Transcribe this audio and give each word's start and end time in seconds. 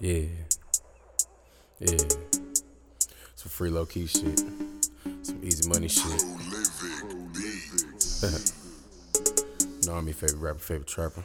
Yeah. 0.00 0.22
Yeah. 1.78 1.98
Some 3.34 3.50
free 3.50 3.68
low 3.68 3.84
key 3.84 4.06
shit. 4.06 4.38
Some 5.20 5.40
easy 5.42 5.68
money 5.68 5.88
shit. 5.88 6.22
no, 9.86 9.92
I'm 9.92 10.06
your 10.06 10.14
favorite 10.14 10.38
rapper, 10.38 10.58
favorite 10.58 10.86
trapper. 10.86 11.22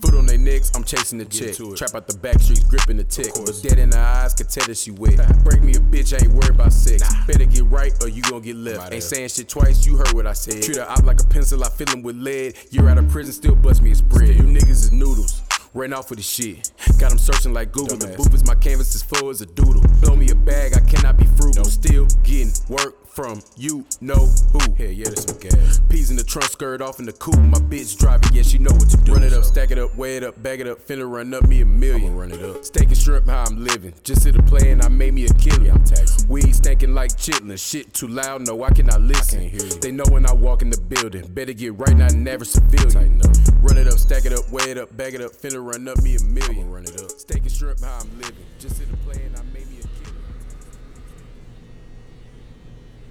Foot 0.00 0.14
on 0.16 0.26
their 0.26 0.38
necks, 0.38 0.72
I'm 0.74 0.82
chasing 0.82 1.18
the 1.18 1.24
check. 1.24 1.54
Trap 1.76 1.94
out 1.94 2.08
the 2.08 2.18
back 2.18 2.40
streets, 2.40 2.64
gripping 2.64 2.96
the 2.96 3.04
tech. 3.04 3.32
But 3.32 3.60
dead 3.62 3.78
in 3.78 3.90
the 3.90 3.98
eyes, 4.00 4.34
can 4.34 4.48
tell 4.48 4.66
that 4.66 4.76
she 4.76 4.90
wet. 4.90 5.18
Break 5.44 5.62
me 5.62 5.74
a 5.74 5.78
bitch, 5.78 6.12
I 6.12 6.24
ain't 6.24 6.34
worried 6.34 6.56
about 6.56 6.72
sex. 6.72 7.04
Better 7.28 7.44
get 7.44 7.62
right 7.66 7.92
or 8.02 8.08
you 8.08 8.22
gon' 8.22 8.42
get 8.42 8.56
left. 8.56 8.92
Ain't 8.92 9.04
saying 9.04 9.28
shit 9.28 9.48
twice, 9.48 9.86
you 9.86 9.98
heard 9.98 10.12
what 10.14 10.26
I 10.26 10.32
said. 10.32 10.64
Treat 10.64 10.78
her 10.78 10.90
op 10.90 11.04
like 11.04 11.20
a 11.20 11.26
pencil, 11.26 11.62
I 11.62 11.68
fill 11.68 11.90
him 11.90 12.02
with 12.02 12.16
lead. 12.16 12.56
You're 12.70 12.88
out 12.88 12.98
of 12.98 13.08
prison, 13.08 13.32
still 13.32 13.54
bust 13.54 13.82
me 13.82 13.92
a 13.92 13.94
spread. 13.94 14.30
You 14.30 14.42
niggas 14.42 14.68
is 14.68 14.90
noodles. 14.90 15.42
Ran 15.74 15.94
off 15.94 16.10
with 16.10 16.18
the 16.18 16.22
shit. 16.22 16.70
Got 16.98 17.10
them 17.10 17.18
searching 17.18 17.54
like 17.54 17.72
Google. 17.72 17.96
The 17.96 18.08
booth 18.08 18.34
is 18.34 18.44
my 18.44 18.54
canvas 18.54 18.94
is 18.94 19.02
full 19.02 19.30
as 19.30 19.40
a 19.40 19.46
doodle. 19.46 19.80
Throw 20.02 20.14
me 20.14 20.28
a 20.30 20.34
bag, 20.34 20.74
I 20.74 20.80
cannot 20.80 21.16
be 21.16 21.24
frugal. 21.24 21.64
Still 21.64 22.06
getting 22.22 22.52
work 22.68 23.01
from 23.14 23.42
you 23.56 23.84
know 24.00 24.26
who. 24.52 24.58
Hell 24.74 24.90
yeah, 24.90 25.04
that's 25.04 25.26
some 25.26 25.38
gas. 25.38 25.80
Peas 25.88 26.10
in 26.10 26.16
the 26.16 26.24
trunk, 26.24 26.50
skirt 26.50 26.80
off 26.80 26.98
in 26.98 27.06
the 27.06 27.12
coupe. 27.12 27.38
My 27.38 27.58
bitch 27.58 27.98
driving, 27.98 28.32
yeah, 28.32 28.42
she 28.42 28.58
know 28.58 28.72
what 28.72 28.88
to 28.90 28.96
do. 28.96 29.12
Run 29.12 29.22
it 29.22 29.32
up, 29.32 29.44
stack 29.44 29.70
it 29.70 29.78
up, 29.78 29.94
weigh 29.96 30.16
it 30.16 30.24
up, 30.24 30.42
bag 30.42 30.60
it 30.60 30.66
up, 30.66 30.78
finna 30.78 31.10
run 31.10 31.34
up 31.34 31.46
me 31.46 31.60
a 31.60 31.64
1000000 31.64 32.16
run 32.16 32.32
it 32.32 32.42
up. 32.42 32.64
Steak 32.64 32.88
and 32.88 32.96
shrimp, 32.96 33.28
how 33.28 33.44
I'm 33.44 33.62
living. 33.64 33.92
Just 34.02 34.24
hit 34.24 34.36
a 34.36 34.42
play 34.42 34.70
and 34.70 34.82
I 34.82 34.88
made 34.88 35.14
me 35.14 35.26
a 35.26 35.34
killer. 35.34 35.66
Yeah, 35.66 35.74
I'm 35.74 35.84
taxing. 35.84 36.28
Weed 36.28 36.54
stinking 36.54 36.94
like 36.94 37.10
chitlin. 37.10 37.58
Shit 37.58 37.92
too 37.92 38.08
loud, 38.08 38.46
no, 38.46 38.62
I 38.64 38.70
cannot 38.70 39.02
listen. 39.02 39.40
I 39.40 39.50
can't 39.50 39.82
they 39.82 39.90
know 39.90 40.04
when 40.08 40.26
I 40.26 40.32
walk 40.32 40.62
in 40.62 40.70
the 40.70 40.80
building. 40.80 41.26
Better 41.28 41.52
get 41.52 41.78
right, 41.78 41.96
not 41.96 42.14
never 42.14 42.44
civilian. 42.44 43.20
Run 43.60 43.78
it 43.78 43.86
up, 43.86 43.98
stack 43.98 44.24
it 44.24 44.32
up, 44.32 44.50
weigh 44.50 44.70
it 44.70 44.78
up, 44.78 44.96
bag 44.96 45.14
it 45.14 45.20
up, 45.20 45.32
finna 45.32 45.64
run 45.64 45.86
up 45.88 46.02
me 46.02 46.14
a 46.14 46.18
1000000 46.18 46.72
run 46.72 46.84
it 46.84 47.00
up. 47.00 47.10
Steak 47.10 47.42
and 47.42 47.52
shrimp, 47.52 47.80
how 47.80 47.98
I'm 48.00 48.18
living. 48.18 48.36
Just 48.58 48.78
hit 48.78 48.88
a 48.92 48.96
play 49.08 49.22
and 49.24 49.36
I 49.36 49.42
made 49.52 49.68
me 49.70 49.71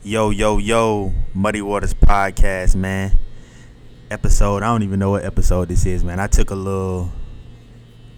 Yo, 0.03 0.31
yo, 0.31 0.57
yo, 0.57 1.13
Muddy 1.31 1.61
Waters 1.61 1.93
Podcast, 1.93 2.75
man. 2.75 3.19
Episode, 4.09 4.63
I 4.63 4.65
don't 4.65 4.81
even 4.81 4.97
know 4.97 5.11
what 5.11 5.23
episode 5.23 5.67
this 5.67 5.85
is, 5.85 6.03
man. 6.03 6.19
I 6.19 6.25
took 6.25 6.49
a 6.49 6.55
little, 6.55 7.11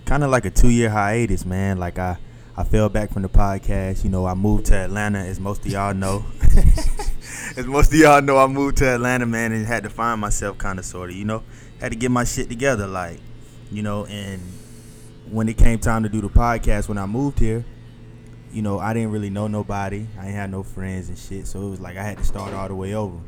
kind 0.06 0.24
of 0.24 0.30
like 0.30 0.46
a 0.46 0.50
two 0.50 0.70
year 0.70 0.90
hiatus, 0.90 1.44
man. 1.46 1.80
Like, 1.80 2.00
I, 2.00 2.18
I 2.56 2.64
fell 2.64 2.88
back 2.88 3.12
from 3.12 3.24
the 3.24 3.28
podcast. 3.28 4.06
You 4.06 4.10
know, 4.10 4.26
I 4.26 4.34
moved 4.34 4.68
to 4.68 4.78
Atlanta, 4.78 5.20
as 5.20 5.42
most 5.42 5.66
of 5.66 5.74
y'all 5.74 5.94
know. 5.94 6.24
as 7.58 7.66
most 7.66 7.92
of 7.92 8.00
y'all 8.00 8.22
know, 8.22 8.38
I 8.38 8.48
moved 8.48 8.78
to 8.78 8.88
Atlanta, 8.88 9.26
man, 9.26 9.52
and 9.52 9.66
had 9.66 9.84
to 9.84 9.90
find 9.90 10.22
myself, 10.22 10.58
kind 10.58 10.80
of, 10.80 10.86
sort 10.86 11.10
of, 11.10 11.18
you 11.18 11.26
know. 11.26 11.44
Had 11.82 11.92
to 11.92 11.98
get 11.98 12.12
my 12.12 12.24
shit 12.24 12.48
together, 12.48 12.88
like, 12.88 13.20
you 13.70 13.84
know, 13.84 14.06
and 14.06 14.42
when 15.30 15.50
it 15.50 15.58
came 15.58 15.80
time 15.80 16.04
to 16.04 16.10
do 16.10 16.22
the 16.22 16.30
podcast 16.30 16.88
when 16.88 16.98
I 16.98 17.08
moved 17.08 17.40
here, 17.40 17.66
you 18.54 18.62
know, 18.62 18.80
I 18.80 18.94
didn't 18.94 19.12
really 19.12 19.30
know 19.30 19.48
nobody. 19.48 20.06
I 20.20 20.28
ain't 20.28 20.36
had 20.36 20.52
no 20.52 20.64
friends 20.64 21.10
and 21.10 21.18
shit. 21.18 21.48
So 21.48 21.62
it 21.66 21.70
was 21.70 21.80
like 21.80 21.98
I 21.98 22.04
had 22.04 22.18
to 22.20 22.24
start 22.24 22.54
all 22.54 22.68
the 22.68 22.76
way 22.76 22.94
over. 22.94 23.20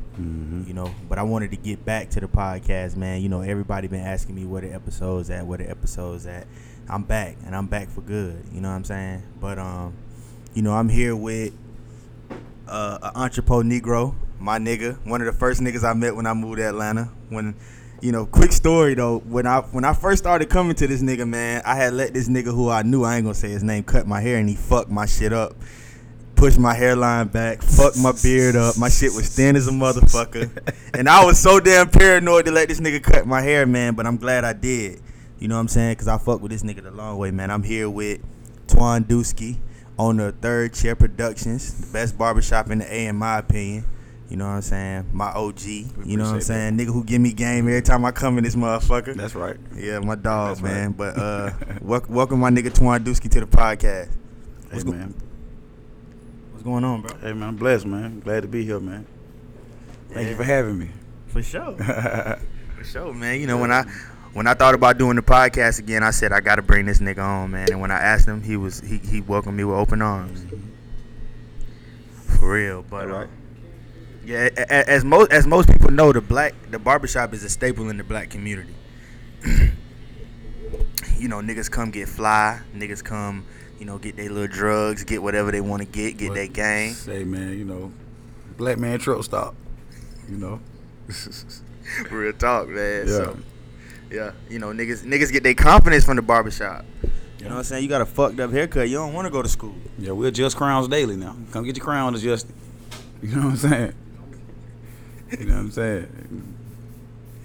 You 0.66 0.72
know, 0.72 0.94
but 1.08 1.18
I 1.18 1.22
wanted 1.24 1.50
to 1.50 1.56
get 1.56 1.84
back 1.84 2.10
to 2.10 2.20
the 2.20 2.28
podcast, 2.28 2.96
man. 2.96 3.20
You 3.20 3.28
know, 3.28 3.42
everybody 3.42 3.88
been 3.88 4.00
asking 4.00 4.34
me 4.34 4.44
where 4.44 4.62
the 4.62 4.72
episodes 4.72 5.28
at, 5.30 5.46
where 5.46 5.58
the 5.58 5.68
episodes 5.68 6.26
at. 6.26 6.46
I'm 6.88 7.02
back, 7.02 7.36
and 7.44 7.54
I'm 7.56 7.66
back 7.66 7.88
for 7.90 8.00
good. 8.00 8.44
You 8.52 8.60
know 8.60 8.68
what 8.70 8.76
I'm 8.76 8.84
saying? 8.84 9.22
But 9.40 9.58
um, 9.58 9.94
you 10.54 10.62
know, 10.62 10.72
I'm 10.72 10.88
here 10.88 11.14
with 11.14 11.52
uh, 12.68 12.98
an 13.02 13.10
entrepot 13.14 13.64
Negro, 13.64 14.14
my 14.38 14.58
nigga, 14.58 15.04
one 15.04 15.20
of 15.20 15.26
the 15.26 15.32
first 15.32 15.60
niggas 15.60 15.84
I 15.84 15.92
met 15.94 16.14
when 16.16 16.26
I 16.26 16.34
moved 16.34 16.58
to 16.58 16.68
Atlanta. 16.68 17.10
When, 17.28 17.54
you 18.00 18.12
know, 18.12 18.26
quick 18.26 18.52
story 18.52 18.94
though, 18.94 19.18
when 19.20 19.46
I 19.46 19.60
when 19.60 19.84
I 19.84 19.94
first 19.94 20.22
started 20.22 20.50
coming 20.50 20.74
to 20.76 20.86
this 20.86 21.02
nigga, 21.02 21.28
man, 21.28 21.62
I 21.64 21.76
had 21.76 21.94
let 21.94 22.12
this 22.12 22.28
nigga 22.28 22.54
who 22.54 22.68
I 22.68 22.82
knew, 22.82 23.04
I 23.04 23.16
ain't 23.16 23.24
gonna 23.24 23.34
say 23.34 23.50
his 23.50 23.62
name, 23.62 23.84
cut 23.84 24.06
my 24.06 24.20
hair 24.20 24.38
and 24.38 24.48
he 24.48 24.54
fucked 24.54 24.90
my 24.90 25.06
shit 25.06 25.32
up. 25.32 25.54
Pushed 26.34 26.58
my 26.58 26.74
hairline 26.74 27.28
back, 27.28 27.62
fucked 27.62 27.98
my 27.98 28.12
beard 28.22 28.56
up. 28.56 28.76
My 28.76 28.90
shit 28.90 29.14
was 29.14 29.34
thin 29.34 29.56
as 29.56 29.68
a 29.68 29.70
motherfucker. 29.70 30.50
and 30.94 31.08
I 31.08 31.24
was 31.24 31.38
so 31.38 31.58
damn 31.60 31.88
paranoid 31.88 32.44
to 32.44 32.50
let 32.50 32.68
this 32.68 32.78
nigga 32.78 33.02
cut 33.02 33.26
my 33.26 33.40
hair, 33.40 33.64
man, 33.64 33.94
but 33.94 34.06
I'm 34.06 34.18
glad 34.18 34.44
I 34.44 34.52
did. 34.52 35.00
You 35.38 35.48
know 35.48 35.54
what 35.54 35.62
I'm 35.62 35.68
saying? 35.68 35.92
Because 35.92 36.08
I 36.08 36.18
fuck 36.18 36.42
with 36.42 36.52
this 36.52 36.62
nigga 36.62 36.82
the 36.82 36.90
long 36.90 37.16
way, 37.16 37.30
man. 37.30 37.50
I'm 37.50 37.62
here 37.62 37.88
with 37.88 38.20
Twan 38.66 39.08
Dusky, 39.08 39.58
owner 39.98 40.26
of 40.26 40.38
Third 40.40 40.74
Chair 40.74 40.94
Productions, 40.94 41.72
the 41.72 41.90
best 41.90 42.18
barbershop 42.18 42.70
in 42.70 42.80
the 42.80 42.94
A, 42.94 43.06
in 43.06 43.16
my 43.16 43.38
opinion. 43.38 43.86
You 44.28 44.36
know 44.36 44.46
what 44.46 44.54
I'm 44.54 44.62
saying? 44.62 45.10
My 45.12 45.30
OG. 45.30 45.60
You 45.64 46.16
know 46.16 46.24
what 46.24 46.34
I'm 46.34 46.40
saying? 46.40 46.76
Nigga 46.76 46.86
who 46.86 47.04
give 47.04 47.20
me 47.20 47.32
game 47.32 47.68
every 47.68 47.82
time 47.82 48.04
I 48.04 48.10
come 48.10 48.38
in 48.38 48.44
this 48.44 48.56
motherfucker. 48.56 49.14
That's 49.14 49.36
right. 49.36 49.56
Yeah, 49.74 50.00
my 50.00 50.16
dog, 50.16 50.56
That's 50.56 50.62
man. 50.62 50.88
right. 50.88 50.96
But 50.96 51.16
uh, 51.18 51.52
wel- 51.80 52.04
welcome 52.08 52.40
my 52.40 52.50
nigga 52.50 52.70
Twan 52.70 53.04
Dusky 53.04 53.28
to 53.28 53.40
the 53.40 53.46
podcast. 53.46 54.08
Hey 54.08 54.12
What's 54.72 54.84
go- 54.84 54.92
man. 54.92 55.14
What's 56.50 56.64
going 56.64 56.82
on, 56.82 57.02
bro? 57.02 57.16
Hey 57.18 57.32
man, 57.34 57.50
I'm 57.50 57.56
blessed, 57.56 57.86
man. 57.86 58.18
Glad 58.20 58.40
to 58.42 58.48
be 58.48 58.64
here, 58.64 58.80
man. 58.80 59.06
Thank 60.10 60.28
you 60.30 60.36
for 60.36 60.44
having 60.44 60.78
me. 60.78 60.90
For 61.28 61.42
sure. 61.42 61.76
For 62.76 62.84
sure, 62.84 63.14
man. 63.14 63.40
You 63.40 63.46
know 63.46 63.58
when 63.58 63.70
I 63.70 63.84
when 64.32 64.46
I 64.46 64.54
thought 64.54 64.74
about 64.74 64.98
doing 64.98 65.16
the 65.16 65.22
podcast 65.22 65.78
again, 65.78 66.02
I 66.02 66.10
said 66.10 66.32
I 66.32 66.40
got 66.40 66.56
to 66.56 66.62
bring 66.62 66.84
this 66.86 66.98
nigga 66.98 67.18
on, 67.22 67.52
man. 67.52 67.70
And 67.70 67.80
when 67.80 67.90
I 67.90 67.98
asked 67.98 68.26
him, 68.26 68.42
he 68.42 68.56
was 68.56 68.80
he, 68.80 68.98
he 68.98 69.20
welcomed 69.20 69.56
me 69.56 69.64
with 69.64 69.76
open 69.76 70.02
arms. 70.02 70.44
For 72.38 72.52
real, 72.52 72.82
but 72.82 73.10
uh. 73.10 73.26
Yeah, 74.26 74.48
a- 74.56 74.60
a- 74.62 74.90
as 74.90 75.04
most 75.04 75.32
as 75.32 75.46
most 75.46 75.68
people 75.70 75.90
know, 75.90 76.12
the 76.12 76.20
black 76.20 76.54
the 76.70 76.78
barbershop 76.78 77.32
is 77.32 77.44
a 77.44 77.48
staple 77.48 77.88
in 77.88 77.96
the 77.96 78.04
black 78.04 78.28
community. 78.28 78.74
you 81.18 81.28
know, 81.28 81.36
niggas 81.36 81.70
come 81.70 81.90
get 81.90 82.08
fly, 82.08 82.60
niggas 82.74 83.02
come, 83.02 83.46
you 83.78 83.86
know, 83.86 83.98
get 83.98 84.16
their 84.16 84.28
little 84.28 84.48
drugs, 84.48 85.04
get 85.04 85.22
whatever 85.22 85.50
they 85.52 85.60
want 85.60 85.82
to 85.82 85.86
get, 85.88 86.16
get 86.18 86.28
But 86.28 86.34
their 86.34 86.46
gang. 86.48 86.92
Say 86.92 87.24
man, 87.24 87.56
you 87.58 87.64
know, 87.64 87.92
black 88.56 88.78
man 88.78 88.98
truck 88.98 89.22
stop. 89.24 89.54
You 90.28 90.36
know. 90.36 90.60
Real 92.10 92.32
talk, 92.32 92.68
man. 92.68 93.06
Yeah. 93.06 93.12
So, 93.12 93.38
yeah, 94.10 94.32
you 94.50 94.58
know, 94.58 94.68
niggas 94.68 95.04
niggas 95.04 95.32
get 95.32 95.42
their 95.44 95.54
confidence 95.54 96.04
from 96.04 96.16
the 96.16 96.22
barbershop. 96.22 96.84
You 97.38 97.44
know 97.44 97.50
what 97.50 97.58
I'm 97.58 97.64
saying? 97.64 97.82
You 97.84 97.88
got 97.88 98.00
a 98.00 98.06
fucked 98.06 98.40
up 98.40 98.50
haircut. 98.50 98.88
You 98.88 98.96
don't 98.96 99.12
want 99.12 99.26
to 99.26 99.30
go 99.30 99.40
to 99.40 99.48
school. 99.48 99.74
Yeah, 99.98 100.12
we 100.12 100.26
adjust 100.26 100.56
crowns 100.56 100.88
daily 100.88 101.16
now. 101.16 101.36
Come 101.52 101.64
get 101.64 101.76
your 101.76 101.84
crown 101.84 102.14
adjusted. 102.14 102.54
You 103.22 103.36
know 103.36 103.42
what 103.42 103.50
I'm 103.50 103.56
saying? 103.56 103.92
You 105.30 105.44
know 105.46 105.54
what 105.54 105.60
I'm 105.60 105.70
saying? 105.72 106.54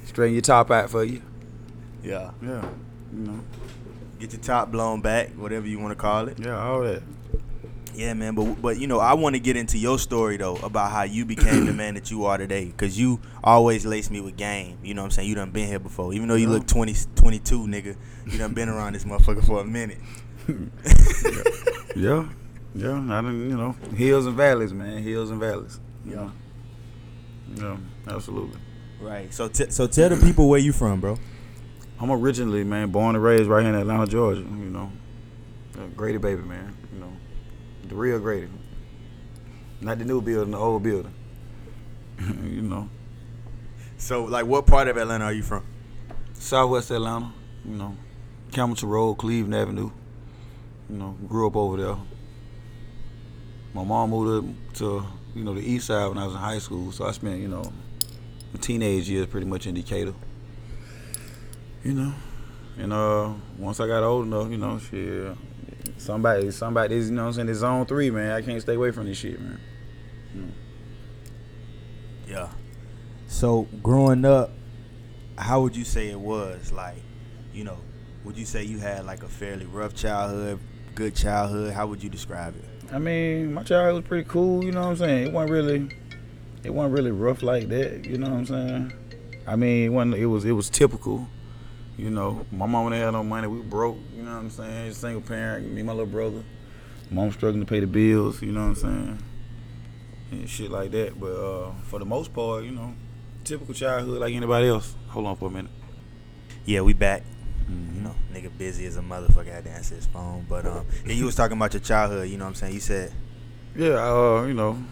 Straighten 0.05 0.33
your 0.35 0.41
top 0.41 0.69
out 0.71 0.89
for 0.89 1.03
you. 1.03 1.21
Yeah. 2.03 2.31
Yeah. 2.41 2.65
You 3.13 3.19
know. 3.19 3.39
Get 4.19 4.33
your 4.33 4.41
top 4.41 4.71
blown 4.71 5.01
back, 5.01 5.29
whatever 5.31 5.67
you 5.67 5.79
want 5.79 5.91
to 5.91 5.95
call 5.95 6.27
it. 6.27 6.37
Yeah, 6.39 6.61
all 6.61 6.81
that. 6.81 7.01
Yeah, 7.95 8.13
man. 8.13 8.35
But 8.35 8.61
but 8.61 8.79
you 8.79 8.87
know, 8.87 8.99
I 8.99 9.13
want 9.15 9.35
to 9.35 9.39
get 9.39 9.57
into 9.57 9.77
your 9.77 9.97
story 9.99 10.37
though 10.37 10.55
about 10.57 10.91
how 10.91 11.03
you 11.03 11.25
became 11.25 11.65
the 11.65 11.73
man 11.73 11.95
that 11.95 12.11
you 12.11 12.25
are 12.25 12.37
today. 12.37 12.71
Cause 12.77 12.97
you 12.97 13.19
always 13.43 13.85
lace 13.85 14.09
me 14.11 14.21
with 14.21 14.37
game. 14.37 14.77
You 14.83 14.93
know 14.93 15.01
what 15.01 15.05
I'm 15.07 15.11
saying? 15.11 15.27
You 15.29 15.35
done 15.35 15.51
been 15.51 15.67
here 15.67 15.79
before. 15.79 16.13
Even 16.13 16.27
though 16.27 16.35
you 16.35 16.47
Yeah. 16.47 16.53
look 16.53 16.67
20, 16.67 16.95
22, 17.15 17.59
nigga, 17.67 17.95
you 18.27 18.37
done 18.37 18.53
been 18.53 18.69
around 18.69 18.93
this 18.93 19.03
motherfucker 19.05 19.43
for 19.45 19.59
a 19.61 19.65
minute. 19.65 19.97
Yeah. 21.95 22.25
Yeah. 22.73 22.93
I 23.01 23.21
done, 23.21 23.49
you 23.49 23.57
know, 23.57 23.75
hills 23.95 24.25
and 24.25 24.37
valleys, 24.37 24.71
man. 24.73 25.03
Hills 25.03 25.29
and 25.29 25.39
valleys. 25.41 25.79
Yeah. 26.05 26.29
Know? 27.55 27.77
Yeah, 28.07 28.13
absolutely. 28.15 28.59
Right. 28.99 29.33
So 29.33 29.47
t- 29.47 29.71
so 29.71 29.87
tell 29.87 30.09
the 30.09 30.17
people 30.17 30.47
where 30.47 30.59
you 30.59 30.71
from, 30.73 30.99
bro. 30.99 31.17
I'm 31.99 32.11
originally, 32.11 32.63
man, 32.63 32.89
born 32.89 33.15
and 33.15 33.23
raised 33.23 33.47
right 33.49 33.61
here 33.63 33.73
in 33.73 33.79
Atlanta, 33.79 34.07
Georgia. 34.07 34.41
You 34.41 34.47
know, 34.47 34.91
Grady 35.95 36.17
baby, 36.17 36.41
man. 36.41 36.75
You 36.93 36.99
know, 36.99 37.11
the 37.87 37.95
real 37.95 38.19
Grady, 38.19 38.49
not 39.81 39.99
the 39.99 40.05
new 40.05 40.21
building, 40.21 40.51
the 40.51 40.57
old 40.57 40.83
building. 40.83 41.13
you 42.19 42.61
know, 42.61 42.89
So 43.97 44.23
like, 44.25 44.45
what 44.45 44.65
part 44.67 44.87
of 44.87 44.97
Atlanta 44.97 45.25
are 45.25 45.33
you 45.33 45.43
from? 45.43 45.65
Southwest 46.33 46.91
Atlanta. 46.91 47.31
You 47.65 47.75
know, 47.75 47.95
Campbellton 48.51 48.89
Road, 48.89 49.15
Cleveland 49.15 49.55
Avenue. 49.55 49.91
You 50.89 50.97
know, 50.97 51.17
grew 51.27 51.47
up 51.47 51.55
over 51.55 51.77
there. 51.77 51.97
My 53.73 53.83
mom 53.83 54.09
moved 54.09 54.45
up 54.45 54.73
to 54.75 55.05
you 55.35 55.43
know 55.43 55.53
the 55.53 55.61
east 55.61 55.87
side 55.87 56.07
when 56.07 56.17
I 56.17 56.25
was 56.25 56.33
in 56.33 56.39
high 56.39 56.59
school, 56.59 56.91
so 56.91 57.05
I 57.05 57.11
spent 57.11 57.39
you 57.39 57.47
know 57.47 57.63
my 58.53 58.59
teenage 58.59 59.09
years 59.09 59.27
pretty 59.27 59.47
much 59.47 59.67
in 59.67 59.75
Decatur. 59.75 60.13
You 61.83 61.93
know, 61.93 62.13
and 62.77 62.93
uh, 62.93 63.33
once 63.57 63.79
I 63.79 63.87
got 63.87 64.03
old 64.03 64.27
enough, 64.27 64.51
you 64.51 64.57
know, 64.57 64.77
shit, 64.77 65.35
somebody, 65.97 66.51
somebody, 66.51 66.95
you 66.95 67.11
know, 67.11 67.27
I'm 67.27 67.33
saying, 67.33 67.49
it's 67.49 67.59
zone 67.59 67.85
three, 67.85 68.11
man. 68.11 68.31
I 68.31 68.41
can't 68.41 68.61
stay 68.61 68.75
away 68.75 68.91
from 68.91 69.07
this 69.07 69.17
shit, 69.17 69.39
man. 69.39 69.59
Yeah. 72.27 72.49
So 73.27 73.67
growing 73.83 74.25
up, 74.25 74.51
how 75.37 75.61
would 75.61 75.75
you 75.75 75.83
say 75.83 76.09
it 76.09 76.19
was? 76.19 76.71
Like, 76.71 77.01
you 77.53 77.63
know, 77.63 77.77
would 78.23 78.37
you 78.37 78.45
say 78.45 78.63
you 78.63 78.77
had 78.77 79.05
like 79.05 79.23
a 79.23 79.27
fairly 79.27 79.65
rough 79.65 79.95
childhood, 79.95 80.59
good 80.95 81.15
childhood? 81.15 81.73
How 81.73 81.87
would 81.87 82.03
you 82.03 82.09
describe 82.09 82.55
it? 82.55 82.70
I 82.91 82.99
mean, 82.99 83.53
my 83.53 83.63
childhood 83.63 84.03
was 84.03 84.07
pretty 84.07 84.27
cool, 84.29 84.63
you 84.63 84.71
know 84.71 84.81
what 84.81 84.89
I'm 84.89 84.97
saying? 84.97 85.27
It 85.27 85.33
wasn't 85.33 85.51
really 85.51 85.89
it 86.63 86.69
wasn't 86.69 86.93
really 86.95 87.11
rough 87.11 87.41
like 87.41 87.69
that, 87.69 88.05
you 88.05 88.17
know 88.17 88.29
what 88.29 88.37
I'm 88.37 88.45
saying? 88.45 88.93
I 89.47 89.55
mean, 89.55 89.85
it 89.85 89.89
wasn't 89.89 90.15
it 90.15 90.25
was 90.25 90.45
it 90.45 90.51
was 90.51 90.69
typical. 90.69 91.27
You 91.97 92.09
know, 92.09 92.45
my 92.51 92.65
mom 92.65 92.89
didn't 92.89 93.03
have 93.03 93.13
no 93.13 93.23
money. 93.23 93.47
We 93.47 93.61
broke. 93.61 93.97
You 94.15 94.23
know 94.23 94.31
what 94.31 94.39
I'm 94.39 94.49
saying? 94.49 94.93
Single 94.93 95.21
parent. 95.21 95.71
Me 95.71 95.81
and 95.81 95.87
my 95.87 95.93
little 95.93 96.07
brother. 96.07 96.43
Mom 97.11 97.31
struggling 97.31 97.63
to 97.63 97.69
pay 97.69 97.79
the 97.79 97.87
bills. 97.87 98.41
You 98.41 98.51
know 98.51 98.61
what 98.61 98.67
I'm 98.67 98.75
saying? 98.75 99.23
And 100.31 100.49
shit 100.49 100.71
like 100.71 100.91
that. 100.91 101.19
But 101.19 101.33
uh, 101.33 101.71
for 101.83 101.99
the 101.99 102.05
most 102.05 102.33
part, 102.33 102.63
you 102.63 102.71
know, 102.71 102.95
typical 103.43 103.73
childhood 103.73 104.19
like 104.19 104.33
anybody 104.33 104.67
else. 104.67 104.95
Hold 105.09 105.27
on 105.27 105.35
for 105.35 105.47
a 105.47 105.51
minute. 105.51 105.71
Yeah, 106.65 106.81
we 106.81 106.93
back. 106.93 107.23
Mm-hmm. 107.71 107.95
You 107.95 108.01
know, 108.01 108.15
nigga 108.33 108.57
busy 108.57 108.85
as 108.85 108.97
a 108.97 109.01
motherfucker 109.01 109.51
had 109.51 109.63
to 109.65 109.71
answer 109.71 109.95
his 109.95 110.05
phone. 110.05 110.45
But 110.49 110.65
um, 110.65 110.85
yeah, 111.05 111.13
you 111.13 111.25
was 111.25 111.35
talking 111.35 111.57
about 111.57 111.73
your 111.73 111.81
childhood. 111.81 112.29
You 112.29 112.37
know 112.37 112.45
what 112.45 112.49
I'm 112.49 112.55
saying? 112.55 112.73
You 112.73 112.79
said, 112.79 113.13
Yeah, 113.75 113.95
uh, 113.95 114.43
you 114.43 114.53
know, 114.53 114.83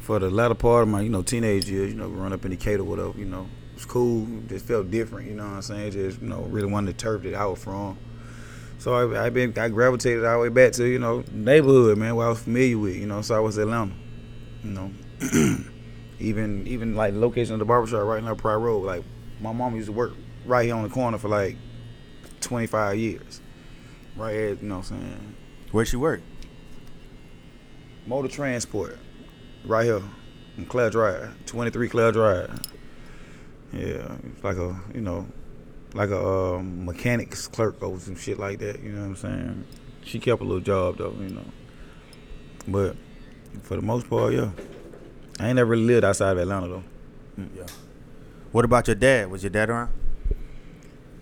for 0.00 0.18
the 0.18 0.30
latter 0.30 0.54
part 0.54 0.82
of 0.82 0.88
my, 0.88 1.00
you 1.00 1.08
know, 1.08 1.22
teenage 1.22 1.68
years, 1.68 1.92
you 1.92 1.98
know, 1.98 2.08
growing 2.08 2.32
up 2.32 2.44
in 2.44 2.50
Decatur, 2.50 2.84
whatever, 2.84 3.18
you 3.18 3.24
know, 3.24 3.48
it 3.70 3.74
was 3.74 3.84
cool. 3.84 4.26
Just 4.46 4.66
felt 4.66 4.90
different, 4.90 5.28
you 5.28 5.34
know 5.34 5.44
what 5.44 5.54
I'm 5.54 5.62
saying? 5.62 5.92
Just, 5.92 6.20
you 6.20 6.28
know, 6.28 6.42
really 6.42 6.70
wanted 6.70 6.94
the 6.94 6.98
turf 6.98 7.22
that 7.22 7.34
I 7.34 7.46
was 7.46 7.62
from. 7.62 7.98
So 8.78 8.94
I, 8.94 9.26
I 9.26 9.30
been, 9.30 9.56
I 9.56 9.68
gravitated 9.68 10.24
all 10.24 10.38
the 10.38 10.42
way 10.42 10.48
back 10.48 10.72
to, 10.72 10.84
you 10.84 10.98
know, 10.98 11.24
neighborhood, 11.30 11.98
man, 11.98 12.16
where 12.16 12.26
I 12.26 12.30
was 12.30 12.42
familiar 12.42 12.78
with, 12.78 12.96
you 12.96 13.06
know, 13.06 13.22
so 13.22 13.36
I 13.36 13.40
was 13.40 13.58
Atlanta, 13.58 13.94
you 14.64 14.70
know. 14.70 14.90
even, 16.18 16.66
even 16.66 16.96
like 16.96 17.14
the 17.14 17.20
location 17.20 17.54
of 17.54 17.60
the 17.60 17.64
barbershop 17.64 18.04
right 18.04 18.22
now, 18.22 18.34
Pryor 18.34 18.58
Road, 18.58 18.84
like 18.84 19.04
my 19.40 19.52
mom 19.52 19.76
used 19.76 19.86
to 19.86 19.92
work 19.92 20.14
right 20.44 20.64
here 20.64 20.74
on 20.74 20.82
the 20.82 20.88
corner 20.88 21.18
for 21.18 21.28
like 21.28 21.56
25 22.42 22.96
years. 22.96 23.40
Right 24.16 24.34
here, 24.34 24.48
you 24.50 24.68
know 24.68 24.78
what 24.78 24.90
I'm 24.90 25.00
saying? 25.00 25.34
where'd 25.72 25.88
she 25.88 25.96
work? 25.96 26.20
Motor 28.06 28.28
transport, 28.28 28.98
right 29.64 29.84
here, 29.84 30.02
on 30.58 30.66
Claire 30.66 30.90
Drive, 30.90 31.34
23 31.46 31.88
Claire 31.88 32.12
Drive. 32.12 32.60
Yeah, 33.72 34.16
it's 34.24 34.44
like 34.44 34.58
a 34.58 34.78
you 34.94 35.00
know, 35.00 35.26
like 35.94 36.10
a 36.10 36.26
um, 36.26 36.84
mechanics 36.84 37.48
clerk 37.48 37.82
or 37.82 37.98
some 37.98 38.16
shit 38.16 38.38
like 38.38 38.58
that. 38.58 38.82
You 38.82 38.92
know 38.92 39.00
what 39.00 39.06
I'm 39.06 39.16
saying? 39.16 39.64
She 40.04 40.18
kept 40.18 40.42
a 40.42 40.44
little 40.44 40.60
job 40.60 40.98
though, 40.98 41.14
you 41.18 41.30
know. 41.30 41.44
But 42.68 42.96
for 43.62 43.76
the 43.76 43.82
most 43.82 44.10
part, 44.10 44.34
yeah, 44.34 44.50
I 45.40 45.48
ain't 45.48 45.56
never 45.56 45.70
really 45.70 45.84
lived 45.84 46.04
outside 46.04 46.32
of 46.32 46.38
Atlanta 46.38 46.68
though. 46.68 46.84
Yeah. 47.56 47.66
What 48.50 48.66
about 48.66 48.88
your 48.88 48.96
dad? 48.96 49.30
Was 49.30 49.42
your 49.42 49.50
dad 49.50 49.70
around? 49.70 49.90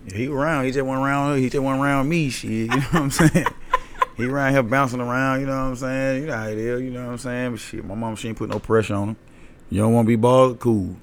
He 0.07 0.27
around, 0.27 0.65
he 0.65 0.71
just 0.71 0.85
went 0.85 1.01
around. 1.01 1.37
He 1.37 1.49
just 1.49 1.63
went 1.63 1.79
around 1.79 2.09
me, 2.09 2.29
shit. 2.29 2.51
You 2.51 2.67
know 2.67 2.75
what 2.75 2.95
I'm 2.95 3.11
saying? 3.11 3.45
he 4.17 4.25
around 4.25 4.53
here 4.53 4.63
bouncing 4.63 4.99
around. 5.01 5.41
You 5.41 5.47
know 5.47 5.53
what 5.53 5.69
I'm 5.69 5.75
saying? 5.75 6.21
You 6.21 6.27
know 6.27 6.37
how 6.37 6.47
it 6.47 6.57
is. 6.57 6.81
You 6.81 6.89
know 6.91 7.05
what 7.05 7.11
I'm 7.11 7.17
saying? 7.17 7.51
But 7.51 7.59
shit, 7.59 7.85
my 7.85 7.95
mom 7.95 8.15
she 8.15 8.27
ain't 8.27 8.37
put 8.37 8.49
no 8.49 8.59
pressure 8.59 8.95
on 8.95 9.09
him. 9.09 9.17
You 9.69 9.81
don't 9.81 9.93
want 9.93 10.05
to 10.05 10.07
be 10.07 10.15
bald, 10.15 10.59
cool. 10.59 10.95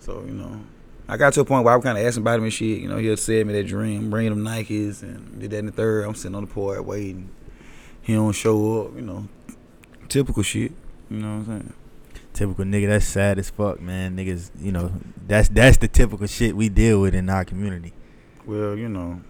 So 0.00 0.22
you 0.26 0.32
know, 0.32 0.60
I 1.06 1.16
got 1.16 1.32
to 1.34 1.40
a 1.40 1.44
point 1.44 1.64
where 1.64 1.74
I 1.74 1.76
was 1.76 1.84
kind 1.84 1.98
of 1.98 2.04
asking 2.04 2.22
about 2.22 2.38
him 2.38 2.44
and 2.44 2.52
shit. 2.52 2.80
You 2.80 2.88
know, 2.88 2.96
he'll 2.96 3.16
send 3.16 3.48
me 3.48 3.54
that 3.54 3.66
dream, 3.66 4.10
bringing 4.10 4.32
him 4.32 4.44
Nikes 4.44 5.02
and 5.02 5.38
did 5.38 5.50
that 5.50 5.58
in 5.58 5.66
the 5.66 5.72
third. 5.72 6.06
I'm 6.06 6.14
sitting 6.14 6.34
on 6.34 6.44
the 6.44 6.52
porch 6.52 6.80
waiting. 6.80 7.30
He 8.02 8.14
don't 8.14 8.32
show 8.32 8.82
up. 8.82 8.94
You 8.94 9.02
know, 9.02 9.28
typical 10.08 10.42
shit. 10.42 10.72
You 11.10 11.18
know 11.18 11.38
what 11.38 11.48
I'm 11.48 11.60
saying? 11.60 11.72
Typical 12.32 12.64
nigga. 12.64 12.88
That's 12.88 13.06
sad 13.06 13.38
as 13.38 13.50
fuck, 13.50 13.80
man. 13.80 14.16
Niggas, 14.16 14.50
you 14.58 14.72
know, 14.72 14.92
that's 15.26 15.48
that's 15.48 15.76
the 15.76 15.88
typical 15.88 16.26
shit 16.26 16.56
we 16.56 16.68
deal 16.68 17.00
with 17.00 17.14
in 17.14 17.28
our 17.30 17.44
community. 17.44 17.92
Well, 18.48 18.76
you 18.76 18.88
know, 18.88 19.20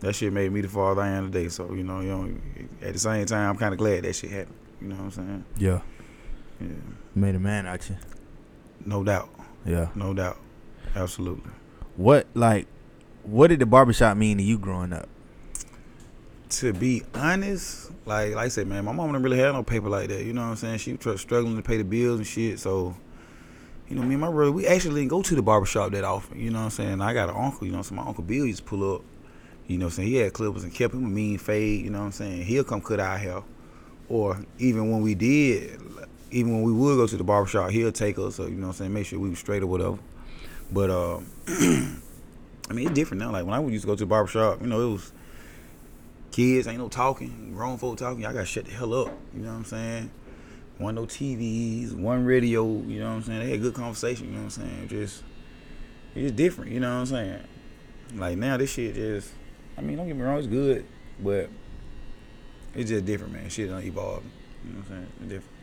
that 0.00 0.14
shit 0.14 0.32
made 0.32 0.50
me 0.50 0.62
the 0.62 0.68
father 0.68 1.02
I 1.02 1.08
am 1.10 1.30
today. 1.30 1.48
So 1.50 1.72
you 1.74 1.84
know, 1.84 2.00
you 2.00 2.08
know, 2.08 2.34
at 2.82 2.94
the 2.94 2.98
same 2.98 3.26
time, 3.26 3.50
I'm 3.50 3.56
kind 3.56 3.74
of 3.74 3.78
glad 3.78 4.04
that 4.04 4.14
shit 4.14 4.30
happened. 4.30 4.56
You 4.80 4.88
know 4.88 4.94
what 4.96 5.04
I'm 5.04 5.10
saying? 5.10 5.44
Yeah. 5.58 5.80
Yeah, 6.60 6.68
Made 7.14 7.34
a 7.34 7.38
man 7.38 7.66
out 7.66 7.88
you. 7.88 7.96
no 8.84 9.04
doubt, 9.04 9.28
Yeah. 9.64 9.88
no 9.94 10.12
doubt, 10.14 10.38
absolutely. 10.96 11.50
What 11.96 12.26
like, 12.34 12.66
what 13.22 13.48
did 13.48 13.60
the 13.60 13.66
barbershop 13.66 14.16
mean 14.16 14.38
to 14.38 14.42
you 14.42 14.58
growing 14.58 14.92
up? 14.92 15.08
To 16.48 16.72
be 16.72 17.02
honest, 17.14 17.92
like 18.06 18.34
like 18.34 18.46
I 18.46 18.48
said, 18.48 18.66
man, 18.66 18.84
my 18.86 18.92
mom 18.92 19.08
didn't 19.12 19.22
really 19.22 19.38
have 19.38 19.54
no 19.54 19.62
paper 19.62 19.88
like 19.88 20.08
that. 20.08 20.24
You 20.24 20.32
know 20.32 20.40
what 20.42 20.48
I'm 20.48 20.56
saying? 20.56 20.78
She 20.78 20.94
was 20.94 21.20
struggling 21.20 21.56
to 21.56 21.62
pay 21.62 21.76
the 21.76 21.84
bills 21.84 22.18
and 22.18 22.26
shit. 22.26 22.58
So, 22.58 22.96
you 23.88 23.96
know, 23.96 24.02
me 24.02 24.14
and 24.14 24.20
my 24.20 24.30
brother, 24.30 24.52
we 24.52 24.66
actually 24.66 25.00
didn't 25.00 25.08
go 25.08 25.22
to 25.22 25.34
the 25.34 25.42
barbershop 25.42 25.92
that 25.92 26.04
often. 26.04 26.38
You 26.38 26.50
know 26.50 26.58
what 26.58 26.64
I'm 26.64 26.70
saying? 26.70 27.00
I 27.00 27.14
got 27.14 27.30
an 27.30 27.36
uncle. 27.36 27.66
You 27.66 27.72
know, 27.72 27.82
so 27.82 27.94
my 27.94 28.02
uncle 28.02 28.22
Bill 28.22 28.44
used 28.44 28.58
to 28.58 28.64
pull 28.64 28.96
up. 28.96 29.02
You 29.66 29.78
know, 29.78 29.86
what 29.86 29.92
I'm 29.92 29.96
saying 29.96 30.08
he 30.08 30.16
had 30.16 30.32
clippers 30.32 30.64
and 30.64 30.72
kept 30.72 30.94
him 30.94 31.04
a 31.04 31.08
mean 31.08 31.38
fade. 31.38 31.84
You 31.84 31.90
know 31.90 32.00
what 32.00 32.06
I'm 32.06 32.12
saying? 32.12 32.44
He'll 32.44 32.64
come 32.64 32.80
cut 32.80 33.00
our 33.00 33.16
hair, 33.16 33.42
or 34.08 34.38
even 34.58 34.90
when 34.90 35.02
we 35.02 35.14
did, 35.14 35.80
even 36.30 36.52
when 36.52 36.62
we 36.62 36.72
would 36.72 36.96
go 36.96 37.06
to 37.06 37.16
the 37.16 37.24
barbershop, 37.24 37.70
he'll 37.70 37.92
take 37.92 38.18
us. 38.18 38.36
So 38.36 38.44
you 38.44 38.56
know 38.56 38.68
what 38.68 38.72
I'm 38.74 38.78
saying? 38.78 38.94
Make 38.94 39.06
sure 39.06 39.18
we 39.18 39.30
was 39.30 39.38
straight 39.38 39.62
or 39.62 39.66
whatever. 39.66 39.98
But 40.70 40.90
uh, 40.90 41.20
I 41.48 42.72
mean, 42.74 42.86
it's 42.86 42.90
different 42.90 43.22
now. 43.22 43.30
Like 43.30 43.46
when 43.46 43.54
I 43.54 43.62
used 43.62 43.82
to 43.82 43.86
go 43.86 43.94
to 43.94 44.00
the 44.00 44.06
barbershop, 44.06 44.60
you 44.60 44.66
know, 44.66 44.80
it 44.80 44.92
was 44.92 45.12
kids, 46.30 46.66
ain't 46.66 46.78
no 46.78 46.88
talking, 46.88 47.52
grown 47.54 47.78
folk 47.78 47.96
talking. 47.96 48.22
Y'all 48.22 48.32
gotta 48.32 48.46
shut 48.46 48.66
the 48.66 48.70
hell 48.70 48.92
up. 48.92 49.12
You 49.34 49.42
know 49.42 49.48
what 49.48 49.56
I'm 49.56 49.64
saying? 49.64 50.10
One 50.78 50.94
no 50.94 51.02
TVs, 51.02 51.94
one 51.94 52.24
radio. 52.24 52.64
You 52.64 53.00
know 53.00 53.08
what 53.08 53.16
I'm 53.16 53.22
saying? 53.22 53.40
They 53.40 53.50
had 53.50 53.62
good 53.62 53.74
conversation. 53.74 54.26
You 54.28 54.32
know 54.32 54.44
what 54.44 54.58
I'm 54.58 54.68
saying? 54.68 54.88
Just 54.88 55.22
it's 56.14 56.22
just 56.22 56.36
different. 56.36 56.70
You 56.72 56.80
know 56.80 56.94
what 56.94 57.00
I'm 57.00 57.06
saying? 57.06 57.40
Like 58.14 58.38
now, 58.38 58.56
this 58.56 58.72
shit 58.72 58.94
just. 58.94 59.30
I 59.76 59.80
mean, 59.80 59.96
don't 59.96 60.06
get 60.08 60.16
me 60.16 60.22
wrong, 60.22 60.38
it's 60.38 60.46
good, 60.48 60.84
but 61.20 61.48
it's 62.74 62.90
just 62.90 63.04
different, 63.04 63.32
man. 63.32 63.48
Shit 63.48 63.68
don't 63.68 63.82
evolve. 63.84 64.24
You 64.64 64.72
know 64.72 64.78
what 64.78 64.86
I'm 64.86 64.90
saying? 64.90 65.06
It's 65.20 65.28
different. 65.28 65.54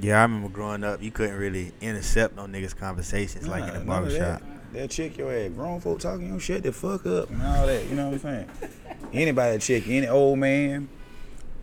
Yeah, 0.00 0.18
I 0.18 0.22
remember 0.22 0.48
growing 0.48 0.84
up, 0.84 1.02
you 1.02 1.10
couldn't 1.10 1.36
really 1.36 1.72
intercept 1.80 2.34
no 2.36 2.46
niggas' 2.46 2.76
conversations 2.76 3.46
like 3.46 3.62
in 3.64 3.68
Nah, 3.68 3.78
the 3.78 3.84
barbershop. 3.84 4.40
That, 4.40 4.72
that 4.72 4.90
check 4.90 5.18
your 5.18 5.32
ass. 5.32 5.50
Grown 5.50 5.80
folk 5.80 6.00
talking, 6.00 6.32
you 6.32 6.38
shut 6.38 6.62
the 6.62 6.72
fuck 6.72 7.04
up 7.06 7.28
and 7.30 7.42
all 7.42 7.66
that. 7.66 7.86
You 7.88 7.94
know 7.96 8.06
what 8.06 8.14
I'm 8.14 8.20
saying? 8.20 8.50
Anybody 9.12 9.58
check 9.58 9.86
any 9.88 10.08
old 10.08 10.38
man, 10.38 10.88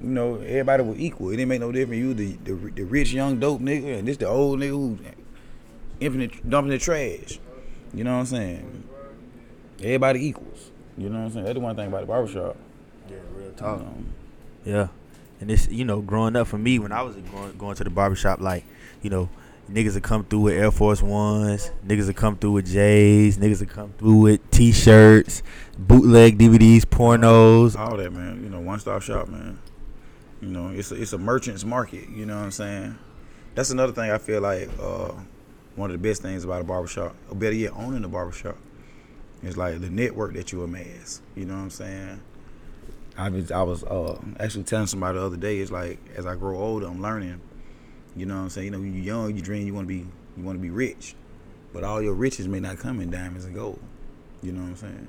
you 0.02 0.10
know, 0.10 0.36
everybody 0.36 0.84
was 0.84 1.00
equal. 1.00 1.30
It 1.30 1.38
didn't 1.38 1.50
make 1.50 1.62
no 1.62 1.72
difference. 1.72 2.00
You 2.00 2.14
the 2.14 2.38
the, 2.44 2.54
the 2.54 2.84
rich 2.84 3.12
young 3.14 3.40
dope 3.40 3.62
nigga 3.62 4.00
and 4.00 4.08
this 4.08 4.18
the 4.18 4.28
old 4.28 4.60
nigga 4.60 4.70
who 4.70 4.98
infinite 6.00 6.50
dumping 6.50 6.72
the 6.72 6.78
trash. 6.78 7.40
You 7.94 8.04
know 8.04 8.14
what 8.14 8.20
I'm 8.20 8.26
saying? 8.28 8.84
Everybody 9.80 10.28
equals. 10.28 10.72
You 10.98 11.10
know 11.10 11.20
what 11.20 11.26
I'm 11.26 11.32
saying? 11.32 11.46
That's 11.46 11.54
the 11.56 11.60
one 11.62 11.76
thing 11.76 11.88
about 11.88 12.02
the 12.02 12.08
barbershop. 12.08 12.56
Yeah, 13.10 13.16
real 13.34 13.46
You 13.48 13.52
talk. 13.54 13.80
know? 13.80 13.96
Yeah. 14.66 14.88
And 15.42 15.50
this, 15.50 15.70
you 15.70 15.86
know, 15.86 16.02
growing 16.02 16.36
up 16.36 16.48
for 16.48 16.58
me, 16.58 16.80
when 16.80 16.92
I 16.92 17.02
was 17.02 17.16
going, 17.16 17.58
going 17.58 17.76
to 17.76 17.84
the 17.86 17.90
barbershop, 17.90 18.42
like, 18.42 18.66
you 19.02 19.10
know, 19.10 19.30
niggas 19.72 19.94
would 19.94 20.04
come 20.04 20.26
through 20.26 20.42
with 20.42 20.54
Air 20.56 20.70
Force 20.72 21.02
Ones, 21.02 21.72
niggas 21.88 22.08
would 22.08 22.18
come 22.18 22.36
through 22.36 22.52
with 22.52 22.68
J's, 22.70 23.38
niggas 23.38 23.60
would 23.62 23.70
come 23.70 23.94
through 23.98 24.18
with 24.18 24.52
T-shirts, 24.52 25.42
bootleg 25.78 26.38
DVDs, 26.38 26.82
pornos. 26.82 27.78
all 27.80 27.96
that, 27.96 28.12
man. 28.12 28.44
You 28.44 28.50
know, 28.50 28.60
one 28.60 28.80
stop 28.80 29.02
shop, 29.02 29.30
man. 29.30 29.58
You 30.42 30.50
know, 30.50 30.70
it's 30.70 30.92
a, 30.92 30.96
it's 30.96 31.14
a 31.14 31.18
merchant's 31.18 31.66
market. 31.66 32.10
You 32.10 32.26
know 32.26 32.38
what 32.38 32.46
I'm 32.46 32.52
saying? 32.52 32.98
That's 33.56 33.72
another 33.72 33.92
thing 33.92 34.10
I 34.10 34.18
feel 34.18 34.42
like 34.42 34.70
uh, 34.80 35.12
one 35.76 35.92
of 35.92 36.02
the 36.02 36.08
best 36.08 36.22
things 36.22 36.44
about 36.44 36.62
a 36.62 36.64
barbershop, 36.64 37.16
or 37.30 37.36
better 37.36 37.56
yet, 37.56 37.74
owning 37.76 38.04
a 38.04 38.08
barbershop, 38.08 38.56
is 39.44 39.58
like 39.58 39.82
the 39.82 39.90
network 39.90 40.34
that 40.34 40.52
you 40.52 40.64
amass. 40.64 41.22
You 41.36 41.46
know 41.46 41.56
what 41.56 41.64
I'm 41.64 41.70
saying? 41.70 42.22
I 43.18 43.30
was 43.30 43.52
I 43.52 43.64
was 43.64 43.84
uh, 43.84 44.18
actually 44.40 44.64
telling 44.64 44.88
somebody 44.88 45.18
the 45.18 45.26
other 45.26 45.38
day. 45.38 45.58
It's 45.60 45.72
like 45.72 46.00
as 46.16 46.26
I 46.26 46.36
grow 46.36 46.58
older, 46.58 46.88
I'm 46.88 47.02
learning. 47.02 47.42
You 48.16 48.26
know 48.26 48.36
what 48.36 48.44
I'm 48.44 48.50
saying? 48.50 48.66
You 48.66 48.72
know, 48.72 48.80
you're 48.80 49.04
young, 49.04 49.36
you 49.36 49.42
dream 49.42 49.66
you 49.68 49.74
want 49.74 49.88
to 49.88 49.94
be 49.94 50.08
you 50.38 50.44
want 50.44 50.58
to 50.58 50.62
be 50.62 50.70
rich, 50.70 51.16
but 51.74 51.84
all 51.84 52.02
your 52.02 52.14
riches 52.14 52.48
may 52.48 52.62
not 52.62 52.80
come 52.80 53.02
in 53.02 53.12
diamonds 53.12 53.44
and 53.44 53.54
gold. 53.54 53.80
You 54.42 54.54
know 54.54 54.62
what 54.62 54.70
I'm 54.70 54.76
saying? 54.78 55.08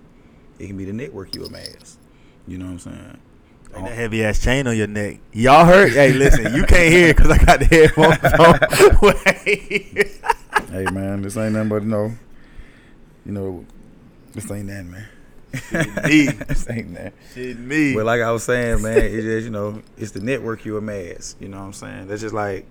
It 0.58 0.66
can 0.66 0.76
be 0.76 0.84
the 0.84 0.92
network 0.92 1.34
you 1.36 1.44
amass. 1.44 1.98
You 2.48 2.58
know 2.58 2.66
what 2.66 2.72
I'm 2.72 2.78
saying? 2.80 3.20
And 3.74 3.86
that 3.86 3.94
heavy 3.94 4.24
ass 4.24 4.40
chain 4.42 4.66
on 4.66 4.76
your 4.76 4.86
neck. 4.88 5.18
Y'all 5.32 5.64
heard? 5.64 5.92
Hey, 5.92 6.12
listen, 6.14 6.54
you 6.54 6.64
can't 6.64 6.92
hear 6.92 7.08
it 7.08 7.16
because 7.16 7.30
I 7.30 7.38
got 7.44 7.60
the 7.60 7.66
headphones 7.66 8.18
on. 10.20 10.70
Hey 10.70 10.84
man, 10.92 11.22
this 11.22 11.36
ain't 11.36 11.54
nothing 11.54 11.68
but 11.68 11.82
no. 11.82 12.12
You 13.26 13.32
know, 13.32 13.64
this 14.34 14.48
ain't 14.50 14.68
that 14.68 14.84
man. 14.84 15.08
me. 16.04 16.26
this 16.46 16.70
ain't 16.70 16.94
that. 16.94 17.12
Shit, 17.34 17.58
me. 17.58 17.92
But 17.94 18.04
like 18.06 18.20
I 18.20 18.30
was 18.30 18.44
saying, 18.44 18.82
man, 18.82 18.98
it's 18.98 19.24
just 19.24 19.44
you 19.46 19.50
know, 19.50 19.82
it's 19.96 20.12
the 20.12 20.20
network 20.20 20.64
you 20.64 20.76
amass. 20.76 21.34
You 21.40 21.48
know 21.48 21.58
what 21.58 21.64
I'm 21.64 21.72
saying? 21.72 22.06
That's 22.06 22.20
just 22.20 22.34
like 22.34 22.66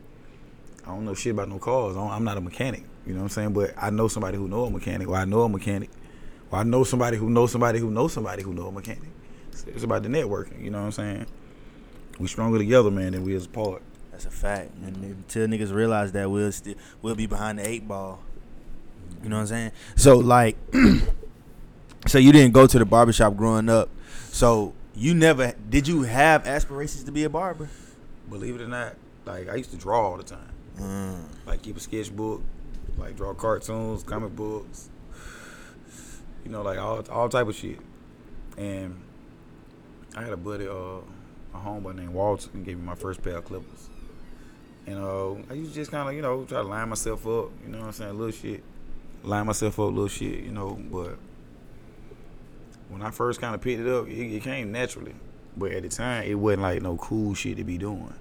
I 0.85 0.89
don't 0.91 1.03
know 1.03 1.13
shit 1.13 1.33
about 1.33 1.49
no 1.49 1.59
cars. 1.59 1.97
I 1.97 1.99
don't- 1.99 2.11
I'm 2.11 2.23
not 2.23 2.37
a 2.37 2.41
mechanic. 2.41 2.83
You 3.05 3.13
know 3.13 3.19
what 3.19 3.23
I'm 3.25 3.29
saying? 3.29 3.53
But 3.53 3.73
I 3.77 3.89
know 3.89 4.07
somebody 4.07 4.37
who 4.37 4.47
know 4.47 4.63
a 4.65 4.69
mechanic, 4.71 5.07
or 5.09 5.15
I 5.17 5.25
know 5.25 5.41
a 5.41 5.49
mechanic, 5.49 5.89
or 6.51 6.59
I 6.59 6.63
know 6.63 6.83
somebody 6.85 7.17
who 7.17 7.29
knows 7.29 7.51
somebody 7.51 7.79
who 7.79 7.91
knows 7.91 8.13
somebody 8.13 8.43
who 8.43 8.53
know 8.53 8.67
a 8.67 8.71
mechanic. 8.71 9.09
It's, 9.59 9.75
it's 9.75 9.83
about 9.83 10.03
the 10.03 10.09
networking. 10.09 10.63
You 10.63 10.71
know 10.71 10.79
what 10.79 10.85
I'm 10.85 10.91
saying? 10.91 11.25
We 12.19 12.27
stronger 12.27 12.57
together, 12.57 12.91
man, 12.91 13.13
than 13.13 13.23
we 13.23 13.33
is 13.33 13.45
apart. 13.45 13.81
That's 14.11 14.25
a 14.25 14.31
fact. 14.31 14.71
And 14.83 14.97
until 14.97 15.47
niggas 15.47 15.73
realize 15.73 16.11
that, 16.13 16.29
we'll 16.29 16.51
still 16.51 16.75
we'll 17.01 17.15
be 17.15 17.25
behind 17.25 17.59
the 17.59 17.67
eight 17.67 17.87
ball. 17.87 18.19
You 19.23 19.29
know 19.29 19.37
what 19.37 19.41
I'm 19.43 19.47
saying? 19.47 19.71
So 19.95 20.17
like, 20.17 20.57
so 22.07 22.17
you 22.17 22.31
didn't 22.31 22.53
go 22.53 22.67
to 22.67 22.79
the 22.79 22.85
barbershop 22.85 23.35
growing 23.35 23.69
up. 23.69 23.89
So 24.31 24.73
you 24.95 25.13
never 25.13 25.53
did 25.69 25.87
you 25.87 26.03
have 26.03 26.45
aspirations 26.47 27.05
to 27.05 27.11
be 27.11 27.23
a 27.23 27.29
barber? 27.29 27.69
Believe 28.29 28.55
it 28.55 28.61
or 28.61 28.67
not, 28.67 28.95
like 29.25 29.49
I 29.49 29.55
used 29.55 29.71
to 29.71 29.77
draw 29.77 30.09
all 30.09 30.17
the 30.17 30.23
time. 30.23 30.51
Mm. 30.77 31.23
like 31.45 31.61
keep 31.61 31.75
a 31.75 31.79
sketchbook, 31.79 32.41
like 32.97 33.17
draw 33.17 33.33
cartoons, 33.33 34.03
comic 34.03 34.33
books. 34.33 34.89
you 36.45 36.51
know, 36.51 36.61
like 36.61 36.77
all 36.77 37.03
all 37.09 37.27
type 37.27 37.47
of 37.47 37.55
shit. 37.55 37.79
And 38.57 39.01
I 40.15 40.23
had 40.23 40.33
a 40.33 40.37
buddy, 40.37 40.67
uh, 40.67 40.71
a 40.71 41.57
homeboy 41.57 41.95
named 41.95 42.13
Walter, 42.13 42.49
and 42.53 42.65
gave 42.65 42.77
me 42.77 42.85
my 42.85 42.95
first 42.95 43.21
pair 43.21 43.37
of 43.37 43.45
clippers. 43.45 43.89
And 44.87 44.97
uh, 44.97 45.33
I 45.49 45.53
used 45.53 45.71
to 45.71 45.75
just 45.75 45.91
kind 45.91 46.09
of, 46.09 46.15
you 46.15 46.21
know, 46.21 46.45
try 46.45 46.61
to 46.61 46.67
line 46.67 46.89
myself 46.89 47.27
up. 47.27 47.51
You 47.63 47.69
know 47.69 47.79
what 47.79 47.87
I'm 47.87 47.91
saying? 47.93 48.17
Little 48.17 48.31
shit, 48.31 48.63
line 49.23 49.45
myself 49.45 49.79
up, 49.79 49.89
little 49.89 50.07
shit. 50.07 50.43
You 50.43 50.51
know, 50.51 50.79
but 50.91 51.17
when 52.89 53.01
I 53.01 53.11
first 53.11 53.39
kind 53.39 53.53
of 53.53 53.61
picked 53.61 53.81
it 53.81 53.87
up, 53.87 54.07
it, 54.07 54.35
it 54.35 54.43
came 54.43 54.71
naturally. 54.71 55.13
But 55.55 55.71
at 55.73 55.83
the 55.83 55.89
time, 55.89 56.23
it 56.23 56.35
wasn't 56.35 56.63
like 56.63 56.81
no 56.81 56.97
cool 56.97 57.33
shit 57.33 57.57
to 57.57 57.63
be 57.63 57.77
doing. 57.77 58.13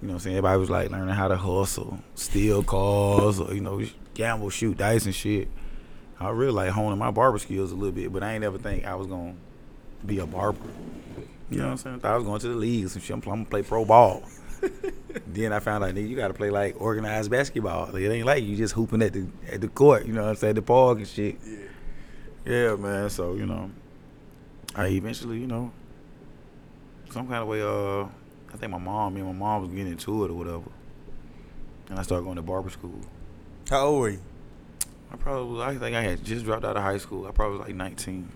You 0.00 0.08
know 0.08 0.14
what 0.14 0.14
I'm 0.14 0.18
saying? 0.20 0.36
Everybody 0.36 0.58
was 0.58 0.70
like 0.70 0.90
learning 0.90 1.14
how 1.14 1.28
to 1.28 1.36
hustle, 1.36 1.98
steal 2.14 2.62
cars, 2.62 3.38
or, 3.38 3.52
you 3.52 3.60
know, 3.60 3.82
gamble, 4.14 4.48
shoot 4.48 4.78
dice 4.78 5.04
and 5.04 5.14
shit. 5.14 5.48
I 6.18 6.30
really 6.30 6.52
like 6.52 6.70
honing 6.70 6.98
my 6.98 7.10
barber 7.10 7.38
skills 7.38 7.72
a 7.72 7.74
little 7.74 7.92
bit, 7.92 8.12
but 8.12 8.22
I 8.22 8.34
ain't 8.34 8.44
ever 8.44 8.58
think 8.58 8.86
I 8.86 8.94
was 8.94 9.08
to 9.08 9.34
be 10.06 10.18
a 10.18 10.26
barber. 10.26 10.58
You 11.50 11.58
know 11.58 11.64
what 11.64 11.70
I'm 11.72 11.76
saying? 11.78 11.96
I 11.96 11.98
thought 11.98 12.12
I 12.12 12.16
was 12.16 12.24
going 12.24 12.40
to 12.40 12.48
the 12.48 12.54
leagues 12.54 12.94
and 12.94 13.02
shit. 13.02 13.14
I'm 13.14 13.20
going 13.20 13.44
to 13.44 13.50
play 13.50 13.62
pro 13.62 13.84
ball. 13.84 14.22
then 15.26 15.52
I 15.52 15.58
found 15.58 15.82
out, 15.82 15.94
nigga, 15.94 16.08
you 16.08 16.16
got 16.16 16.28
to 16.28 16.34
play 16.34 16.50
like 16.50 16.80
organized 16.80 17.30
basketball. 17.30 17.90
Like, 17.92 18.02
it 18.02 18.12
ain't 18.12 18.26
like 18.26 18.44
you 18.44 18.56
just 18.56 18.74
hooping 18.74 19.02
at 19.02 19.12
the 19.12 19.26
at 19.50 19.60
the 19.60 19.68
court, 19.68 20.06
you 20.06 20.12
know 20.12 20.22
what 20.22 20.30
I'm 20.30 20.36
saying? 20.36 20.54
The 20.54 20.62
park 20.62 20.98
and 20.98 21.08
shit. 21.08 21.38
Yeah. 21.44 21.56
Yeah, 22.44 22.76
man. 22.76 23.10
So, 23.10 23.34
you 23.34 23.46
know, 23.46 23.70
I 24.74 24.86
eventually, 24.88 25.38
you 25.38 25.46
know, 25.46 25.72
some 27.10 27.26
kind 27.26 27.42
of 27.42 27.48
way, 27.48 27.62
uh, 27.62 28.04
I 28.52 28.56
think 28.56 28.72
my 28.72 28.78
mom, 28.78 29.14
me 29.14 29.20
and 29.20 29.28
my 29.30 29.36
mom 29.36 29.62
was 29.62 29.70
getting 29.70 29.92
into 29.92 30.24
it 30.24 30.30
or 30.30 30.34
whatever. 30.34 30.70
And 31.88 31.98
I 31.98 32.02
started 32.02 32.24
going 32.24 32.36
to 32.36 32.42
barber 32.42 32.70
school. 32.70 33.00
How 33.68 33.86
old 33.86 34.00
were 34.00 34.08
you? 34.10 34.20
I 35.12 35.16
probably, 35.16 35.52
was, 35.52 35.60
I 35.60 35.76
think 35.76 35.96
I 35.96 36.02
had 36.02 36.24
just 36.24 36.44
dropped 36.44 36.64
out 36.64 36.76
of 36.76 36.82
high 36.82 36.98
school. 36.98 37.26
I 37.26 37.32
probably 37.32 37.58
was 37.58 37.66
like 37.66 37.76
19. 37.76 38.30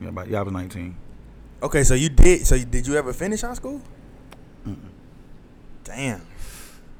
Yeah, 0.00 0.08
about, 0.08 0.28
yeah 0.28 0.40
I 0.40 0.42
was 0.42 0.52
19. 0.52 0.96
Okay, 1.62 1.84
so 1.84 1.94
you 1.94 2.08
did. 2.08 2.46
So 2.46 2.58
did 2.58 2.86
you 2.86 2.96
ever 2.96 3.12
finish 3.12 3.40
high 3.40 3.54
school? 3.54 3.80
Mm-mm. 4.66 4.76
Damn. 5.84 6.26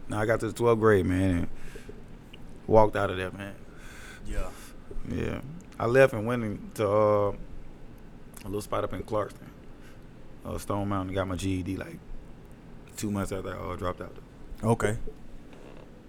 Now 0.08 0.20
I 0.20 0.26
got 0.26 0.40
to 0.40 0.48
the 0.48 0.54
12th 0.54 0.80
grade, 0.80 1.06
man, 1.06 1.30
and 1.30 1.48
walked 2.66 2.96
out 2.96 3.10
of 3.10 3.16
there, 3.16 3.30
man. 3.30 3.54
Yeah. 4.26 4.48
Yeah. 5.08 5.40
I 5.78 5.86
left 5.86 6.12
and 6.12 6.26
went 6.26 6.44
into 6.44 6.88
uh, 6.88 7.30
a 7.30 8.44
little 8.44 8.60
spot 8.60 8.84
up 8.84 8.92
in 8.92 9.02
Clarkston, 9.02 9.48
uh, 10.44 10.58
Stone 10.58 10.88
Mountain. 10.88 11.14
Got 11.14 11.28
my 11.28 11.36
GED 11.36 11.76
like 11.76 11.98
two 12.96 13.10
months 13.10 13.32
after 13.32 13.54
I 13.54 13.72
uh, 13.72 13.76
dropped 13.76 14.00
out. 14.00 14.16
Okay. 14.62 14.96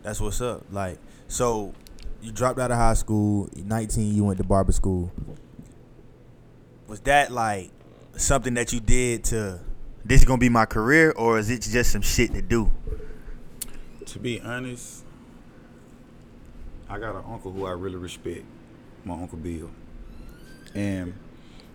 That's 0.03 0.21
what's 0.21 0.39
up. 0.41 0.63
Like, 0.71 0.99
so 1.27 1.73
you 2.21 2.31
dropped 2.31 2.59
out 2.59 2.71
of 2.71 2.77
high 2.77 2.93
school. 2.93 3.49
19, 3.55 4.13
you 4.15 4.23
went 4.23 4.37
to 4.37 4.43
barber 4.43 4.71
school. 4.71 5.11
Was 6.87 6.99
that 7.01 7.31
like 7.31 7.71
something 8.15 8.53
that 8.55 8.71
you 8.71 8.79
did 8.79 9.23
to 9.25 9.59
this 10.03 10.21
is 10.21 10.25
gonna 10.25 10.37
be 10.37 10.49
my 10.49 10.65
career, 10.65 11.11
or 11.11 11.39
is 11.39 11.49
it 11.49 11.61
just 11.61 11.91
some 11.91 12.01
shit 12.01 12.31
to 12.33 12.41
do? 12.41 12.71
To 14.05 14.19
be 14.19 14.39
honest, 14.39 15.03
I 16.87 16.99
got 16.99 17.15
an 17.15 17.23
uncle 17.27 17.51
who 17.51 17.65
I 17.65 17.71
really 17.71 17.95
respect, 17.95 18.45
my 19.03 19.15
uncle 19.15 19.39
Bill, 19.39 19.71
and 20.75 21.15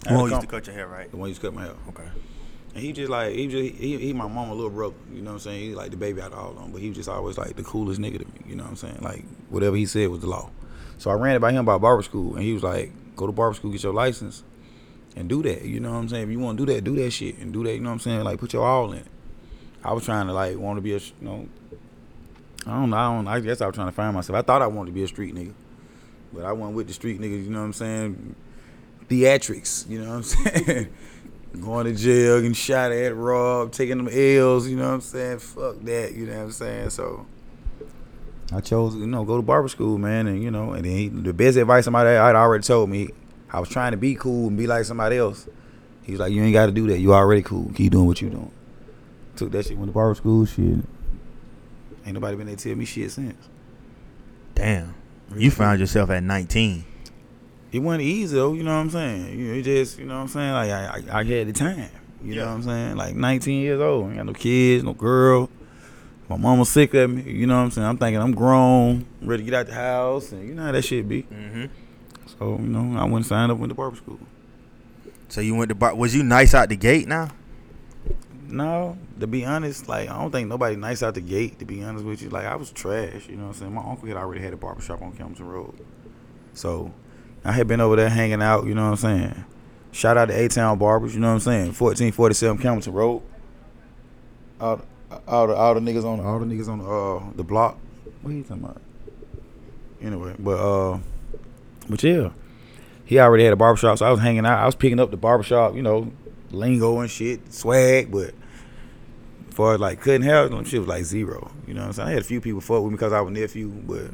the 0.06 0.14
one 0.14 0.30
used 0.30 0.42
to 0.42 0.46
cut 0.46 0.66
your 0.66 0.74
hair, 0.74 0.86
right? 0.86 1.10
The 1.10 1.16
one 1.16 1.28
used 1.28 1.40
to 1.40 1.48
cut 1.48 1.54
my 1.54 1.64
hair. 1.64 1.74
Okay. 1.88 2.08
And 2.74 2.84
he 2.84 2.92
just 2.92 3.10
like 3.10 3.34
he 3.34 3.48
just 3.48 3.80
he, 3.80 3.98
he 3.98 4.12
my 4.12 4.28
mama 4.28 4.54
little 4.54 4.70
brother, 4.70 4.94
you 5.12 5.22
know 5.22 5.30
what 5.30 5.34
I'm 5.34 5.40
saying? 5.40 5.60
He 5.60 5.74
like 5.74 5.90
the 5.90 5.96
baby 5.96 6.22
out 6.22 6.32
of 6.32 6.38
all 6.38 6.50
of 6.50 6.56
them, 6.56 6.70
but 6.70 6.80
he 6.80 6.88
was 6.88 6.96
just 6.96 7.08
always 7.08 7.36
like 7.36 7.56
the 7.56 7.64
coolest 7.64 8.00
nigga 8.00 8.20
to 8.20 8.24
me, 8.26 8.40
you 8.46 8.54
know 8.54 8.62
what 8.62 8.70
I'm 8.70 8.76
saying? 8.76 8.98
Like 9.00 9.24
whatever 9.48 9.74
he 9.74 9.86
said 9.86 10.08
was 10.08 10.20
the 10.20 10.28
law. 10.28 10.50
So 10.98 11.10
I 11.10 11.14
ran 11.14 11.34
it 11.34 11.40
by 11.40 11.50
him 11.50 11.58
about 11.58 11.80
barber 11.80 12.02
school, 12.04 12.36
and 12.36 12.44
he 12.44 12.52
was 12.52 12.62
like, 12.62 12.92
"Go 13.16 13.26
to 13.26 13.32
barber 13.32 13.54
school, 13.54 13.72
get 13.72 13.82
your 13.82 13.92
license, 13.92 14.44
and 15.16 15.28
do 15.28 15.42
that." 15.42 15.62
You 15.62 15.80
know 15.80 15.90
what 15.92 15.98
I'm 15.98 16.08
saying? 16.08 16.24
If 16.24 16.30
you 16.30 16.38
want 16.38 16.58
to 16.58 16.66
do 16.66 16.72
that, 16.72 16.84
do 16.84 16.96
that 16.96 17.10
shit 17.10 17.38
and 17.38 17.52
do 17.52 17.64
that. 17.64 17.74
You 17.74 17.80
know 17.80 17.90
what 17.90 17.94
I'm 17.94 18.00
saying? 18.00 18.24
Like 18.24 18.40
put 18.40 18.52
your 18.52 18.66
all 18.66 18.92
in 18.92 18.98
it. 18.98 19.06
I 19.82 19.92
was 19.92 20.04
trying 20.04 20.26
to 20.26 20.32
like 20.32 20.56
want 20.56 20.76
to 20.76 20.82
be 20.82 20.94
a 20.94 20.98
you 20.98 21.12
know. 21.20 21.48
I 22.66 22.72
don't 22.72 22.90
know. 22.90 22.96
I 22.96 23.14
don't. 23.14 23.28
I 23.28 23.40
guess 23.40 23.60
I 23.60 23.66
was 23.66 23.74
trying 23.74 23.88
to 23.88 23.92
find 23.92 24.14
myself. 24.14 24.38
I 24.38 24.42
thought 24.42 24.60
I 24.60 24.66
wanted 24.66 24.90
to 24.90 24.94
be 24.94 25.02
a 25.02 25.08
street 25.08 25.34
nigga, 25.34 25.54
but 26.32 26.44
I 26.44 26.52
went 26.52 26.74
with 26.74 26.88
the 26.88 26.92
street 26.92 27.20
niggas. 27.20 27.44
You 27.44 27.50
know 27.50 27.60
what 27.60 27.66
I'm 27.66 27.72
saying? 27.72 28.34
Theatrics. 29.08 29.88
You 29.88 30.02
know 30.02 30.10
what 30.10 30.16
I'm 30.16 30.22
saying? 30.66 30.94
Going 31.60 31.86
to 31.86 31.94
jail, 31.94 32.36
getting 32.38 32.52
shot 32.52 32.92
at, 32.92 33.16
robbed, 33.16 33.74
taking 33.74 33.96
them 33.96 34.08
L's. 34.08 34.68
You 34.68 34.76
know 34.76 34.88
what 34.88 34.94
I'm 34.94 35.00
saying? 35.00 35.38
Fuck 35.38 35.80
that. 35.80 36.14
You 36.14 36.26
know 36.26 36.36
what 36.36 36.42
I'm 36.42 36.52
saying? 36.52 36.90
So. 36.90 37.26
I 38.52 38.60
chose, 38.60 38.96
you 38.96 39.06
know, 39.06 39.24
go 39.24 39.36
to 39.36 39.42
barber 39.42 39.68
school, 39.68 39.96
man, 39.96 40.26
and 40.26 40.42
you 40.42 40.50
know, 40.50 40.72
and 40.72 40.84
then 40.84 40.92
he, 40.92 41.08
the 41.08 41.32
best 41.32 41.56
advice 41.56 41.84
somebody 41.84 42.10
had 42.10 42.34
already 42.34 42.64
told 42.64 42.90
me, 42.90 43.10
I 43.52 43.60
was 43.60 43.68
trying 43.68 43.92
to 43.92 43.96
be 43.96 44.14
cool 44.14 44.48
and 44.48 44.56
be 44.56 44.66
like 44.66 44.84
somebody 44.84 45.16
else. 45.16 45.48
He 46.02 46.12
was 46.12 46.20
like, 46.20 46.32
"You 46.32 46.42
ain't 46.42 46.52
got 46.52 46.66
to 46.66 46.72
do 46.72 46.86
that. 46.88 46.98
You 46.98 47.14
already 47.14 47.42
cool. 47.42 47.70
Keep 47.74 47.92
doing 47.92 48.06
what 48.06 48.20
you 48.20 48.30
doing." 48.30 48.52
Took 49.36 49.52
that 49.52 49.66
shit, 49.66 49.76
went 49.76 49.90
to 49.90 49.94
barber 49.94 50.14
school. 50.14 50.44
Shit, 50.46 50.78
ain't 52.04 52.14
nobody 52.14 52.36
been 52.36 52.46
there 52.46 52.56
to 52.56 52.68
tell 52.68 52.76
me 52.76 52.84
shit 52.84 53.10
since. 53.10 53.48
Damn, 54.54 54.94
you 55.34 55.50
found 55.50 55.80
yourself 55.80 56.10
at 56.10 56.22
19. 56.22 56.84
It 57.72 57.78
wasn't 57.78 58.02
easy 58.02 58.36
though. 58.36 58.52
You 58.52 58.62
know 58.62 58.74
what 58.74 58.80
I'm 58.80 58.90
saying? 58.90 59.38
You 59.38 59.48
know, 59.48 59.54
it 59.54 59.62
just, 59.62 59.98
you 59.98 60.04
know 60.04 60.16
what 60.16 60.22
I'm 60.22 60.28
saying? 60.28 60.52
Like 60.52 60.70
I, 60.70 61.02
I, 61.12 61.20
I 61.20 61.24
had 61.24 61.48
the 61.48 61.52
time. 61.52 61.88
You 62.22 62.34
yeah. 62.34 62.42
know 62.42 62.48
what 62.48 62.54
I'm 62.54 62.62
saying? 62.64 62.96
Like 62.96 63.14
19 63.14 63.62
years 63.62 63.80
old, 63.80 64.08
ain't 64.08 64.16
got 64.16 64.26
no 64.26 64.32
kids, 64.32 64.84
no 64.84 64.92
girl. 64.92 65.48
My 66.28 66.36
mama 66.36 66.64
sick 66.64 66.94
of 66.94 67.10
me. 67.10 67.22
You 67.22 67.46
know 67.46 67.56
what 67.56 67.62
I'm 67.62 67.70
saying? 67.70 67.86
I'm 67.86 67.98
thinking 67.98 68.20
I'm 68.20 68.34
grown, 68.34 69.06
ready 69.22 69.42
to 69.42 69.50
get 69.50 69.54
out 69.58 69.66
the 69.66 69.74
house, 69.74 70.32
and 70.32 70.46
you 70.46 70.54
know 70.54 70.62
how 70.62 70.72
that 70.72 70.82
shit 70.82 71.08
be. 71.08 71.22
Mm-hmm. 71.24 71.66
So 72.40 72.56
you 72.58 72.66
know, 72.66 72.98
I 72.98 73.04
went 73.04 73.26
signed 73.26 73.52
up 73.52 73.58
went 73.58 73.70
to 73.70 73.74
barber 73.74 73.96
school. 73.96 74.18
So 75.28 75.42
you 75.42 75.54
went 75.54 75.68
to 75.68 75.74
bar? 75.74 75.94
Was 75.94 76.14
you 76.14 76.22
nice 76.22 76.54
out 76.54 76.70
the 76.70 76.76
gate 76.76 77.06
now? 77.06 77.28
No, 78.48 78.96
to 79.20 79.26
be 79.26 79.44
honest, 79.44 79.88
like 79.88 80.08
I 80.08 80.18
don't 80.18 80.32
think 80.32 80.48
nobody 80.48 80.74
nice 80.74 81.02
out 81.02 81.14
the 81.14 81.20
gate. 81.20 81.58
To 81.58 81.66
be 81.66 81.84
honest 81.84 82.02
with 82.02 82.22
you, 82.22 82.30
like 82.30 82.46
I 82.46 82.56
was 82.56 82.72
trash. 82.72 83.28
You 83.28 83.36
know 83.36 83.42
what 83.42 83.48
I'm 83.48 83.54
saying? 83.54 83.74
My 83.74 83.82
uncle 83.82 84.08
had 84.08 84.16
already 84.16 84.40
had 84.40 84.54
a 84.54 84.56
barbershop 84.56 85.02
on 85.02 85.12
Campbellton 85.12 85.46
Road, 85.46 85.74
so 86.54 86.94
I 87.44 87.52
had 87.52 87.68
been 87.68 87.82
over 87.82 87.96
there 87.96 88.08
hanging 88.08 88.40
out. 88.40 88.64
You 88.64 88.74
know 88.74 88.84
what 88.84 89.04
I'm 89.04 89.20
saying? 89.20 89.44
Shout 89.92 90.16
out 90.16 90.28
to 90.28 90.34
A 90.34 90.48
Town 90.48 90.78
Barbers. 90.78 91.14
You 91.14 91.20
know 91.20 91.28
what 91.28 91.34
I'm 91.34 91.40
saying? 91.40 91.66
1447 91.74 92.58
Campbellton 92.58 92.94
Road. 92.94 93.22
Out 94.62 94.86
all 95.28 95.46
the 95.46 95.54
all 95.54 95.74
the 95.74 95.80
niggas 95.80 96.04
on 96.04 96.20
all 96.20 96.38
the 96.38 96.46
niggas 96.46 96.68
on 96.68 96.78
the 96.78 96.88
uh 96.90 97.32
the 97.36 97.44
block. 97.44 97.76
What 98.22 98.30
are 98.30 98.34
you 98.34 98.44
talking 98.44 98.64
about? 98.64 98.80
Anyway, 100.00 100.34
but 100.38 100.58
uh, 100.58 100.98
but 101.88 102.02
yeah, 102.02 102.30
he 103.04 103.18
already 103.18 103.44
had 103.44 103.52
a 103.52 103.56
barbershop, 103.56 103.98
so 103.98 104.06
I 104.06 104.10
was 104.10 104.20
hanging 104.20 104.46
out. 104.46 104.58
I 104.58 104.66
was 104.66 104.74
picking 104.74 105.00
up 105.00 105.10
the 105.10 105.16
barbershop, 105.16 105.74
you 105.74 105.82
know, 105.82 106.12
lingo 106.50 107.00
and 107.00 107.10
shit, 107.10 107.52
swag, 107.52 108.10
but 108.10 108.34
as 109.48 109.54
far 109.54 109.74
as 109.74 109.80
like 109.80 110.00
cutting 110.00 110.22
hair, 110.22 110.48
shit 110.64 110.80
was 110.80 110.88
like 110.88 111.04
zero. 111.04 111.50
You 111.66 111.74
know 111.74 111.80
what 111.80 111.86
I'm 111.88 111.92
saying? 111.94 112.08
I 112.08 112.12
had 112.12 112.20
a 112.20 112.24
few 112.24 112.40
people 112.40 112.60
fuck 112.60 112.82
with 112.82 112.92
me 112.92 112.96
because 112.96 113.12
I 113.12 113.20
was 113.20 113.30
a 113.30 113.40
nephew, 113.40 113.68
but 113.68 114.10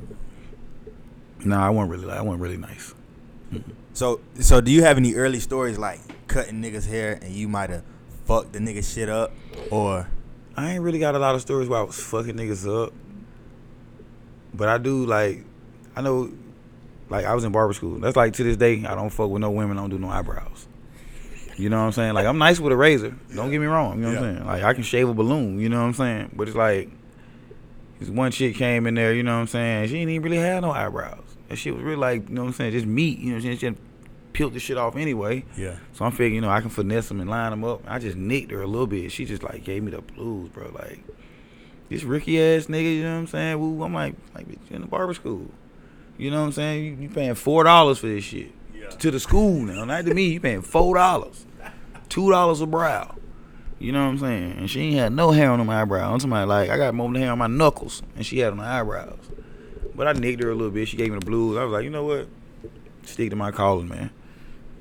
no, 1.45 1.57
nah, 1.57 1.67
I 1.67 1.71
wasn't 1.71 1.93
really. 1.93 2.11
I 2.11 2.23
wasn't 2.23 2.43
really 2.43 2.57
nice. 2.57 2.95
Mm-hmm. 3.53 3.71
So, 3.93 4.21
so 4.41 4.61
do 4.61 4.71
you 4.71 4.83
have 4.83 4.97
any 4.97 5.15
early 5.15 5.41
stories 5.41 5.79
like 5.79 6.01
cutting 6.27 6.63
niggas 6.63 6.89
hair 6.89 7.19
and 7.23 7.33
you 7.33 7.49
might 7.49 7.71
have 7.71 7.85
fucked 8.25 8.53
the 8.53 8.59
nigga 8.59 8.85
shit 8.85 9.09
up, 9.09 9.33
or 9.71 10.09
I 10.57 10.73
ain't 10.73 10.83
really 10.83 10.99
got 10.99 11.15
a 11.15 11.19
lot 11.19 11.35
of 11.35 11.41
stories 11.41 11.69
where 11.69 11.81
I 11.81 11.83
was 11.83 12.03
fucking 12.03 12.35
niggas 12.35 12.67
up. 12.67 12.93
But 14.55 14.69
I 14.69 14.79
do 14.79 15.05
like 15.05 15.45
I 15.95 16.01
know 16.01 16.31
like 17.09 17.25
I 17.25 17.35
was 17.35 17.45
in 17.45 17.53
barber 17.53 17.73
school. 17.73 17.99
That's 17.99 18.17
like 18.17 18.35
to 18.35 18.45
this 18.45 18.57
day 18.57 18.85
I 18.85 18.95
don't 18.95 19.11
fuck 19.11 19.31
with 19.31 19.41
no 19.41 19.51
women, 19.51 19.79
I 19.79 19.83
don't 19.83 19.91
do 19.91 19.99
no 19.99 20.09
eyebrows. 20.09 20.67
You 21.57 21.71
know 21.71 21.79
what 21.79 21.87
I'm 21.87 21.93
saying? 21.93 22.15
Like 22.15 22.27
I'm 22.27 22.39
nice 22.39 22.61
with 22.61 22.73
a 22.73 22.77
razor. 22.77 23.17
Don't 23.35 23.51
get 23.51 23.61
me 23.61 23.67
wrong. 23.67 23.99
You 23.99 24.05
know 24.05 24.09
what 24.09 24.23
I'm 24.25 24.35
saying? 24.35 24.47
Like 24.47 24.63
I 24.63 24.75
can 24.75 24.83
shave 24.83 25.09
a 25.09 25.15
balloon. 25.15 25.59
You 25.59 25.69
know 25.69 25.81
what 25.81 25.87
I'm 25.87 25.95
saying? 25.95 26.33
But 26.35 26.49
it's 26.49 26.57
like 26.57 26.91
this 27.99 28.09
one 28.09 28.31
chick 28.31 28.57
came 28.57 28.87
in 28.87 28.95
there. 28.95 29.15
You 29.15 29.23
know 29.23 29.35
what 29.35 29.43
I'm 29.43 29.47
saying? 29.47 29.89
She 29.89 29.95
didn't 29.95 30.11
even 30.11 30.23
really 30.31 30.43
have 30.43 30.63
no 30.63 30.71
eyebrows. 30.71 31.25
And 31.49 31.59
she 31.59 31.71
was 31.71 31.83
really 31.83 31.97
like, 31.97 32.29
you 32.29 32.35
know 32.35 32.43
what 32.43 32.49
I'm 32.49 32.55
saying? 32.55 32.73
Just 32.73 32.87
meat. 32.87 33.19
You 33.19 33.27
know 33.27 33.37
what 33.37 33.45
I'm 33.45 33.57
saying? 33.57 33.75
She 33.75 33.81
peeled 34.33 34.53
the 34.53 34.61
shit 34.61 34.77
off 34.77 34.97
anyway. 34.97 35.45
Yeah. 35.57 35.77
So 35.95 36.05
I'm 36.05 36.11
figuring, 36.11 36.35
you 36.35 36.41
know, 36.43 36.51
I 36.51 36.61
can 36.61 36.69
finesse 36.69 37.09
them 37.09 37.21
and 37.21 37.31
line 37.31 37.51
them 37.51 37.65
up. 37.65 37.83
I 37.87 37.99
just 37.99 38.17
nicked 38.17 38.51
her 38.51 38.61
a 38.61 38.67
little 38.67 38.87
bit. 38.87 39.11
She 39.11 39.25
just 39.25 39.43
like 39.43 39.65
gave 39.65 39.83
me 39.83 39.93
the 39.93 40.03
blues, 40.03 40.51
bro. 40.51 40.71
Like 40.75 41.03
this 41.89 42.03
Ricky 42.03 42.39
ass 42.39 42.67
nigga, 42.67 42.97
you 42.97 43.03
know 43.03 43.15
what 43.15 43.21
I'm 43.21 43.27
saying? 43.29 43.59
Woo, 43.59 43.83
I'm 43.83 43.95
like, 43.95 44.15
like 44.35 44.47
bitch, 44.47 44.71
in 44.71 44.83
the 44.83 44.87
barber 44.87 45.15
school. 45.15 45.49
You 46.19 46.31
know 46.31 46.41
what 46.41 46.47
I'm 46.47 46.53
saying? 46.53 46.85
You, 46.85 46.97
you 47.03 47.09
paying 47.09 47.35
four 47.35 47.65
dollars 47.65 47.99
for 47.99 48.07
this 48.07 48.25
shit 48.25 48.53
yeah. 48.75 48.89
to 48.89 49.11
the 49.11 49.21
school 49.21 49.61
now, 49.63 49.85
not 49.85 50.05
to 50.07 50.15
me. 50.15 50.33
You 50.33 50.41
paying 50.41 50.63
four 50.63 50.97
dollars, 50.97 51.47
two 52.09 52.31
dollars 52.31 52.61
a 52.61 52.67
brow. 52.67 53.15
You 53.79 53.93
know 53.93 54.05
what 54.05 54.11
I'm 54.11 54.19
saying? 54.19 54.53
And 54.53 54.71
she 54.71 54.81
ain't 54.81 54.97
had 54.97 55.13
no 55.13 55.33
hair 55.33 55.51
on 55.51 55.65
my 55.67 55.83
eyebrow. 55.83 56.13
I'm 56.13 56.21
somebody 56.21 56.47
like 56.47 56.71
I 56.71 56.79
got 56.79 56.95
more 56.95 57.13
hair 57.15 57.33
on 57.33 57.39
my 57.39 57.47
knuckles, 57.47 58.03
and 58.17 58.25
she 58.25 58.39
had 58.39 58.53
on 58.53 58.59
her 58.59 58.65
eyebrows. 58.65 59.19
But 59.95 60.09
I 60.09 60.13
nicked 60.13 60.43
her 60.43 60.51
a 60.51 60.55
little 60.55 60.71
bit. 60.71 60.89
She 60.89 60.97
gave 60.97 61.11
me 61.11 61.19
the 61.19 61.25
blues. 61.25 61.57
I 61.57 61.65
was 61.65 61.73
like, 61.73 61.85
you 61.85 61.91
know 61.91 62.05
what? 62.05 62.29
Stick 63.05 63.31
to 63.31 63.37
my 63.37 63.51
calling, 63.51 63.89
man 63.89 64.11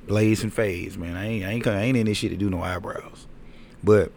blaze 0.08 0.44
and 0.44 0.54
fades, 0.54 0.98
man. 0.98 1.16
I 1.16 1.28
ain't 1.28 1.46
I 1.46 1.52
ain't 1.52 1.68
I 1.68 1.82
ain't 1.82 1.98
in 1.98 2.06
this 2.06 2.18
shit 2.18 2.32
to 2.32 2.38
do 2.38 2.50
no 2.50 2.62
eyebrows. 2.62 3.28
But 3.84 4.12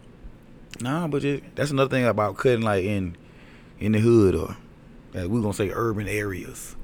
nah, 0.81 1.09
but 1.09 1.23
just, 1.23 1.43
that's 1.55 1.71
another 1.71 1.91
thing 1.91 2.05
about 2.05 2.37
cutting 2.37 2.63
like 2.63 2.85
in 2.85 3.17
in 3.79 3.93
the 3.93 4.01
hood 4.01 4.35
or 4.35 4.57
uh, 5.19 5.29
we 5.29 5.41
gonna 5.41 5.53
say 5.53 5.71
urban 5.73 6.09
areas. 6.09 6.77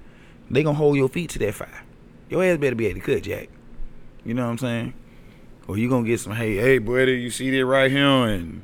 They 0.55 0.63
gonna 0.63 0.79
hold 0.79 0.97
your 0.97 1.09
feet 1.09 1.31
to 1.31 1.39
that 1.41 1.55
fire. 1.55 1.83
Your 2.31 2.45
ass 2.45 2.59
better 2.59 2.77
be 2.77 2.87
able 2.87 3.01
to 3.01 3.07
cut, 3.07 3.25
Jack. 3.25 3.49
You 4.25 4.35
know 4.35 4.45
what 4.45 4.53
I'm 4.53 4.59
saying? 4.59 4.95
Or 5.67 5.77
you 5.77 5.89
gonna 5.89 6.07
get 6.07 6.21
some, 6.21 6.33
hey, 6.33 6.57
hey, 6.57 6.79
brother, 6.79 7.13
you 7.13 7.31
see 7.31 7.51
that 7.51 7.67
right 7.67 7.91
here? 7.91 8.07
And 8.07 8.63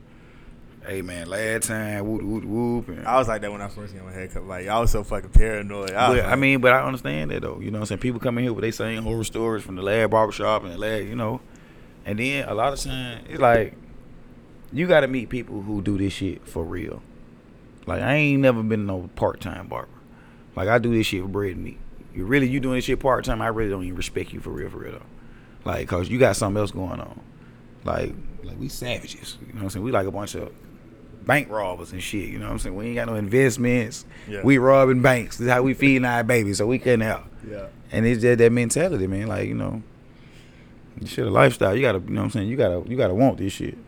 hey, 0.87 1.03
man, 1.03 1.29
last 1.29 1.67
time, 1.67 2.07
whoop, 2.07 2.23
whoop, 2.23 2.45
whoop. 2.45 2.89
And, 2.89 3.07
I 3.07 3.19
was 3.19 3.27
like 3.27 3.43
that 3.43 3.51
when 3.51 3.61
I 3.61 3.67
first 3.67 3.93
got 3.95 4.05
my 4.05 4.13
haircut. 4.13 4.47
Like 4.47 4.69
I 4.69 4.79
was 4.79 4.93
so 4.93 5.03
fucking 5.03 5.31
paranoid. 5.31 5.91
I, 5.91 6.09
but, 6.09 6.17
like, 6.19 6.27
I 6.27 6.37
mean, 6.37 6.61
but 6.61 6.73
I 6.73 6.85
understand 6.85 7.33
that 7.33 7.43
though. 7.43 7.59
You 7.59 7.73
know 7.73 7.79
what 7.79 7.83
I'm 7.83 7.87
saying? 7.87 8.01
People 8.01 8.21
come 8.21 8.39
in 8.39 8.45
here 8.45 8.53
with 8.53 8.63
they 8.63 8.71
saying 8.71 9.03
horror 9.03 9.25
stories 9.25 9.65
from 9.65 9.75
the 9.75 9.83
lab 9.83 10.13
barbershop 10.13 10.63
and 10.63 10.73
the 10.73 10.79
lab, 10.79 11.05
you 11.07 11.17
know. 11.17 11.41
And 12.07 12.21
then 12.21 12.49
a 12.49 12.55
lot 12.55 12.73
of 12.73 12.79
times, 12.79 13.27
it's 13.29 13.41
like 13.41 13.75
you 14.73 14.87
gotta 14.87 15.09
meet 15.09 15.29
people 15.29 15.61
who 15.63 15.83
do 15.83 15.99
this 15.99 16.13
shit 16.13 16.47
for 16.47 16.63
real. 16.63 17.03
Like 17.87 18.01
I 18.01 18.15
ain't 18.15 18.43
never 18.43 18.63
been 18.63 18.87
no 18.87 19.11
part 19.17 19.41
time 19.41 19.67
barber. 19.67 19.89
Like 20.61 20.69
I 20.69 20.79
do 20.79 20.93
this 20.93 21.07
shit 21.07 21.23
for 21.23 21.29
bread 21.29 21.53
and 21.53 21.65
meat. 21.65 21.79
You 22.15 22.27
really 22.27 22.47
you 22.47 22.61
doing 22.61 22.75
this 22.75 22.85
shit 22.85 23.01
part 23.01 23.25
time, 23.25 23.41
I 23.41 23.47
really 23.47 23.71
don't 23.71 23.83
even 23.83 23.97
respect 23.97 24.31
you 24.31 24.41
for 24.41 24.51
real 24.51 24.69
for 24.69 24.77
real 24.77 24.93
though. 24.93 25.03
Like 25.65 25.89
cause 25.89 26.11
you 26.11 26.19
got 26.19 26.37
something 26.37 26.61
else 26.61 26.71
going 26.71 27.01
on. 27.01 27.19
Like 27.85 28.15
like 28.45 28.61
we 28.61 28.69
savages. 28.69 29.39
You 29.41 29.55
know 29.55 29.55
what 29.55 29.63
I'm 29.63 29.71
saying? 29.71 29.85
We 29.87 29.91
like 29.91 30.07
a 30.07 30.11
bunch 30.11 30.35
of 30.35 30.53
bank 31.25 31.49
robbers 31.49 31.93
and 31.93 32.03
shit. 32.03 32.29
You 32.29 32.39
know 32.39 32.45
what 32.45 32.53
I'm 32.53 32.59
saying? 32.59 32.77
We 32.77 32.89
ain't 32.89 32.97
got 32.97 33.07
no 33.07 33.15
investments. 33.15 34.05
Yeah. 34.29 34.43
We 34.45 34.59
robbing 34.59 35.01
banks. 35.01 35.39
This 35.39 35.47
is 35.47 35.51
how 35.51 35.63
we 35.63 35.73
feeding 35.73 36.05
our 36.05 36.23
babies, 36.25 36.59
so 36.59 36.67
we 36.67 36.79
cutting 36.79 37.03
out. 37.03 37.27
yeah. 37.49 37.69
And 37.91 38.05
it's 38.05 38.21
just 38.21 38.37
that 38.37 38.53
mentality, 38.53 39.07
man. 39.07 39.29
Like, 39.29 39.49
you 39.49 39.55
know, 39.55 39.83
this 40.99 41.09
shit 41.09 41.27
a 41.27 41.31
lifestyle. 41.31 41.75
You 41.75 41.81
gotta 41.81 42.01
you 42.01 42.11
know 42.11 42.21
what 42.21 42.25
I'm 42.27 42.31
saying, 42.33 42.49
you 42.49 42.57
gotta 42.59 42.83
you 42.87 42.99
gotta 42.99 43.15
want 43.15 43.39
this 43.39 43.55
shit. 43.55 43.79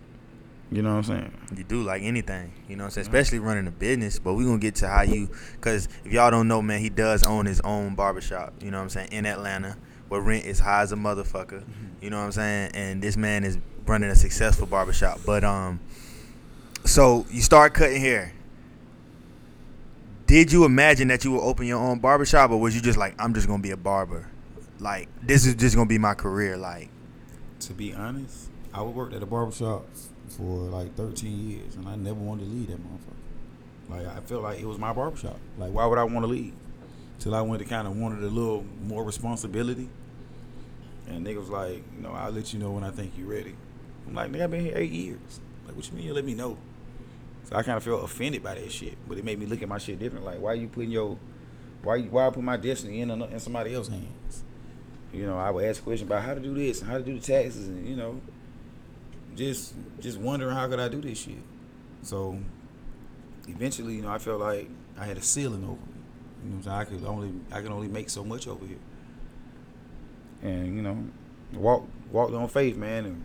You 0.73 0.81
know 0.81 0.93
what 0.93 0.97
I'm 0.97 1.05
saying? 1.05 1.38
You 1.55 1.64
do 1.64 1.83
like 1.83 2.02
anything, 2.02 2.50
you 2.67 2.76
know 2.76 2.85
what 2.85 2.87
I'm 2.87 2.91
saying? 2.93 3.07
Especially 3.07 3.38
running 3.41 3.67
a 3.67 3.71
business. 3.71 4.19
But 4.19 4.35
we 4.35 4.45
going 4.45 4.59
to 4.59 4.67
get 4.67 4.76
to 4.76 4.88
how 4.88 5.02
you, 5.02 5.29
because 5.52 5.87
if 6.02 6.12
y'all 6.12 6.31
don't 6.31 6.49
know, 6.49 6.62
man, 6.62 6.81
he 6.81 6.88
does 6.88 7.23
own 7.25 7.45
his 7.45 7.61
own 7.61 7.95
barbershop, 7.95 8.55
you 8.62 8.71
know 8.71 8.79
what 8.79 8.85
I'm 8.85 8.88
saying, 8.88 9.09
in 9.12 9.26
Atlanta, 9.26 9.76
where 10.09 10.23
rent 10.23 10.47
is 10.47 10.59
high 10.61 10.81
as 10.81 10.91
a 10.91 10.97
motherfucker, 10.97 11.62
you 12.00 12.09
know 12.09 12.17
what 12.17 12.25
I'm 12.25 12.33
saying? 12.33 12.71
And 12.73 13.02
this 13.02 13.19
man 13.19 13.45
is 13.45 13.59
running 13.85 14.09
a 14.09 14.14
successful 14.14 14.67
barbershop. 14.67 15.21
But, 15.26 15.45
um, 15.45 15.79
so 16.87 17.26
you 17.31 17.43
start 17.43 17.75
cutting 17.75 18.00
hair. 18.00 18.33
Did 20.26 20.52
you 20.52 20.64
imagine 20.64 21.09
that 21.09 21.23
you 21.23 21.33
would 21.33 21.43
open 21.43 21.67
your 21.67 21.81
own 21.81 21.99
barbershop, 21.99 22.50
or 22.50 22.59
was 22.59 22.75
you 22.75 22.81
just 22.81 22.99
like, 22.99 23.14
I'm 23.19 23.35
just 23.35 23.47
going 23.47 23.61
to 23.61 23.62
be 23.62 23.73
a 23.73 23.76
barber? 23.76 24.26
Like, 24.79 25.11
this 25.21 25.45
is 25.45 25.55
just 25.55 25.76
going 25.76 25.87
to 25.87 25.93
be 25.93 25.99
my 25.99 26.14
career? 26.14 26.57
Like, 26.57 26.88
To 27.61 27.75
be 27.75 27.93
honest, 27.93 28.49
I 28.73 28.81
would 28.81 28.95
work 28.95 29.12
at 29.12 29.23
a 29.23 29.26
barbershop 29.26 29.87
for 30.37 30.45
like 30.45 30.95
13 30.97 31.51
years, 31.51 31.77
and 31.77 31.89
I 31.89 31.97
never 31.97 32.19
wanted 32.19 32.45
to 32.45 32.51
leave 32.51 32.69
that 32.69 32.79
motherfucker. 32.79 33.23
Like 33.89 34.07
I 34.07 34.21
felt 34.21 34.43
like 34.43 34.61
it 34.61 34.67
was 34.67 34.79
my 34.79 34.93
barbershop. 34.93 35.39
Like 35.59 35.73
why 35.73 35.87
would 35.87 35.99
I 35.99 36.05
want 36.05 36.25
to 36.25 36.29
leave? 36.29 36.55
Till 37.19 37.35
I 37.35 37.41
went 37.43 37.62
to 37.62 37.69
kind 37.69 37.87
of 37.87 37.97
wanted 37.97 38.25
a 38.25 38.29
little 38.29 38.65
more 38.87 39.05
responsibility. 39.05 39.89
And 41.09 41.27
nigga 41.27 41.37
was 41.37 41.51
like, 41.51 41.83
you 41.97 42.03
know, 42.03 42.12
I'll 42.12 42.31
let 42.31 42.53
you 42.53 42.59
know 42.59 42.71
when 42.71 42.85
I 42.85 42.91
think 42.91 43.12
you're 43.17 43.29
ready. 43.29 43.55
I'm 44.07 44.15
like, 44.15 44.31
nigga, 44.31 44.45
I've 44.45 44.51
been 44.51 44.65
here 44.65 44.75
eight 44.77 44.91
years. 44.91 45.41
Like, 45.67 45.77
what 45.77 45.87
you 45.89 45.93
mean 45.97 46.07
you 46.07 46.15
let 46.15 46.25
me 46.25 46.35
know? 46.35 46.57
So 47.45 47.57
I 47.57 47.62
kind 47.62 47.77
of 47.77 47.85
felt 47.85 48.05
offended 48.05 48.43
by 48.43 48.55
that 48.55 48.73
shit, 48.73 48.97
but 49.09 49.19
it 49.19 49.25
made 49.25 49.39
me 49.39 49.47
look 49.47 49.62
at 49.62 49.69
my 49.69 49.79
shit 49.79 49.99
different. 49.99 50.25
Like, 50.25 50.41
why 50.41 50.55
you 50.55 50.69
putting 50.69 50.91
your, 50.91 51.19
why 51.83 51.97
you, 51.97 52.11
why 52.11 52.27
I 52.27 52.31
put 52.31 52.43
my 52.43 52.57
destiny 52.57 53.01
in 53.01 53.11
in 53.11 53.41
somebody 53.41 53.75
else's 53.75 53.93
hands? 53.93 54.45
You 55.12 55.27
know, 55.27 55.39
I 55.39 55.51
would 55.51 55.65
ask 55.65 55.83
questions 55.83 56.09
about 56.09 56.23
how 56.23 56.35
to 56.35 56.41
do 56.41 56.55
this 56.55 56.81
and 56.81 56.91
how 56.91 56.99
to 56.99 57.05
do 57.05 57.19
the 57.19 57.25
taxes, 57.25 57.69
and 57.69 57.87
you 57.87 57.97
know, 57.97 58.21
just 59.37 59.75
just 60.01 60.19
wondering 60.19 60.55
how 60.55 60.69
could 60.69 60.81
I 60.81 60.89
do 60.89 61.01
this 61.01 61.19
shit. 61.19 61.39
So 62.03 62.39
eventually, 63.49 63.95
you 63.95 64.03
know, 64.03 64.11
I 64.11 64.19
felt 64.19 64.41
like 64.41 64.69
I 64.99 65.05
had 65.07 65.17
a 65.17 65.23
ceiling 65.23 65.65
over 65.65 65.73
me. 65.73 65.79
You 66.45 66.51
know, 66.51 66.57
what 66.57 66.69
I'm? 66.69 66.81
I 66.81 66.85
could 66.85 67.05
only 67.05 67.33
I 67.51 67.62
can 67.62 67.73
only 67.73 67.89
make 67.89 68.11
so 68.11 68.25
much 68.25 68.47
over 68.49 68.67
here. 68.67 68.79
And 70.43 70.77
you 70.77 70.83
know, 70.83 71.05
walk 71.55 71.87
walked 72.11 72.35
on 72.35 72.49
faith, 72.49 72.77
man, 72.77 73.05
and 73.05 73.25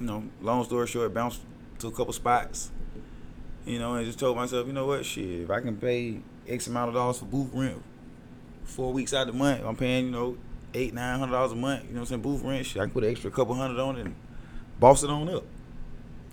you 0.00 0.06
know, 0.06 0.24
long 0.40 0.64
story 0.64 0.86
short, 0.86 1.12
bounced 1.14 1.40
to 1.78 1.88
a 1.88 1.92
couple 1.92 2.12
spots. 2.12 2.70
You 3.64 3.78
know, 3.78 3.94
and 3.94 4.06
just 4.06 4.18
told 4.18 4.36
myself, 4.36 4.66
you 4.66 4.72
know 4.72 4.86
what, 4.86 5.04
shit, 5.04 5.42
if 5.42 5.50
I 5.50 5.60
can 5.60 5.76
pay 5.76 6.20
X 6.46 6.68
amount 6.68 6.88
of 6.88 6.94
dollars 6.94 7.18
for 7.18 7.26
booth 7.26 7.50
rent, 7.52 7.82
four 8.64 8.92
weeks 8.94 9.12
out 9.12 9.28
of 9.28 9.34
the 9.34 9.38
month, 9.38 9.62
I'm 9.62 9.76
paying, 9.76 10.06
you 10.06 10.10
know, 10.10 10.38
eight, 10.72 10.94
nine 10.94 11.18
hundred 11.18 11.32
dollars 11.32 11.52
a 11.52 11.56
month. 11.56 11.84
You 11.84 11.90
know 11.90 11.94
what 11.96 12.00
I'm 12.00 12.06
saying? 12.06 12.22
Booth 12.22 12.42
rent, 12.42 12.64
shit, 12.64 12.80
I 12.80 12.86
can 12.86 12.92
put 12.92 13.04
an 13.04 13.10
extra 13.10 13.30
couple 13.30 13.54
hundred 13.54 13.78
on 13.80 13.96
it 13.96 14.06
and 14.06 14.14
boss 14.78 15.02
it 15.02 15.10
on 15.10 15.28
up. 15.28 15.44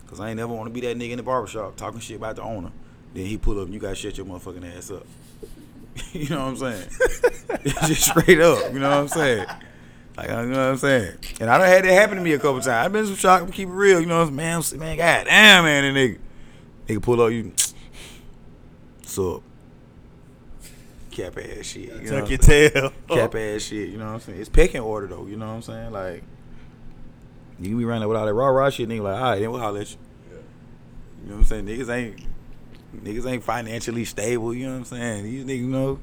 Cause 0.07 0.19
I 0.19 0.29
ain't 0.29 0.37
never 0.37 0.53
want 0.53 0.67
to 0.67 0.73
be 0.73 0.81
that 0.81 0.97
nigga 0.97 1.11
in 1.11 1.17
the 1.17 1.23
barbershop 1.23 1.75
talking 1.75 1.99
shit 1.99 2.17
about 2.17 2.35
the 2.35 2.43
owner. 2.43 2.71
Then 3.13 3.25
he 3.25 3.37
pull 3.37 3.59
up 3.59 3.65
and 3.65 3.73
you 3.73 3.79
gotta 3.79 3.95
shut 3.95 4.17
your 4.17 4.25
motherfucking 4.25 4.77
ass 4.77 4.91
up. 4.91 5.05
you 6.13 6.29
know 6.29 6.51
what 6.51 6.63
I'm 6.63 6.89
saying? 6.89 6.89
Just 7.87 8.09
straight 8.09 8.39
up. 8.39 8.71
You 8.71 8.79
know 8.79 8.89
what 8.89 8.97
I'm 8.97 9.07
saying? 9.07 9.47
Like, 10.17 10.29
you 10.29 10.33
know 10.33 10.47
what 10.47 10.57
I'm 10.57 10.77
saying? 10.77 11.17
And 11.41 11.49
I 11.49 11.57
done 11.57 11.67
had 11.67 11.83
that 11.83 11.93
happen 11.93 12.17
to 12.17 12.23
me 12.23 12.33
a 12.33 12.39
couple 12.39 12.61
times. 12.61 12.67
I've 12.69 12.93
been 12.93 13.05
some 13.05 13.15
shock. 13.15 13.41
I'm 13.41 13.51
keep 13.51 13.67
it 13.67 13.71
real. 13.71 13.99
You 13.99 14.05
know 14.05 14.19
what 14.19 14.27
I'm 14.27 14.61
saying? 14.61 14.79
Man, 14.79 14.97
man, 14.97 14.97
god 14.97 15.25
damn, 15.27 15.63
man, 15.63 15.93
that 15.93 15.99
nigga. 15.99 16.19
Nigga 16.87 17.01
pull 17.01 17.21
up, 17.21 17.31
you. 17.31 17.51
What's 18.99 19.19
up? 19.19 19.41
Cap 21.11 21.37
ass 21.37 21.65
shit. 21.65 21.81
You 21.81 22.11
know 22.11 22.19
tuck 22.19 22.29
your 22.29 22.37
tail. 22.37 22.93
cap 23.09 23.35
ass 23.35 23.61
shit. 23.63 23.89
You 23.89 23.97
know 23.97 24.05
what 24.05 24.13
I'm 24.13 24.19
saying? 24.19 24.39
It's 24.39 24.49
pecking 24.49 24.81
order 24.81 25.07
though. 25.07 25.25
You 25.25 25.37
know 25.37 25.47
what 25.47 25.53
I'm 25.53 25.61
saying? 25.61 25.91
Like 25.91 26.23
you 27.59 27.77
be 27.77 27.85
running 27.85 28.07
with 28.07 28.17
all 28.17 28.25
that 28.25 28.33
raw 28.33 28.47
raw 28.47 28.69
shit. 28.69 28.89
Nigga 28.89 29.01
like, 29.01 29.17
all 29.17 29.31
right, 29.31 29.39
then 29.39 29.51
we'll 29.51 29.61
holler 29.61 29.81
at 29.81 29.91
you. 29.91 29.97
Yeah. 30.29 30.37
You 31.21 31.29
know 31.29 31.35
what 31.35 31.51
I'm 31.51 31.65
saying? 31.65 31.65
Niggas 31.65 31.89
ain't 31.89 32.27
niggas 33.03 33.29
ain't 33.29 33.43
financially 33.43 34.05
stable. 34.05 34.53
You 34.53 34.67
know 34.67 34.73
what 34.73 34.79
I'm 34.79 34.85
saying? 34.85 35.23
These 35.23 35.45
niggas 35.45 35.67
know. 35.67 35.99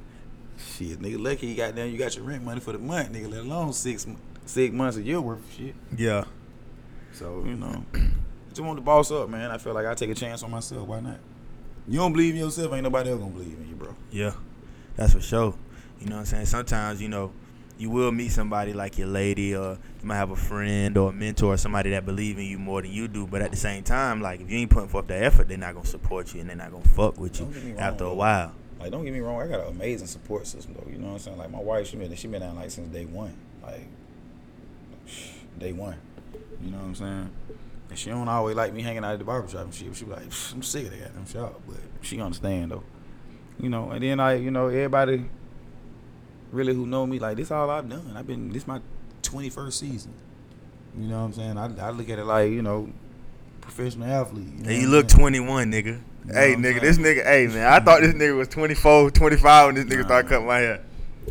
Shit, 0.77 1.01
nigga, 1.01 1.21
lucky 1.21 1.47
you 1.49 1.57
got 1.57 1.75
down. 1.75 1.91
You 1.91 1.99
got 1.99 2.15
your 2.15 2.25
rent 2.25 2.45
money 2.45 2.61
for 2.61 2.73
the 2.73 2.79
month, 2.79 3.11
nigga. 3.13 3.31
Let 3.31 3.41
alone 3.41 3.73
six 3.73 4.07
six 4.45 4.73
months 4.73 4.97
of 4.97 5.07
your 5.07 5.21
worth 5.21 5.39
of 5.39 5.53
shit. 5.53 5.75
Yeah. 5.97 6.25
So 7.13 7.43
you 7.45 7.57
know, 7.57 7.85
I 7.95 7.99
just 8.51 8.61
want 8.61 8.77
to 8.77 8.83
boss 8.83 9.11
up, 9.11 9.29
man. 9.29 9.51
I 9.51 9.59
feel 9.59 9.75
like 9.75 9.87
I 9.87 9.95
take 9.95 10.11
a 10.11 10.15
chance 10.15 10.43
on 10.43 10.51
myself. 10.51 10.87
Why 10.87 11.01
not? 11.01 11.19
You 11.89 11.99
don't 11.99 12.13
believe 12.13 12.35
in 12.35 12.41
yourself, 12.41 12.73
ain't 12.75 12.85
nobody 12.85 13.11
else 13.11 13.21
gonna 13.21 13.33
believe 13.33 13.59
in 13.59 13.69
you, 13.69 13.75
bro. 13.75 13.97
Yeah, 14.11 14.35
that's 14.95 15.15
for 15.15 15.21
sure. 15.21 15.55
You 16.01 16.07
know 16.07 16.17
what 16.17 16.21
I'm 16.21 16.27
saying? 16.27 16.47
Sometimes, 16.47 17.03
you 17.03 17.09
know, 17.09 17.33
you 17.79 17.91
will 17.91 18.13
meet 18.13 18.31
somebody 18.31 18.73
like 18.73 18.99
your 18.99 19.09
lady 19.09 19.55
or 19.55 19.73
you 20.01 20.07
might 20.07 20.17
have 20.17 20.31
a 20.31 20.37
friend 20.37 20.97
or 20.97 21.11
a 21.11 21.13
mentor 21.13 21.55
or 21.55 21.57
somebody 21.57 21.91
that 21.91 22.05
believe 22.05 22.39
in 22.39 22.45
you 22.45 22.59
more 22.59 22.83
than 22.83 22.93
you 22.93 23.09
do. 23.09 23.27
But 23.27 23.43
at 23.43 23.51
the 23.51 23.57
same 23.57 23.83
time, 23.83 24.21
like 24.21 24.41
if 24.41 24.51
you 24.51 24.59
ain't 24.59 24.71
putting 24.71 24.89
forth 24.89 25.09
the 25.09 25.17
effort, 25.17 25.49
they're 25.49 25.59
not 25.59 25.75
gonna 25.75 25.87
support 25.87 26.35
you 26.35 26.41
and 26.41 26.49
they're 26.49 26.57
not 26.57 26.71
gonna 26.71 26.85
fuck 26.85 27.19
with 27.19 27.41
you 27.41 27.47
Don't 27.47 27.55
get 27.55 27.65
me 27.65 27.73
wrong, 27.73 27.81
after 27.81 28.05
a 28.05 28.15
while. 28.15 28.53
Like, 28.79 28.91
don't 28.91 29.05
get 29.05 29.13
me 29.13 29.21
wrong, 29.21 29.41
I 29.41 29.47
got 29.47 29.61
an 29.61 29.69
amazing 29.69 30.07
support 30.07 30.47
system 30.47 30.75
though. 30.75 30.91
You 30.91 30.99
know 30.99 31.09
what 31.09 31.13
I'm 31.15 31.19
saying? 31.19 31.39
Like 31.39 31.51
my 31.51 31.61
wife, 31.61 31.89
she 31.89 31.97
been 31.97 32.15
she 32.15 32.29
been 32.29 32.41
down 32.41 32.57
like 32.57 32.71
since 32.71 32.89
day 32.89 33.05
one, 33.05 33.37
like 33.63 33.87
day 35.59 35.73
one. 35.73 35.97
You 36.63 36.71
know 36.71 36.79
what 36.79 36.85
I'm 36.85 36.95
saying? 36.95 37.31
And 37.91 37.99
she 37.99 38.11
don't 38.11 38.29
always 38.29 38.57
like 38.57 38.73
me 38.73 38.83
hanging 38.83 39.05
out 39.05 39.13
at 39.13 39.19
the 39.19 39.25
barbershop 39.25 39.65
and 39.65 39.75
shit. 39.75 39.95
She 39.95 40.05
be 40.05 40.13
like, 40.13 40.23
I'm 40.23 40.63
sick 40.63 40.87
of 40.87 40.91
that 40.93 41.01
goddamn 41.01 41.27
shop, 41.27 41.61
but 41.67 41.77
she 42.01 42.21
understand 42.21 42.71
though. 42.71 42.85
You 43.61 43.69
know, 43.69 43.91
and 43.91 44.03
then 44.03 44.19
I, 44.19 44.35
you 44.35 44.51
know, 44.51 44.69
everybody 44.69 45.29
really 46.53 46.75
who 46.75 46.87
know 46.87 47.07
me, 47.07 47.19
like 47.19 47.37
this 47.37 47.51
all 47.51 47.69
I've 47.71 47.89
done. 47.89 48.15
I've 48.17 48.27
been 48.27 48.51
this 48.53 48.67
my 48.67 48.81
21st 49.23 49.73
season. 49.73 50.13
You 50.97 51.09
know 51.09 51.21
what 51.21 51.25
I'm 51.25 51.33
saying? 51.33 51.59
I, 51.59 51.87
I 51.87 51.91
look 51.91 52.09
at 52.11 52.19
it 52.19 52.25
like 52.25 52.51
you 52.51 52.63
know, 52.63 52.89
professional 53.61 54.09
athlete. 54.09 54.47
You, 54.59 54.63
know 54.63 54.69
Hey, 54.71 54.81
you 54.83 54.89
look 54.89 55.09
21, 55.09 55.71
nigga. 55.73 55.85
You 55.87 56.01
hey, 56.33 56.55
nigga, 56.55 56.81
this 56.81 56.99
nigga, 56.99 57.25
hey, 57.25 57.47
man, 57.49 57.67
I 57.67 57.81
thought 57.81 58.03
this 58.03 58.15
nigga 58.15 58.37
was 58.37 58.47
24, 58.49 59.11
25 59.11 59.67
when 59.67 59.75
this 59.75 59.85
nigga 59.87 60.01
Nah, 60.01 60.07
started 60.07 60.29
cutting 60.29 60.47
my 60.47 60.59
hair. 60.59 60.81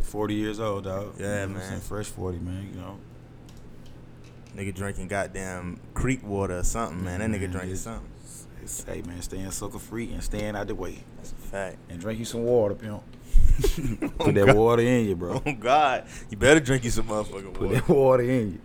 40 0.04 0.34
years 0.34 0.60
old, 0.60 0.84
dog. 0.86 1.14
Yeah, 1.20 1.42
You 1.44 1.48
know 1.48 1.54
man. 1.54 1.68
saying? 1.70 1.82
Fresh 1.82 2.08
40, 2.08 2.40
man. 2.40 2.70
You 2.74 2.82
know. 2.82 2.98
Nigga 4.56 4.74
drinking 4.76 5.08
goddamn 5.08 5.80
creek 5.94 6.26
water 6.28 6.58
or 6.58 6.64
something, 6.64 7.04
man. 7.04 7.20
That 7.20 7.30
nigga 7.30 7.42
Man, 7.44 7.52
drinking 7.52 7.70
it's- 7.72 7.82
something. 7.82 8.08
It's, 8.64 8.84
hey 8.84 9.02
man, 9.02 9.20
staying 9.24 9.50
sucker 9.52 9.80
free 9.80 10.12
and 10.14 10.22
staying 10.24 10.56
out 10.56 10.68
the 10.68 10.76
way. 10.76 11.04
That's 11.18 11.32
a 11.32 11.36
fact. 11.52 11.78
And 11.90 12.00
drink 12.00 12.20
you 12.20 12.26
some 12.26 12.44
water, 12.44 12.76
pimp. 12.76 13.04
Oh, 13.04 14.10
Put 14.20 14.36
that 14.36 14.48
God. 14.48 14.56
water 14.56 14.82
in 14.82 15.06
you, 15.08 15.16
bro. 15.16 15.42
Oh, 15.46 15.54
God. 15.54 16.06
You 16.30 16.38
better 16.38 16.60
drink 16.60 16.84
you 16.84 16.90
some 16.92 17.08
motherfucking 17.08 17.54
Put 17.54 17.62
water. 17.62 17.76
that 17.76 17.90
water 17.90 18.24
in 18.24 18.54
you. 18.54 18.62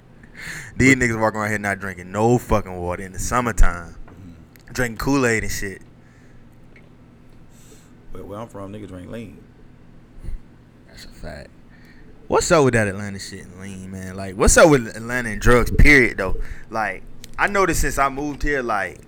These 0.77 0.97
niggas 0.97 1.21
walking 1.21 1.41
around 1.41 1.51
here 1.51 1.59
not 1.59 1.79
drinking 1.79 2.13
no 2.13 2.39
fucking 2.39 2.77
water 2.77 3.03
in 3.03 3.13
the 3.13 3.19
summertime. 3.19 3.97
Mm-hmm. 4.07 4.73
Drinking 4.73 4.99
Kool 4.99 5.27
Aid 5.27 5.43
and 5.43 5.53
shit. 5.53 5.83
But 8.13 8.27
where 8.27 8.39
I'm 8.39 8.49
from, 8.49 8.73
niggas 8.73 8.89
drink 8.89 9.11
lean. 9.11 9.43
That's 10.89 11.05
a 11.05 11.09
fact. 11.09 11.51
What's 12.29 12.51
up 12.51 12.65
with 12.65 12.75
that 12.75 12.89
Atlanta 12.89 13.19
shit 13.19 13.45
and 13.45 13.61
lean, 13.61 13.91
man? 13.91 14.17
Like, 14.17 14.37
what's 14.37 14.57
up 14.57 14.69
with 14.69 14.89
Atlanta 14.89 15.31
and 15.31 15.41
drugs, 15.41 15.71
period, 15.71 16.19
though? 16.19 16.37
Like, 16.71 17.03
I 17.39 17.47
noticed 17.47 17.83
since 17.83 17.99
I 17.99 18.09
moved 18.09 18.43
here, 18.43 18.63
like, 18.63 19.01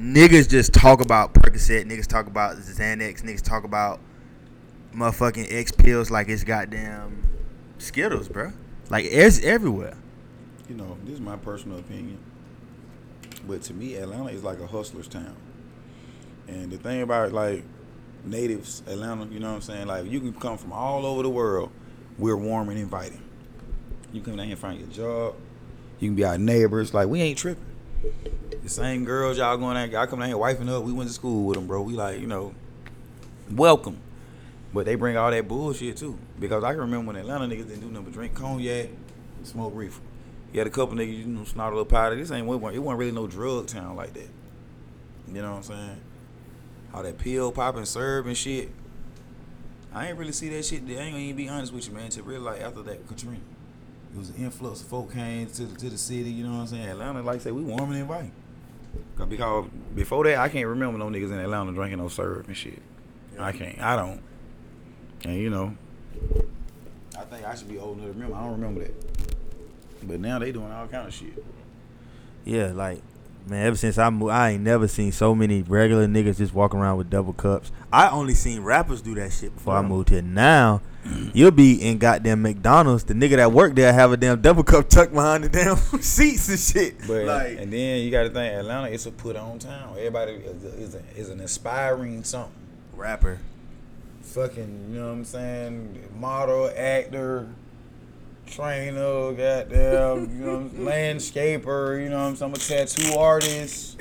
niggas 0.00 0.48
just 0.48 0.72
talk 0.72 1.00
about 1.00 1.34
Percocet, 1.34 1.84
niggas 1.84 2.06
talk 2.06 2.26
about 2.26 2.56
Xanax, 2.56 3.22
niggas 3.22 3.42
talk 3.42 3.64
about 3.64 4.00
motherfucking 4.94 5.46
X 5.52 5.70
pills 5.72 6.10
like 6.10 6.28
it's 6.28 6.42
goddamn 6.42 7.28
Skittles, 7.78 8.28
bro. 8.28 8.52
Like, 8.88 9.04
it's 9.04 9.42
everywhere. 9.44 9.96
You 10.68 10.76
know, 10.76 10.96
this 11.04 11.14
is 11.14 11.20
my 11.20 11.36
personal 11.36 11.78
opinion. 11.78 12.18
But 13.46 13.62
to 13.62 13.74
me, 13.74 13.94
Atlanta 13.96 14.30
is 14.30 14.42
like 14.42 14.60
a 14.60 14.66
hustler's 14.66 15.08
town. 15.08 15.36
And 16.48 16.70
the 16.70 16.78
thing 16.78 17.02
about 17.02 17.32
like 17.32 17.64
natives, 18.24 18.82
Atlanta, 18.86 19.26
you 19.26 19.38
know 19.38 19.50
what 19.50 19.56
I'm 19.56 19.62
saying? 19.62 19.86
Like 19.86 20.06
you 20.10 20.20
can 20.20 20.32
come 20.32 20.58
from 20.58 20.72
all 20.72 21.06
over 21.06 21.22
the 21.22 21.30
world. 21.30 21.70
We're 22.18 22.36
warm 22.36 22.68
and 22.68 22.78
inviting. 22.78 23.22
You 24.12 24.20
come 24.20 24.36
down 24.36 24.46
here 24.46 24.54
and 24.54 24.60
find 24.60 24.80
your 24.80 24.88
job. 24.88 25.36
You 26.00 26.08
can 26.08 26.16
be 26.16 26.24
our 26.24 26.38
neighbors. 26.38 26.92
Like 26.92 27.08
we 27.08 27.20
ain't 27.22 27.38
tripping. 27.38 27.69
The 28.62 28.68
same 28.68 29.04
girls 29.04 29.38
y'all 29.38 29.56
going 29.56 29.76
out, 29.76 29.90
y'all 29.90 30.06
coming 30.06 30.28
down 30.28 30.28
here 30.28 30.38
wifing 30.38 30.68
up. 30.68 30.84
We 30.84 30.92
went 30.92 31.08
to 31.08 31.14
school 31.14 31.46
with 31.46 31.56
them, 31.56 31.66
bro. 31.66 31.82
We 31.82 31.94
like, 31.94 32.20
you 32.20 32.26
know, 32.26 32.54
welcome. 33.50 33.98
But 34.72 34.86
they 34.86 34.94
bring 34.94 35.16
all 35.16 35.30
that 35.30 35.48
bullshit 35.48 35.96
too. 35.96 36.18
Because 36.38 36.64
I 36.64 36.72
can 36.72 36.80
remember 36.80 37.08
when 37.08 37.16
Atlanta 37.16 37.46
niggas 37.46 37.68
didn't 37.68 37.80
do 37.80 37.88
nothing 37.88 38.04
but 38.04 38.12
drink 38.12 38.34
cognac, 38.34 38.88
smoke 39.42 39.72
reefer. 39.74 40.00
You 40.52 40.60
had 40.60 40.66
a 40.66 40.70
couple 40.70 40.96
niggas, 40.96 41.18
you 41.18 41.26
know, 41.26 41.44
snort 41.44 41.72
a 41.72 41.76
little 41.76 41.84
powder. 41.84 42.16
This 42.16 42.30
ain't 42.30 42.46
what 42.46 42.74
it 42.74 42.78
wasn't 42.78 42.98
really 42.98 43.12
no 43.12 43.26
drug 43.26 43.66
town 43.66 43.96
like 43.96 44.14
that. 44.14 44.28
You 45.28 45.42
know 45.42 45.52
what 45.52 45.56
I'm 45.58 45.62
saying? 45.62 46.00
All 46.92 47.02
that 47.02 47.18
pill 47.18 47.52
popping, 47.52 47.84
serve 47.84 48.26
and 48.26 48.36
shit. 48.36 48.70
I 49.92 50.08
ain't 50.08 50.18
really 50.18 50.32
see 50.32 50.48
that 50.50 50.64
shit. 50.64 50.82
I 50.88 50.92
ain't 50.92 51.12
gonna 51.12 51.18
even 51.18 51.36
be 51.36 51.48
honest 51.48 51.72
with 51.72 51.88
you, 51.88 51.94
man. 51.94 52.10
To 52.10 52.22
really 52.22 52.40
like 52.40 52.60
after 52.60 52.82
that 52.82 53.06
Katrina, 53.08 53.38
it 54.12 54.18
was 54.18 54.30
an 54.30 54.36
influx 54.36 54.80
of 54.80 54.88
folk 54.88 55.12
came 55.12 55.46
to 55.46 55.64
the, 55.64 55.78
to 55.78 55.90
the 55.90 55.98
city. 55.98 56.30
You 56.30 56.44
know 56.44 56.52
what 56.52 56.60
I'm 56.60 56.66
saying? 56.66 56.88
Atlanta, 56.88 57.22
like 57.22 57.36
I 57.36 57.38
said, 57.38 57.52
we 57.52 57.62
warm 57.62 57.90
and 57.90 58.00
invite. 58.00 58.32
Because 59.28 59.68
before 59.94 60.24
that, 60.24 60.38
I 60.38 60.48
can't 60.48 60.66
remember 60.66 60.98
no 60.98 61.06
niggas 61.06 61.30
in 61.30 61.38
Atlanta 61.38 61.72
drinking 61.72 61.98
no 61.98 62.08
syrup 62.08 62.46
and 62.48 62.56
shit. 62.56 62.82
I 63.38 63.52
can't. 63.52 63.78
I 63.80 63.96
don't. 63.96 64.20
And 65.24 65.36
you 65.36 65.50
know, 65.50 65.76
I 67.16 67.22
think 67.24 67.44
I 67.44 67.54
should 67.54 67.68
be 67.68 67.78
old 67.78 67.98
enough 67.98 68.08
to 68.08 68.12
remember. 68.14 68.36
I 68.36 68.42
don't 68.42 68.52
remember 68.52 68.80
that. 68.80 70.08
But 70.08 70.20
now 70.20 70.38
they 70.38 70.52
doing 70.52 70.72
all 70.72 70.86
kind 70.88 71.06
of 71.06 71.14
shit. 71.14 71.44
Yeah, 72.44 72.72
like 72.72 73.02
man, 73.46 73.66
ever 73.66 73.76
since 73.76 73.98
I 73.98 74.08
moved, 74.10 74.32
I 74.32 74.50
ain't 74.52 74.62
never 74.62 74.88
seen 74.88 75.12
so 75.12 75.34
many 75.34 75.62
regular 75.62 76.06
niggas 76.06 76.38
just 76.38 76.54
walking 76.54 76.80
around 76.80 76.96
with 76.98 77.10
double 77.10 77.32
cups. 77.32 77.70
I 77.92 78.08
only 78.08 78.34
seen 78.34 78.62
rappers 78.62 79.02
do 79.02 79.14
that 79.16 79.32
shit 79.32 79.54
before 79.54 79.76
I 79.76 79.82
moved 79.82 80.08
here. 80.08 80.22
Now, 80.22 80.80
you'll 81.32 81.50
be 81.50 81.80
in 81.80 81.98
goddamn 81.98 82.42
McDonald's. 82.42 83.04
The 83.04 83.14
nigga 83.14 83.36
that 83.36 83.52
work 83.52 83.74
there 83.74 83.92
have 83.92 84.12
a 84.12 84.16
damn 84.16 84.40
double 84.40 84.62
cup 84.62 84.88
tucked 84.88 85.12
behind 85.12 85.44
the 85.44 85.48
damn 85.48 85.76
seats 86.00 86.48
and 86.48 86.58
shit. 86.58 86.98
But 87.06 87.24
like, 87.24 87.58
and 87.58 87.72
then 87.72 88.02
you 88.02 88.10
got 88.10 88.24
to 88.24 88.30
think 88.30 88.54
Atlanta 88.54 88.88
is 88.88 89.06
a 89.06 89.10
put 89.10 89.36
on 89.36 89.58
town. 89.58 89.94
Everybody 89.96 90.32
is, 90.32 90.64
a, 90.64 90.68
is, 90.68 90.94
a, 90.94 91.02
is 91.16 91.28
an 91.30 91.40
aspiring 91.40 92.24
something. 92.24 92.52
rapper. 92.94 93.38
Fucking, 94.22 94.90
you 94.92 95.00
know 95.00 95.06
what 95.06 95.12
I'm 95.12 95.24
saying? 95.24 96.08
Model, 96.16 96.70
actor, 96.76 97.48
trainer, 98.46 99.32
goddamn, 99.32 100.38
you 100.38 100.46
know, 100.46 100.70
landscaper, 100.74 102.00
you 102.02 102.10
know 102.10 102.18
what 102.18 102.28
I'm 102.28 102.36
saying? 102.36 102.52
I'm 102.52 102.54
a 102.54 102.86
tattoo 102.86 103.18
artist, 103.18 104.00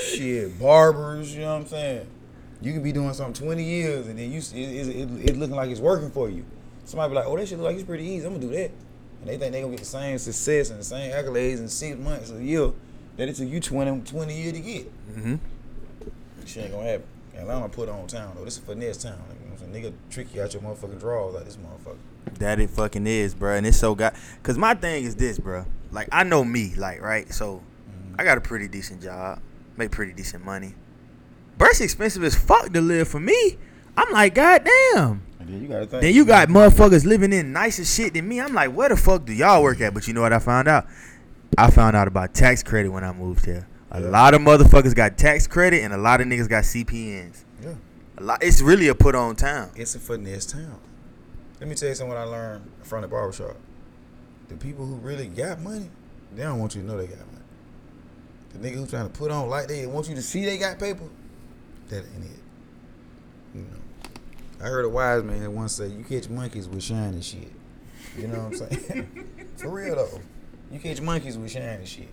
shit, 0.00 0.58
barbers, 0.58 1.34
you 1.34 1.40
know 1.40 1.54
what 1.54 1.62
I'm 1.62 1.66
saying? 1.66 2.06
You 2.60 2.72
can 2.72 2.82
be 2.82 2.92
doing 2.92 3.12
something 3.12 3.34
20 3.46 3.62
years 3.62 4.06
and 4.06 4.18
then 4.18 4.32
you 4.32 4.38
it, 4.38 4.54
it, 4.54 4.88
it, 4.88 5.30
it 5.30 5.36
looking 5.36 5.56
like 5.56 5.70
it's 5.70 5.80
working 5.80 6.10
for 6.10 6.28
you. 6.28 6.44
Somebody 6.84 7.10
be 7.10 7.16
like, 7.16 7.26
oh, 7.26 7.36
that 7.36 7.48
shit 7.48 7.58
look 7.58 7.66
like 7.66 7.76
it's 7.76 7.84
pretty 7.84 8.04
easy. 8.04 8.26
I'm 8.26 8.34
gonna 8.34 8.46
do 8.46 8.52
that. 8.52 8.70
And 9.20 9.28
they 9.28 9.36
think 9.36 9.52
they 9.52 9.60
gonna 9.60 9.72
get 9.72 9.80
the 9.80 9.86
same 9.86 10.18
success 10.18 10.70
and 10.70 10.80
the 10.80 10.84
same 10.84 11.12
accolades 11.12 11.58
in 11.58 11.68
six 11.68 11.98
months 11.98 12.30
or 12.30 12.38
a 12.38 12.42
year 12.42 12.72
that 13.16 13.28
it 13.28 13.36
took 13.36 13.48
you 13.48 13.60
20, 13.60 14.00
20 14.02 14.34
years 14.34 14.52
to 14.52 14.60
get. 14.60 15.10
Mm-hmm. 15.12 15.34
Shit 16.46 16.64
ain't 16.64 16.72
gonna 16.72 16.88
happen. 16.88 17.06
Atlanta 17.36 17.68
put 17.68 17.88
on 17.88 18.06
town 18.06 18.32
though. 18.36 18.44
This 18.44 18.56
is 18.56 18.64
finesse 18.64 18.96
town. 18.96 19.12
You 19.12 19.46
know 19.46 19.52
what 19.52 19.62
I'm 19.62 19.72
saying? 19.72 19.84
Nigga 19.84 20.10
trick 20.10 20.34
you 20.34 20.42
out 20.42 20.54
your 20.54 20.62
motherfucking 20.62 21.00
drawers 21.00 21.34
like 21.34 21.44
this 21.44 21.56
motherfucker. 21.56 21.98
That 22.38 22.60
it 22.60 22.70
fucking 22.70 23.06
is, 23.06 23.34
bro. 23.34 23.54
And 23.54 23.66
it's 23.66 23.78
so 23.78 23.94
got. 23.94 24.14
Cause 24.42 24.56
my 24.56 24.74
thing 24.74 25.04
is 25.04 25.16
this, 25.16 25.38
bro. 25.38 25.66
Like 25.90 26.08
I 26.12 26.22
know 26.22 26.44
me, 26.44 26.74
like 26.76 27.00
right. 27.02 27.32
So 27.32 27.62
I 28.18 28.24
got 28.24 28.38
a 28.38 28.40
pretty 28.40 28.68
decent 28.68 29.02
job, 29.02 29.40
make 29.76 29.90
pretty 29.90 30.12
decent 30.12 30.44
money. 30.44 30.74
It's 31.60 31.80
expensive 31.82 32.24
as 32.24 32.34
fuck 32.34 32.72
to 32.72 32.80
live 32.80 33.06
for 33.06 33.20
me. 33.20 33.58
I'm 33.98 34.10
like, 34.12 34.34
goddamn. 34.34 35.22
And 35.38 35.48
then 35.48 35.62
you 35.62 35.68
gotta. 35.68 35.86
Then 35.86 36.14
you 36.14 36.24
got 36.24 36.48
motherfuckers 36.48 37.04
living 37.04 37.32
in 37.34 37.52
nicer 37.52 37.84
shit 37.84 38.14
than 38.14 38.26
me. 38.26 38.40
I'm 38.40 38.54
like, 38.54 38.72
where 38.72 38.88
the 38.88 38.96
fuck 38.96 39.26
do 39.26 39.34
y'all 39.34 39.62
work 39.62 39.80
at? 39.82 39.92
But 39.92 40.08
you 40.08 40.14
know 40.14 40.22
what 40.22 40.32
I 40.32 40.38
found 40.38 40.68
out? 40.68 40.86
I 41.58 41.70
found 41.70 41.94
out 41.94 42.08
about 42.08 42.32
tax 42.34 42.62
credit 42.62 42.88
when 42.90 43.04
I 43.04 43.12
moved 43.12 43.44
here. 43.44 43.66
A 43.90 44.00
Yeah. 44.00 44.08
lot 44.08 44.32
of 44.34 44.40
motherfuckers 44.40 44.94
got 44.94 45.18
tax 45.18 45.46
credit 45.46 45.82
and 45.82 45.92
a 45.92 45.98
lot 45.98 46.20
of 46.22 46.26
niggas 46.26 46.48
got 46.48 46.64
CPNs. 46.64 47.44
Yeah. 47.62 47.74
A 48.18 48.22
lot. 48.22 48.42
It's 48.42 48.62
really 48.62 48.88
a 48.88 48.94
put 48.94 49.14
on 49.14 49.36
town. 49.36 49.70
It's 49.76 49.94
a 49.94 49.98
finesse 49.98 50.46
town. 50.46 50.78
Let 51.60 51.68
me 51.68 51.74
tell 51.74 51.90
you 51.90 51.94
something 51.94 52.16
I 52.16 52.24
learned 52.24 52.70
from 52.82 53.02
the 53.02 53.08
barbershop. 53.08 53.56
The 54.48 54.56
people 54.56 54.86
who 54.86 54.94
really 54.96 55.26
got 55.26 55.60
money, 55.60 55.90
they 56.34 56.42
don't 56.42 56.58
want 56.58 56.74
you 56.74 56.80
to 56.82 56.86
know 56.86 56.96
they 56.96 57.06
got 57.06 57.18
money. 57.18 57.44
The 58.54 58.58
nigga 58.58 58.74
who 58.76 58.86
trying 58.86 59.10
to 59.10 59.18
put 59.18 59.30
on 59.30 59.48
like 59.50 59.68
they 59.68 59.86
want 59.86 60.08
you 60.08 60.14
to 60.14 60.22
see 60.22 60.44
they 60.44 60.56
got 60.58 60.78
paper, 60.78 61.04
that 61.88 62.04
ain't 62.14 62.24
it. 62.24 62.40
You 63.54 63.60
know. 63.62 64.64
I 64.64 64.68
heard 64.68 64.84
a 64.84 64.88
wise 64.88 65.22
man 65.22 65.54
once 65.54 65.74
say, 65.74 65.88
you 65.88 66.04
catch 66.04 66.28
monkeys 66.28 66.68
with 66.68 66.82
shiny 66.82 67.20
shit. 67.20 67.52
You 68.16 68.28
know 68.28 68.44
what 68.44 68.60
I'm 68.62 68.78
saying? 68.78 69.28
For 69.56 69.68
real 69.68 69.96
though. 69.96 70.20
You 70.70 70.80
catch 70.80 71.00
monkeys 71.00 71.36
with 71.36 71.50
shiny 71.50 71.84
shit. 71.84 72.08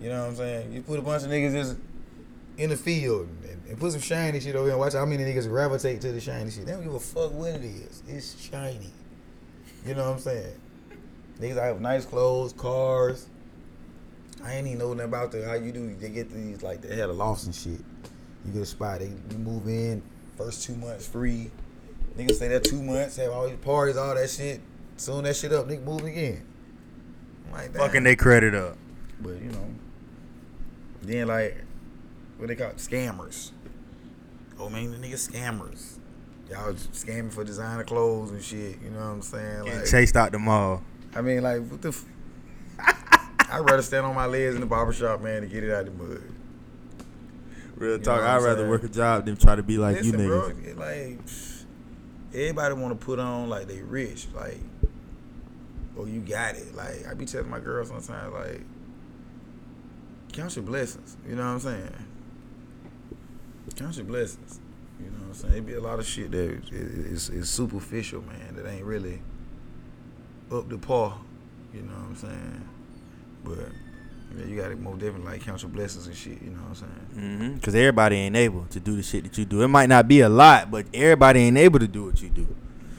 You 0.00 0.10
know 0.10 0.22
what 0.22 0.30
I'm 0.30 0.36
saying? 0.36 0.72
You 0.72 0.82
put 0.82 0.98
a 0.98 1.02
bunch 1.02 1.24
of 1.24 1.30
niggas 1.30 1.52
just 1.52 1.76
in 2.58 2.70
the 2.70 2.76
field 2.76 3.28
and, 3.42 3.62
and 3.68 3.78
put 3.78 3.92
some 3.92 4.00
shiny 4.00 4.40
shit 4.40 4.54
over 4.54 4.64
here 4.64 4.72
and 4.72 4.80
watch 4.80 4.92
how 4.92 5.04
many 5.04 5.24
niggas 5.24 5.48
gravitate 5.48 6.00
to 6.02 6.12
the 6.12 6.20
shiny 6.20 6.50
shit. 6.50 6.66
They 6.66 6.72
don't 6.72 6.84
give 6.84 6.94
a 6.94 7.00
fuck 7.00 7.32
what 7.32 7.50
it 7.50 7.64
is. 7.64 8.02
It's 8.06 8.40
shiny. 8.40 8.92
You 9.84 9.94
know 9.94 10.04
what 10.04 10.14
I'm 10.14 10.20
saying? 10.20 10.60
Niggas 11.40 11.62
have 11.62 11.80
nice 11.80 12.04
clothes, 12.04 12.52
cars. 12.52 13.28
I 14.44 14.54
ain't 14.54 14.66
even 14.66 14.78
know 14.78 14.92
nothing 14.92 15.08
about 15.08 15.32
the 15.32 15.46
how 15.46 15.54
you 15.54 15.72
do. 15.72 15.94
They 15.96 16.10
get 16.10 16.30
these 16.30 16.62
like 16.62 16.82
they 16.82 16.96
had 16.96 17.08
a 17.08 17.12
loft 17.12 17.44
and 17.44 17.54
shit. 17.54 17.80
You 18.46 18.52
get 18.52 18.62
a 18.62 18.66
spot. 18.66 19.00
They 19.00 19.06
you 19.06 19.38
move 19.38 19.66
in 19.66 20.02
first 20.36 20.64
two 20.64 20.74
months 20.76 21.06
free. 21.06 21.50
Niggas 22.16 22.36
stay 22.36 22.48
there 22.48 22.60
two 22.60 22.82
months, 22.82 23.16
have 23.16 23.32
all 23.32 23.48
these 23.48 23.58
parties, 23.58 23.96
all 23.96 24.14
that 24.14 24.30
shit. 24.30 24.60
Soon 24.96 25.24
that 25.24 25.36
shit 25.36 25.52
up, 25.52 25.66
nigga 25.66 25.82
move 25.84 26.04
again. 26.04 26.42
I'm 27.46 27.52
like. 27.52 27.74
Fucking 27.74 28.04
they 28.04 28.16
credit 28.16 28.54
up. 28.54 28.76
But 29.20 29.40
you 29.42 29.50
know, 29.50 29.66
then 31.02 31.28
like 31.28 31.64
what 32.38 32.48
they 32.48 32.56
call 32.56 32.68
it? 32.70 32.76
scammers. 32.76 33.50
Oh 34.58 34.68
man, 34.70 34.90
the 34.92 34.96
niggas 35.06 35.30
scammers. 35.30 35.98
Y'all 36.50 36.72
scamming 36.74 37.32
for 37.32 37.44
designer 37.44 37.84
clothes 37.84 38.30
and 38.30 38.42
shit. 38.42 38.80
You 38.82 38.90
know 38.90 39.00
what 39.00 39.06
I'm 39.06 39.22
saying? 39.22 39.64
Getting 39.64 39.80
Like, 39.80 39.90
chased 39.90 40.16
out 40.16 40.32
the 40.32 40.38
mall. 40.38 40.82
I 41.14 41.20
mean, 41.20 41.42
like 41.42 41.66
what 41.66 41.82
the. 41.82 41.88
F- 41.88 42.04
I'd 43.50 43.60
rather 43.60 43.82
stand 43.82 44.06
on 44.06 44.14
my 44.14 44.26
legs 44.26 44.54
in 44.54 44.60
the 44.60 44.66
barbershop, 44.66 45.20
man, 45.20 45.42
to 45.42 45.48
get 45.48 45.64
it 45.64 45.72
out 45.72 45.86
of 45.86 45.98
the 45.98 46.04
mud. 46.04 46.22
Real 47.76 47.98
talk. 47.98 48.22
I'd 48.22 48.42
rather 48.42 48.58
saying? 48.58 48.70
work 48.70 48.84
a 48.84 48.88
job 48.88 49.26
than 49.26 49.36
try 49.36 49.54
to 49.54 49.62
be 49.62 49.76
like 49.78 49.96
Listen, 49.96 50.20
you 50.20 50.28
niggas. 50.28 50.66
it 50.66 50.78
like 50.78 51.20
everybody 52.32 52.74
want 52.74 52.98
to 52.98 53.04
put 53.04 53.18
on 53.18 53.48
like 53.48 53.68
they 53.68 53.82
rich, 53.82 54.26
like 54.34 54.60
oh 55.98 56.06
you 56.06 56.20
got 56.20 56.54
it. 56.54 56.74
Like 56.74 57.06
I 57.06 57.14
be 57.14 57.26
telling 57.26 57.50
my 57.50 57.60
girl 57.60 57.84
sometimes, 57.84 58.32
like 58.32 58.62
count 60.32 60.56
your 60.56 60.64
blessings. 60.64 61.16
You 61.28 61.36
know 61.36 61.42
what 61.42 61.48
I'm 61.48 61.60
saying? 61.60 62.06
Count 63.76 63.96
your 63.96 64.06
blessings. 64.06 64.60
You 64.98 65.10
know 65.10 65.18
what 65.18 65.28
I'm 65.28 65.34
saying? 65.34 65.54
It 65.54 65.66
be 65.66 65.74
a 65.74 65.80
lot 65.80 65.98
of 65.98 66.06
shit 66.06 66.30
that 66.30 66.38
is, 66.38 66.70
is, 66.70 67.28
is 67.28 67.50
superficial, 67.50 68.22
man. 68.22 68.56
That 68.56 68.66
ain't 68.66 68.84
really 68.84 69.20
up 70.50 70.70
to 70.70 70.78
par. 70.78 71.18
You 71.74 71.82
know 71.82 71.92
what 71.92 72.08
I'm 72.08 72.16
saying? 72.16 72.68
But 73.44 73.58
yeah, 74.36 74.44
you 74.44 74.56
gotta 74.56 74.76
most 74.76 74.98
different, 74.98 75.24
like 75.24 75.42
count 75.42 75.62
your 75.62 75.70
blessings 75.70 76.06
and 76.06 76.16
shit. 76.16 76.40
You 76.42 76.50
know 76.50 76.58
what 76.58 76.68
I'm 76.68 76.74
saying? 76.74 77.08
Mm-hmm. 77.14 77.58
Cause 77.58 77.74
everybody 77.74 78.16
ain't 78.16 78.36
able 78.36 78.64
to 78.66 78.80
do 78.80 78.96
the 78.96 79.02
shit 79.02 79.24
that 79.24 79.36
you 79.38 79.44
do. 79.44 79.62
It 79.62 79.68
might 79.68 79.88
not 79.88 80.08
be 80.08 80.20
a 80.20 80.28
lot, 80.28 80.70
but 80.70 80.86
everybody 80.92 81.40
ain't 81.40 81.58
able 81.58 81.78
to 81.78 81.88
do 81.88 82.04
what 82.04 82.20
you 82.20 82.28
do. 82.28 82.54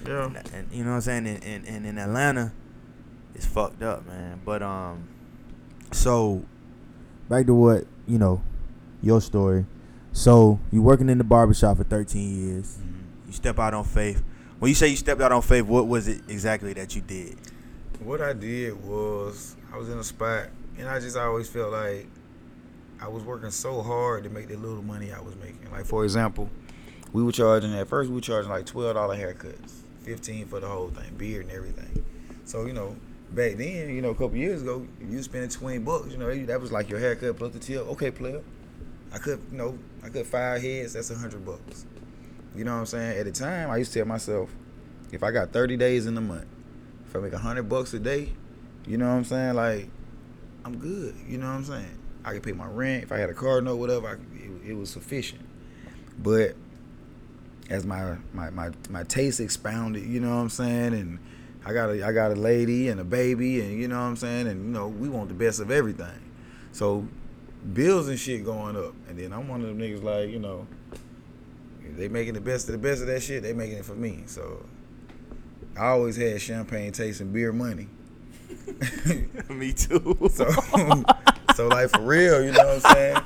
Yeah. 0.06 0.26
And, 0.26 0.54
and 0.54 0.72
you 0.72 0.84
know 0.84 0.92
what 0.92 0.96
I'm 0.96 1.02
saying? 1.02 1.28
And, 1.28 1.44
and, 1.44 1.68
and 1.68 1.86
in 1.86 1.98
Atlanta, 1.98 2.54
it's 3.36 3.46
fucked 3.46 3.84
up, 3.84 4.06
man. 4.08 4.42
But 4.46 4.64
um, 4.64 5.08
so 5.92 6.44
back 7.30 7.46
to 7.48 7.54
what 7.54 7.86
you 8.08 8.18
know, 8.18 8.42
your 9.02 9.22
story. 9.22 9.66
So 10.14 10.60
you 10.72 10.82
working 10.82 11.10
in 11.10 11.18
the 11.18 11.24
barbershop 11.24 11.78
for 11.78 11.84
13 11.84 12.48
years. 12.48 12.78
Mm-hmm. 12.78 13.28
You 13.28 13.34
step 13.34 13.60
out 13.60 13.74
on 13.74 13.84
faith. 13.84 14.24
When 14.60 14.70
you 14.70 14.76
say 14.76 14.88
you 14.88 14.96
stepped 14.96 15.22
out 15.22 15.32
on 15.32 15.44
faith, 15.44 15.66
what 15.66 15.88
was 15.88 16.08
it 16.08 16.22
exactly 16.28 16.74
that 16.74 16.96
you 16.96 17.02
did? 17.02 17.38
What 18.00 18.22
I 18.22 18.34
did 18.34 18.84
was 18.84 19.56
I 19.72 19.78
was 19.78 19.90
in 19.90 20.00
a 20.00 20.04
spot 20.04 20.48
and 20.78 20.88
I 20.88 21.00
just 21.00 21.18
always 21.18 21.50
felt 21.50 21.72
like 21.72 22.08
I 23.00 23.08
was 23.08 23.24
working 23.24 23.52
so 23.52 23.82
hard 23.82 24.24
to 24.24 24.30
make 24.30 24.48
the 24.48 24.58
little 24.58 24.82
money 24.84 25.12
I 25.12 25.20
was 25.20 25.36
making. 25.36 25.72
Like 25.72 25.86
for 25.86 26.04
example, 26.04 26.50
we 27.14 27.24
were 27.24 27.32
charging 27.32 27.74
at 27.74 27.88
first 27.88 28.10
we 28.10 28.16
were 28.16 28.22
charging 28.22 28.52
like 28.52 28.66
twelve 28.66 28.96
dollar 28.96 29.16
haircuts, 29.16 29.82
fifteen 30.02 30.48
for 30.48 30.60
the 30.60 30.68
whole 30.68 30.90
thing, 30.90 31.16
beard 31.16 31.46
and 31.46 31.56
everything. 31.56 32.04
So 32.46 32.66
you 32.66 32.74
know 32.74 32.96
back 33.32 33.58
then, 33.58 33.90
you 33.90 34.02
know, 34.02 34.10
a 34.10 34.16
couple 34.16 34.38
years 34.38 34.62
ago, 34.62 34.88
you 35.02 35.22
spending 35.22 35.50
twenty 35.50 35.80
bucks. 35.80 36.12
You 36.12 36.18
know 36.18 36.46
that 36.46 36.62
was 36.62 36.72
like 36.72 36.90
your 36.90 37.00
haircut 37.00 37.38
plus 37.38 37.54
the 37.54 37.60
tip. 37.60 37.88
Okay, 37.90 38.12
player. 38.12 38.42
I 39.14 39.18
could 39.18 39.42
you 39.52 39.58
know 39.58 39.78
I 40.04 40.10
could 40.10 40.26
five 40.26 40.62
heads. 40.62 40.94
That's 40.94 41.12
a 41.12 41.16
hundred 41.16 41.46
bucks. 41.46 41.86
You 42.56 42.64
know 42.64 42.74
what 42.74 42.80
I'm 42.80 42.86
saying? 42.88 43.20
At 43.20 43.26
the 43.26 43.32
time, 43.32 43.70
I 43.70 43.78
used 43.78 43.94
to 43.94 44.00
tell 44.00 44.08
myself, 44.08 44.50
if 45.12 45.22
I 45.22 45.30
got 45.30 45.54
30 45.54 45.78
days 45.78 46.08
in 46.08 46.16
the 46.16 46.22
month, 46.22 46.48
if 47.08 47.16
I 47.16 47.20
make 47.20 47.34
a 47.34 47.38
hundred 47.38 47.70
bucks 47.70 47.94
a 47.94 48.00
day, 48.00 48.34
you 48.88 48.98
know 48.98 49.08
what 49.08 49.14
I'm 49.14 49.26
saying? 49.26 49.54
Like, 49.54 49.90
I'm 50.68 50.80
good. 50.80 51.16
You 51.26 51.38
know 51.38 51.48
what 51.48 51.54
I'm 51.54 51.64
saying? 51.64 51.98
I 52.26 52.34
could 52.34 52.44
pay 52.44 52.52
my 52.52 52.68
rent. 52.68 53.04
If 53.04 53.14
I 53.14 53.18
had 53.18 53.30
a 53.30 53.34
car 53.34 53.62
note, 53.62 53.78
whatever, 53.78 54.08
I, 54.10 54.14
it, 54.14 54.72
it 54.72 54.74
was 54.74 54.90
sufficient. 54.90 55.42
But 56.20 56.56
as 57.70 57.86
my, 57.86 58.18
my 58.34 58.50
my 58.50 58.72
my 58.90 59.04
taste 59.04 59.40
expounded, 59.40 60.04
you 60.04 60.20
know 60.20 60.36
what 60.36 60.42
I'm 60.42 60.50
saying, 60.50 60.94
and 60.94 61.20
I 61.66 61.72
got 61.72 61.90
a 61.90 62.06
I 62.06 62.12
got 62.12 62.32
a 62.32 62.36
lady 62.36 62.90
and 62.90 63.00
a 63.00 63.06
baby, 63.06 63.62
and 63.62 63.80
you 63.80 63.88
know 63.88 63.96
what 63.96 64.08
I'm 64.08 64.18
saying, 64.18 64.48
and 64.48 64.66
you 64.66 64.72
know 64.72 64.90
we 64.90 65.08
want 65.08 65.30
the 65.30 65.36
best 65.36 65.62
of 65.62 65.72
everything. 65.72 66.20
So 66.74 67.08
bills 67.74 68.10
and 68.10 68.20
shit 68.20 68.44
going 68.44 68.76
up, 68.76 68.94
and 69.08 69.18
then 69.18 69.32
I'm 69.32 69.48
one 69.48 69.62
of 69.62 69.68
them 69.68 69.80
niggas 69.80 70.04
like 70.04 70.30
you 70.30 70.40
know, 70.40 70.68
they 71.96 72.10
making 72.10 72.34
the 72.34 72.42
best 72.42 72.68
of 72.68 72.74
the 72.74 72.78
best 72.78 73.00
of 73.00 73.08
that 73.08 73.24
shit, 73.24 73.42
they 73.42 73.54
making 73.54 73.78
it 73.78 73.86
for 73.86 73.96
me. 73.96 74.24
So 74.26 74.66
I 75.78 75.88
always 75.88 76.18
had 76.18 76.42
champagne 76.42 76.92
taste 76.92 77.22
and 77.22 77.32
beer 77.32 77.54
money. 77.54 77.88
Me 79.50 79.74
too. 79.74 80.18
So, 80.32 80.50
so 81.56 81.68
like 81.68 81.90
for 81.90 82.02
real, 82.02 82.44
you 82.44 82.52
know 82.52 82.66
what 82.66 82.86
I'm 82.86 82.94
saying? 82.94 83.18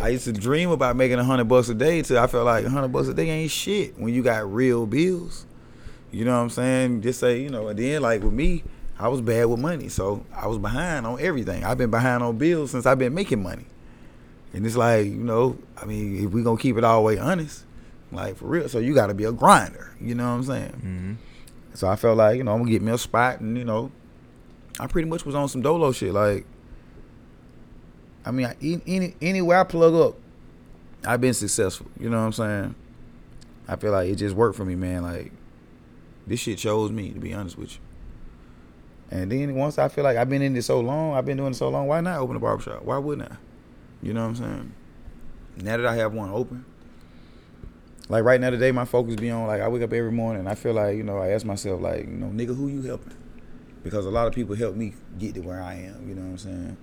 I 0.00 0.08
used 0.08 0.24
to 0.24 0.32
dream 0.32 0.70
about 0.70 0.96
making 0.96 1.18
a 1.18 1.24
hundred 1.24 1.44
bucks 1.44 1.68
a 1.68 1.74
day 1.74 2.02
till 2.02 2.18
I 2.18 2.26
felt 2.26 2.44
like 2.44 2.64
a 2.64 2.70
hundred 2.70 2.88
bucks 2.88 3.08
a 3.08 3.14
day 3.14 3.30
ain't 3.30 3.50
shit 3.50 3.98
when 3.98 4.12
you 4.12 4.22
got 4.22 4.52
real 4.52 4.86
bills. 4.86 5.46
You 6.10 6.24
know 6.24 6.36
what 6.36 6.42
I'm 6.42 6.50
saying? 6.50 7.02
Just 7.02 7.20
say, 7.20 7.40
you 7.40 7.48
know, 7.50 7.68
and 7.68 7.78
then 7.78 8.02
like 8.02 8.22
with 8.22 8.32
me, 8.32 8.64
I 8.98 9.08
was 9.08 9.20
bad 9.20 9.46
with 9.46 9.60
money. 9.60 9.88
So 9.88 10.24
I 10.34 10.46
was 10.46 10.58
behind 10.58 11.06
on 11.06 11.20
everything. 11.20 11.64
I've 11.64 11.78
been 11.78 11.90
behind 11.90 12.22
on 12.22 12.36
bills 12.38 12.70
since 12.72 12.86
I've 12.86 12.98
been 12.98 13.14
making 13.14 13.42
money. 13.42 13.66
And 14.52 14.64
it's 14.66 14.76
like, 14.76 15.06
you 15.06 15.12
know, 15.12 15.58
I 15.80 15.84
mean, 15.84 16.24
if 16.26 16.32
we 16.32 16.42
gonna 16.42 16.58
keep 16.58 16.76
it 16.76 16.84
all 16.84 16.96
the 17.00 17.06
way 17.06 17.18
honest, 17.18 17.64
like 18.10 18.36
for 18.36 18.46
real, 18.46 18.68
so 18.68 18.78
you 18.78 18.94
gotta 18.94 19.14
be 19.14 19.24
a 19.24 19.32
grinder. 19.32 19.94
You 20.00 20.14
know 20.14 20.24
what 20.24 20.36
I'm 20.36 20.44
saying? 20.44 20.70
hmm 20.72 21.12
So 21.74 21.88
I 21.88 21.96
felt 21.96 22.16
like, 22.16 22.38
you 22.38 22.44
know, 22.44 22.52
I'm 22.52 22.60
gonna 22.60 22.70
get 22.70 22.82
me 22.82 22.92
a 22.92 22.98
spot 22.98 23.40
and, 23.40 23.56
you 23.56 23.64
know, 23.64 23.90
I 24.80 24.86
pretty 24.86 25.08
much 25.08 25.24
was 25.24 25.34
on 25.34 25.48
some 25.48 25.62
dolo 25.62 25.92
shit. 25.92 26.12
Like, 26.12 26.46
I 28.24 28.30
mean, 28.30 28.46
I, 28.46 28.56
any, 28.62 28.82
any 28.86 29.14
anywhere 29.20 29.60
I 29.60 29.64
plug 29.64 29.94
up, 29.94 30.16
I've 31.04 31.20
been 31.20 31.34
successful. 31.34 31.86
You 31.98 32.10
know 32.10 32.18
what 32.18 32.26
I'm 32.26 32.32
saying? 32.32 32.74
I 33.66 33.76
feel 33.76 33.92
like 33.92 34.08
it 34.08 34.16
just 34.16 34.34
worked 34.34 34.56
for 34.56 34.64
me, 34.64 34.74
man. 34.74 35.02
Like, 35.02 35.32
this 36.26 36.40
shit 36.40 36.58
chose 36.58 36.90
me, 36.90 37.10
to 37.10 37.18
be 37.18 37.34
honest 37.34 37.58
with 37.58 37.72
you. 37.72 37.80
And 39.10 39.32
then 39.32 39.54
once 39.54 39.78
I 39.78 39.88
feel 39.88 40.04
like 40.04 40.16
I've 40.16 40.28
been 40.28 40.42
in 40.42 40.52
this 40.52 40.66
so 40.66 40.80
long, 40.80 41.14
I've 41.14 41.24
been 41.24 41.38
doing 41.38 41.52
it 41.52 41.56
so 41.56 41.68
long, 41.70 41.86
why 41.86 42.00
not 42.00 42.18
open 42.18 42.36
a 42.36 42.40
barbershop? 42.40 42.82
Why 42.82 42.98
wouldn't 42.98 43.30
I? 43.30 43.36
You 44.02 44.12
know 44.12 44.22
what 44.22 44.28
I'm 44.28 44.36
saying? 44.36 44.72
Now 45.56 45.76
that 45.78 45.86
I 45.86 45.94
have 45.96 46.12
one 46.12 46.30
open, 46.30 46.64
like 48.08 48.24
right 48.24 48.40
now 48.40 48.50
today, 48.50 48.70
my 48.70 48.84
focus 48.84 49.16
be 49.16 49.30
on 49.30 49.46
like 49.46 49.60
I 49.60 49.68
wake 49.68 49.82
up 49.82 49.92
every 49.92 50.12
morning 50.12 50.40
and 50.40 50.48
I 50.48 50.54
feel 50.54 50.74
like, 50.74 50.96
you 50.96 51.02
know, 51.02 51.18
I 51.18 51.28
ask 51.28 51.44
myself, 51.44 51.80
like, 51.80 52.00
you 52.00 52.12
know, 52.12 52.26
nigga, 52.26 52.54
who 52.54 52.68
you 52.68 52.82
helping? 52.82 53.14
Because 53.82 54.06
a 54.06 54.10
lot 54.10 54.26
of 54.26 54.34
people 54.34 54.54
helped 54.54 54.76
me 54.76 54.94
get 55.18 55.34
to 55.34 55.40
where 55.40 55.62
I 55.62 55.74
am, 55.74 56.08
you 56.08 56.14
know 56.14 56.22
what 56.22 56.30
I'm 56.30 56.38
saying? 56.38 56.76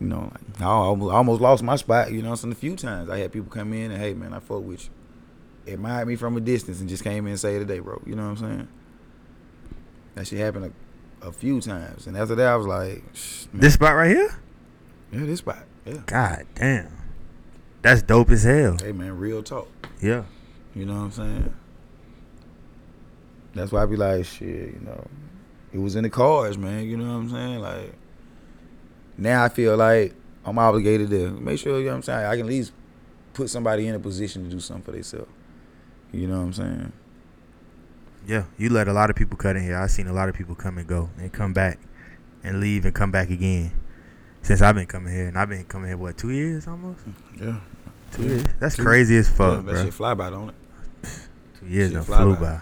You 0.00 0.06
know, 0.06 0.30
like, 0.32 0.60
I 0.60 0.64
almost, 0.64 1.12
I 1.12 1.16
almost 1.16 1.40
lost 1.40 1.62
my 1.62 1.76
spot, 1.76 2.12
you 2.12 2.22
know, 2.22 2.34
so 2.34 2.48
a 2.50 2.54
few 2.54 2.76
times 2.76 3.10
I 3.10 3.18
had 3.18 3.32
people 3.32 3.50
come 3.50 3.72
in 3.72 3.90
and, 3.90 4.00
hey 4.00 4.14
man, 4.14 4.32
I 4.32 4.38
fuck 4.40 4.62
with 4.62 4.84
you. 4.84 5.72
Admired 5.74 6.08
me 6.08 6.16
from 6.16 6.36
a 6.36 6.40
distance 6.40 6.80
and 6.80 6.88
just 6.88 7.04
came 7.04 7.26
in 7.26 7.32
and 7.32 7.40
say 7.40 7.58
today, 7.58 7.78
bro. 7.78 8.00
You 8.06 8.14
know 8.14 8.22
what 8.22 8.30
I'm 8.30 8.36
saying? 8.36 8.68
That 10.14 10.26
shit 10.26 10.38
happened 10.38 10.72
a, 11.22 11.26
a 11.28 11.32
few 11.32 11.60
times. 11.60 12.06
And 12.06 12.16
after 12.16 12.34
that 12.36 12.46
I 12.46 12.56
was 12.56 12.66
like, 12.66 13.02
man, 13.52 13.60
This 13.60 13.74
spot 13.74 13.94
right 13.94 14.10
here? 14.10 14.34
yeah, 15.12 15.26
this 15.26 15.40
spot. 15.40 15.64
Yeah. 15.84 16.02
God 16.06 16.46
damn. 16.54 16.90
That's 17.82 18.02
dope 18.02 18.30
as 18.30 18.44
hell. 18.44 18.76
Hey 18.82 18.92
man, 18.92 19.18
real 19.18 19.42
talk. 19.42 19.68
Yeah. 20.00 20.24
You 20.74 20.86
know 20.86 20.94
what 20.94 21.00
I'm 21.00 21.10
saying? 21.12 21.54
That's 23.54 23.72
why 23.72 23.82
I 23.82 23.86
be 23.86 23.96
like, 23.96 24.24
shit, 24.24 24.46
you 24.46 24.80
know, 24.84 25.06
it 25.72 25.78
was 25.78 25.96
in 25.96 26.02
the 26.04 26.10
cards, 26.10 26.56
man. 26.58 26.86
You 26.86 26.96
know 26.96 27.04
what 27.06 27.18
I'm 27.18 27.30
saying? 27.30 27.60
Like, 27.60 27.92
now 29.16 29.44
I 29.44 29.48
feel 29.48 29.76
like 29.76 30.14
I'm 30.44 30.58
obligated 30.58 31.10
to 31.10 31.30
make 31.30 31.58
sure, 31.58 31.78
you 31.78 31.84
know 31.86 31.90
what 31.92 31.96
I'm 31.96 32.02
saying, 32.02 32.26
I 32.26 32.30
can 32.36 32.40
at 32.40 32.46
least 32.46 32.72
put 33.34 33.50
somebody 33.50 33.86
in 33.86 33.94
a 33.94 33.98
position 33.98 34.44
to 34.44 34.50
do 34.50 34.60
something 34.60 34.84
for 34.84 34.92
themselves. 34.92 35.30
You 36.12 36.26
know 36.26 36.38
what 36.38 36.44
I'm 36.44 36.52
saying? 36.52 36.92
Yeah. 38.26 38.44
You 38.56 38.70
let 38.70 38.88
a 38.88 38.92
lot 38.92 39.10
of 39.10 39.16
people 39.16 39.36
cut 39.36 39.56
in 39.56 39.62
here. 39.62 39.76
I've 39.76 39.90
seen 39.90 40.06
a 40.06 40.12
lot 40.12 40.28
of 40.28 40.34
people 40.34 40.54
come 40.54 40.78
and 40.78 40.86
go 40.86 41.10
and 41.18 41.32
come 41.32 41.52
back 41.52 41.78
and 42.42 42.60
leave 42.60 42.84
and 42.84 42.94
come 42.94 43.10
back 43.10 43.30
again. 43.30 43.72
Since 44.42 44.62
I've 44.62 44.74
been 44.74 44.86
coming 44.86 45.12
here. 45.12 45.26
And 45.28 45.36
I've 45.38 45.48
been 45.48 45.64
coming 45.64 45.88
here, 45.88 45.96
what, 45.98 46.16
two 46.16 46.30
years 46.30 46.66
almost? 46.66 47.00
Yeah. 47.38 47.60
Two 48.12 48.22
years. 48.22 48.44
That's 48.60 48.76
Two- 48.76 48.82
crazy 48.84 49.16
as 49.18 49.28
yeah 49.28 49.34
fuck, 49.36 49.66
that 49.66 49.72
bro. 49.72 49.84
shit 49.84 49.94
fly 49.94 50.14
by, 50.14 50.30
don't 50.30 50.48
it? 50.50 50.54
Two 51.60 51.66
years 51.66 51.88
shit 51.88 51.94
done 51.96 52.04
fly 52.04 52.18
flew 52.22 52.34
by. 52.36 52.40
by. 52.40 52.60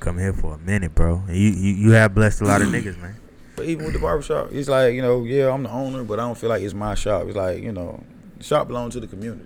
Come 0.00 0.18
here 0.18 0.32
for 0.32 0.54
a 0.54 0.58
minute, 0.58 0.94
bro. 0.94 1.22
You, 1.28 1.34
you, 1.34 1.74
you 1.74 1.90
have 1.90 2.14
blessed 2.14 2.40
a 2.42 2.44
lot 2.44 2.62
of 2.62 2.68
niggas, 2.72 3.00
man. 3.00 3.16
But 3.56 3.66
even 3.66 3.84
with 3.84 3.94
the 3.94 4.00
barbershop, 4.00 4.52
it's 4.52 4.68
like, 4.68 4.94
you 4.94 5.02
know, 5.02 5.24
yeah, 5.24 5.52
I'm 5.52 5.64
the 5.64 5.70
owner, 5.70 6.04
but 6.04 6.20
I 6.20 6.22
don't 6.22 6.38
feel 6.38 6.48
like 6.48 6.62
it's 6.62 6.74
my 6.74 6.94
shop. 6.94 7.26
It's 7.26 7.36
like, 7.36 7.60
you 7.60 7.72
know, 7.72 8.04
the 8.36 8.44
shop 8.44 8.68
belongs 8.68 8.94
to 8.94 9.00
the 9.00 9.08
community. 9.08 9.44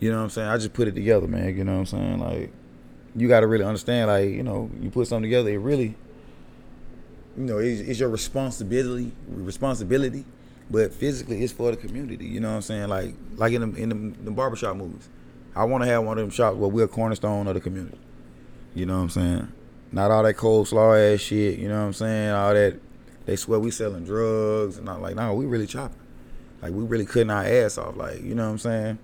You 0.00 0.10
know 0.10 0.18
what 0.18 0.24
I'm 0.24 0.30
saying? 0.30 0.48
I 0.48 0.56
just 0.56 0.72
put 0.72 0.88
it 0.88 0.94
together, 0.96 1.28
man. 1.28 1.56
You 1.56 1.62
know 1.62 1.74
what 1.74 1.78
I'm 1.78 1.86
saying? 1.86 2.18
Like, 2.18 2.52
you 3.14 3.28
got 3.28 3.40
to 3.40 3.46
really 3.46 3.64
understand, 3.64 4.08
like, 4.10 4.28
you 4.30 4.42
know, 4.42 4.70
you 4.80 4.90
put 4.90 5.06
something 5.06 5.22
together, 5.22 5.50
it 5.50 5.58
really, 5.58 5.94
you 7.36 7.44
know, 7.44 7.58
it's, 7.58 7.80
it's 7.80 8.00
your 8.00 8.08
responsibility, 8.08 9.12
responsibility, 9.28 10.24
but 10.70 10.92
physically 10.92 11.42
it's 11.42 11.52
for 11.52 11.70
the 11.70 11.76
community. 11.76 12.26
You 12.26 12.40
know 12.40 12.48
what 12.48 12.56
I'm 12.56 12.62
saying? 12.62 12.88
Like, 12.88 13.14
like 13.36 13.52
in 13.52 13.72
the, 13.72 13.80
in 13.80 13.88
the, 13.88 14.24
the 14.24 14.30
barbershop 14.32 14.76
movies. 14.76 15.08
I 15.54 15.64
want 15.64 15.84
to 15.84 15.88
have 15.90 16.04
one 16.04 16.18
of 16.18 16.22
them 16.22 16.30
shops 16.30 16.56
where 16.56 16.68
we're 16.68 16.84
a 16.84 16.88
cornerstone 16.88 17.46
of 17.46 17.54
the 17.54 17.60
community. 17.60 17.98
You 18.74 18.86
know 18.86 18.96
what 18.96 19.02
I'm 19.02 19.10
saying? 19.10 19.52
Not 19.90 20.10
all 20.10 20.22
that 20.22 20.34
cold 20.34 20.68
slaw 20.68 20.94
ass 20.94 21.20
shit. 21.20 21.58
You 21.58 21.68
know 21.68 21.80
what 21.80 21.86
I'm 21.86 21.92
saying? 21.92 22.30
All 22.30 22.54
that 22.54 22.80
they 23.26 23.36
swear 23.36 23.58
we 23.58 23.70
selling 23.70 24.04
drugs 24.04 24.76
and 24.76 24.86
not 24.86 25.02
like 25.02 25.16
no, 25.16 25.34
we 25.34 25.46
really 25.46 25.66
chopping. 25.66 26.00
Like 26.62 26.72
we 26.72 26.84
really 26.84 27.06
cutting 27.06 27.30
our 27.30 27.44
ass 27.44 27.78
off. 27.78 27.96
Like 27.96 28.22
you 28.22 28.34
know 28.34 28.44
what 28.44 28.52
I'm 28.52 28.58
saying? 28.58 28.98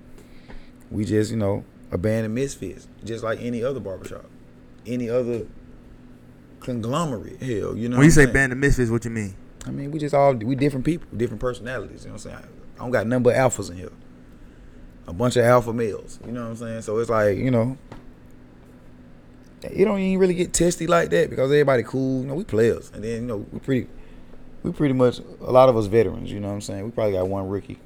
We 0.90 1.05
just 1.05 1.31
you 1.31 1.37
know 1.37 1.64
abandoned 1.90 2.35
misfits, 2.35 2.88
just 3.05 3.25
like 3.25 3.40
any 3.40 3.62
other 3.62 3.81
barbershop, 3.81 4.27
any 4.87 5.09
other 5.09 5.47
conglomerate. 6.61 7.40
Hell, 7.40 7.77
you 7.77 7.88
know. 7.88 7.97
when 7.97 8.05
you 8.05 8.11
what 8.11 8.12
say 8.12 8.25
I'm 8.25 8.33
band 8.33 8.53
of 8.53 8.59
misfits, 8.59 8.90
what 8.90 9.05
you 9.05 9.11
mean? 9.11 9.37
I 9.66 9.70
mean, 9.70 9.90
we 9.90 9.99
just 9.99 10.14
all 10.14 10.35
we 10.35 10.57
different 10.57 10.85
people, 10.85 11.07
different 11.16 11.40
personalities. 11.40 12.05
You 12.05 12.11
know 12.11 12.14
what 12.14 12.27
I'm 12.27 12.33
saying? 12.33 12.49
I 12.77 12.79
don't 12.81 12.90
got 12.90 13.07
a 13.07 13.09
number 13.09 13.31
of 13.31 13.37
alphas 13.37 13.70
in 13.70 13.77
here. 13.77 13.92
A 15.07 15.12
bunch 15.12 15.37
of 15.37 15.44
alpha 15.44 15.73
males. 15.73 16.18
You 16.27 16.33
know 16.33 16.42
what 16.42 16.51
I'm 16.51 16.57
saying? 16.57 16.83
So 16.83 16.99
it's 16.99 17.11
like 17.11 17.38
you 17.38 17.51
know, 17.51 17.79
you 19.72 19.85
don't 19.85 19.98
even 19.98 20.18
really 20.18 20.35
get 20.35 20.53
testy 20.53 20.87
like 20.87 21.11
that 21.11 21.31
because 21.31 21.50
everybody 21.50 21.83
cool. 21.83 22.22
You 22.22 22.27
know, 22.27 22.35
we 22.35 22.44
players, 22.44 22.90
and 22.94 23.03
then 23.03 23.22
you 23.22 23.27
know 23.29 23.46
we 23.53 23.59
pretty, 23.59 23.88
we 24.62 24.72
pretty 24.72 24.94
much 24.94 25.20
a 25.40 25.50
lot 25.50 25.68
of 25.68 25.77
us 25.77 25.87
veterans. 25.87 26.31
You 26.31 26.40
know 26.40 26.48
what 26.48 26.55
I'm 26.55 26.61
saying? 26.61 26.85
We 26.85 26.90
probably 26.90 27.12
got 27.12 27.29
one 27.29 27.48
rookie, 27.48 27.79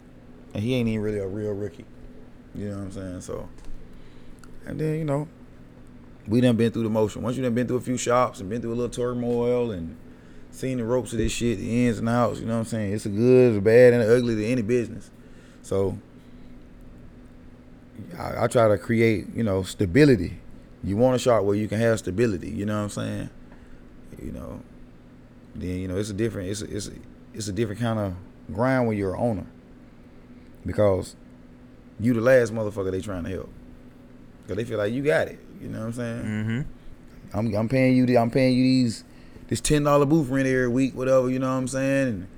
and 0.54 0.62
he 0.62 0.74
ain't 0.74 0.88
even 0.88 1.02
really 1.02 1.18
a 1.18 1.26
real 1.26 1.52
rookie. 1.52 1.84
You 2.54 2.70
know 2.70 2.76
what 2.76 2.84
I'm 2.84 2.92
saying? 2.92 3.20
So, 3.22 3.48
and 4.66 4.80
then 4.80 4.98
you 4.98 5.04
know, 5.04 5.28
we 6.26 6.40
done 6.40 6.56
been 6.56 6.72
through 6.72 6.84
the 6.84 6.90
motion. 6.90 7.22
Once 7.22 7.36
you 7.36 7.42
done 7.42 7.54
been 7.54 7.66
through 7.66 7.76
a 7.76 7.82
few 7.82 7.96
shops 7.96 8.40
and 8.40 8.48
been 8.48 8.60
through 8.60 8.72
a 8.72 8.74
little 8.74 8.88
turmoil 8.88 9.70
and 9.70 9.96
seen 10.50 10.78
the 10.78 10.84
ropes 10.84 11.12
of 11.12 11.18
this 11.18 11.32
shit, 11.32 11.58
the 11.58 11.86
ins 11.86 11.98
and 11.98 12.08
outs, 12.08 12.40
you 12.40 12.46
know 12.46 12.54
what 12.54 12.60
I'm 12.60 12.64
saying? 12.64 12.92
It's 12.92 13.06
a 13.06 13.10
good, 13.10 13.56
a 13.56 13.60
bad, 13.60 13.92
and 13.94 14.02
ugly 14.02 14.36
to 14.36 14.46
any 14.46 14.62
business. 14.62 15.10
So 15.62 15.98
I, 18.18 18.44
I 18.44 18.46
try 18.46 18.68
to 18.68 18.78
create, 18.78 19.26
you 19.34 19.42
know, 19.42 19.62
stability. 19.62 20.38
You 20.84 20.96
want 20.96 21.16
a 21.16 21.18
shop 21.18 21.44
where 21.44 21.56
you 21.56 21.68
can 21.68 21.80
have 21.80 21.98
stability, 21.98 22.50
you 22.50 22.64
know 22.64 22.76
what 22.76 22.84
I'm 22.84 22.90
saying? 22.90 23.30
You 24.22 24.32
know, 24.32 24.60
then 25.54 25.78
you 25.78 25.88
know 25.88 25.96
it's 25.96 26.10
a 26.10 26.14
different, 26.14 26.50
it's 26.50 26.62
a, 26.62 26.76
it's 26.76 26.88
a, 26.88 26.92
it's 27.34 27.48
a 27.48 27.52
different 27.52 27.80
kind 27.80 27.98
of 27.98 28.14
grind 28.52 28.86
when 28.86 28.96
you're 28.96 29.14
an 29.14 29.20
owner 29.20 29.46
because 30.64 31.16
you 32.00 32.14
the 32.14 32.20
last 32.20 32.52
motherfucker 32.52 32.90
they 32.90 33.00
trying 33.00 33.24
to 33.24 33.30
help 33.30 33.50
because 34.42 34.56
they 34.56 34.64
feel 34.64 34.78
like 34.78 34.92
you 34.92 35.02
got 35.02 35.28
it. 35.28 35.38
You 35.60 35.68
know 35.68 35.80
what 35.80 35.86
I'm 35.86 35.92
saying? 35.92 36.22
Mm-hmm. 36.22 37.38
I'm 37.38 37.54
I'm 37.54 37.68
paying 37.68 37.96
you 37.96 38.06
the, 38.06 38.18
I'm 38.18 38.30
paying 38.30 38.56
you 38.56 38.62
these 38.62 39.04
this 39.48 39.60
ten 39.60 39.82
dollar 39.82 40.06
booth 40.06 40.28
rent 40.28 40.46
every 40.46 40.68
week, 40.68 40.94
whatever. 40.94 41.28
You 41.28 41.38
know 41.38 41.48
what 41.48 41.58
I'm 41.58 41.68
saying? 41.68 42.08
And 42.08 42.28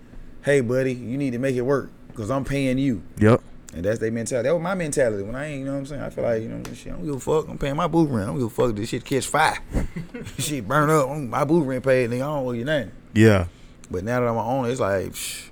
hey, 0.43 0.61
buddy, 0.61 0.95
you 0.95 1.19
need 1.19 1.33
to 1.33 1.39
make 1.39 1.57
it 1.57 1.63
work 1.63 1.91
because 2.09 2.31
I'm 2.31 2.45
paying 2.45 2.79
you, 2.79 3.03
Yep. 3.19 3.43
And 3.73 3.85
that's 3.85 3.99
their 4.01 4.11
mentality. 4.11 4.49
That 4.49 4.55
was 4.55 4.63
my 4.63 4.75
mentality 4.75 5.23
when 5.23 5.35
I 5.37 5.47
ain't. 5.47 5.61
You 5.61 5.65
know 5.67 5.73
what 5.73 5.79
I'm 5.79 5.87
saying? 5.87 6.03
I 6.03 6.11
feel 6.11 6.25
like 6.25 6.43
you 6.43 6.49
know 6.49 6.63
shit. 6.75 6.89
I 6.93 6.97
don't 6.97 7.05
give 7.07 7.15
a 7.15 7.21
fuck. 7.21 7.49
I'm 7.49 7.59
paying 7.59 7.77
my 7.77 7.87
booth 7.87 8.11
rent. 8.11 8.25
I 8.25 8.27
don't 8.27 8.39
give 8.39 8.47
a 8.47 8.51
fuck. 8.51 8.75
This 8.75 8.89
shit 8.89 9.05
catch 9.05 9.27
fire. 9.27 9.59
shit 10.39 10.67
burn 10.67 10.91
up. 10.91 11.09
I'm- 11.09 11.31
My 11.31 11.45
booth 11.45 11.67
rent 11.67 11.85
paid. 11.85 12.11
Nigga, 12.11 12.17
I 12.17 12.19
don't 12.19 12.47
owe 12.47 12.53
you 12.53 12.65
nothing. 12.65 12.93
Yeah. 13.15 13.47
But 13.91 14.05
now 14.05 14.21
that 14.21 14.29
I'm 14.29 14.37
on 14.37 14.59
owner, 14.61 14.71
it's 14.71 14.81
like 14.81 15.07
psh, 15.07 15.51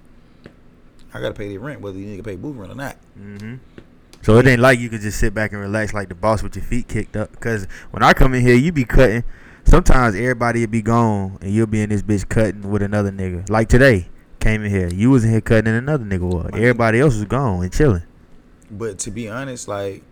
I 1.12 1.20
gotta 1.20 1.34
pay 1.34 1.48
the 1.48 1.58
rent 1.58 1.80
whether 1.80 1.98
you 1.98 2.06
nigga 2.06 2.24
pay 2.24 2.36
booth 2.36 2.56
rent 2.56 2.72
or 2.72 2.76
not. 2.76 2.96
Mm-hmm. 3.18 3.56
So 4.22 4.36
it 4.38 4.46
ain't 4.46 4.60
like 4.60 4.78
you 4.80 4.88
could 4.88 5.00
just 5.00 5.18
sit 5.20 5.32
back 5.32 5.52
and 5.52 5.60
relax 5.60 5.94
like 5.94 6.08
the 6.08 6.14
boss 6.14 6.42
with 6.42 6.56
your 6.56 6.64
feet 6.64 6.88
kicked 6.88 7.16
up. 7.16 7.38
Cause 7.40 7.66
when 7.92 8.02
I 8.02 8.12
come 8.12 8.34
in 8.34 8.42
here, 8.42 8.54
you 8.56 8.72
be 8.72 8.84
cutting. 8.84 9.24
Sometimes 9.64 10.14
everybody 10.16 10.60
will 10.60 10.66
be 10.68 10.82
gone 10.82 11.38
and 11.40 11.52
you'll 11.52 11.66
be 11.66 11.82
in 11.82 11.90
this 11.90 12.02
bitch 12.02 12.28
cutting 12.28 12.70
with 12.70 12.82
another 12.82 13.10
nigga. 13.12 13.48
Like 13.48 13.68
today, 13.68 14.08
came 14.40 14.64
in 14.64 14.70
here. 14.70 14.88
You 14.88 15.10
was 15.10 15.24
in 15.24 15.30
here 15.30 15.40
cutting 15.40 15.68
and 15.68 15.76
another 15.76 16.04
nigga 16.04 16.20
was. 16.20 16.50
Everybody 16.52 17.00
else 17.00 17.14
was 17.14 17.24
gone 17.26 17.62
and 17.62 17.72
chilling. 17.72 18.02
But 18.70 18.98
to 19.00 19.10
be 19.10 19.28
honest, 19.28 19.68
like 19.68 20.02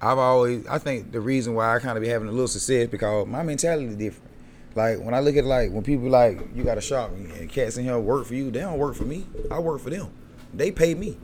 I've 0.00 0.18
always, 0.18 0.66
I 0.66 0.78
think 0.78 1.12
the 1.12 1.20
reason 1.20 1.54
why 1.54 1.74
I 1.74 1.78
kind 1.78 1.96
of 1.96 2.02
be 2.02 2.08
having 2.08 2.28
a 2.28 2.32
little 2.32 2.48
success 2.48 2.88
because 2.88 3.26
my 3.26 3.42
mentality 3.42 3.86
is 3.86 3.96
different. 3.96 4.30
Like 4.74 5.00
when 5.00 5.14
I 5.14 5.20
look 5.20 5.36
at 5.36 5.44
like 5.46 5.72
when 5.72 5.82
people 5.82 6.08
like 6.10 6.38
you 6.54 6.62
got 6.62 6.76
a 6.76 6.82
shop 6.82 7.10
and 7.10 7.48
cats 7.48 7.78
in 7.78 7.84
here 7.84 7.98
work 7.98 8.26
for 8.26 8.34
you, 8.34 8.50
they 8.50 8.60
don't 8.60 8.78
work 8.78 8.94
for 8.94 9.04
me. 9.04 9.26
I 9.50 9.58
work 9.58 9.80
for 9.80 9.90
them. 9.90 10.10
They 10.52 10.70
pay 10.70 10.94
me. 10.94 11.16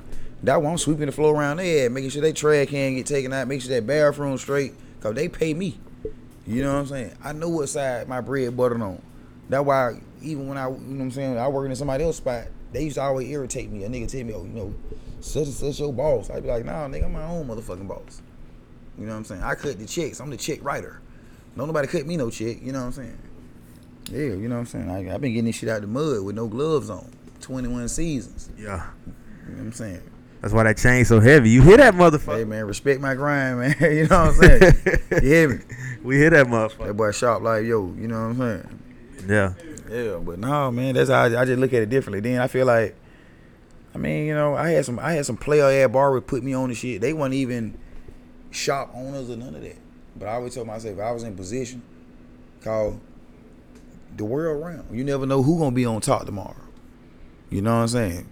That 0.42 0.60
one 0.60 0.72
I'm 0.72 0.78
sweeping 0.78 1.06
the 1.06 1.12
floor 1.12 1.34
around 1.34 1.58
there, 1.58 1.88
making 1.90 2.10
sure 2.10 2.22
they 2.22 2.32
trash 2.32 2.68
can 2.68 2.96
get 2.96 3.06
taken 3.06 3.32
out, 3.32 3.46
making 3.46 3.68
sure 3.68 3.74
that 3.78 3.86
bathroom 3.86 4.38
straight, 4.38 4.74
cause 5.00 5.14
they 5.14 5.28
pay 5.28 5.54
me. 5.54 5.78
You 6.46 6.62
know 6.62 6.72
what 6.72 6.80
I'm 6.80 6.86
saying? 6.86 7.14
I 7.22 7.32
know 7.32 7.48
what 7.48 7.68
side 7.68 8.08
my 8.08 8.20
bread 8.20 8.56
buttered 8.56 8.82
on. 8.82 9.00
That's 9.48 9.64
why 9.64 10.00
even 10.22 10.48
when 10.48 10.56
I, 10.56 10.68
you 10.68 10.76
know 10.78 10.98
what 10.98 11.04
I'm 11.04 11.10
saying, 11.12 11.38
I 11.38 11.46
working 11.46 11.70
in 11.70 11.76
somebody 11.76 12.02
else's 12.02 12.18
spot, 12.18 12.46
they 12.72 12.84
used 12.84 12.96
to 12.96 13.02
always 13.02 13.28
irritate 13.28 13.70
me. 13.70 13.84
A 13.84 13.88
nigga 13.88 14.10
tell 14.10 14.24
me, 14.24 14.32
oh, 14.32 14.42
you 14.42 14.48
know, 14.48 14.74
such 15.24 15.44
and 15.44 15.54
such 15.54 15.80
your 15.80 15.92
boss. 15.92 16.30
I'd 16.30 16.42
be 16.42 16.48
like, 16.48 16.64
nah, 16.64 16.86
nigga, 16.88 17.04
I'm 17.04 17.12
my 17.12 17.24
own 17.24 17.46
motherfucking 17.48 17.88
boss. 17.88 18.22
You 18.98 19.06
know 19.06 19.12
what 19.12 19.18
I'm 19.18 19.24
saying? 19.24 19.42
I 19.42 19.54
cut 19.54 19.78
the 19.78 19.86
checks. 19.86 20.20
I'm 20.20 20.30
the 20.30 20.36
check 20.36 20.62
writer. 20.62 21.00
Don't 21.56 21.66
nobody 21.66 21.88
cut 21.88 22.06
me 22.06 22.16
no 22.16 22.30
check. 22.30 22.62
You 22.62 22.72
know 22.72 22.80
what 22.80 22.86
I'm 22.86 22.92
saying? 22.92 23.18
Yeah, 24.10 24.18
you 24.18 24.48
know 24.48 24.56
what 24.56 24.60
I'm 24.60 24.66
saying? 24.66 24.90
I, 24.90 25.14
I've 25.14 25.20
been 25.20 25.32
getting 25.32 25.46
this 25.46 25.56
shit 25.56 25.68
out 25.68 25.76
of 25.76 25.82
the 25.82 25.88
mud 25.88 26.24
with 26.24 26.34
no 26.34 26.48
gloves 26.48 26.90
on. 26.90 27.10
21 27.40 27.88
seasons. 27.88 28.50
Yeah. 28.56 28.62
You 29.46 29.52
know 29.52 29.58
what 29.58 29.60
I'm 29.60 29.72
saying? 29.72 30.02
That's 30.40 30.52
why 30.52 30.64
that 30.64 30.76
chain 30.76 31.04
so 31.04 31.20
heavy. 31.20 31.50
You 31.50 31.62
hear 31.62 31.76
that 31.76 31.94
motherfucker. 31.94 32.38
Hey 32.38 32.44
man, 32.44 32.64
respect 32.66 33.00
my 33.00 33.14
grind, 33.14 33.60
man. 33.60 33.76
you 33.80 34.08
know 34.08 34.24
what 34.24 34.28
I'm 34.28 34.34
saying? 34.34 34.74
you 35.22 35.28
hear 35.28 35.48
me? 35.48 35.58
we 36.02 36.16
hear 36.16 36.30
that 36.30 36.46
motherfucker. 36.46 36.86
That 36.88 36.94
boy 36.94 37.12
sharp 37.12 37.42
like 37.42 37.64
yo, 37.64 37.94
you 37.96 38.08
know 38.08 38.28
what 38.28 38.30
I'm 38.30 38.38
saying? 38.38 38.82
Yeah. 39.28 39.54
Yeah, 39.88 40.16
but 40.16 40.38
no, 40.38 40.70
man, 40.70 40.94
that's 40.94 41.10
how 41.10 41.22
I, 41.22 41.42
I 41.42 41.44
just 41.44 41.60
look 41.60 41.72
at 41.72 41.82
it 41.82 41.90
differently. 41.90 42.20
Then 42.20 42.40
I 42.40 42.48
feel 42.48 42.66
like, 42.66 42.96
I 43.94 43.98
mean, 43.98 44.26
you 44.26 44.34
know, 44.34 44.54
I 44.54 44.70
had 44.70 44.84
some, 44.84 44.98
I 44.98 45.12
had 45.12 45.26
some 45.26 45.36
player 45.36 45.64
ad 45.84 45.92
barbers 45.92 46.24
put 46.26 46.42
me 46.42 46.54
on 46.54 46.70
the 46.70 46.74
shit. 46.74 47.00
They 47.00 47.12
weren't 47.12 47.34
even 47.34 47.78
shop 48.50 48.90
owners 48.94 49.30
or 49.30 49.36
none 49.36 49.54
of 49.54 49.62
that. 49.62 49.76
But 50.16 50.28
I 50.28 50.34
always 50.34 50.54
told 50.54 50.66
myself, 50.66 50.94
if 50.94 51.00
I 51.00 51.10
was 51.10 51.22
in 51.22 51.36
position, 51.36 51.82
call 52.62 53.00
the 54.16 54.24
world 54.24 54.64
round. 54.64 54.96
You 54.96 55.04
never 55.04 55.26
know 55.26 55.42
who 55.42 55.58
gonna 55.58 55.74
be 55.74 55.86
on 55.86 56.00
top 56.00 56.26
tomorrow. 56.26 56.56
You 57.50 57.62
know 57.62 57.74
what 57.74 57.82
I'm 57.82 57.88
saying? 57.88 58.28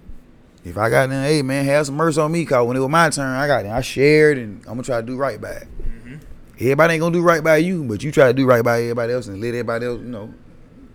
If 0.64 0.76
I 0.76 0.90
got 0.90 1.08
them, 1.08 1.24
hey 1.24 1.42
man, 1.42 1.64
have 1.64 1.86
some 1.86 1.96
mercy 1.96 2.20
on 2.20 2.32
me, 2.32 2.44
cause 2.44 2.66
when 2.66 2.76
it 2.76 2.80
was 2.80 2.88
my 2.88 3.08
turn, 3.10 3.34
I 3.34 3.46
got 3.46 3.62
them. 3.62 3.72
I 3.72 3.80
shared, 3.80 4.38
and 4.38 4.58
I'm 4.60 4.72
gonna 4.72 4.82
try 4.82 5.00
to 5.00 5.06
do 5.06 5.16
right 5.16 5.40
by. 5.40 5.50
it. 5.50 5.68
Mm-hmm. 5.82 6.14
Everybody 6.58 6.94
ain't 6.94 7.00
gonna 7.00 7.12
do 7.14 7.22
right 7.22 7.42
by 7.42 7.56
you, 7.58 7.84
but 7.84 8.02
you 8.02 8.12
try 8.12 8.26
to 8.28 8.34
do 8.34 8.46
right 8.46 8.62
by 8.62 8.82
everybody 8.82 9.12
else 9.12 9.26
and 9.26 9.40
let 9.40 9.48
everybody 9.48 9.86
else, 9.86 10.00
you 10.00 10.08
know, 10.08 10.34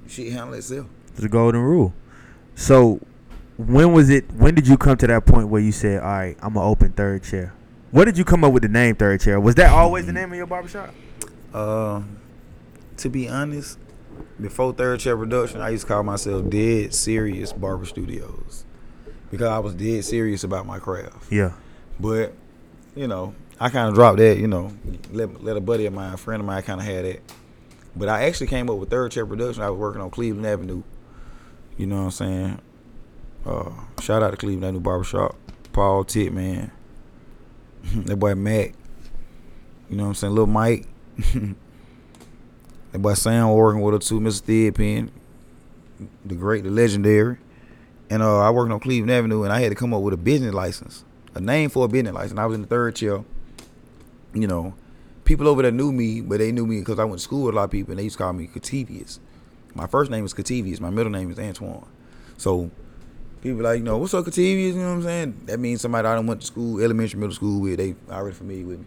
shit 0.07 0.31
handle 0.31 0.53
itself. 0.53 0.87
It's 1.13 1.23
a 1.23 1.29
golden 1.29 1.61
rule. 1.61 1.93
So, 2.53 2.99
when 3.57 3.93
was 3.93 4.09
it? 4.09 4.31
When 4.33 4.55
did 4.55 4.67
you 4.67 4.77
come 4.77 4.97
to 4.97 5.07
that 5.07 5.25
point 5.25 5.47
where 5.47 5.61
you 5.61 5.71
said, 5.71 6.01
"All 6.01 6.09
right, 6.09 6.37
I'm 6.41 6.53
gonna 6.53 6.65
open 6.65 6.91
third 6.91 7.23
chair"? 7.23 7.53
What 7.91 8.05
did 8.05 8.17
you 8.17 8.25
come 8.25 8.43
up 8.43 8.51
with 8.51 8.63
the 8.63 8.69
name 8.69 8.95
third 8.95 9.21
chair? 9.21 9.39
Was 9.39 9.55
that 9.55 9.71
always 9.71 10.05
the 10.05 10.13
name 10.13 10.31
of 10.31 10.37
your 10.37 10.47
barbershop? 10.47 10.93
Uh, 11.53 12.01
to 12.97 13.09
be 13.09 13.29
honest, 13.29 13.77
before 14.39 14.73
Third 14.73 14.99
Chair 14.99 15.15
Production, 15.17 15.61
I 15.61 15.69
used 15.69 15.87
to 15.87 15.93
call 15.93 16.03
myself 16.03 16.49
Dead 16.49 16.93
Serious 16.93 17.53
Barber 17.53 17.85
Studios 17.85 18.65
because 19.31 19.47
I 19.47 19.59
was 19.59 19.73
dead 19.73 20.03
serious 20.03 20.43
about 20.43 20.65
my 20.65 20.79
craft. 20.79 21.31
Yeah. 21.31 21.53
But 21.99 22.33
you 22.95 23.07
know, 23.07 23.33
I 23.59 23.69
kind 23.69 23.89
of 23.89 23.95
dropped 23.95 24.17
that. 24.17 24.37
You 24.37 24.47
know, 24.47 24.71
let 25.11 25.43
let 25.43 25.57
a 25.57 25.61
buddy 25.61 25.85
of 25.85 25.93
mine, 25.93 26.13
a 26.13 26.17
friend 26.17 26.41
of 26.41 26.45
mine, 26.45 26.61
kind 26.63 26.79
of 26.79 26.85
had 26.85 27.05
that. 27.05 27.21
But 27.95 28.09
I 28.09 28.25
actually 28.25 28.47
came 28.47 28.69
up 28.69 28.77
with 28.77 28.89
Third 28.89 29.11
Chair 29.11 29.25
Production. 29.25 29.63
I 29.63 29.69
was 29.69 29.79
working 29.79 30.01
on 30.01 30.09
Cleveland 30.09 30.45
Avenue. 30.45 30.83
You 31.77 31.87
know 31.87 31.97
what 31.97 32.03
I'm 32.03 32.11
saying? 32.11 32.59
Uh, 33.45 33.69
shout 34.01 34.23
out 34.23 34.31
to 34.31 34.37
Cleveland 34.37 34.63
Avenue 34.65 34.79
Barbershop. 34.79 35.35
Paul 35.71 36.03
Tit, 36.03 36.33
man. 36.33 36.71
that 37.95 38.15
boy 38.15 38.33
Mac. 38.35 38.73
You 39.89 39.97
know 39.97 40.03
what 40.03 40.09
I'm 40.09 40.15
saying? 40.15 40.33
Little 40.33 40.47
Mike. 40.47 40.87
that 41.17 41.55
boy 42.99 43.13
Sam 43.13 43.51
working 43.51 43.81
with 43.81 43.93
her 43.93 43.99
too, 43.99 44.19
Mr. 44.19 44.41
Theodpin. 44.41 45.11
The 46.25 46.35
great, 46.35 46.63
the 46.63 46.71
legendary. 46.71 47.37
And 48.09 48.23
uh, 48.23 48.39
I 48.39 48.49
worked 48.49 48.71
on 48.71 48.79
Cleveland 48.79 49.11
Avenue 49.11 49.43
and 49.43 49.53
I 49.53 49.59
had 49.59 49.69
to 49.69 49.75
come 49.75 49.93
up 49.93 50.01
with 50.01 50.13
a 50.13 50.17
business 50.17 50.53
license. 50.53 51.03
A 51.35 51.39
name 51.39 51.69
for 51.69 51.85
a 51.85 51.87
business 51.87 52.13
license. 52.13 52.39
I 52.39 52.45
was 52.45 52.55
in 52.55 52.61
the 52.61 52.67
third 52.67 52.95
chair. 52.95 53.23
You 54.33 54.47
know, 54.47 54.73
people 55.23 55.47
over 55.47 55.61
there 55.61 55.71
knew 55.71 55.91
me, 55.91 56.21
but 56.21 56.39
they 56.39 56.51
knew 56.51 56.65
me 56.65 56.79
because 56.79 56.99
I 56.99 57.03
went 57.03 57.19
to 57.19 57.23
school 57.23 57.45
with 57.45 57.55
a 57.55 57.57
lot 57.57 57.65
of 57.65 57.71
people 57.71 57.91
and 57.91 57.99
they 57.99 58.03
used 58.03 58.17
to 58.17 58.23
call 58.23 58.33
me 58.33 58.47
Cativius. 58.47 59.19
My 59.73 59.87
first 59.87 60.09
name 60.09 60.25
is 60.25 60.33
Cativius. 60.33 60.79
My 60.79 60.89
middle 60.89 61.11
name 61.11 61.31
is 61.31 61.39
Antoine. 61.39 61.85
So 62.37 62.71
people 63.45 63.61
like, 63.61 63.77
you 63.77 63.83
know, 63.83 63.97
what's 63.97 64.13
up, 64.13 64.25
Cativius? 64.25 64.73
You 64.73 64.79
know 64.79 64.89
what 64.89 64.95
I'm 64.95 65.03
saying? 65.03 65.41
That 65.45 65.59
means 65.59 65.81
somebody 65.81 66.07
I 66.07 66.15
done 66.15 66.25
went 66.25 66.41
to 66.41 66.47
school, 66.47 66.81
elementary, 66.81 67.19
middle 67.19 67.35
school 67.35 67.61
with. 67.61 67.77
They 67.77 67.95
already 68.09 68.35
familiar 68.35 68.65
with 68.65 68.79
me. 68.79 68.85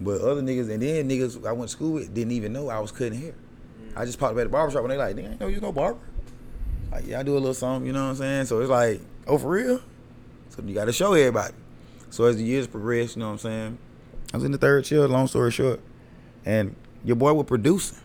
But 0.00 0.20
other 0.22 0.40
niggas, 0.40 0.70
and 0.70 0.82
then 0.82 1.08
niggas 1.08 1.46
I 1.46 1.52
went 1.52 1.68
to 1.70 1.76
school 1.76 1.92
with 1.92 2.14
didn't 2.14 2.32
even 2.32 2.52
know 2.52 2.70
I 2.70 2.78
was 2.78 2.90
cutting 2.90 3.20
hair. 3.20 3.34
I 3.94 4.06
just 4.06 4.18
popped 4.18 4.32
up 4.32 4.38
at 4.38 4.44
the 4.44 4.48
barbershop 4.48 4.82
and 4.82 4.92
they 4.92 4.96
like, 4.96 5.14
nigga, 5.14 5.34
I 5.34 5.36
know 5.36 5.48
you 5.48 5.60
no 5.60 5.72
barber. 5.72 6.00
Like, 6.90 7.06
yeah, 7.06 7.20
I 7.20 7.22
do 7.22 7.32
a 7.32 7.38
little 7.38 7.52
something, 7.52 7.86
you 7.86 7.92
know 7.92 8.04
what 8.04 8.10
I'm 8.10 8.16
saying? 8.16 8.46
So 8.46 8.60
it's 8.60 8.70
like, 8.70 9.00
oh, 9.26 9.36
for 9.36 9.50
real? 9.50 9.82
So 10.50 10.62
you 10.62 10.74
got 10.74 10.86
to 10.86 10.92
show 10.92 11.12
everybody. 11.12 11.54
So 12.10 12.24
as 12.24 12.36
the 12.36 12.44
years 12.44 12.66
progressed, 12.66 13.16
you 13.16 13.20
know 13.20 13.26
what 13.26 13.32
I'm 13.32 13.38
saying? 13.38 13.78
I 14.32 14.36
was 14.38 14.44
in 14.44 14.52
the 14.52 14.58
third 14.58 14.84
chair, 14.84 15.06
long 15.06 15.26
story 15.26 15.50
short. 15.50 15.80
And 16.46 16.74
your 17.04 17.16
boy 17.16 17.34
was 17.34 17.46
producing. 17.46 17.98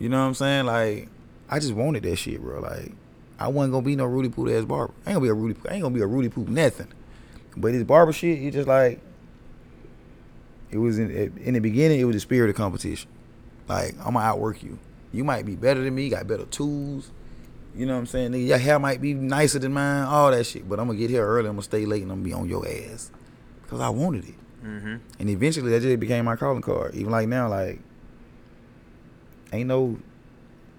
You 0.00 0.08
know 0.08 0.20
what 0.20 0.26
I'm 0.26 0.34
saying? 0.34 0.66
Like, 0.66 1.08
I 1.48 1.60
just 1.60 1.74
wanted 1.74 2.02
that 2.02 2.16
shit, 2.16 2.40
bro. 2.40 2.60
Like, 2.60 2.92
I 3.40 3.48
wasn't 3.48 3.72
gonna 3.72 3.84
be 3.84 3.96
no 3.96 4.04
Rudy 4.04 4.28
Poop 4.28 4.50
ass 4.50 4.64
barber. 4.64 4.92
I 5.06 5.10
ain't 5.10 5.16
gonna 5.16 5.20
be 5.20 5.28
a 5.28 5.34
Rudy 5.34 5.58
I 5.68 5.74
ain't 5.74 5.82
gonna 5.82 5.94
be 5.94 6.02
a 6.02 6.06
Rudy 6.06 6.28
Poop 6.28 6.48
nothing. 6.48 6.88
But 7.56 7.72
his 7.72 7.84
barber 7.84 8.12
shit, 8.12 8.40
it 8.42 8.50
just 8.52 8.68
like 8.68 9.00
it 10.70 10.78
was 10.78 10.98
in 10.98 11.10
in 11.42 11.54
the 11.54 11.60
beginning, 11.60 11.98
it 11.98 12.04
was 12.04 12.14
the 12.14 12.20
spirit 12.20 12.50
of 12.50 12.56
competition. 12.56 13.10
Like, 13.66 13.94
I'm 13.98 14.14
gonna 14.14 14.20
outwork 14.20 14.62
you. 14.62 14.78
You 15.12 15.24
might 15.24 15.46
be 15.46 15.56
better 15.56 15.82
than 15.82 15.94
me, 15.94 16.10
got 16.10 16.26
better 16.26 16.44
tools. 16.44 17.10
You 17.74 17.86
know 17.86 17.94
what 17.94 18.00
I'm 18.00 18.06
saying? 18.06 18.32
Nigga, 18.32 18.46
your 18.46 18.58
hair 18.58 18.78
might 18.78 19.00
be 19.00 19.14
nicer 19.14 19.58
than 19.58 19.72
mine, 19.72 20.04
all 20.04 20.30
that 20.30 20.44
shit. 20.44 20.68
But 20.68 20.78
I'm 20.78 20.86
gonna 20.86 20.98
get 20.98 21.08
here 21.08 21.26
early, 21.26 21.48
I'm 21.48 21.54
gonna 21.54 21.62
stay 21.62 21.86
late, 21.86 22.02
and 22.02 22.12
I'm 22.12 22.18
gonna 22.18 22.28
be 22.28 22.32
on 22.32 22.48
your 22.48 22.66
ass. 22.68 23.10
Because 23.62 23.80
I 23.80 23.88
wanted 23.88 24.28
it. 24.28 24.34
Mm-hmm. 24.64 24.96
And 25.18 25.30
eventually 25.30 25.70
that 25.70 25.80
just 25.80 26.00
became 26.00 26.24
my 26.26 26.36
calling 26.36 26.62
card. 26.62 26.94
Even 26.94 27.10
like 27.10 27.28
now, 27.28 27.48
like 27.48 27.80
ain't 29.52 29.68
no 29.68 29.98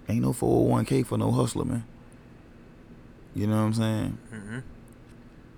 ain't 0.07 0.21
no 0.21 0.33
401k 0.33 1.05
for 1.05 1.17
no 1.17 1.31
hustler, 1.31 1.65
man. 1.65 1.85
You 3.35 3.47
know 3.47 3.55
what 3.55 3.61
I'm 3.63 3.73
saying? 3.73 4.17
Mm-hmm. 4.33 4.59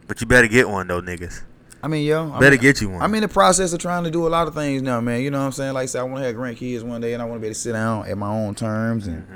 But 0.07 0.21
you 0.21 0.27
better 0.27 0.47
get 0.47 0.69
one 0.69 0.87
though, 0.87 1.01
niggas. 1.01 1.41
I 1.81 1.87
mean, 1.87 2.05
yo, 2.05 2.31
I 2.31 2.39
Better 2.39 2.51
mean, 2.51 2.61
get 2.61 2.79
you 2.79 2.91
one. 2.91 3.01
I'm 3.01 3.13
in 3.13 3.23
the 3.23 3.27
process 3.27 3.73
of 3.73 3.79
trying 3.79 4.05
to 4.05 4.11
do 4.11 4.25
a 4.25 4.29
lot 4.29 4.47
of 4.47 4.53
things 4.53 4.81
now, 4.81 5.01
man. 5.01 5.21
You 5.21 5.31
know 5.31 5.39
what 5.39 5.47
I'm 5.47 5.51
saying? 5.51 5.73
Like 5.73 5.83
I 5.83 5.85
said, 5.87 5.99
I 5.99 6.03
want 6.03 6.21
to 6.21 6.27
have 6.27 6.35
grandkids 6.35 6.81
one 6.81 7.01
day, 7.01 7.11
and 7.13 7.21
I 7.21 7.25
want 7.25 7.37
to 7.37 7.41
be 7.41 7.47
able 7.47 7.55
to 7.55 7.59
sit 7.59 7.73
down 7.73 8.07
at 8.07 8.17
my 8.17 8.29
own 8.29 8.55
terms, 8.55 9.05
and 9.05 9.27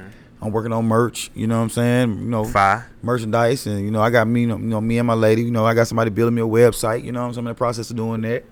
I'm 0.42 0.54
working 0.54 0.72
on 0.72 0.86
merch. 0.86 1.30
You 1.36 1.48
know 1.48 1.58
what 1.58 1.64
I'm 1.64 1.70
saying? 1.70 2.20
You 2.20 2.30
know, 2.30 2.46
Five. 2.46 2.84
merchandise, 3.02 3.68
and 3.68 3.82
you 3.82 3.92
know, 3.92 4.02
I 4.02 4.10
got 4.10 4.28
me, 4.28 4.42
you 4.42 4.48
know, 4.48 4.58
you 4.58 4.64
know, 4.64 4.80
me 4.80 4.98
and 4.98 5.06
my 5.06 5.14
lady. 5.14 5.44
You 5.44 5.52
know, 5.52 5.66
I 5.66 5.74
got 5.74 5.88
somebody 5.88 6.10
building 6.10 6.36
me 6.36 6.42
a 6.42 6.46
website. 6.46 7.04
You 7.04 7.12
know, 7.12 7.22
what 7.22 7.28
I'm 7.28 7.34
saying? 7.34 7.40
I'm 7.46 7.48
in 7.48 7.52
the 7.52 7.58
process 7.58 7.90
of 7.90 7.98
doing 7.98 8.22
that. 8.22 8.46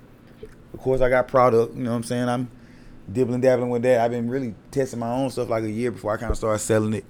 Of 0.74 0.80
course, 0.82 1.00
I 1.00 1.08
got 1.08 1.30
product. 1.30 1.76
You 1.78 1.84
know, 1.84 1.92
what 1.92 1.98
I'm 1.98 2.04
saying? 2.04 2.28
I'm 2.28 2.52
dibbling 3.10 3.40
dabbling 3.40 3.70
with 3.70 3.84
that. 3.84 4.02
I've 4.02 4.12
been 4.12 4.30
really 4.30 4.56
testing 4.72 5.00
my 5.00 5.10
own 5.10 5.30
stuff 5.30 5.48
like 5.48 5.64
a 5.64 5.72
year 5.72 5.92
before 5.92 6.14
I 6.14 6.18
kind 6.18 6.32
of 6.32 6.38
started 6.38 6.60
selling 6.60 6.96
it. 6.96 7.06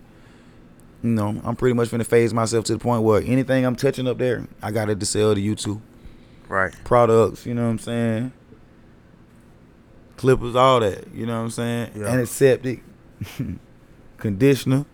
You 1.03 1.11
know, 1.11 1.39
I'm 1.43 1.55
pretty 1.55 1.73
much 1.73 1.91
gonna 1.91 2.03
phase 2.03 2.33
myself 2.33 2.65
to 2.65 2.73
the 2.73 2.79
point 2.79 3.03
where 3.03 3.21
anything 3.23 3.65
I'm 3.65 3.75
touching 3.75 4.07
up 4.07 4.17
there, 4.17 4.47
I 4.61 4.71
got 4.71 4.89
it 4.89 4.99
to 4.99 5.05
sell 5.05 5.35
to 5.35 5.39
you 5.41 5.55
too. 5.55 5.81
Right. 6.47 6.73
Products, 6.83 7.45
you 7.45 7.53
know 7.53 7.63
what 7.63 7.69
I'm 7.71 7.79
saying? 7.79 8.31
Clippers, 10.17 10.55
all 10.55 10.79
that. 10.79 11.13
You 11.13 11.25
know 11.25 11.35
what 11.37 11.43
I'm 11.45 11.49
saying? 11.51 11.91
Yeah. 11.95 12.07
Antiseptic, 12.07 12.83
conditioner, 14.17 14.85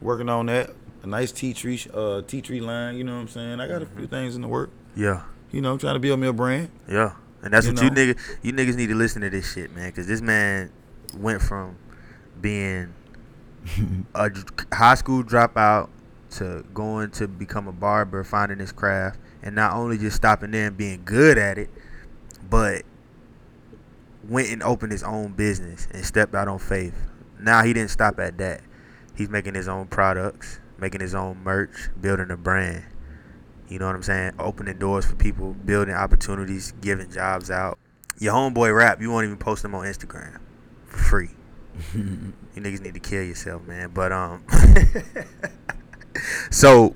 working 0.00 0.28
on 0.28 0.46
that. 0.46 0.70
A 1.02 1.06
nice 1.06 1.32
tea 1.32 1.52
tree, 1.54 1.80
uh, 1.94 2.22
tea 2.22 2.40
tree 2.42 2.60
line. 2.60 2.96
You 2.96 3.04
know 3.04 3.14
what 3.14 3.22
I'm 3.22 3.28
saying? 3.28 3.60
I 3.60 3.68
got 3.68 3.82
a 3.82 3.86
few 3.86 4.06
things 4.06 4.34
in 4.36 4.42
the 4.42 4.48
work. 4.48 4.70
Yeah. 4.96 5.22
You 5.52 5.60
know, 5.60 5.72
I'm 5.72 5.78
trying 5.78 5.94
to 5.94 6.00
build 6.00 6.18
me 6.20 6.26
a 6.26 6.32
brand. 6.32 6.68
Yeah. 6.90 7.12
And 7.42 7.52
that's 7.52 7.66
You 7.66 7.72
what 7.74 7.82
you 7.82 7.90
know? 7.90 7.96
niggas 8.14 8.36
you 8.42 8.52
niggas 8.52 8.76
need 8.76 8.88
to 8.88 8.94
listen 8.94 9.22
to 9.22 9.30
this 9.30 9.52
shit, 9.52 9.74
man, 9.74 9.92
cuz 9.92 10.06
this 10.06 10.20
man 10.20 10.70
went 11.16 11.40
from 11.42 11.76
being 12.40 12.92
a 14.14 14.30
high 14.72 14.94
school 14.94 15.22
dropout 15.22 15.88
to 16.30 16.64
going 16.74 17.10
to 17.12 17.28
become 17.28 17.68
a 17.68 17.72
barber, 17.72 18.24
finding 18.24 18.58
his 18.58 18.72
craft, 18.72 19.18
and 19.42 19.54
not 19.54 19.74
only 19.74 19.98
just 19.98 20.16
stopping 20.16 20.50
there 20.50 20.68
and 20.68 20.76
being 20.76 21.02
good 21.04 21.38
at 21.38 21.58
it, 21.58 21.70
but 22.48 22.82
went 24.28 24.48
and 24.48 24.62
opened 24.62 24.92
his 24.92 25.02
own 25.02 25.32
business 25.32 25.88
and 25.92 26.04
stepped 26.04 26.34
out 26.34 26.48
on 26.48 26.58
faith. 26.58 26.94
Now 27.38 27.62
he 27.62 27.72
didn't 27.72 27.90
stop 27.90 28.18
at 28.18 28.38
that. 28.38 28.62
He's 29.14 29.28
making 29.28 29.54
his 29.54 29.68
own 29.68 29.86
products, 29.86 30.60
making 30.78 31.00
his 31.00 31.14
own 31.14 31.42
merch, 31.42 31.88
building 32.00 32.30
a 32.30 32.36
brand. 32.36 32.84
You 33.68 33.78
know 33.78 33.86
what 33.86 33.96
I'm 33.96 34.02
saying? 34.02 34.34
Opening 34.38 34.78
doors 34.78 35.06
for 35.06 35.16
people, 35.16 35.54
building 35.54 35.94
opportunities, 35.94 36.72
giving 36.80 37.10
jobs 37.10 37.50
out. 37.50 37.78
Your 38.18 38.34
homeboy 38.34 38.76
rap, 38.76 39.00
you 39.00 39.10
won't 39.10 39.24
even 39.24 39.38
post 39.38 39.62
them 39.62 39.74
on 39.74 39.84
Instagram 39.84 40.38
for 40.86 40.98
free. 40.98 41.30
you 41.94 42.62
niggas 42.62 42.80
need 42.80 42.94
to 42.94 43.00
kill 43.00 43.22
yourself, 43.22 43.66
man. 43.66 43.90
But 43.92 44.12
um 44.12 44.42
So 46.50 46.94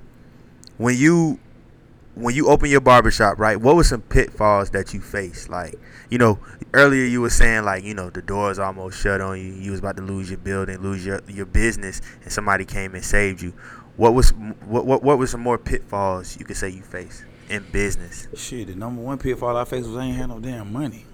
when 0.78 0.97
you 0.97 1.39
when 2.14 2.35
you 2.35 2.49
open 2.49 2.68
your 2.68 2.81
barbershop, 2.81 3.39
right, 3.39 3.57
what 3.57 3.76
were 3.76 3.85
some 3.85 4.03
pitfalls 4.03 4.70
that 4.70 4.93
you 4.93 5.01
faced? 5.01 5.49
Like, 5.49 5.76
you 6.11 6.18
know, 6.18 6.39
earlier 6.74 7.05
you 7.05 7.20
were 7.20 7.31
saying 7.31 7.64
like, 7.64 7.85
you 7.85 7.95
know, 7.95 8.11
the 8.11 8.22
doors 8.22 8.59
almost 8.59 9.01
shut 9.01 9.20
on 9.20 9.39
you. 9.39 9.53
You 9.53 9.70
was 9.70 9.81
about 9.81 9.97
to 9.97 10.03
lose 10.03 10.28
your 10.28 10.39
building, 10.39 10.78
lose 10.78 11.05
your, 11.05 11.20
your 11.28 11.47
business, 11.47 12.01
and 12.22 12.33
somebody 12.33 12.64
came 12.64 12.95
and 12.95 13.05
saved 13.05 13.43
you. 13.43 13.53
What 13.97 14.14
was 14.14 14.31
what 14.31 14.87
what 14.87 15.03
what 15.03 15.18
were 15.18 15.26
some 15.26 15.41
more 15.41 15.59
pitfalls 15.59 16.39
you 16.39 16.45
could 16.45 16.57
say 16.57 16.70
you 16.70 16.83
faced 16.83 17.24
in 17.49 17.64
business? 17.70 18.28
Shit, 18.35 18.68
the 18.68 18.74
number 18.74 19.03
one 19.03 19.18
pitfall 19.18 19.57
I 19.57 19.64
faced 19.64 19.89
was 19.89 19.97
I 19.97 20.07
ain't 20.07 20.16
had 20.16 20.28
no 20.28 20.41
damn 20.41 20.72
money. 20.72 21.05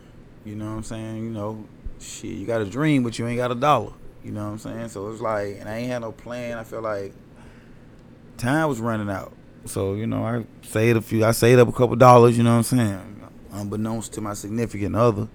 You 0.45 0.55
know 0.55 0.67
what 0.67 0.77
I'm 0.77 0.83
saying? 0.85 1.25
You 1.25 1.31
know, 1.31 1.67
shit, 2.01 2.33
you 2.33 2.47
got 2.47 2.61
a 2.61 2.65
dream, 2.65 3.03
but 3.03 3.19
you 3.19 3.27
ain't 3.27 3.39
got 3.39 3.51
a 3.51 3.55
dollar. 3.55 3.93
You 4.25 4.33
know 4.33 4.45
what 4.45 4.53
I'm 4.53 4.59
saying? 4.59 4.89
So 4.89 5.07
it 5.07 5.11
was 5.11 5.21
like, 5.21 5.57
and 5.61 5.69
I 5.69 5.79
ain't 5.79 5.89
had 5.89 6.01
no 6.01 6.13
plan. 6.13 6.59
I 6.59 6.65
felt 6.65 6.83
like 6.83 7.13
time 8.39 8.69
was 8.69 8.81
running 8.81 9.09
out. 9.09 9.33
So 9.67 9.95
you 9.95 10.07
know, 10.07 10.25
I 10.25 10.45
saved 10.67 10.97
a 10.97 11.01
few. 11.01 11.25
I 11.25 11.33
saved 11.33 11.61
up 11.61 11.69
a 11.69 11.73
couple 11.73 11.97
dollars. 11.97 12.37
You 12.37 12.45
know 12.45 12.53
what 12.53 12.73
I'm 12.73 12.79
saying? 12.79 13.29
Unbeknownst 13.53 14.13
to 14.15 14.21
my 14.21 14.35
significant 14.35 14.97
other, 14.97 15.29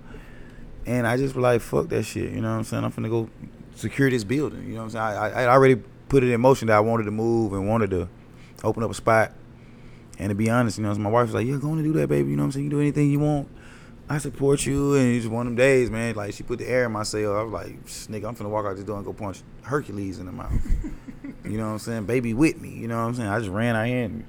and 0.86 1.08
I 1.08 1.18
just 1.18 1.36
was 1.36 1.42
like, 1.42 1.62
fuck 1.62 1.90
that 1.90 2.04
shit. 2.04 2.32
You 2.32 2.42
know 2.42 2.52
what 2.52 2.58
I'm 2.58 2.64
saying? 2.64 2.84
I'm 2.84 2.92
finna 2.92 3.10
go 3.10 3.30
secure 3.76 4.10
this 4.10 4.24
building. 4.24 4.64
You 4.64 4.74
know 4.74 4.86
what 4.86 4.96
I'm 4.96 5.18
saying? 5.18 5.36
I, 5.36 5.44
I, 5.44 5.48
already 5.48 5.76
put 5.76 6.24
it 6.24 6.32
in 6.32 6.40
motion 6.40 6.68
that 6.68 6.78
I 6.78 6.80
wanted 6.82 7.06
to 7.06 7.12
move 7.12 7.54
and 7.54 7.68
wanted 7.68 7.90
to 7.92 8.10
open 8.64 8.84
up 8.84 8.92
a 8.92 8.94
spot. 8.94 9.34
And 10.20 10.30
to 10.30 10.36
be 10.36 10.50
honest, 10.50 10.78
you 10.78 10.84
know, 10.84 10.94
my 10.96 11.10
wife 11.10 11.28
was 11.28 11.34
like, 11.34 11.48
"You're 11.48 11.60
going 11.60 11.78
to 11.78 11.84
do 11.84 11.94
that, 11.94 12.08
baby. 12.08 12.30
You 12.30 12.36
know 12.36 12.44
what 12.44 12.48
I'm 12.48 12.52
saying? 12.52 12.66
You 12.66 12.72
do 12.72 12.80
anything 12.80 13.10
you 13.10 13.20
want. 13.20 13.48
I 14.10 14.18
support 14.18 14.66
you." 14.66 14.96
And 14.96 15.16
it's 15.16 15.28
one 15.28 15.48
of 15.48 15.52
them 15.52 15.56
days, 15.56 15.90
man. 15.90 16.16
Like 16.16 16.34
she 16.34 16.44
put 16.44 16.60
the 16.60 16.68
air 16.68 16.86
in 16.86 16.92
my. 16.92 17.00
I 17.00 17.02
was 17.02 17.14
like, 17.14 17.86
"Nigga, 17.86 18.28
I'm 18.28 18.36
finna 18.36 18.50
walk 18.50 18.66
out 18.66 18.76
this 18.76 18.86
door 18.86 18.98
and 18.98 19.06
go 19.06 19.14
punch 19.14 19.42
Hercules 19.64 20.20
in 20.20 20.26
the 20.26 20.32
mouth." 20.32 20.52
you 21.46 21.58
know 21.58 21.68
what 21.68 21.74
I'm 21.74 21.80
saying? 21.80 22.06
Baby 22.06 22.34
with 22.34 22.60
me. 22.60 22.70
You 22.70 22.88
know 22.88 22.98
what 22.98 23.04
I'm 23.04 23.16
saying? 23.16 23.30
I 23.30 23.40
just 23.40 23.52
ran 23.52 23.76
out 23.76 23.88
here 23.88 24.06
and 24.06 24.26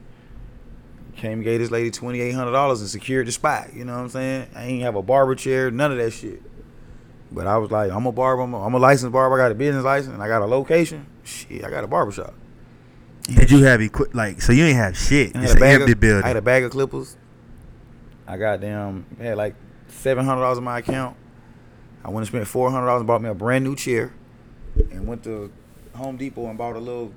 came 1.16 1.32
and 1.32 1.44
gave 1.44 1.60
this 1.60 1.70
lady 1.70 1.90
twenty 1.90 2.20
eight 2.20 2.32
hundred 2.32 2.52
dollars 2.52 2.80
and 2.80 2.88
secured 2.88 3.26
the 3.26 3.32
spot. 3.32 3.74
You 3.74 3.84
know 3.84 3.94
what 3.94 4.02
I'm 4.02 4.08
saying? 4.08 4.48
I 4.54 4.64
ain't 4.64 4.82
have 4.82 4.96
a 4.96 5.02
barber 5.02 5.34
chair, 5.34 5.70
none 5.70 5.92
of 5.92 5.98
that 5.98 6.12
shit. 6.12 6.42
But 7.30 7.46
I 7.46 7.56
was 7.56 7.70
like, 7.70 7.90
I'm 7.90 8.06
a 8.06 8.12
barber. 8.12 8.42
I'm 8.42 8.52
a, 8.52 8.64
I'm 8.64 8.74
a 8.74 8.78
licensed 8.78 9.12
barber. 9.12 9.40
I 9.40 9.44
got 9.44 9.52
a 9.52 9.54
business 9.54 9.84
license. 9.84 10.12
And 10.12 10.22
I 10.22 10.28
got 10.28 10.42
a 10.42 10.46
location. 10.46 11.06
Shit, 11.24 11.64
I 11.64 11.70
got 11.70 11.82
a 11.84 11.86
barber 11.86 12.12
shop. 12.12 12.34
Did 13.22 13.50
you 13.50 13.62
have 13.64 13.80
equi- 13.80 14.10
like 14.12 14.42
so 14.42 14.52
you 14.52 14.64
ain't 14.64 14.76
have 14.76 14.96
shit? 14.96 15.32
It's 15.34 15.52
had, 15.52 15.62
an 15.62 15.68
empty 15.68 15.92
of, 15.92 16.00
building. 16.00 16.24
I 16.24 16.28
had 16.28 16.36
a 16.36 16.42
bag 16.42 16.64
of 16.64 16.72
clippers. 16.72 17.16
I 18.32 18.38
got 18.38 18.62
damn 18.62 19.04
had 19.18 19.36
like 19.36 19.54
seven 19.88 20.24
hundred 20.24 20.40
dollars 20.40 20.56
in 20.56 20.64
my 20.64 20.78
account. 20.78 21.16
I 22.02 22.08
went 22.08 22.20
and 22.20 22.26
spent 22.28 22.46
four 22.46 22.70
hundred 22.70 22.86
dollars 22.86 23.00
and 23.00 23.06
bought 23.06 23.20
me 23.20 23.28
a 23.28 23.34
brand 23.34 23.62
new 23.62 23.76
chair, 23.76 24.10
and 24.90 25.06
went 25.06 25.22
to 25.24 25.52
Home 25.94 26.16
Depot 26.16 26.46
and 26.48 26.56
bought 26.56 26.74
a 26.74 26.78
little 26.78 27.12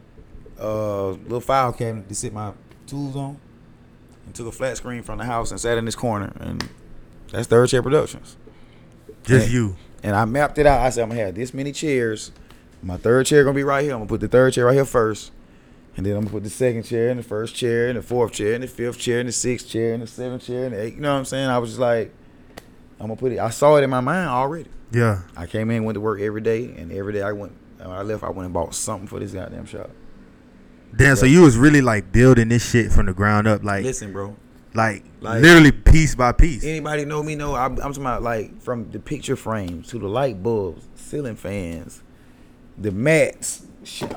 uh 0.60 1.12
little 1.12 1.40
file 1.40 1.72
cabinet 1.72 2.10
to 2.10 2.16
sit 2.16 2.34
my 2.34 2.52
tools 2.86 3.16
on, 3.16 3.38
and 4.26 4.36
took 4.36 4.48
a 4.48 4.52
flat 4.52 4.76
screen 4.76 5.04
from 5.04 5.18
the 5.18 5.24
house 5.24 5.52
and 5.52 5.60
sat 5.60 5.78
in 5.78 5.86
this 5.86 5.96
corner, 5.96 6.34
and 6.42 6.68
that's 7.32 7.48
Third 7.48 7.70
Chair 7.70 7.82
Productions. 7.82 8.36
Just 9.24 9.48
Hey. 9.48 9.54
you. 9.54 9.78
And 10.04 10.16
I 10.18 10.26
mapped 10.26 10.58
it 10.58 10.66
out. 10.66 10.82
I 10.82 10.90
said 10.90 11.04
I'm 11.04 11.10
gonna 11.10 11.22
have 11.22 11.36
this 11.36 11.54
many 11.54 11.72
chairs. 11.72 12.32
My 12.84 12.98
third 12.98 13.26
chair 13.26 13.46
gonna 13.46 13.56
be 13.56 13.64
right 13.64 13.84
here. 13.84 13.94
I'm 13.94 14.00
gonna 14.00 14.10
put 14.10 14.20
the 14.20 14.28
third 14.28 14.52
chair 14.52 14.66
right 14.66 14.76
here 14.76 14.84
first. 14.86 15.32
And 15.98 16.06
then 16.06 16.14
I'm 16.14 16.22
gonna 16.22 16.32
put 16.32 16.44
the 16.44 16.50
second 16.50 16.84
chair 16.84 17.10
and 17.10 17.20
the 17.20 17.24
first 17.24 17.56
chair 17.56 17.88
and 17.88 17.98
the 17.98 18.02
fourth 18.02 18.34
chair 18.34 18.54
and 18.54 18.64
the 18.64 18.68
fifth 18.68 19.00
chair 19.00 19.20
and 19.20 19.30
the 19.30 19.34
sixth 19.34 19.70
chair 19.70 19.94
and 19.94 20.04
the 20.04 20.08
seventh 20.08 20.44
chair 20.46 20.66
and 20.66 20.74
the 20.76 20.82
eighth. 20.84 20.96
You 20.96 21.02
know 21.02 21.14
what 21.14 21.20
I'm 21.20 21.26
saying? 21.26 21.48
I 21.50 21.58
was 21.58 21.70
just 21.72 21.80
like, 21.80 22.14
I'm 23.00 23.08
gonna 23.08 23.16
put 23.16 23.32
it. 23.32 23.40
I 23.40 23.50
saw 23.50 23.78
it 23.78 23.84
in 23.84 23.90
my 23.90 24.02
mind 24.02 24.28
already. 24.30 24.70
Yeah. 24.92 25.22
I 25.38 25.46
came 25.48 25.72
in, 25.72 25.84
went 25.86 25.96
to 25.96 26.02
work 26.02 26.20
every 26.22 26.42
day, 26.42 26.74
and 26.78 26.92
every 26.92 27.14
day 27.14 27.22
I 27.22 27.32
went. 27.32 27.54
When 27.78 27.90
I 27.90 28.02
left, 28.02 28.24
I 28.24 28.30
went 28.30 28.46
and 28.46 28.54
bought 28.54 28.74
something 28.76 29.08
for 29.08 29.20
this 29.20 29.32
goddamn 29.32 29.66
shop. 29.66 29.90
Damn. 30.96 31.16
So 31.16 31.26
you 31.26 31.42
was 31.42 31.56
really 31.58 31.82
like 31.82 32.12
building 32.12 32.50
this 32.50 32.70
shit 32.70 32.92
from 32.92 33.06
the 33.06 33.14
ground 33.14 33.48
up, 33.48 33.64
like 33.64 33.84
Listen, 33.84 34.12
bro. 34.14 34.36
like, 34.74 35.04
Like- 35.22 35.42
literally 35.42 35.72
piece 35.72 36.16
by 36.16 36.32
piece. 36.32 36.64
Anybody 36.64 37.06
know 37.06 37.22
me? 37.24 37.36
Know 37.36 37.56
I'm, 37.56 37.74
I'm 37.74 37.78
talking 37.94 38.02
about 38.02 38.24
like 38.24 38.62
from 38.62 38.90
the 38.92 39.00
picture 39.00 39.36
frames 39.36 39.88
to 39.90 40.00
the 40.00 40.08
light 40.08 40.42
bulbs, 40.42 40.88
ceiling 40.96 41.36
fans, 41.36 42.02
the 42.78 42.92
mats, 42.92 43.66
shit, 43.84 44.16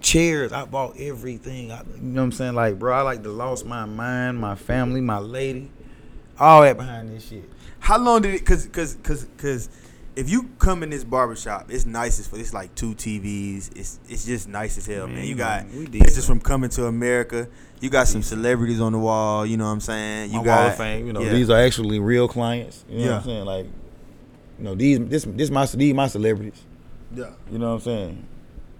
chairs. 0.00 0.52
I 0.52 0.64
bought 0.64 0.96
everything. 0.98 1.72
I, 1.72 1.82
you 1.96 2.02
know 2.02 2.20
what 2.20 2.24
I'm 2.26 2.32
saying? 2.32 2.54
Like, 2.54 2.78
bro, 2.78 2.94
I 2.96 3.02
like 3.02 3.22
to 3.22 3.30
lost 3.30 3.66
my 3.66 3.84
mind, 3.84 4.38
my 4.38 4.54
family, 4.54 5.00
my 5.00 5.18
lady, 5.18 5.70
all 6.38 6.62
that 6.62 6.76
behind 6.76 7.10
this 7.10 7.28
shit. 7.28 7.48
How 7.80 7.98
long 7.98 8.22
did 8.22 8.34
it? 8.34 8.46
Cause, 8.46 8.66
cause, 8.66 8.96
cause, 9.02 9.26
cause, 9.36 9.68
if 10.14 10.28
you 10.30 10.50
come 10.58 10.82
in 10.82 10.90
this 10.90 11.04
barbershop, 11.04 11.70
it's 11.70 11.86
nice 11.86 12.20
as 12.20 12.32
it's 12.38 12.52
like 12.52 12.74
two 12.74 12.94
TVs. 12.94 13.74
It's 13.76 13.98
it's 14.08 14.26
just 14.26 14.46
nice 14.48 14.76
as 14.76 14.86
hell, 14.86 15.06
man. 15.06 15.16
Man, 15.16 15.24
You 15.24 15.34
got 15.34 15.70
did 15.70 15.90
pictures 15.90 16.26
from 16.26 16.40
Coming 16.40 16.70
to 16.70 16.86
America. 16.86 17.48
You 17.80 17.88
got 17.90 18.06
some 18.08 18.22
celebrities 18.22 18.80
on 18.80 18.92
the 18.92 18.98
wall. 18.98 19.46
You 19.46 19.56
know 19.56 19.64
what 19.64 19.70
I'm 19.70 19.80
saying? 19.80 20.30
You 20.30 20.38
my 20.38 20.44
got 20.44 20.60
wall 20.60 20.68
of 20.68 20.76
fame. 20.76 21.06
You 21.06 21.12
know, 21.14 21.20
yeah. 21.22 21.32
these 21.32 21.48
are 21.50 21.58
actually 21.58 21.98
real 21.98 22.28
clients. 22.28 22.84
You 22.88 22.98
know 22.98 23.04
what 23.04 23.08
Yeah. 23.10 23.16
I'm 23.16 23.24
saying? 23.24 23.44
Like, 23.46 23.66
you 24.58 24.64
know, 24.64 24.74
these 24.74 25.00
this 25.00 25.24
this 25.24 25.50
my 25.50 25.64
these 25.66 25.94
my 25.94 26.06
celebrities. 26.08 26.62
yeah. 27.14 27.30
You 27.50 27.58
know 27.58 27.68
what 27.70 27.74
I'm 27.74 27.80
saying? 27.80 28.26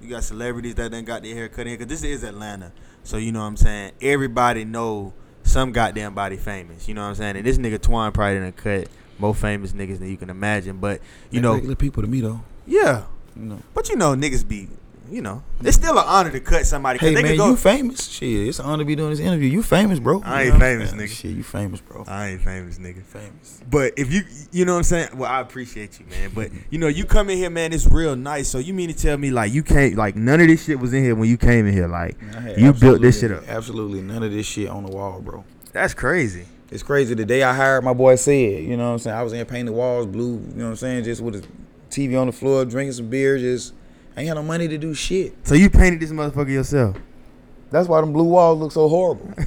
You 0.02 0.08
got 0.08 0.24
celebrities 0.24 0.74
that 0.74 0.90
done 0.90 1.04
got 1.04 1.22
their 1.22 1.34
hair 1.34 1.48
cut 1.48 1.66
in 1.66 1.74
because 1.74 1.86
this 1.86 2.02
is 2.02 2.24
Atlanta. 2.24 2.72
So 3.04 3.16
you 3.16 3.30
know 3.30 3.40
what 3.40 3.46
I'm 3.46 3.56
saying. 3.56 3.92
Everybody 4.00 4.64
know 4.64 5.12
some 5.44 5.72
goddamn 5.72 6.14
body 6.14 6.36
famous. 6.36 6.88
You 6.88 6.94
know 6.94 7.02
what 7.02 7.08
I'm 7.08 7.14
saying. 7.14 7.36
And 7.36 7.46
this 7.46 7.58
nigga 7.58 7.80
Twine 7.80 8.12
probably 8.12 8.40
done 8.40 8.52
cut 8.52 8.88
more 9.18 9.34
famous 9.34 9.72
niggas 9.72 10.00
than 10.00 10.10
you 10.10 10.16
can 10.16 10.30
imagine. 10.30 10.78
But 10.78 11.00
you 11.30 11.40
know, 11.40 11.54
regular 11.54 11.76
people 11.76 12.02
to 12.02 12.08
me 12.08 12.20
though. 12.20 12.40
yeah. 12.66 13.04
You 13.36 13.44
know. 13.44 13.62
But 13.72 13.88
you 13.88 13.96
know, 13.96 14.14
niggas 14.14 14.46
be, 14.46 14.68
you 15.12 15.20
know, 15.20 15.42
it's 15.62 15.76
still 15.76 15.98
an 15.98 16.04
honor 16.06 16.30
to 16.30 16.40
cut 16.40 16.64
somebody. 16.64 16.98
Hey 16.98 17.14
they 17.14 17.22
man, 17.22 17.32
can 17.32 17.36
go. 17.36 17.50
you 17.50 17.56
famous? 17.56 18.08
Shit, 18.08 18.48
it's 18.48 18.58
an 18.58 18.64
honor 18.64 18.82
to 18.82 18.84
be 18.86 18.96
doing 18.96 19.10
this 19.10 19.20
interview. 19.20 19.48
You 19.48 19.62
famous, 19.62 19.98
bro? 19.98 20.22
I 20.24 20.44
ain't 20.44 20.58
famous, 20.58 20.92
nigga. 20.92 21.08
Shit, 21.08 21.36
you 21.36 21.42
famous, 21.42 21.80
bro. 21.80 22.04
I 22.08 22.28
ain't 22.28 22.40
famous, 22.40 22.78
nigga. 22.78 23.02
famous. 23.02 23.62
But 23.70 23.92
if 23.98 24.10
you, 24.10 24.22
you 24.50 24.64
know 24.64 24.72
what 24.72 24.78
I'm 24.78 24.84
saying. 24.84 25.08
Well, 25.14 25.30
I 25.30 25.40
appreciate 25.40 26.00
you, 26.00 26.06
man. 26.06 26.30
But 26.34 26.50
you 26.70 26.78
know, 26.78 26.88
you 26.88 27.04
come 27.04 27.28
in 27.28 27.36
here, 27.36 27.50
man. 27.50 27.74
It's 27.74 27.86
real 27.86 28.16
nice. 28.16 28.48
So 28.48 28.58
you 28.58 28.72
mean 28.72 28.88
to 28.88 28.94
tell 28.94 29.18
me 29.18 29.30
like 29.30 29.52
you 29.52 29.62
can't, 29.62 29.96
like 29.96 30.16
none 30.16 30.40
of 30.40 30.46
this 30.46 30.64
shit 30.64 30.78
was 30.78 30.94
in 30.94 31.04
here 31.04 31.14
when 31.14 31.28
you 31.28 31.36
came 31.36 31.66
in 31.66 31.74
here, 31.74 31.88
like 31.88 32.16
you 32.56 32.72
built 32.72 33.02
this 33.02 33.20
shit 33.20 33.32
up. 33.32 33.46
Absolutely 33.46 34.00
none 34.00 34.22
of 34.22 34.32
this 34.32 34.46
shit 34.46 34.70
on 34.70 34.84
the 34.84 34.90
wall, 34.90 35.20
bro. 35.20 35.44
That's 35.72 35.92
crazy. 35.92 36.46
It's 36.70 36.82
crazy. 36.82 37.14
The 37.14 37.26
day 37.26 37.42
I 37.42 37.54
hired 37.54 37.84
my 37.84 37.92
boy 37.92 38.16
said, 38.16 38.64
you 38.64 38.78
know 38.78 38.86
what 38.86 38.92
I'm 38.92 38.98
saying? 38.98 39.16
I 39.16 39.22
was 39.22 39.34
in 39.34 39.44
painting 39.44 39.66
the 39.66 39.72
walls 39.72 40.06
blue, 40.06 40.38
you 40.38 40.54
know 40.54 40.64
what 40.64 40.70
I'm 40.70 40.76
saying? 40.76 41.04
Just 41.04 41.20
with 41.20 41.36
a 41.36 41.46
TV 41.90 42.18
on 42.18 42.28
the 42.28 42.32
floor, 42.32 42.64
drinking 42.64 42.94
some 42.94 43.10
beer, 43.10 43.36
just 43.36 43.74
I 44.16 44.20
ain't 44.20 44.28
had 44.28 44.34
no 44.34 44.42
money 44.42 44.68
to 44.68 44.78
do 44.78 44.94
shit. 44.94 45.34
So 45.46 45.54
you 45.54 45.70
painted 45.70 46.00
this 46.00 46.10
motherfucker 46.10 46.50
yourself. 46.50 46.96
That's 47.70 47.88
why 47.88 48.00
them 48.02 48.12
blue 48.12 48.24
walls 48.24 48.58
look 48.58 48.72
so 48.72 48.88
horrible. 48.88 49.32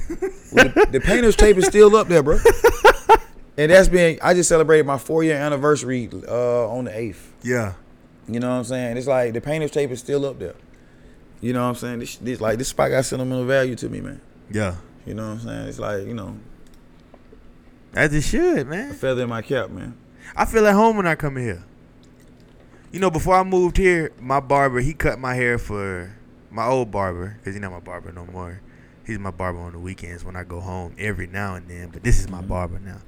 Well, 0.52 0.68
the, 0.68 0.86
the 0.92 1.00
painter's 1.00 1.34
tape 1.34 1.56
is 1.56 1.66
still 1.66 1.94
up 1.96 2.06
there, 2.08 2.22
bro. 2.22 2.38
And 3.58 3.70
that's 3.70 3.88
been 3.88 4.18
I 4.22 4.34
just 4.34 4.48
celebrated 4.48 4.86
my 4.86 4.98
four 4.98 5.24
year 5.24 5.36
anniversary 5.36 6.08
uh, 6.28 6.68
on 6.68 6.84
the 6.84 6.96
eighth. 6.98 7.32
Yeah. 7.42 7.72
You 8.28 8.38
know 8.38 8.48
what 8.50 8.56
I'm 8.56 8.64
saying? 8.64 8.96
It's 8.96 9.06
like 9.06 9.32
the 9.32 9.40
painter's 9.40 9.70
tape 9.70 9.90
is 9.90 9.98
still 9.98 10.26
up 10.26 10.38
there. 10.38 10.54
You 11.40 11.52
know 11.52 11.62
what 11.62 11.68
I'm 11.70 11.74
saying? 11.74 11.98
This, 12.00 12.16
this 12.16 12.40
like 12.40 12.58
this 12.58 12.68
spot 12.68 12.90
got 12.90 13.04
sentimental 13.04 13.44
value 13.46 13.74
to 13.76 13.88
me, 13.88 14.00
man. 14.00 14.20
Yeah. 14.50 14.76
You 15.06 15.14
know 15.14 15.26
what 15.26 15.32
I'm 15.32 15.40
saying? 15.40 15.68
It's 15.68 15.78
like, 15.78 16.06
you 16.06 16.14
know, 16.14 16.36
As 17.94 18.12
it 18.12 18.22
should, 18.22 18.58
a 18.58 18.64
man. 18.64 18.94
feather 18.94 19.22
in 19.22 19.28
my 19.28 19.42
cap, 19.42 19.70
man. 19.70 19.96
I 20.34 20.44
feel 20.44 20.66
at 20.66 20.74
home 20.74 20.96
when 20.96 21.06
I 21.06 21.14
come 21.14 21.36
in 21.38 21.44
here. 21.44 21.64
You 22.92 23.00
know, 23.00 23.10
before 23.10 23.34
I 23.34 23.42
moved 23.42 23.76
here, 23.76 24.12
my 24.20 24.40
barber 24.40 24.80
he 24.80 24.94
cut 24.94 25.18
my 25.18 25.34
hair 25.34 25.58
for 25.58 26.14
my 26.50 26.66
old 26.66 26.90
barber 26.90 27.36
because 27.38 27.54
he's 27.54 27.60
not 27.62 27.72
my 27.72 27.80
barber 27.80 28.12
no 28.12 28.26
more. 28.26 28.60
He's 29.06 29.18
my 29.18 29.30
barber 29.30 29.60
on 29.60 29.72
the 29.72 29.78
weekends 29.78 30.24
when 30.24 30.34
I 30.36 30.44
go 30.44 30.60
home 30.60 30.94
every 30.98 31.26
now 31.26 31.54
and 31.54 31.68
then. 31.68 31.90
But 31.92 32.02
this 32.02 32.18
is 32.18 32.28
my 32.28 32.40
Mhm. 32.40 32.48
barber 32.48 32.78
now. 32.78 32.98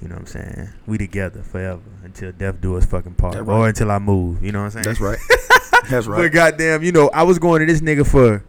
You 0.00 0.08
know 0.08 0.14
what 0.16 0.22
I'm 0.22 0.26
saying? 0.26 0.68
We 0.86 0.98
together 0.98 1.42
forever 1.42 1.80
until 2.04 2.32
death 2.32 2.60
do 2.60 2.76
us 2.76 2.84
fucking 2.84 3.14
part, 3.14 3.34
That 3.34 3.42
or 3.42 3.68
until 3.68 3.90
I 3.90 3.98
move. 3.98 4.42
You 4.42 4.52
know 4.52 4.60
what 4.60 4.74
I'm 4.76 4.82
saying? 4.82 4.84
That's 4.84 5.00
right. 5.00 5.18
That's 5.90 6.06
right. 6.06 6.16
But 6.16 6.22
right. 6.22 6.32
goddamn, 6.32 6.82
you 6.82 6.92
know, 6.92 7.08
I 7.12 7.22
was 7.24 7.38
going 7.38 7.60
to 7.60 7.66
this 7.72 7.80
nigga 7.80 8.06
for 8.06 8.42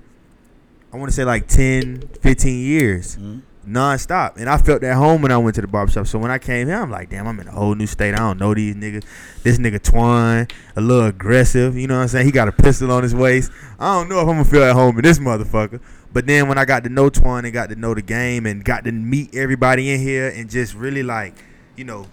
I 0.94 0.98
want 0.98 1.10
to 1.10 1.16
say 1.16 1.24
like 1.26 1.48
10, 1.48 2.04
15 2.22 2.60
years 2.60 3.18
Mhm. 3.18 3.42
Nonstop. 3.68 4.38
And 4.38 4.50
I 4.50 4.58
felt 4.58 4.84
at 4.84 4.96
home 4.96 5.22
when 5.22 5.32
I 5.32 5.38
went 5.38 5.56
to 5.56 5.62
the 5.62 5.68
barbershop. 5.68 6.08
So 6.08 6.20
when 6.20 6.32
I 6.32 6.38
came 6.38 6.68
here, 6.68 6.82
I'm 6.82 6.92
like, 6.92 7.10
damn, 7.10 7.28
I'm 7.28 7.40
in 7.40 7.48
a 7.48 7.52
whole 7.52 7.76
new 7.76 7.88
state. 7.88 8.14
I 8.14 8.18
don't 8.18 8.40
know 8.40 8.54
these 8.54 8.76
niggas. 8.76 9.04
This 9.44 9.58
nigga 9.58 9.82
Twine, 9.82 10.48
a 10.76 10.82
little 10.82 11.08
aggressive. 11.08 11.78
You 11.78 11.88
know 11.88 11.96
what 11.96 12.04
I'm 12.04 12.08
saying? 12.08 12.26
He 12.26 12.32
got 12.32 12.48
a 12.48 12.52
pistol 12.52 12.92
on 12.92 13.04
his 13.04 13.16
waist. 13.16 13.52
I 13.80 13.94
don't 14.00 14.10
know 14.10 14.20
if 14.20 14.28
I'm 14.28 14.36
gonna 14.36 14.46
feel 14.46 14.64
at 14.64 14.74
home 14.74 14.98
in 14.98 15.04
this 15.04 15.20
motherfucker. 15.20 15.82
But 16.14 16.28
then 16.28 16.48
when 16.48 16.58
I 16.58 16.66
got 16.66 16.84
to 16.84 16.90
know 16.90 17.10
Twine 17.10 17.44
and 17.46 17.54
got 17.54 17.70
to 17.70 17.76
know 17.76 17.96
the 17.96 18.04
game 18.04 18.46
and 18.46 18.64
got 18.64 18.84
to 18.84 18.92
meet 18.92 19.36
everybody 19.36 19.92
in 19.92 20.00
here 20.00 20.30
and 20.30 20.50
just 20.50 20.76
really 20.76 21.02
like, 21.02 21.34
you 21.76 21.84
know, 21.84 22.06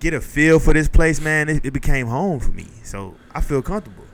get 0.00 0.12
a 0.12 0.20
feel 0.20 0.58
for 0.58 0.74
this 0.74 0.88
place, 0.88 1.20
man, 1.20 1.48
it, 1.48 1.64
it 1.64 1.70
became 1.70 2.08
home 2.08 2.40
for 2.40 2.50
me. 2.50 2.66
So 2.82 3.14
I 3.32 3.40
feel 3.40 3.62
comfortable 3.62 4.04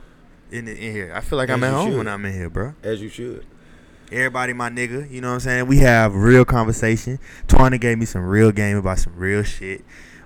in, 0.50 0.66
the, 0.66 0.72
in 0.72 0.92
here. 0.92 1.12
I 1.14 1.20
feel 1.20 1.38
like 1.38 1.48
I'm 1.48 1.64
at 1.64 1.72
home 1.72 1.90
should. 1.90 1.98
when 1.98 2.08
I'm 2.08 2.24
in 2.26 2.34
here, 2.34 2.50
bro. 2.50 2.74
As 2.82 3.00
you 3.00 3.08
should. 3.08 3.46
Everybody, 4.12 4.52
my 4.52 4.68
nigga, 4.70 5.08
you 5.10 5.20
know 5.20 5.28
what 5.28 5.34
I'm 5.34 5.40
saying? 5.40 5.66
We 5.66 5.78
have 5.78 6.14
real 6.14 6.44
conversation. 6.44 7.18
Twana 7.46 7.80
gave 7.80 7.96
me 7.98 8.06
some 8.06 8.22
real 8.22 8.50
game 8.50 8.76
about 8.76 8.98
some 8.98 9.14
real 9.16 9.42
shit. 9.44 9.84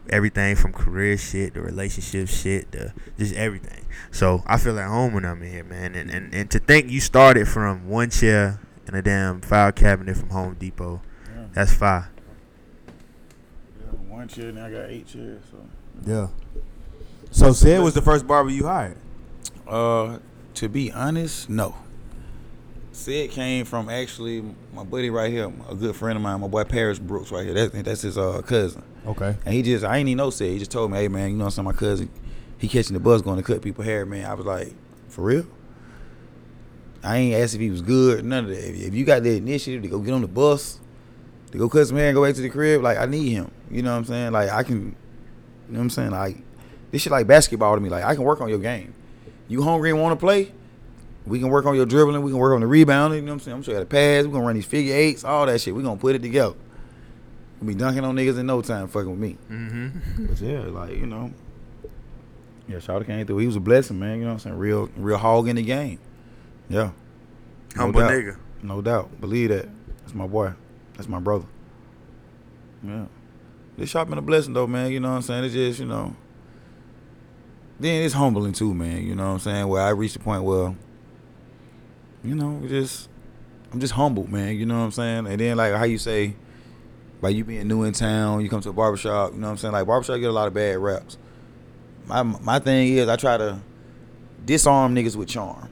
Everything 0.08 0.54
from 0.56 0.72
career 0.72 1.16
shit, 1.16 1.54
the 1.54 1.60
relationship 1.62 2.28
shit, 2.28 2.70
the 2.72 2.92
just 3.18 3.34
everything. 3.34 3.84
So 4.10 4.42
I 4.46 4.58
feel 4.58 4.78
at 4.78 4.88
home 4.88 5.12
when 5.14 5.24
I'm 5.24 5.42
in 5.42 5.50
here, 5.50 5.64
man. 5.64 5.94
And 5.94 6.10
and, 6.10 6.34
and 6.34 6.50
to 6.50 6.58
think 6.58 6.90
you 6.90 7.00
started 7.00 7.46
from 7.48 7.88
one 7.88 8.10
chair 8.10 8.60
and 8.86 8.96
a 8.96 9.02
damn 9.02 9.40
file 9.40 9.72
cabinet 9.72 10.16
from 10.16 10.28
Home 10.30 10.54
Depot, 10.58 11.00
Yeah. 11.34 11.44
that's 11.52 11.72
fire. 11.74 12.10
Yeah, 13.80 13.86
one 14.14 14.28
chair, 14.28 14.52
now 14.52 14.66
I 14.66 14.70
got 14.70 14.90
eight 14.90 15.06
chairs. 15.06 15.42
So, 15.50 15.58
Yeah. 16.06 16.28
So 17.30 17.52
Sid 17.52 17.80
was 17.82 17.94
the 17.94 18.02
first 18.02 18.26
barber 18.26 18.50
you 18.50 18.64
hired. 18.66 18.96
uh, 19.66 20.18
to 20.54 20.68
be 20.68 20.92
honest, 20.92 21.48
no. 21.50 21.74
Sid 22.94 23.30
came 23.32 23.64
from 23.64 23.88
actually 23.88 24.44
my 24.72 24.84
buddy 24.84 25.10
right 25.10 25.30
here, 25.30 25.52
a 25.68 25.74
good 25.74 25.96
friend 25.96 26.16
of 26.16 26.22
mine, 26.22 26.40
my 26.40 26.46
boy 26.46 26.64
Paris 26.64 26.98
Brooks 26.98 27.32
right 27.32 27.44
here. 27.44 27.54
That's 27.54 27.82
that's 27.82 28.02
his 28.02 28.16
uh 28.16 28.40
cousin. 28.42 28.84
Okay. 29.06 29.36
And 29.44 29.54
he 29.54 29.62
just, 29.62 29.84
I 29.84 29.98
ain't 29.98 30.08
even 30.08 30.18
know 30.18 30.30
Sid. 30.30 30.52
He 30.52 30.58
just 30.58 30.70
told 30.70 30.92
me, 30.92 30.98
hey 30.98 31.08
man, 31.08 31.30
you 31.30 31.36
know, 31.36 31.44
what 31.44 31.58
I'm 31.58 31.64
saying 31.64 31.64
my 31.64 31.72
cousin, 31.72 32.08
he 32.56 32.68
catching 32.68 32.94
the 32.94 33.00
bus 33.00 33.20
going 33.20 33.36
to 33.36 33.42
cut 33.42 33.62
people 33.62 33.84
hair, 33.84 34.06
man. 34.06 34.24
I 34.24 34.34
was 34.34 34.46
like, 34.46 34.72
for 35.08 35.22
real? 35.22 35.46
I 37.02 37.16
ain't 37.16 37.34
asked 37.34 37.54
if 37.54 37.60
he 37.60 37.70
was 37.70 37.82
good, 37.82 38.24
none 38.24 38.44
of 38.44 38.50
that. 38.50 38.64
If, 38.66 38.88
if 38.88 38.94
you 38.94 39.04
got 39.04 39.24
the 39.24 39.36
initiative 39.36 39.82
to 39.82 39.88
go 39.88 39.98
get 39.98 40.14
on 40.14 40.22
the 40.22 40.28
bus, 40.28 40.78
to 41.50 41.58
go 41.58 41.68
cut 41.68 41.86
some 41.86 41.96
hair 41.96 42.08
and 42.08 42.14
go 42.14 42.24
back 42.24 42.34
to 42.36 42.42
the 42.42 42.48
crib, 42.48 42.80
like 42.80 42.96
I 42.96 43.06
need 43.06 43.30
him. 43.30 43.50
You 43.70 43.82
know 43.82 43.90
what 43.90 43.98
I'm 43.98 44.04
saying? 44.04 44.32
Like 44.32 44.50
I 44.50 44.62
can, 44.62 44.76
you 44.76 45.72
know 45.72 45.78
what 45.78 45.80
I'm 45.80 45.90
saying? 45.90 46.10
Like 46.12 46.36
this 46.92 47.02
shit 47.02 47.10
like 47.10 47.26
basketball 47.26 47.74
to 47.74 47.80
me. 47.80 47.88
Like 47.88 48.04
I 48.04 48.14
can 48.14 48.22
work 48.22 48.40
on 48.40 48.48
your 48.48 48.58
game. 48.60 48.94
You 49.48 49.62
hungry 49.62 49.90
and 49.90 50.00
want 50.00 50.18
to 50.18 50.24
play? 50.24 50.52
We 51.26 51.38
can 51.38 51.48
work 51.48 51.64
on 51.66 51.74
your 51.74 51.86
dribbling. 51.86 52.22
We 52.22 52.30
can 52.30 52.38
work 52.38 52.54
on 52.54 52.60
the 52.60 52.66
rebounding. 52.66 53.20
You 53.20 53.26
know 53.26 53.32
what 53.32 53.34
I'm 53.34 53.40
saying? 53.40 53.56
I'm 53.56 53.62
sure 53.62 53.74
you 53.74 53.80
got 53.80 53.88
the 53.88 53.94
pass. 53.94 54.24
We're 54.24 54.32
gonna 54.32 54.44
run 54.44 54.56
these 54.56 54.66
figure 54.66 54.94
eights, 54.94 55.24
all 55.24 55.46
that 55.46 55.60
shit. 55.60 55.74
We're 55.74 55.82
gonna 55.82 55.98
put 55.98 56.14
it 56.14 56.22
together. 56.22 56.54
We'll 57.60 57.68
be 57.68 57.74
dunking 57.74 58.04
on 58.04 58.14
niggas 58.14 58.38
in 58.38 58.46
no 58.46 58.60
time 58.60 58.88
fucking 58.88 59.10
with 59.10 59.18
me. 59.18 59.38
Mm-hmm. 59.50 60.26
But 60.26 60.40
yeah, 60.40 60.60
like, 60.60 60.96
you 60.96 61.06
know. 61.06 61.32
Yeah, 62.68 62.76
Shawty 62.76 63.06
came 63.06 63.26
through. 63.26 63.38
He 63.38 63.46
was 63.46 63.56
a 63.56 63.60
blessing, 63.60 63.98
man. 63.98 64.18
You 64.18 64.24
know 64.24 64.28
what 64.28 64.32
I'm 64.34 64.38
saying? 64.40 64.58
Real 64.58 64.88
real 64.96 65.18
hog 65.18 65.48
in 65.48 65.56
the 65.56 65.62
game. 65.62 65.98
Yeah. 66.68 66.90
No 67.76 67.82
Humble 67.82 68.00
doubt. 68.00 68.10
nigga. 68.10 68.36
No 68.62 68.82
doubt. 68.82 69.20
Believe 69.20 69.50
that. 69.50 69.68
That's 70.00 70.14
my 70.14 70.26
boy. 70.26 70.52
That's 70.94 71.08
my 71.08 71.20
brother. 71.20 71.46
Yeah. 72.82 73.06
This 73.76 73.90
shop 73.90 74.08
been 74.08 74.18
a 74.18 74.22
blessing 74.22 74.54
though, 74.54 74.66
man. 74.66 74.92
You 74.92 75.00
know 75.00 75.10
what 75.10 75.16
I'm 75.16 75.22
saying? 75.22 75.44
It's 75.44 75.54
just, 75.54 75.80
you 75.80 75.86
know. 75.86 76.14
Then 77.80 78.04
it's 78.04 78.14
humbling 78.14 78.52
too, 78.52 78.72
man. 78.72 79.02
You 79.04 79.14
know 79.14 79.26
what 79.26 79.32
I'm 79.32 79.38
saying? 79.40 79.68
Where 79.68 79.82
I 79.82 79.90
reached 79.90 80.14
the 80.14 80.20
point 80.20 80.44
where, 80.44 80.74
you 82.24 82.34
know, 82.34 82.60
just 82.66 83.08
I'm 83.72 83.80
just 83.80 83.92
humbled, 83.94 84.30
man. 84.30 84.56
You 84.56 84.66
know 84.66 84.78
what 84.78 84.84
I'm 84.84 84.90
saying? 84.92 85.26
And 85.26 85.40
then 85.40 85.56
like 85.56 85.74
how 85.74 85.84
you 85.84 85.98
say, 85.98 86.34
by 87.20 87.30
you 87.30 87.44
being 87.44 87.66
new 87.68 87.82
in 87.84 87.92
town, 87.92 88.40
you 88.40 88.48
come 88.48 88.60
to 88.62 88.70
a 88.70 88.72
barbershop, 88.72 89.32
you 89.32 89.38
know 89.40 89.46
what 89.46 89.52
I'm 89.52 89.58
saying? 89.58 89.72
Like 89.72 89.86
barbershop 89.86 90.20
get 90.20 90.28
a 90.30 90.32
lot 90.32 90.46
of 90.48 90.54
bad 90.54 90.78
reps. 90.78 91.16
My 92.06 92.22
my 92.22 92.58
thing 92.58 92.92
is 92.94 93.08
I 93.08 93.16
try 93.16 93.36
to 93.36 93.60
disarm 94.44 94.94
niggas 94.94 95.16
with 95.16 95.28
charm. 95.28 95.68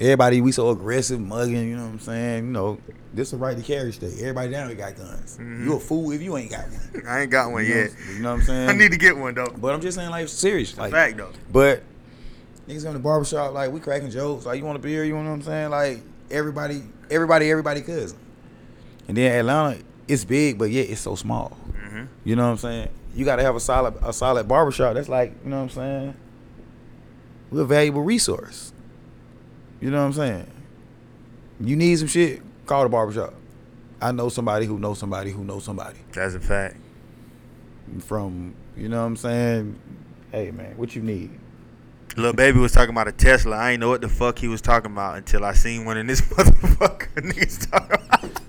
Everybody 0.00 0.40
we 0.40 0.52
so 0.52 0.70
aggressive, 0.70 1.18
mugging, 1.20 1.68
you 1.68 1.76
know 1.76 1.82
what 1.86 1.90
I'm 1.92 1.98
saying? 1.98 2.44
You 2.46 2.50
know, 2.52 2.78
this 3.12 3.28
is 3.28 3.34
a 3.34 3.36
right 3.36 3.56
to 3.56 3.62
carry 3.64 3.90
state. 3.92 4.14
Everybody 4.20 4.52
down 4.52 4.68
here 4.68 4.76
got 4.76 4.96
guns. 4.96 5.38
Mhm. 5.38 5.64
You 5.64 5.74
a 5.74 5.80
fool 5.80 6.12
if 6.12 6.22
you 6.22 6.36
ain't 6.36 6.52
got 6.52 6.66
one. 6.70 7.02
I 7.08 7.22
ain't 7.22 7.32
got 7.32 7.50
one 7.50 7.64
you 7.64 7.74
know, 7.74 7.80
yet. 7.80 7.90
You 8.14 8.22
know 8.22 8.30
what 8.34 8.40
I'm 8.40 8.46
saying? 8.46 8.68
I 8.68 8.72
need 8.74 8.92
to 8.92 8.96
get 8.96 9.16
one 9.16 9.34
though. 9.34 9.52
But 9.56 9.74
I'm 9.74 9.80
just 9.80 9.96
saying, 9.96 10.10
like, 10.10 10.28
serious. 10.28 10.78
Like, 10.78 10.92
Fact 10.92 11.16
though. 11.16 11.32
but 11.52 11.82
niggas 12.68 12.84
in 12.84 12.92
the 12.92 12.98
barbershop, 12.98 13.54
like, 13.54 13.72
we 13.72 13.80
cracking 13.80 14.10
jokes. 14.10 14.46
Like, 14.46 14.58
you 14.58 14.64
want 14.64 14.76
a 14.76 14.80
beer? 14.80 15.04
You 15.04 15.14
know 15.14 15.24
what 15.24 15.30
I'm 15.30 15.42
saying? 15.42 15.70
Like, 15.70 16.00
everybody, 16.30 16.82
everybody, 17.10 17.50
everybody 17.50 17.80
cousin. 17.80 18.18
And 19.08 19.16
then 19.16 19.32
Atlanta, 19.38 19.82
it's 20.06 20.24
big, 20.24 20.58
but 20.58 20.70
yeah, 20.70 20.82
it's 20.82 21.00
so 21.00 21.14
small. 21.14 21.56
Mm-hmm. 21.72 22.04
You 22.24 22.36
know 22.36 22.44
what 22.44 22.50
I'm 22.50 22.58
saying? 22.58 22.88
You 23.14 23.24
got 23.24 23.36
to 23.36 23.42
have 23.42 23.56
a 23.56 23.60
solid, 23.60 23.94
a 24.02 24.12
solid 24.12 24.46
barbershop. 24.46 24.94
That's 24.94 25.08
like, 25.08 25.32
you 25.42 25.50
know 25.50 25.56
what 25.56 25.62
I'm 25.62 25.68
saying? 25.70 26.14
We're 27.50 27.62
a 27.62 27.66
valuable 27.66 28.02
resource. 28.02 28.72
You 29.80 29.90
know 29.90 30.00
what 30.00 30.06
I'm 30.06 30.12
saying? 30.12 30.50
You 31.60 31.74
need 31.74 31.98
some 31.98 32.08
shit, 32.08 32.42
call 32.66 32.82
the 32.82 32.88
barbershop. 32.90 33.34
I 34.00 34.12
know 34.12 34.28
somebody 34.28 34.66
who 34.66 34.78
knows 34.78 34.98
somebody 34.98 35.30
who 35.30 35.42
knows 35.42 35.64
somebody. 35.64 35.98
That's 36.12 36.34
a 36.34 36.40
fact. 36.40 36.76
From, 38.00 38.54
you 38.76 38.88
know 38.88 39.00
what 39.00 39.06
I'm 39.06 39.16
saying? 39.16 39.78
Hey, 40.30 40.50
man, 40.50 40.76
what 40.76 40.94
you 40.94 41.02
need? 41.02 41.30
Little 42.16 42.32
baby 42.32 42.58
was 42.58 42.72
talking 42.72 42.90
about 42.90 43.06
a 43.06 43.12
Tesla. 43.12 43.56
I 43.56 43.72
ain't 43.72 43.80
know 43.80 43.88
what 43.88 44.00
the 44.00 44.08
fuck 44.08 44.38
he 44.38 44.48
was 44.48 44.60
talking 44.60 44.90
about 44.90 45.16
until 45.18 45.44
I 45.44 45.52
seen 45.52 45.84
one 45.84 45.96
in 45.96 46.06
this 46.06 46.20
motherfucker 46.32 47.08
niggas 47.14 47.70
talking 47.70 47.94
about. 47.94 48.42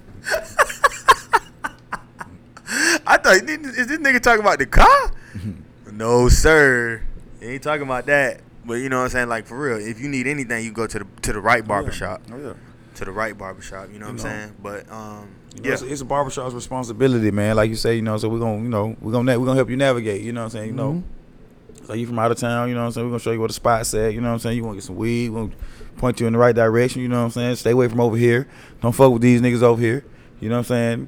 I 3.06 3.18
thought 3.18 3.36
is 3.36 3.88
this 3.88 3.98
nigga 3.98 4.20
talking 4.22 4.42
about 4.42 4.60
the 4.60 4.66
car? 4.66 5.12
no, 5.92 6.30
sir. 6.30 7.02
He 7.40 7.48
ain't 7.48 7.64
talking 7.64 7.84
about 7.84 8.06
that. 8.08 8.42
But 8.66 8.76
you 8.76 8.90
know 8.90 8.98
what 8.98 9.06
I'm 9.06 9.10
saying? 9.10 9.30
Like 9.30 9.46
for 9.48 9.60
real, 9.60 9.78
if 9.78 10.00
you 10.00 10.08
need 10.10 10.28
anything, 10.28 10.64
you 10.64 10.72
go 10.72 10.86
to 10.86 11.00
the 11.00 11.06
to 11.24 11.34
the 11.34 11.40
right 11.40 11.66
barbershop. 11.66 12.22
Oh, 12.32 12.38
yeah. 12.38 12.54
To 12.96 13.06
the 13.06 13.12
right 13.12 13.36
barbershop. 13.38 13.90
You 13.92 14.00
know 14.00 14.06
what 14.06 14.12
I'm 14.12 14.18
know. 14.18 14.24
saying? 14.24 14.56
But 14.62 14.92
um, 14.92 15.30
You 15.56 15.62
know, 15.62 15.68
yeah. 15.70 15.74
it's, 15.74 15.82
it's 15.82 16.02
a 16.02 16.06
barbershop's 16.06 16.54
responsibility, 16.54 17.32
man. 17.32 17.56
Like 17.56 17.70
you 17.70 17.76
say, 17.76 17.96
you 17.96 18.02
know, 18.02 18.18
so 18.18 18.30
we're 18.30 18.40
gonna, 18.40 18.62
you 18.62 18.70
know, 18.70 18.96
we're 19.02 19.12
gonna 19.12 19.40
we're 19.40 19.46
gonna 19.46 19.58
help 19.58 19.70
you 19.70 19.78
navigate. 19.78 20.22
You 20.22 20.34
know 20.34 20.42
what 20.42 20.46
I'm 20.46 20.52
saying? 20.52 20.68
You 20.68 20.74
know, 20.74 21.04
so 21.90 21.96
you 21.96 22.06
from 22.06 22.20
out 22.20 22.30
of 22.32 22.38
town, 22.38 22.70
you 22.70 22.76
know 22.76 22.82
what 22.82 22.86
I'm 22.88 22.92
saying? 22.92 23.08
We're 23.08 23.12
gonna 23.14 23.20
show 23.20 23.32
you 23.32 23.40
where 23.40 23.48
the 23.48 23.54
spot's 23.56 23.92
at. 23.96 24.14
You 24.14 24.22
know 24.22 24.28
what 24.28 24.34
I'm 24.34 24.40
saying? 24.40 24.58
You 24.58 24.64
want 24.64 24.76
to 24.76 24.78
get 24.82 24.86
some 24.86 24.96
weed? 24.96 25.30
We're 25.30 25.46
gonna 25.48 25.54
point 25.98 26.20
you 26.20 26.28
in 26.28 26.34
the 26.34 26.40
right 26.40 26.54
direction. 26.56 27.02
You 27.02 27.08
know 27.08 27.18
what 27.18 27.24
I'm 27.26 27.32
saying? 27.32 27.56
Stay 27.56 27.72
away 27.72 27.88
from 27.88 28.00
over 28.00 28.16
here. 28.16 28.48
Don't 28.80 28.92
fuck 28.92 29.12
with 29.12 29.24
these 29.24 29.42
niggas 29.42 29.64
over 29.64 29.82
here. 29.82 30.06
You 30.40 30.50
know 30.50 30.56
what 30.58 30.72
I'm 30.72 31.08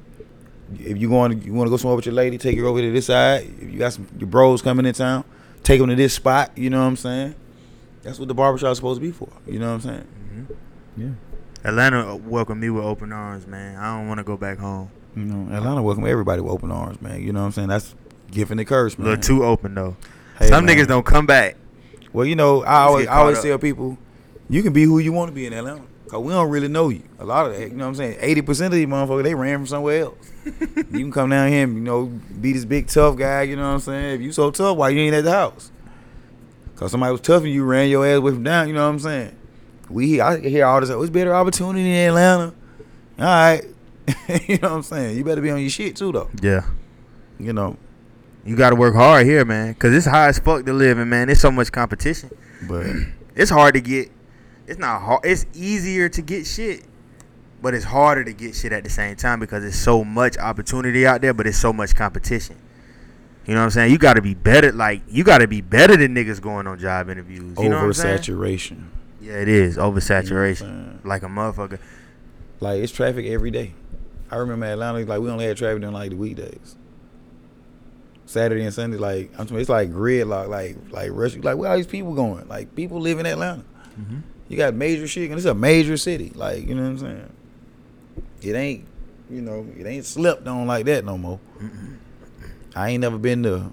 If 0.80 0.98
you 0.98 1.08
going, 1.08 1.38
to, 1.38 1.46
you 1.46 1.52
want 1.52 1.68
to 1.68 1.70
go 1.70 1.76
somewhere 1.76 1.94
with 1.94 2.06
your 2.06 2.16
lady, 2.16 2.36
take 2.36 2.58
her 2.58 2.64
over 2.66 2.80
to 2.80 2.90
this 2.90 3.06
side. 3.06 3.44
If 3.60 3.72
you 3.72 3.78
got 3.78 3.92
some 3.92 4.08
your 4.18 4.26
bros 4.26 4.60
coming 4.60 4.84
in 4.84 4.92
town, 4.94 5.22
take 5.62 5.78
them 5.78 5.88
to 5.88 5.94
this 5.94 6.14
spot. 6.14 6.50
You 6.58 6.68
know 6.70 6.80
what 6.80 6.86
I'm 6.88 6.96
saying? 6.96 7.36
That's 8.02 8.18
what 8.18 8.26
the 8.26 8.34
barbershop's 8.34 8.78
supposed 8.78 9.00
to 9.00 9.06
be 9.06 9.12
for. 9.12 9.28
You 9.46 9.60
know 9.60 9.68
what 9.68 9.74
I'm 9.74 9.80
saying? 9.82 10.08
Mm-hmm. 10.34 11.02
Yeah. 11.02 11.08
Atlanta 11.64 12.16
welcomed 12.16 12.60
me 12.60 12.70
with 12.70 12.84
open 12.84 13.12
arms, 13.12 13.46
man. 13.46 13.76
I 13.76 13.96
don't 13.96 14.08
want 14.08 14.18
to 14.18 14.24
go 14.24 14.36
back 14.36 14.58
home. 14.58 14.90
You 15.14 15.22
know, 15.26 15.54
Atlanta 15.54 15.80
welcomed 15.80 16.08
everybody 16.08 16.40
with 16.40 16.52
open 16.52 16.72
arms, 16.72 17.00
man. 17.00 17.22
You 17.22 17.32
know 17.32 17.40
what 17.40 17.46
I'm 17.46 17.52
saying? 17.52 17.68
That's 17.68 17.94
giving 18.32 18.56
the 18.56 18.64
curse, 18.64 18.96
A 18.96 19.00
man. 19.00 19.10
little 19.10 19.22
too 19.22 19.44
open 19.44 19.74
though. 19.74 19.96
Hey, 20.38 20.48
Some 20.48 20.66
man. 20.66 20.76
nings 20.76 20.86
don't 20.86 21.04
come 21.06 21.26
back. 21.26 21.56
Well, 22.12 22.26
you 22.26 22.36
know, 22.36 22.62
I 22.62 22.82
always, 22.82 23.06
I 23.06 23.16
always 23.18 23.38
up. 23.38 23.44
tell 23.44 23.58
people, 23.58 23.98
you 24.48 24.62
can 24.62 24.72
be 24.72 24.84
who 24.84 24.98
you 24.98 25.12
want 25.12 25.30
to 25.30 25.34
be 25.34 25.46
in 25.46 25.52
Atlanta. 25.52 25.82
Cause 26.08 26.22
we 26.22 26.30
don't 26.30 26.50
really 26.50 26.68
know 26.68 26.90
you. 26.90 27.02
A 27.20 27.24
lot 27.24 27.46
of 27.46 27.56
that, 27.56 27.70
you 27.70 27.74
know 27.74 27.84
what 27.84 27.88
I'm 27.88 27.94
saying? 27.94 28.18
Eighty 28.20 28.42
percent 28.42 28.66
of 28.66 28.76
these 28.76 28.86
motherfuckers, 28.86 29.22
they 29.22 29.34
ran 29.34 29.60
from 29.60 29.66
somewhere 29.66 30.02
else. 30.02 30.32
you 30.44 30.84
can 30.90 31.10
come 31.10 31.30
down 31.30 31.48
here 31.48 31.64
and, 31.64 31.74
you 31.74 31.80
know, 31.80 32.04
be 32.38 32.52
this 32.52 32.66
big 32.66 32.88
tough 32.88 33.16
guy, 33.16 33.42
you 33.42 33.56
know 33.56 33.62
what 33.62 33.74
I'm 33.74 33.80
saying? 33.80 34.16
If 34.16 34.20
you 34.20 34.30
so 34.30 34.50
tough, 34.50 34.76
why 34.76 34.90
you 34.90 35.00
ain't 35.00 35.14
at 35.14 35.24
the 35.24 35.30
house? 35.30 35.72
Cause 36.76 36.90
somebody 36.90 37.12
was 37.12 37.22
tough 37.22 37.44
and 37.44 37.52
you 37.52 37.64
ran 37.64 37.88
your 37.88 38.06
ass 38.06 38.20
with 38.20 38.34
from 38.34 38.42
down, 38.42 38.68
you 38.68 38.74
know 38.74 38.82
what 38.82 38.92
I'm 38.92 38.98
saying? 38.98 39.34
We 39.88 40.20
I 40.20 40.38
hear 40.38 40.66
all 40.66 40.82
this, 40.82 40.90
oh, 40.90 41.00
it's 41.00 41.10
better 41.10 41.34
opportunity 41.34 41.90
in 41.90 42.08
Atlanta. 42.08 42.52
All 43.18 43.24
right. 43.24 43.64
you 44.48 44.58
know 44.58 44.68
what 44.68 44.76
I'm 44.76 44.82
saying? 44.82 45.16
You 45.16 45.24
better 45.24 45.40
be 45.40 45.50
on 45.50 45.60
your 45.60 45.70
shit 45.70 45.96
too 45.96 46.12
though. 46.12 46.28
Yeah. 46.42 46.64
You 47.38 47.54
know. 47.54 47.78
You 48.44 48.56
got 48.56 48.70
to 48.70 48.76
work 48.76 48.94
hard 48.94 49.24
here, 49.26 49.44
man, 49.44 49.72
because 49.72 49.94
it's 49.94 50.06
high 50.06 50.28
as 50.28 50.38
fuck 50.38 50.64
to 50.66 50.72
live 50.72 50.98
in, 50.98 51.08
man. 51.08 51.28
There's 51.28 51.40
so 51.40 51.50
much 51.52 51.70
competition. 51.70 52.30
But 52.68 52.86
It's 53.34 53.50
hard 53.50 53.74
to 53.74 53.80
get. 53.80 54.10
It's 54.66 54.78
not 54.78 55.00
hard. 55.00 55.24
It's 55.24 55.46
easier 55.54 56.08
to 56.10 56.22
get 56.22 56.46
shit, 56.46 56.84
but 57.62 57.74
it's 57.74 57.84
harder 57.84 58.24
to 58.24 58.32
get 58.32 58.54
shit 58.54 58.72
at 58.72 58.84
the 58.84 58.90
same 58.90 59.16
time 59.16 59.40
because 59.40 59.62
there's 59.62 59.74
so 59.78 60.04
much 60.04 60.36
opportunity 60.38 61.06
out 61.06 61.20
there, 61.20 61.34
but 61.34 61.46
it's 61.46 61.58
so 61.58 61.72
much 61.72 61.94
competition. 61.94 62.56
You 63.46 63.54
know 63.54 63.60
what 63.60 63.64
I'm 63.64 63.70
saying? 63.70 63.92
You 63.92 63.98
got 63.98 64.14
to 64.14 64.22
be 64.22 64.34
better. 64.34 64.70
Like 64.70 65.02
you 65.08 65.24
got 65.24 65.38
to 65.38 65.48
be 65.48 65.60
better 65.60 65.96
than 65.96 66.14
niggas 66.14 66.40
going 66.40 66.66
on 66.66 66.78
job 66.78 67.08
interviews. 67.08 67.58
You 67.58 67.68
know 67.70 67.76
what 67.76 67.84
I'm 67.84 67.90
oversaturation. 67.90 68.86
Yeah, 69.20 69.34
it 69.34 69.48
is 69.48 69.76
You 69.76 69.82
know 69.82 69.92
oversaturation, 69.92 70.58
saying? 70.58 71.00
like 71.04 71.22
a 71.22 71.26
motherfucker. 71.26 71.78
Like 72.60 72.80
it's 72.82 72.92
traffic 72.92 73.26
every 73.26 73.50
day. 73.50 73.74
I 74.30 74.36
remember 74.36 74.66
Atlanta, 74.66 75.00
like 75.00 75.20
we 75.20 75.28
only 75.30 75.46
had 75.46 75.56
traffic 75.56 75.80
during 75.80 75.94
like 75.94 76.10
the 76.10 76.16
weekdays. 76.16 76.76
Saturday 78.32 78.64
and 78.64 78.74
Sunday, 78.74 78.96
like 78.96 79.30
I'm 79.38 79.46
talking, 79.46 79.60
it's 79.60 79.68
like 79.68 79.90
gridlock, 79.90 80.48
like 80.48 80.76
like 80.90 81.10
rush. 81.12 81.36
Like 81.36 81.56
where 81.56 81.70
are 81.70 81.76
these 81.76 81.86
people 81.86 82.14
going? 82.14 82.48
Like 82.48 82.74
people 82.74 83.00
live 83.00 83.18
in 83.18 83.26
Atlanta. 83.26 83.64
Mm-hmm. 84.00 84.18
You 84.48 84.56
got 84.56 84.74
major 84.74 85.06
shit, 85.06 85.30
and 85.30 85.38
it's 85.38 85.46
a 85.46 85.54
major 85.54 85.96
city. 85.96 86.32
Like 86.34 86.66
you 86.66 86.74
know 86.74 86.82
what 86.82 86.88
I'm 86.88 86.98
saying? 86.98 87.32
It 88.42 88.54
ain't, 88.54 88.86
you 89.30 89.40
know, 89.40 89.66
it 89.78 89.86
ain't 89.86 90.04
slept 90.04 90.46
on 90.48 90.66
like 90.66 90.86
that 90.86 91.04
no 91.04 91.16
more. 91.16 91.38
I 92.74 92.90
ain't 92.90 93.00
never 93.02 93.18
been 93.18 93.42
to. 93.44 93.72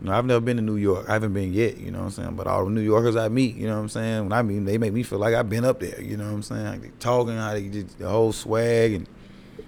You 0.00 0.10
know, 0.10 0.12
I've 0.12 0.26
never 0.26 0.40
been 0.40 0.56
to 0.56 0.62
New 0.62 0.76
York. 0.76 1.08
I 1.08 1.14
haven't 1.14 1.32
been 1.32 1.52
yet. 1.52 1.78
You 1.78 1.90
know 1.90 1.98
what 1.98 2.04
I'm 2.06 2.10
saying? 2.10 2.36
But 2.36 2.46
all 2.46 2.64
the 2.64 2.70
New 2.70 2.80
Yorkers 2.80 3.16
I 3.16 3.28
meet, 3.28 3.56
you 3.56 3.66
know 3.66 3.76
what 3.76 3.82
I'm 3.82 3.88
saying? 3.88 4.24
When 4.24 4.32
I 4.32 4.42
meet, 4.42 4.56
'em, 4.58 4.64
they 4.64 4.76
make 4.76 4.92
me 4.92 5.02
feel 5.02 5.18
like 5.18 5.34
I've 5.34 5.48
been 5.48 5.64
up 5.64 5.80
there. 5.80 6.00
You 6.00 6.16
know 6.16 6.24
what 6.24 6.34
I'm 6.34 6.42
saying? 6.42 6.64
Like 6.66 6.82
they 6.82 6.90
talking, 6.98 7.36
how 7.36 7.52
they 7.52 7.68
just 7.68 7.98
the 7.98 8.08
whole 8.08 8.32
swag 8.32 8.92
and 8.92 9.08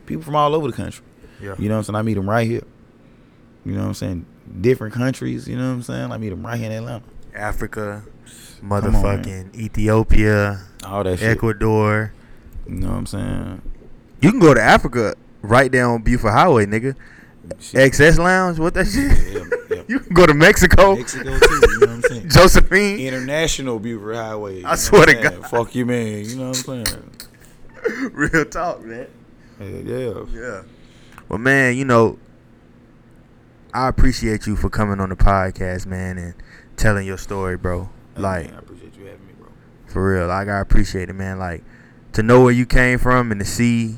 people 0.05 0.23
from 0.23 0.37
all 0.37 0.55
over 0.55 0.67
the 0.71 0.77
country. 0.77 1.05
Yeah. 1.41 1.55
You 1.59 1.69
know 1.69 1.75
what 1.77 1.79
I'm 1.79 1.85
saying? 1.85 1.97
I 1.97 2.03
meet 2.03 2.15
them 2.15 2.29
right 2.29 2.47
here. 2.47 2.65
You 3.67 3.73
know 3.73 3.81
what 3.81 3.89
I'm 3.89 3.95
saying? 3.95 4.27
Different 4.61 4.95
countries. 4.95 5.49
You 5.49 5.57
know 5.57 5.67
what 5.67 5.75
I'm 5.75 5.83
saying? 5.83 6.13
I 6.13 6.19
meet 6.19 6.29
them 6.29 6.47
right 6.47 6.57
here 6.57 6.71
in 6.71 6.73
Atlanta. 6.73 7.05
Africa, 7.35 8.05
on, 8.63 8.69
motherfucking 8.69 9.57
Ethiopia, 9.57 10.61
All 10.85 11.03
that 11.03 11.19
shit. 11.19 11.29
Ecuador. 11.31 12.13
You 12.69 12.77
know 12.77 12.91
what 12.91 12.97
I'm 12.97 13.07
saying? 13.07 13.63
You 14.21 14.31
can 14.31 14.39
go 14.39 14.55
to 14.55 14.63
Africa 14.63 15.17
right 15.43 15.75
on 15.75 16.03
Buford 16.03 16.33
Highway, 16.33 16.67
nigga. 16.67 16.95
Shit. 17.59 17.93
XS 17.93 18.19
Lounge, 18.19 18.59
what 18.61 18.75
that 18.75 18.87
shit? 18.87 19.11
Yeah, 19.33 19.77
yeah. 19.77 19.83
You 19.89 20.01
can 20.01 20.15
go 20.15 20.27
to 20.27 20.35
Mexico, 20.35 20.97
Mexico 20.97 21.25
too. 21.25 21.29
You 21.29 21.35
know 21.35 21.87
what 21.87 21.89
I'm 21.89 22.03
saying? 22.03 22.29
Josephine. 22.31 23.01
International 23.01 23.81
Buford 23.81 24.15
Highway. 24.17 24.63
I 24.63 24.77
swear 24.77 25.07
to 25.07 25.15
God. 25.15 25.47
Fuck 25.47 25.75
you, 25.75 25.87
man. 25.87 26.25
You 26.25 26.37
know 26.37 26.49
what 26.49 26.69
I'm 26.69 26.85
saying? 26.85 27.11
Real 28.13 28.45
talk, 28.45 28.85
man. 28.85 29.09
Yeah, 29.61 29.67
yeah. 29.67 30.25
Yeah. 30.33 30.63
Well, 31.29 31.39
man, 31.39 31.77
you 31.77 31.85
know, 31.85 32.19
I 33.77 33.89
appreciate 33.89 34.47
you 34.47 34.57
for 34.57 34.71
coming 34.71 35.01
on 35.01 35.11
the 35.11 35.17
podcast, 35.17 35.85
man, 35.85 36.17
and 36.17 36.33
telling 36.79 37.07
your 37.07 37.19
story, 37.19 37.59
bro. 37.59 37.91
Like, 38.17 38.51
I 38.51 38.57
appreciate 38.57 38.97
you 38.97 39.05
having 39.05 39.27
me, 39.27 39.35
bro. 39.39 39.49
for 39.87 40.15
real, 40.15 40.29
like 40.29 40.49
I 40.49 40.61
appreciate 40.61 41.11
it, 41.11 41.13
man. 41.13 41.39
Like, 41.39 41.63
to 42.15 42.23
know 42.23 42.41
where 42.41 42.55
you 42.55 42.65
came 42.65 42.99
from 42.99 43.31
and 43.31 43.39
to 43.39 43.45
see 43.45 43.97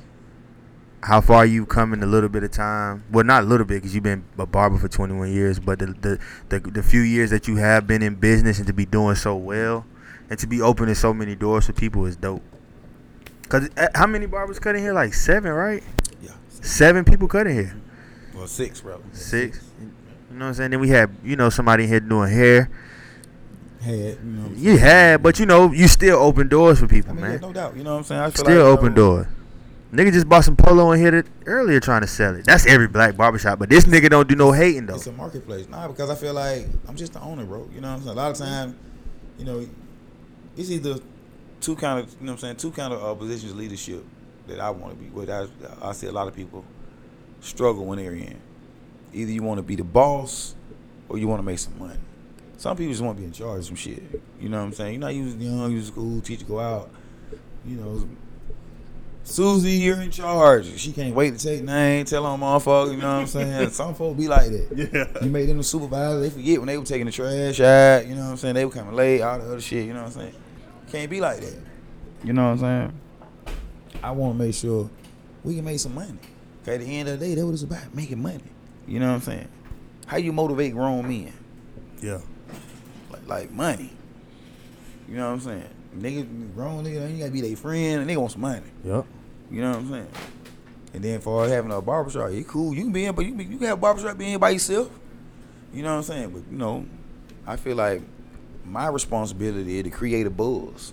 how 1.04 1.20
far 1.20 1.46
you've 1.46 1.68
come 1.68 1.92
in 1.92 2.02
a 2.02 2.06
little 2.06 2.28
bit 2.28 2.42
of 2.42 2.50
time. 2.50 3.04
Well, 3.12 3.24
not 3.24 3.44
a 3.44 3.46
little 3.46 3.64
bit 3.64 3.74
because 3.74 3.94
you've 3.94 4.02
been 4.02 4.24
a 4.36 4.46
barber 4.46 4.78
for 4.78 4.88
21 4.88 5.32
years, 5.32 5.60
but 5.60 5.78
the, 5.78 5.86
the 5.86 6.18
the 6.48 6.58
the 6.58 6.82
few 6.82 7.02
years 7.02 7.30
that 7.30 7.46
you 7.46 7.54
have 7.54 7.86
been 7.86 8.02
in 8.02 8.16
business 8.16 8.58
and 8.58 8.66
to 8.66 8.72
be 8.72 8.84
doing 8.84 9.14
so 9.14 9.36
well 9.36 9.86
and 10.28 10.40
to 10.40 10.48
be 10.48 10.60
opening 10.60 10.96
so 10.96 11.14
many 11.14 11.36
doors 11.36 11.66
for 11.66 11.72
people 11.72 12.04
is 12.04 12.16
dope. 12.16 12.42
Cause 13.48 13.70
uh, 13.76 13.86
how 13.94 14.08
many 14.08 14.26
barbers 14.26 14.58
cut 14.58 14.74
in 14.74 14.82
here? 14.82 14.92
Like 14.92 15.14
seven, 15.14 15.52
right? 15.52 15.84
Yeah. 16.20 16.32
Seven 16.48 17.04
people 17.04 17.28
cut 17.28 17.46
in 17.46 17.54
here. 17.54 17.80
Well, 18.38 18.46
six, 18.46 18.80
bro. 18.80 19.00
Six. 19.12 19.60
You 19.80 20.36
know 20.36 20.44
what 20.44 20.48
I'm 20.48 20.54
saying? 20.54 20.70
Then 20.70 20.80
we 20.80 20.90
had 20.90 21.10
you 21.24 21.34
know 21.34 21.50
somebody 21.50 21.84
in 21.84 21.88
here 21.90 22.00
doing 22.00 22.30
hair. 22.30 22.70
Had, 23.80 23.94
you 23.94 24.18
know. 24.24 24.50
You 24.54 24.78
had, 24.78 25.22
but 25.22 25.40
you 25.40 25.46
know 25.46 25.72
you 25.72 25.88
still 25.88 26.18
open 26.18 26.48
doors 26.48 26.78
for 26.78 26.86
people, 26.86 27.10
I 27.10 27.14
mean, 27.14 27.22
man. 27.22 27.32
yeah, 27.32 27.38
no 27.38 27.52
doubt. 27.52 27.76
You 27.76 27.84
know 27.84 27.92
what 27.92 27.98
I'm 27.98 28.04
saying? 28.04 28.20
I 28.20 28.30
feel 28.30 28.44
Still 28.44 28.70
like, 28.70 28.78
open 28.78 28.84
you 28.84 28.90
know, 28.90 28.96
doors. 28.96 29.26
Nigga 29.92 30.12
just 30.12 30.28
bought 30.28 30.44
some 30.44 30.54
polo 30.54 30.92
and 30.92 31.02
hit 31.02 31.14
it 31.14 31.26
earlier 31.46 31.80
trying 31.80 32.02
to 32.02 32.06
sell 32.06 32.34
it. 32.36 32.44
That's 32.44 32.66
every 32.66 32.88
black 32.88 33.16
barbershop, 33.16 33.58
but 33.58 33.70
this 33.70 33.84
nigga 33.84 34.10
don't 34.10 34.28
do 34.28 34.36
no 34.36 34.52
hating 34.52 34.86
though. 34.86 34.96
It's 34.96 35.06
a 35.06 35.12
marketplace. 35.12 35.68
Nah, 35.68 35.88
because 35.88 36.10
I 36.10 36.14
feel 36.14 36.34
like 36.34 36.66
I'm 36.86 36.96
just 36.96 37.14
the 37.14 37.20
owner, 37.20 37.44
bro. 37.44 37.68
You 37.74 37.80
know 37.80 37.88
what 37.88 37.94
I'm 37.94 38.02
saying? 38.02 38.16
A 38.16 38.20
lot 38.20 38.30
of 38.30 38.36
time, 38.36 38.78
you 39.38 39.44
know, 39.46 39.66
it's 40.56 40.70
either 40.70 40.98
two 41.60 41.74
kind 41.74 42.00
of, 42.00 42.10
you 42.20 42.26
know 42.26 42.32
what 42.32 42.36
I'm 42.36 42.38
saying, 42.38 42.56
two 42.56 42.70
kind 42.70 42.92
of 42.92 43.02
uh, 43.02 43.14
positions 43.14 43.54
leadership 43.54 44.04
that 44.46 44.60
I 44.60 44.70
want 44.70 44.92
to 44.92 44.98
be. 44.98 45.08
What 45.10 45.30
I, 45.30 45.46
I 45.80 45.92
see 45.92 46.06
a 46.06 46.12
lot 46.12 46.28
of 46.28 46.34
people 46.36 46.64
struggle 47.40 47.84
when 47.84 47.98
they're 47.98 48.14
in. 48.14 48.38
Either 49.12 49.32
you 49.32 49.42
want 49.42 49.58
to 49.58 49.62
be 49.62 49.76
the 49.76 49.84
boss 49.84 50.54
or 51.08 51.18
you 51.18 51.28
want 51.28 51.40
to 51.40 51.44
make 51.44 51.58
some 51.58 51.78
money. 51.78 51.98
Some 52.58 52.76
people 52.76 52.92
just 52.92 53.02
want 53.02 53.16
to 53.16 53.20
be 53.20 53.26
in 53.26 53.32
charge 53.32 53.60
of 53.60 53.64
some 53.66 53.76
shit. 53.76 54.02
You 54.40 54.48
know 54.48 54.58
what 54.58 54.64
I'm 54.64 54.72
saying? 54.72 54.94
You're 54.94 55.00
not 55.00 55.14
using 55.14 55.40
young, 55.40 55.72
you 55.72 55.82
school, 55.82 56.20
teacher 56.20 56.44
go 56.44 56.58
out. 56.58 56.90
You 57.64 57.76
know, 57.76 58.08
Susie, 59.28 59.72
you're 59.72 60.00
in 60.00 60.10
charge. 60.10 60.78
She 60.78 60.90
can't 60.90 61.14
wait 61.14 61.36
to 61.36 61.44
take 61.44 61.62
name, 61.62 62.06
tell 62.06 62.24
on 62.24 62.40
motherfucker, 62.40 62.92
you 62.92 62.96
know 62.96 63.12
what 63.12 63.20
I'm 63.20 63.26
saying? 63.26 63.70
Some 63.72 63.94
folks 63.94 64.18
be 64.18 64.26
like 64.26 64.50
that. 64.50 64.90
Yeah. 64.92 65.22
You 65.22 65.30
made 65.30 65.50
them 65.50 65.58
the 65.58 65.64
supervisor, 65.64 66.20
they 66.20 66.30
forget 66.30 66.58
when 66.58 66.66
they 66.66 66.78
were 66.78 66.84
taking 66.84 67.04
the 67.04 67.12
trash 67.12 67.60
out, 67.60 68.06
you 68.06 68.14
know 68.14 68.22
what 68.22 68.30
I'm 68.30 68.36
saying? 68.38 68.54
They 68.54 68.64
were 68.64 68.70
coming 68.70 68.94
late, 68.94 69.20
all 69.20 69.38
the 69.38 69.44
other 69.44 69.60
shit, 69.60 69.86
you 69.86 69.92
know 69.92 70.04
what 70.04 70.16
I'm 70.16 70.20
saying? 70.22 70.34
Can't 70.90 71.10
be 71.10 71.20
like 71.20 71.40
that. 71.40 71.58
You 72.24 72.32
know 72.32 72.44
what 72.44 72.50
I'm 72.52 72.58
saying? 72.58 73.00
I 74.02 74.10
want 74.12 74.38
to 74.38 74.44
make 74.44 74.54
sure 74.54 74.88
we 75.44 75.56
can 75.56 75.64
make 75.64 75.78
some 75.78 75.94
money. 75.94 76.18
At 76.74 76.80
the 76.80 76.86
end 76.86 77.08
of 77.08 77.18
the 77.18 77.26
day, 77.26 77.34
that 77.34 77.44
what 77.44 77.52
it's 77.52 77.62
about, 77.62 77.94
making 77.94 78.20
money. 78.22 78.40
You 78.86 79.00
know 79.00 79.08
what 79.08 79.14
I'm 79.16 79.20
saying? 79.22 79.48
How 80.06 80.16
you 80.16 80.32
motivate 80.32 80.72
grown 80.72 81.06
men? 81.06 81.32
Yeah. 82.02 82.20
Like, 83.10 83.26
like 83.28 83.50
money. 83.52 83.90
You 85.08 85.16
know 85.16 85.26
what 85.28 85.34
I'm 85.34 85.40
saying? 85.40 85.68
Niggas, 85.96 86.54
grown 86.54 86.84
niggas, 86.84 87.12
you 87.12 87.18
gotta 87.18 87.30
be 87.30 87.40
their 87.40 87.56
friend, 87.56 88.00
and 88.00 88.08
they 88.10 88.16
want 88.16 88.32
some 88.32 88.40
money. 88.42 88.62
Yep. 88.84 89.04
You 89.50 89.60
know 89.62 89.70
what 89.70 89.78
I'm 89.78 89.90
saying? 89.90 90.08
And 90.94 91.04
then 91.04 91.20
for 91.20 91.46
having 91.48 91.70
a 91.72 91.80
barbershop, 91.80 92.30
it 92.30 92.46
cool. 92.48 92.74
You 92.74 92.84
can 92.84 92.92
be 92.92 93.04
in, 93.04 93.14
but 93.14 93.24
you, 93.26 93.32
can- 93.34 93.52
you 93.52 93.58
can 93.58 93.66
have 93.68 93.78
a 93.78 93.80
barbershop 93.80 94.16
being 94.18 94.38
by 94.38 94.50
yourself. 94.50 94.90
You 95.72 95.82
know 95.82 95.90
what 95.92 95.96
I'm 95.98 96.02
saying? 96.02 96.30
But 96.30 96.42
you 96.50 96.56
know, 96.56 96.86
I 97.46 97.56
feel 97.56 97.76
like 97.76 98.00
my 98.64 98.88
responsibility 98.88 99.78
is 99.78 99.84
to 99.84 99.90
create 99.90 100.26
a 100.26 100.30
buzz. 100.30 100.92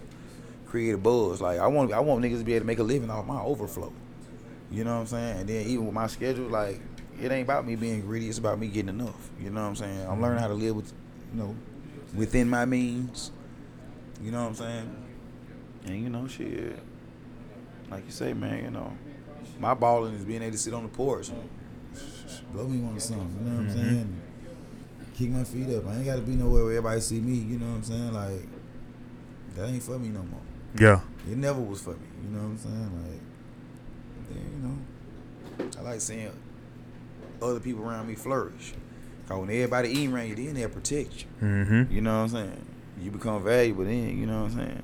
Create 0.67 0.93
a 0.93 0.97
buzz. 0.97 1.39
Like 1.41 1.59
I 1.59 1.67
want 1.67 1.93
I 1.93 1.99
want 2.01 2.23
niggas 2.23 2.39
to 2.39 2.43
be 2.43 2.53
able 2.53 2.63
to 2.63 2.67
make 2.67 2.79
a 2.79 2.83
living 2.83 3.09
off 3.09 3.25
my 3.25 3.41
overflow. 3.41 3.93
You 4.71 4.83
know 4.83 4.95
what 4.95 5.01
I'm 5.01 5.07
saying? 5.07 5.39
And 5.39 5.49
then 5.49 5.65
even 5.67 5.85
with 5.85 5.93
my 5.93 6.07
schedule, 6.07 6.47
like 6.47 6.81
it 7.21 7.31
ain't 7.31 7.47
about 7.47 7.65
me 7.65 7.75
being 7.75 8.01
greedy, 8.01 8.29
it's 8.29 8.37
about 8.37 8.59
me 8.59 8.67
getting 8.67 8.89
enough. 8.89 9.29
You 9.39 9.49
know 9.49 9.61
what 9.61 9.67
I'm 9.67 9.75
saying? 9.75 10.07
I'm 10.07 10.21
learning 10.21 10.39
how 10.39 10.47
to 10.47 10.53
live 10.53 10.75
with 10.75 10.93
you 11.33 11.41
know, 11.41 11.55
within 12.13 12.49
my 12.49 12.65
means. 12.65 13.31
You 14.21 14.31
know 14.31 14.41
what 14.41 14.49
I'm 14.49 14.55
saying? 14.55 14.95
And 15.85 16.03
you 16.03 16.09
know, 16.09 16.27
shit 16.27 16.79
like 17.91 18.05
you 18.05 18.11
say, 18.11 18.33
man, 18.33 18.63
you 18.63 18.71
know, 18.71 18.91
my 19.59 19.73
balling 19.73 20.15
is 20.15 20.25
being 20.25 20.41
able 20.41 20.53
to 20.53 20.57
sit 20.57 20.73
on 20.73 20.83
the 20.83 20.89
porch 20.89 21.29
blow 22.55 22.67
me 22.67 22.79
one 22.79 22.99
something. 22.99 23.35
You 23.39 23.49
know 23.49 23.57
what 23.57 23.59
I'm 23.59 23.67
mm-hmm. 23.69 23.89
saying? 23.89 24.21
Kick 25.17 25.29
my 25.29 25.43
feet 25.43 25.75
up. 25.75 25.87
I 25.87 25.95
ain't 25.95 26.05
got 26.05 26.15
to 26.15 26.21
be 26.21 26.35
nowhere 26.35 26.63
where 26.63 26.77
everybody 26.77 27.01
see 27.01 27.19
me. 27.19 27.35
You 27.35 27.59
know 27.59 27.67
what 27.67 27.75
I'm 27.75 27.83
saying? 27.83 28.13
Like 28.13 28.47
that 29.55 29.67
ain't 29.67 29.83
for 29.83 29.99
me 29.99 30.09
no 30.09 30.23
more. 30.23 30.41
Yeah. 30.77 31.01
It 31.29 31.37
never 31.37 31.61
was 31.61 31.81
for 31.81 31.91
me. 31.91 32.07
You 32.23 32.29
know 32.29 32.43
what 32.43 32.49
I'm 32.49 32.57
saying? 32.57 33.11
Like 33.11 33.21
you 34.41 34.67
know, 34.67 35.69
I 35.79 35.81
like 35.81 36.01
seeing 36.01 36.31
other 37.41 37.59
people 37.59 37.83
around 37.87 38.07
me 38.07 38.15
flourish. 38.15 38.73
Cause 39.27 39.39
when 39.39 39.49
everybody 39.49 39.89
eating 39.89 40.13
around 40.13 40.27
you, 40.29 40.35
then 40.35 40.53
they'll 40.53 40.69
protect 40.69 41.21
you. 41.21 41.25
Mm-hmm. 41.47 41.93
You 41.93 42.01
know 42.01 42.17
what 42.17 42.23
I'm 42.23 42.29
saying? 42.29 42.65
You 43.01 43.11
become 43.11 43.43
valuable 43.43 43.83
then, 43.85 44.17
you 44.17 44.25
know 44.25 44.43
what 44.43 44.51
I'm 44.51 44.57
saying? 44.57 44.83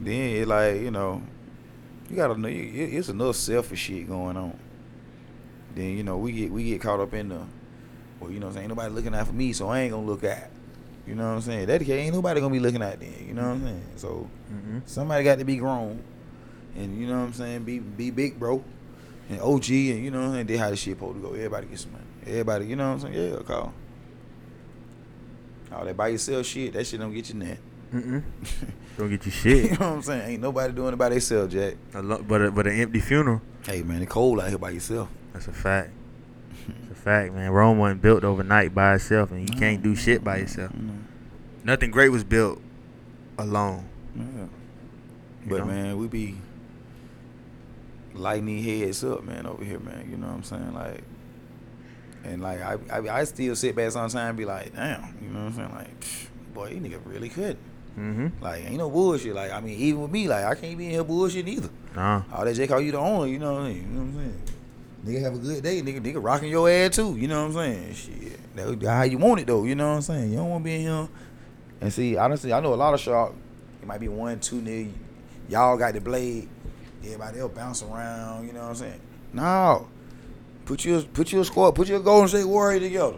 Then 0.00 0.30
it 0.36 0.48
like, 0.48 0.76
you 0.80 0.90
know, 0.90 1.22
you 2.10 2.16
gotta 2.16 2.38
know 2.38 2.48
it- 2.48 2.54
it's 2.54 3.08
enough 3.08 3.36
selfish 3.36 3.80
shit 3.80 4.08
going 4.08 4.36
on. 4.36 4.56
Then, 5.74 5.96
you 5.96 6.02
know, 6.02 6.18
we 6.18 6.32
get 6.32 6.50
we 6.52 6.64
get 6.64 6.80
caught 6.80 7.00
up 7.00 7.14
in 7.14 7.28
the 7.30 7.40
well, 8.20 8.30
you 8.30 8.38
know 8.38 8.46
what 8.46 8.50
I'm 8.50 8.54
saying, 8.54 8.64
ain't 8.64 8.68
nobody 8.76 8.94
looking 8.94 9.14
out 9.14 9.26
for 9.26 9.32
me, 9.32 9.52
so 9.52 9.68
I 9.68 9.80
ain't 9.80 9.92
gonna 9.92 10.06
look 10.06 10.22
at. 10.24 10.50
You 11.06 11.16
know 11.16 11.24
what 11.28 11.34
I'm 11.34 11.40
saying? 11.40 11.66
That 11.66 11.82
ain't 11.88 12.14
nobody 12.14 12.40
gonna 12.40 12.52
be 12.52 12.60
looking 12.60 12.82
at 12.82 13.00
then, 13.00 13.12
you 13.26 13.34
know 13.34 13.42
what 13.42 13.48
I'm 13.54 13.62
saying? 13.64 13.82
So 13.96 14.28
Mm-hmm. 14.52 14.78
somebody 14.86 15.24
got 15.24 15.38
to 15.38 15.44
be 15.44 15.56
grown 15.56 16.02
and 16.76 16.98
you 16.98 17.06
know 17.06 17.18
what 17.18 17.26
I'm 17.26 17.32
saying, 17.32 17.64
be 17.64 17.78
be 17.78 18.10
big 18.10 18.38
bro. 18.38 18.62
And 19.30 19.40
OG 19.40 19.70
and 19.70 20.04
you 20.04 20.10
know 20.10 20.20
what 20.20 20.26
I'm 20.28 20.32
saying, 20.34 20.46
they 20.46 20.56
how 20.56 20.70
this 20.70 20.80
shit 20.80 20.96
supposed 20.96 21.16
to 21.16 21.22
go. 21.22 21.34
Everybody 21.34 21.66
get 21.68 21.78
some 21.78 21.92
money. 21.92 22.04
Everybody, 22.26 22.66
you 22.66 22.76
know 22.76 22.88
what 22.92 23.04
I'm 23.04 23.12
saying? 23.12 23.32
Yeah, 23.32 23.38
call. 23.42 23.72
All 25.72 25.84
that 25.84 25.96
by 25.96 26.08
yourself 26.08 26.44
shit, 26.46 26.72
that 26.74 26.86
shit 26.86 27.00
don't 27.00 27.12
get 27.14 27.28
you 27.30 27.34
nothing. 27.36 27.58
Mm-mm. 27.94 28.22
Don't 28.98 29.08
get 29.08 29.24
you 29.24 29.32
shit. 29.32 29.56
you 29.70 29.70
know 29.70 29.76
what 29.88 29.96
I'm 29.96 30.02
saying? 30.02 30.30
Ain't 30.32 30.42
nobody 30.42 30.70
doing 30.74 30.92
it 30.92 30.96
by 30.96 31.08
themselves, 31.08 31.52
Jack. 31.52 31.74
A 31.94 32.02
lo- 32.02 32.22
but 32.26 32.42
a, 32.42 32.50
but 32.50 32.66
an 32.66 32.78
empty 32.78 33.00
funeral. 33.00 33.40
Hey 33.66 33.82
man, 33.82 34.02
it's 34.02 34.12
cold 34.12 34.38
out 34.40 34.48
here 34.50 34.58
by 34.58 34.68
yourself. 34.70 35.08
That's 35.32 35.48
a 35.48 35.52
fact. 35.52 35.90
It's 36.68 36.90
a 36.90 36.94
fact, 36.94 37.32
man. 37.32 37.50
Rome 37.50 37.78
wasn't 37.78 38.02
built 38.02 38.22
overnight 38.22 38.74
by 38.74 38.94
itself, 38.96 39.30
and 39.30 39.48
you 39.48 39.58
can't 39.58 39.82
do 39.82 39.94
shit 39.94 40.22
by 40.22 40.38
yourself. 40.38 40.72
Nothing 41.64 41.90
great 41.90 42.10
was 42.10 42.22
built 42.24 42.60
alone. 43.38 43.86
Yeah. 44.14 44.24
You 44.24 44.48
But 45.48 45.58
know? 45.60 45.64
man, 45.64 45.96
we 45.98 46.06
be 46.08 46.36
lighting 48.14 48.46
these 48.46 48.64
heads 48.64 49.04
up, 49.04 49.24
man, 49.24 49.46
over 49.46 49.64
here, 49.64 49.78
man. 49.78 50.08
You 50.10 50.16
know 50.16 50.28
what 50.28 50.36
I'm 50.36 50.42
saying? 50.42 50.74
Like, 50.74 51.02
and 52.24 52.42
like 52.42 52.60
I, 52.60 52.78
I, 52.90 53.18
I 53.20 53.24
still 53.24 53.56
sit 53.56 53.74
back 53.74 53.90
sometimes 53.90 54.16
and 54.16 54.36
be 54.36 54.44
like, 54.44 54.74
damn, 54.74 55.16
you 55.20 55.28
know 55.28 55.44
what 55.44 55.46
I'm 55.46 55.54
saying? 55.54 55.74
Like, 55.74 56.00
psh, 56.00 56.26
boy, 56.54 56.70
you 56.70 56.80
nigga 56.80 57.00
really 57.04 57.28
could. 57.28 57.56
Mm-hmm. 57.98 58.42
Like, 58.42 58.64
ain't 58.64 58.78
no 58.78 58.88
bullshit. 58.88 59.34
Like, 59.34 59.52
I 59.52 59.60
mean, 59.60 59.78
even 59.78 60.02
with 60.02 60.10
me, 60.10 60.28
like, 60.28 60.44
I 60.44 60.54
can't 60.54 60.78
be 60.78 60.86
in 60.86 60.90
here 60.92 61.04
bullshit 61.04 61.46
either. 61.46 61.68
Nah. 61.94 62.22
All 62.32 62.44
that 62.44 62.54
J 62.54 62.66
call 62.66 62.80
you 62.80 62.92
the 62.92 62.98
owner, 62.98 63.26
you 63.26 63.38
know 63.38 63.52
what 63.52 63.62
I 63.62 63.68
mean? 63.68 63.76
You 63.76 63.82
know 63.82 64.00
what 64.00 64.06
I'm 64.06 64.14
saying? 64.14 64.42
Nigga 65.04 65.22
have 65.22 65.34
a 65.34 65.38
good 65.38 65.62
day, 65.62 65.82
nigga. 65.82 66.00
Nigga 66.00 66.22
rocking 66.22 66.48
your 66.48 66.70
ass 66.70 66.96
too, 66.96 67.16
you 67.16 67.28
know 67.28 67.46
what 67.46 67.56
I'm 67.56 67.92
saying? 67.92 67.94
Shit, 67.94 68.54
that, 68.56 68.88
how 68.88 69.02
you 69.02 69.18
want 69.18 69.40
it 69.40 69.46
though, 69.46 69.64
you 69.64 69.74
know 69.74 69.88
what 69.90 69.96
I'm 69.96 70.02
saying? 70.02 70.30
You 70.30 70.36
don't 70.36 70.48
want 70.48 70.62
to 70.62 70.64
be 70.64 70.74
in 70.76 70.80
here. 70.82 71.08
And 71.80 71.92
see, 71.92 72.16
honestly, 72.16 72.52
I 72.52 72.60
know 72.60 72.72
a 72.72 72.76
lot 72.76 72.94
of 72.94 73.00
shark. 73.00 73.34
It 73.82 73.86
might 73.86 73.98
be 73.98 74.08
one, 74.08 74.38
two 74.38 74.60
nigga. 74.60 74.92
Y'all 75.48 75.76
got 75.76 75.92
the 75.92 76.00
blade. 76.00 76.48
Everybody 77.04 77.40
else 77.40 77.52
bounce 77.54 77.82
around, 77.82 78.46
you 78.46 78.52
know 78.52 78.60
what 78.62 78.68
I'm 78.70 78.74
saying? 78.76 79.00
No, 79.32 79.88
put 80.64 80.84
your 80.84 81.02
put 81.02 81.32
your 81.32 81.44
squad, 81.44 81.72
put 81.72 81.88
your 81.88 82.00
Golden 82.00 82.28
State 82.28 82.44
Warrior 82.44 82.80
together. 82.80 83.16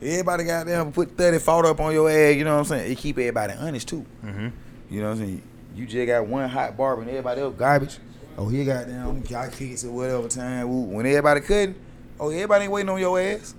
Everybody 0.00 0.44
got 0.44 0.66
them 0.66 0.92
put 0.92 1.16
thirty 1.16 1.38
fought 1.38 1.64
up 1.66 1.80
on 1.80 1.92
your 1.92 2.08
ass, 2.08 2.36
you 2.36 2.44
know 2.44 2.54
what 2.54 2.60
I'm 2.60 2.64
saying? 2.66 2.92
It 2.92 2.98
keep 2.98 3.18
everybody 3.18 3.54
honest 3.54 3.88
too. 3.88 4.06
Mm-hmm. 4.24 4.48
You 4.90 5.00
know 5.00 5.08
what 5.08 5.18
I'm 5.18 5.24
saying? 5.26 5.42
You 5.74 5.86
just 5.86 6.06
got 6.06 6.26
one 6.26 6.48
hot 6.48 6.76
barber 6.76 7.02
and 7.02 7.10
everybody 7.10 7.40
else 7.40 7.54
garbage. 7.56 7.98
Oh, 8.36 8.48
he 8.48 8.64
got 8.64 8.86
down, 8.86 9.20
got 9.22 9.52
kicks 9.52 9.84
or 9.84 9.90
whatever 9.90 10.28
time. 10.28 10.68
Woo. 10.68 10.82
When 10.96 11.04
everybody 11.06 11.40
couldn't, 11.40 11.76
oh, 12.20 12.30
everybody 12.30 12.64
ain't 12.64 12.72
waiting 12.72 12.88
on 12.88 13.00
your 13.00 13.20
ass. 13.20 13.54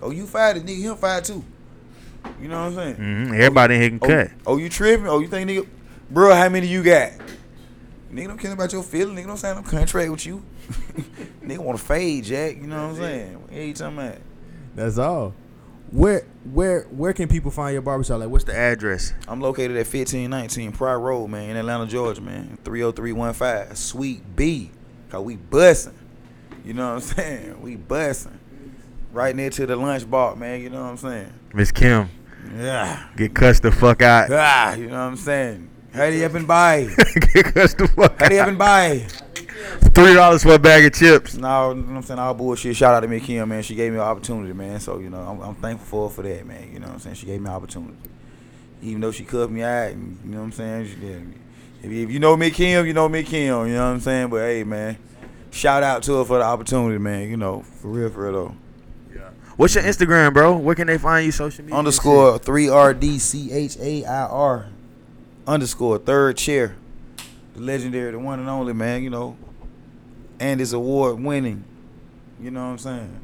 Oh, 0.00 0.10
you 0.10 0.26
fired 0.26 0.56
it, 0.58 0.64
nigga, 0.66 0.80
him 0.82 0.96
fired 0.96 1.24
too. 1.24 1.44
You 2.40 2.48
know 2.48 2.60
what 2.60 2.66
I'm 2.68 2.74
saying? 2.74 2.94
Mm-hmm. 2.96 3.34
Everybody 3.34 3.74
in 3.74 3.80
here 3.80 3.90
can 3.90 3.98
Oh, 4.02 4.06
cut. 4.06 4.30
oh, 4.46 4.56
you 4.58 4.68
tripping? 4.68 5.08
Oh, 5.08 5.18
you 5.18 5.26
think 5.28 5.50
nigga, 5.50 5.66
bro, 6.10 6.34
how 6.34 6.48
many 6.48 6.68
you 6.68 6.82
got? 6.84 7.10
Nigga 8.12 8.28
don't 8.28 8.38
care 8.38 8.52
about 8.52 8.72
your 8.72 8.82
feelings. 8.82 9.18
Nigga 9.18 9.26
don't 9.26 9.36
sign 9.38 9.56
no 9.56 9.62
contract 9.62 10.10
with 10.10 10.26
you. 10.26 10.44
nigga 11.42 11.58
want 11.58 11.78
to 11.78 11.84
fade, 11.84 12.24
Jack. 12.24 12.56
You 12.56 12.66
know 12.66 12.88
what 12.88 12.90
I'm 12.90 12.96
saying? 12.96 13.34
What 13.42 13.52
you 13.52 13.72
talking 13.74 13.98
about? 13.98 14.16
That's 14.74 14.98
all. 14.98 15.34
Where 15.90 16.26
where 16.50 16.82
where 16.84 17.12
can 17.12 17.28
people 17.28 17.50
find 17.50 17.72
your 17.72 17.82
barbershop? 17.82 18.20
Like, 18.20 18.28
what's 18.30 18.44
the 18.44 18.56
address? 18.56 19.12
I'm 19.28 19.40
located 19.40 19.72
at 19.72 19.86
1519 19.86 20.72
Pryor 20.72 20.98
Road, 21.00 21.28
man, 21.28 21.50
in 21.50 21.56
Atlanta, 21.56 21.86
Georgia, 21.86 22.20
man. 22.22 22.58
30315, 22.64 23.76
Suite 23.76 24.36
B. 24.36 24.70
Cause 25.10 25.22
we 25.22 25.36
bussin'. 25.36 25.92
You 26.64 26.72
know 26.74 26.88
what 26.88 26.94
I'm 26.94 27.00
saying? 27.16 27.62
We 27.62 27.76
bussin'. 27.76 28.38
Right 29.12 29.36
near 29.36 29.50
to 29.50 29.66
the 29.66 29.76
lunch 29.76 30.08
bar, 30.10 30.34
man. 30.36 30.62
You 30.62 30.70
know 30.70 30.82
what 30.82 30.90
I'm 30.90 30.96
saying? 30.96 31.32
Miss 31.52 31.70
Kim, 31.70 32.08
Yeah. 32.56 33.08
get 33.16 33.34
cussed 33.34 33.62
the 33.62 33.70
fuck 33.72 34.00
out. 34.00 34.30
Ah, 34.32 34.74
you 34.74 34.86
know 34.86 34.92
what 34.92 35.00
I'm 35.00 35.16
saying? 35.16 35.68
Hurry 35.92 36.24
up 36.24 36.34
and 36.34 36.48
buy. 36.48 36.88
get 37.34 37.46
cussed 37.54 37.78
the 37.78 37.86
fuck 37.88 38.18
Hurry 38.18 38.38
up 38.38 38.48
and 38.48 38.58
buy. 38.58 39.06
Three 39.94 40.14
dollars 40.14 40.42
for 40.42 40.54
a 40.54 40.58
bag 40.58 40.86
of 40.86 40.94
chips. 40.94 41.34
No, 41.34 41.70
you 41.70 41.76
know 41.76 41.82
what 41.82 41.96
I'm 41.96 42.02
saying? 42.02 42.18
All 42.18 42.34
bullshit. 42.34 42.74
Shout 42.74 42.94
out 42.94 43.00
to 43.00 43.08
me, 43.08 43.20
Kim, 43.20 43.48
man. 43.48 43.62
She 43.62 43.74
gave 43.74 43.92
me 43.92 43.98
an 43.98 44.04
opportunity, 44.04 44.52
man. 44.54 44.80
So, 44.80 44.98
you 44.98 45.10
know, 45.10 45.20
I'm, 45.20 45.40
I'm 45.40 45.54
thankful 45.54 46.08
for 46.08 46.14
for 46.14 46.22
that, 46.22 46.46
man. 46.46 46.70
You 46.72 46.80
know 46.80 46.86
what 46.86 46.94
I'm 46.94 47.00
saying? 47.00 47.16
She 47.16 47.26
gave 47.26 47.40
me 47.40 47.48
an 47.48 47.54
opportunity. 47.54 47.96
Even 48.80 49.00
though 49.02 49.12
she 49.12 49.24
cut 49.24 49.50
me 49.50 49.62
out, 49.62 49.92
and, 49.92 50.18
you 50.24 50.30
know 50.30 50.38
what 50.38 50.44
I'm 50.44 50.52
saying? 50.52 50.86
She 50.88 50.94
did. 50.96 51.34
If, 51.82 51.90
if 51.90 52.10
you 52.10 52.18
know 52.18 52.36
me, 52.36 52.50
Kim, 52.50 52.86
you 52.86 52.94
know 52.94 53.08
me, 53.08 53.22
Kim, 53.22 53.66
you 53.66 53.74
know 53.74 53.86
what 53.86 53.92
I'm 53.92 54.00
saying? 54.00 54.30
But 54.30 54.38
hey, 54.38 54.64
man, 54.64 54.96
shout 55.50 55.82
out 55.82 56.02
to 56.04 56.18
her 56.18 56.24
for 56.24 56.38
the 56.38 56.44
opportunity, 56.44 56.98
man. 56.98 57.28
You 57.28 57.36
know, 57.36 57.62
for 57.62 57.88
real, 57.88 58.08
for 58.08 58.24
real 58.24 58.32
though. 58.32 58.56
What's 59.56 59.74
your 59.74 59.84
Instagram, 59.84 60.32
bro? 60.32 60.56
Where 60.56 60.74
can 60.74 60.86
they 60.86 60.96
find 60.96 61.26
you 61.26 61.30
social 61.30 61.62
media? 61.62 61.78
Underscore 61.78 62.38
three 62.38 62.70
R 62.70 62.94
D 62.94 63.18
C 63.18 63.52
H 63.52 63.76
A 63.78 64.04
I 64.06 64.26
R 64.26 64.71
underscore 65.46 65.98
third 65.98 66.36
chair. 66.36 66.76
The 67.54 67.60
legendary, 67.60 68.12
the 68.12 68.18
one 68.18 68.38
and 68.40 68.48
only 68.48 68.72
man, 68.72 69.02
you 69.02 69.10
know. 69.10 69.36
And 70.40 70.58
his 70.58 70.72
award 70.72 71.20
winning. 71.20 71.64
You 72.40 72.50
know 72.50 72.64
what 72.64 72.70
I'm 72.72 72.78
saying? 72.78 73.20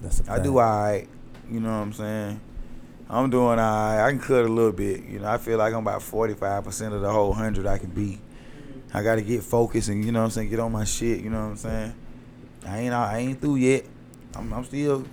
That's 0.00 0.20
a 0.20 0.32
I 0.32 0.38
do 0.38 0.54
fact. 0.54 0.68
alright. 0.68 1.08
You 1.50 1.60
know 1.60 1.68
what 1.68 1.82
I'm 1.82 1.92
saying? 1.92 2.40
I'm 3.08 3.30
doing 3.30 3.58
alright. 3.58 4.00
I 4.00 4.10
can 4.10 4.20
cut 4.20 4.44
a 4.44 4.48
little 4.48 4.72
bit. 4.72 5.04
You 5.04 5.20
know, 5.20 5.28
I 5.28 5.38
feel 5.38 5.58
like 5.58 5.72
I'm 5.72 5.80
about 5.80 6.00
45% 6.00 6.92
of 6.92 7.00
the 7.00 7.10
whole 7.10 7.32
hundred 7.32 7.66
I 7.66 7.78
can 7.78 7.90
be. 7.90 8.20
I 8.94 9.02
gotta 9.02 9.22
get 9.22 9.42
focused 9.42 9.88
and 9.88 10.04
you 10.04 10.12
know 10.12 10.20
what 10.20 10.26
I'm 10.26 10.30
saying, 10.32 10.50
get 10.50 10.60
on 10.60 10.72
my 10.72 10.84
shit, 10.84 11.20
you 11.20 11.30
know 11.30 11.40
what 11.40 11.50
I'm 11.50 11.56
saying? 11.56 11.94
I 12.66 12.78
ain't 12.80 12.92
I 12.92 13.18
ain't 13.18 13.40
through 13.40 13.56
yet. 13.56 13.86
I'm, 14.34 14.52
I'm 14.52 14.64
still 14.64 15.06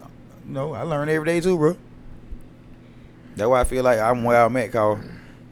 you 0.46 0.54
know, 0.54 0.74
I 0.74 0.82
learn 0.82 1.08
every 1.08 1.26
day 1.26 1.40
too, 1.40 1.58
bro. 1.58 1.78
That's 3.36 3.48
why 3.48 3.62
I 3.62 3.64
feel 3.64 3.84
like 3.84 4.00
I'm 4.00 4.24
where 4.24 4.44
I'm 4.44 4.58
at, 4.58 4.72
cause 4.72 5.00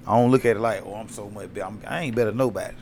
I 0.07 0.15
don't 0.17 0.31
look 0.31 0.45
at 0.45 0.55
it 0.55 0.59
like, 0.59 0.83
oh, 0.85 0.95
I'm 0.95 1.09
so 1.09 1.29
much 1.29 1.53
better. 1.53 1.67
I'm, 1.67 1.81
I 1.85 2.01
ain't 2.03 2.15
better 2.15 2.29
than 2.31 2.37
nobody. 2.37 2.75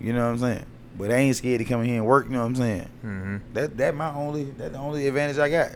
You 0.00 0.12
know 0.14 0.24
what 0.24 0.32
I'm 0.32 0.38
saying? 0.38 0.66
But 0.96 1.10
I 1.10 1.16
ain't 1.16 1.36
scared 1.36 1.58
to 1.58 1.64
come 1.64 1.80
in 1.82 1.86
here 1.88 1.96
and 1.96 2.06
work. 2.06 2.26
You 2.26 2.32
know 2.32 2.40
what 2.40 2.46
I'm 2.46 2.56
saying? 2.56 2.88
Mhm. 3.04 3.40
That 3.54 3.76
that 3.76 3.94
my 3.94 4.12
only 4.14 4.44
that 4.52 4.72
the 4.72 4.78
only 4.78 5.06
advantage 5.06 5.38
I 5.38 5.50
got. 5.50 5.72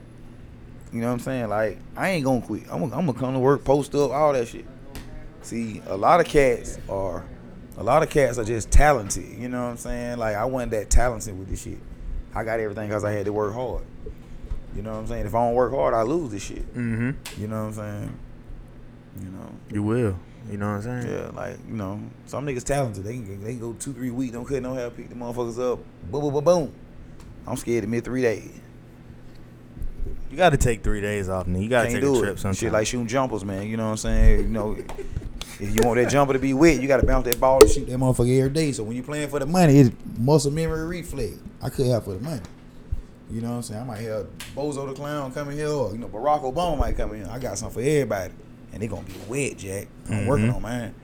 You 0.93 1.01
know 1.01 1.09
what 1.09 1.15
I'm 1.15 1.21
saying? 1.21 1.49
Like 1.49 1.79
I 1.97 2.11
ain't 2.11 2.25
gonna 2.25 2.41
quit. 2.41 2.63
I'm 2.65 2.81
gonna, 2.81 2.97
I'm 2.97 3.07
gonna 3.07 3.19
come 3.19 3.35
to 3.35 3.39
work, 3.41 3.65
post 3.65 3.95
up, 3.95 4.11
all 4.11 4.33
that 4.33 4.49
shit. 4.49 4.65
See, 5.43 5.83
a 5.87 5.97
lot 5.97 6.21
of 6.21 6.27
cats 6.27 6.79
are, 6.89 7.25
a 7.77 7.83
lot 7.83 8.03
of 8.03 8.09
cats 8.11 8.39
are 8.39 8.45
just 8.45 8.71
talented. 8.71 9.39
You 9.39 9.49
know 9.49 9.63
what 9.65 9.71
I'm 9.73 9.77
saying? 9.77 10.19
Like 10.19 10.37
I 10.37 10.45
wasn't 10.47 10.73
that 10.73 10.89
talented 10.91 11.39
with 11.39 11.49
this 11.49 11.63
shit. 11.63 11.79
I 12.35 12.43
got 12.45 12.61
everything 12.61 12.89
because 12.89 13.05
I 13.05 13.13
had 13.13 13.27
to 13.27 13.33
work 13.33 13.53
hard. 13.55 13.83
You 14.75 14.83
know 14.83 14.93
what 14.93 14.99
I'm 15.01 15.07
saying? 15.07 15.27
If 15.27 15.35
I 15.35 15.45
don't 15.47 15.55
work 15.55 15.73
hard, 15.73 15.95
I 15.95 16.03
lose 16.03 16.33
this 16.33 16.43
shit. 16.43 16.75
Mhm. 16.75 17.17
You 17.39 17.47
know 17.49 17.61
what 17.61 17.67
I'm 17.69 17.73
saying? 17.75 18.19
You 19.23 19.29
know. 19.31 19.51
You 19.71 19.83
will. 19.83 20.17
You 20.51 20.59
know 20.59 20.67
what 20.73 20.87
I'm 20.87 21.03
saying? 21.03 21.15
Yeah, 21.15 21.31
like 21.31 21.57
you 21.69 21.75
know, 21.75 22.01
some 22.27 22.47
niggas 22.47 22.65
talented. 22.65 23.05
They 23.05 23.15
can 23.15 23.43
they 23.43 23.53
can 23.53 23.61
go 23.61 23.73
two 23.75 23.93
three 23.93 24.11
weeks, 24.11 24.35
don't 24.35 24.45
cut 24.45 24.63
no 24.63 24.75
hair, 24.75 24.91
pick 24.91 25.09
the 25.09 25.15
motherfuckers 25.15 25.73
up, 25.73 25.79
boom 26.11 26.21
boom 26.21 26.33
boom 26.33 26.45
boom. 26.45 26.75
I'm 27.47 27.57
scared 27.57 27.83
to 27.83 27.89
miss 27.89 28.03
three 28.03 28.23
days. 28.23 28.61
You 30.31 30.37
got 30.37 30.51
to 30.51 30.57
take 30.57 30.83
three 30.83 31.01
days 31.01 31.29
off, 31.29 31.47
nigga. 31.47 31.63
You 31.63 31.69
got 31.69 31.83
to 31.85 31.89
take 31.89 32.03
a 32.03 32.19
trip 32.19 32.37
it. 32.37 32.41
sometime. 32.41 32.55
Shit 32.55 32.73
like 32.73 32.87
shooting 32.87 33.07
jumpers, 33.07 33.45
man. 33.45 33.69
You 33.69 33.77
know 33.77 33.85
what 33.85 33.91
I'm 33.91 33.97
saying? 33.99 34.41
You 34.41 34.49
know, 34.49 34.77
if 35.61 35.75
you 35.75 35.81
want 35.83 36.01
that 36.01 36.11
jumper 36.11 36.33
to 36.33 36.39
be 36.39 36.53
wet, 36.55 36.81
you 36.81 36.89
got 36.89 37.01
to 37.01 37.07
bounce 37.07 37.27
that 37.27 37.39
ball 37.39 37.61
and 37.61 37.71
shoot 37.71 37.87
that 37.87 37.99
motherfucker 37.99 38.39
every 38.39 38.51
day. 38.51 38.73
So 38.73 38.83
when 38.83 38.97
you're 38.97 39.05
playing 39.05 39.29
for 39.29 39.39
the 39.39 39.47
money, 39.47 39.79
it's 39.79 39.95
muscle 40.19 40.51
memory 40.51 40.87
reflex. 40.87 41.35
I 41.63 41.71
could 41.71 41.87
have 41.87 42.05
for 42.05 42.15
the 42.15 42.21
money. 42.21 42.43
You 43.31 43.41
know 43.41 43.51
what 43.51 43.57
I'm 43.57 43.63
saying? 43.63 43.81
I 43.81 43.85
might 43.85 44.01
have 44.01 44.27
Bozo 44.55 44.87
the 44.89 44.95
Clown 44.95 45.33
coming 45.33 45.57
here, 45.57 45.69
or 45.69 45.93
you 45.93 45.99
know 45.99 46.09
Barack 46.09 46.43
Obama 46.43 46.79
might 46.79 46.97
come 46.97 47.15
in. 47.15 47.27
I 47.27 47.39
got 47.39 47.57
something 47.57 47.83
for 47.83 47.89
everybody, 47.89 48.35
and 48.75 48.83
they 48.83 48.87
gonna 48.89 49.03
be 49.03 49.15
wet, 49.29 49.57
Jack. 49.57 49.87
I'm 50.11 50.27
working 50.27 50.49
Mhm. 50.49 50.57
on 50.57 50.63
mine. 50.63 50.95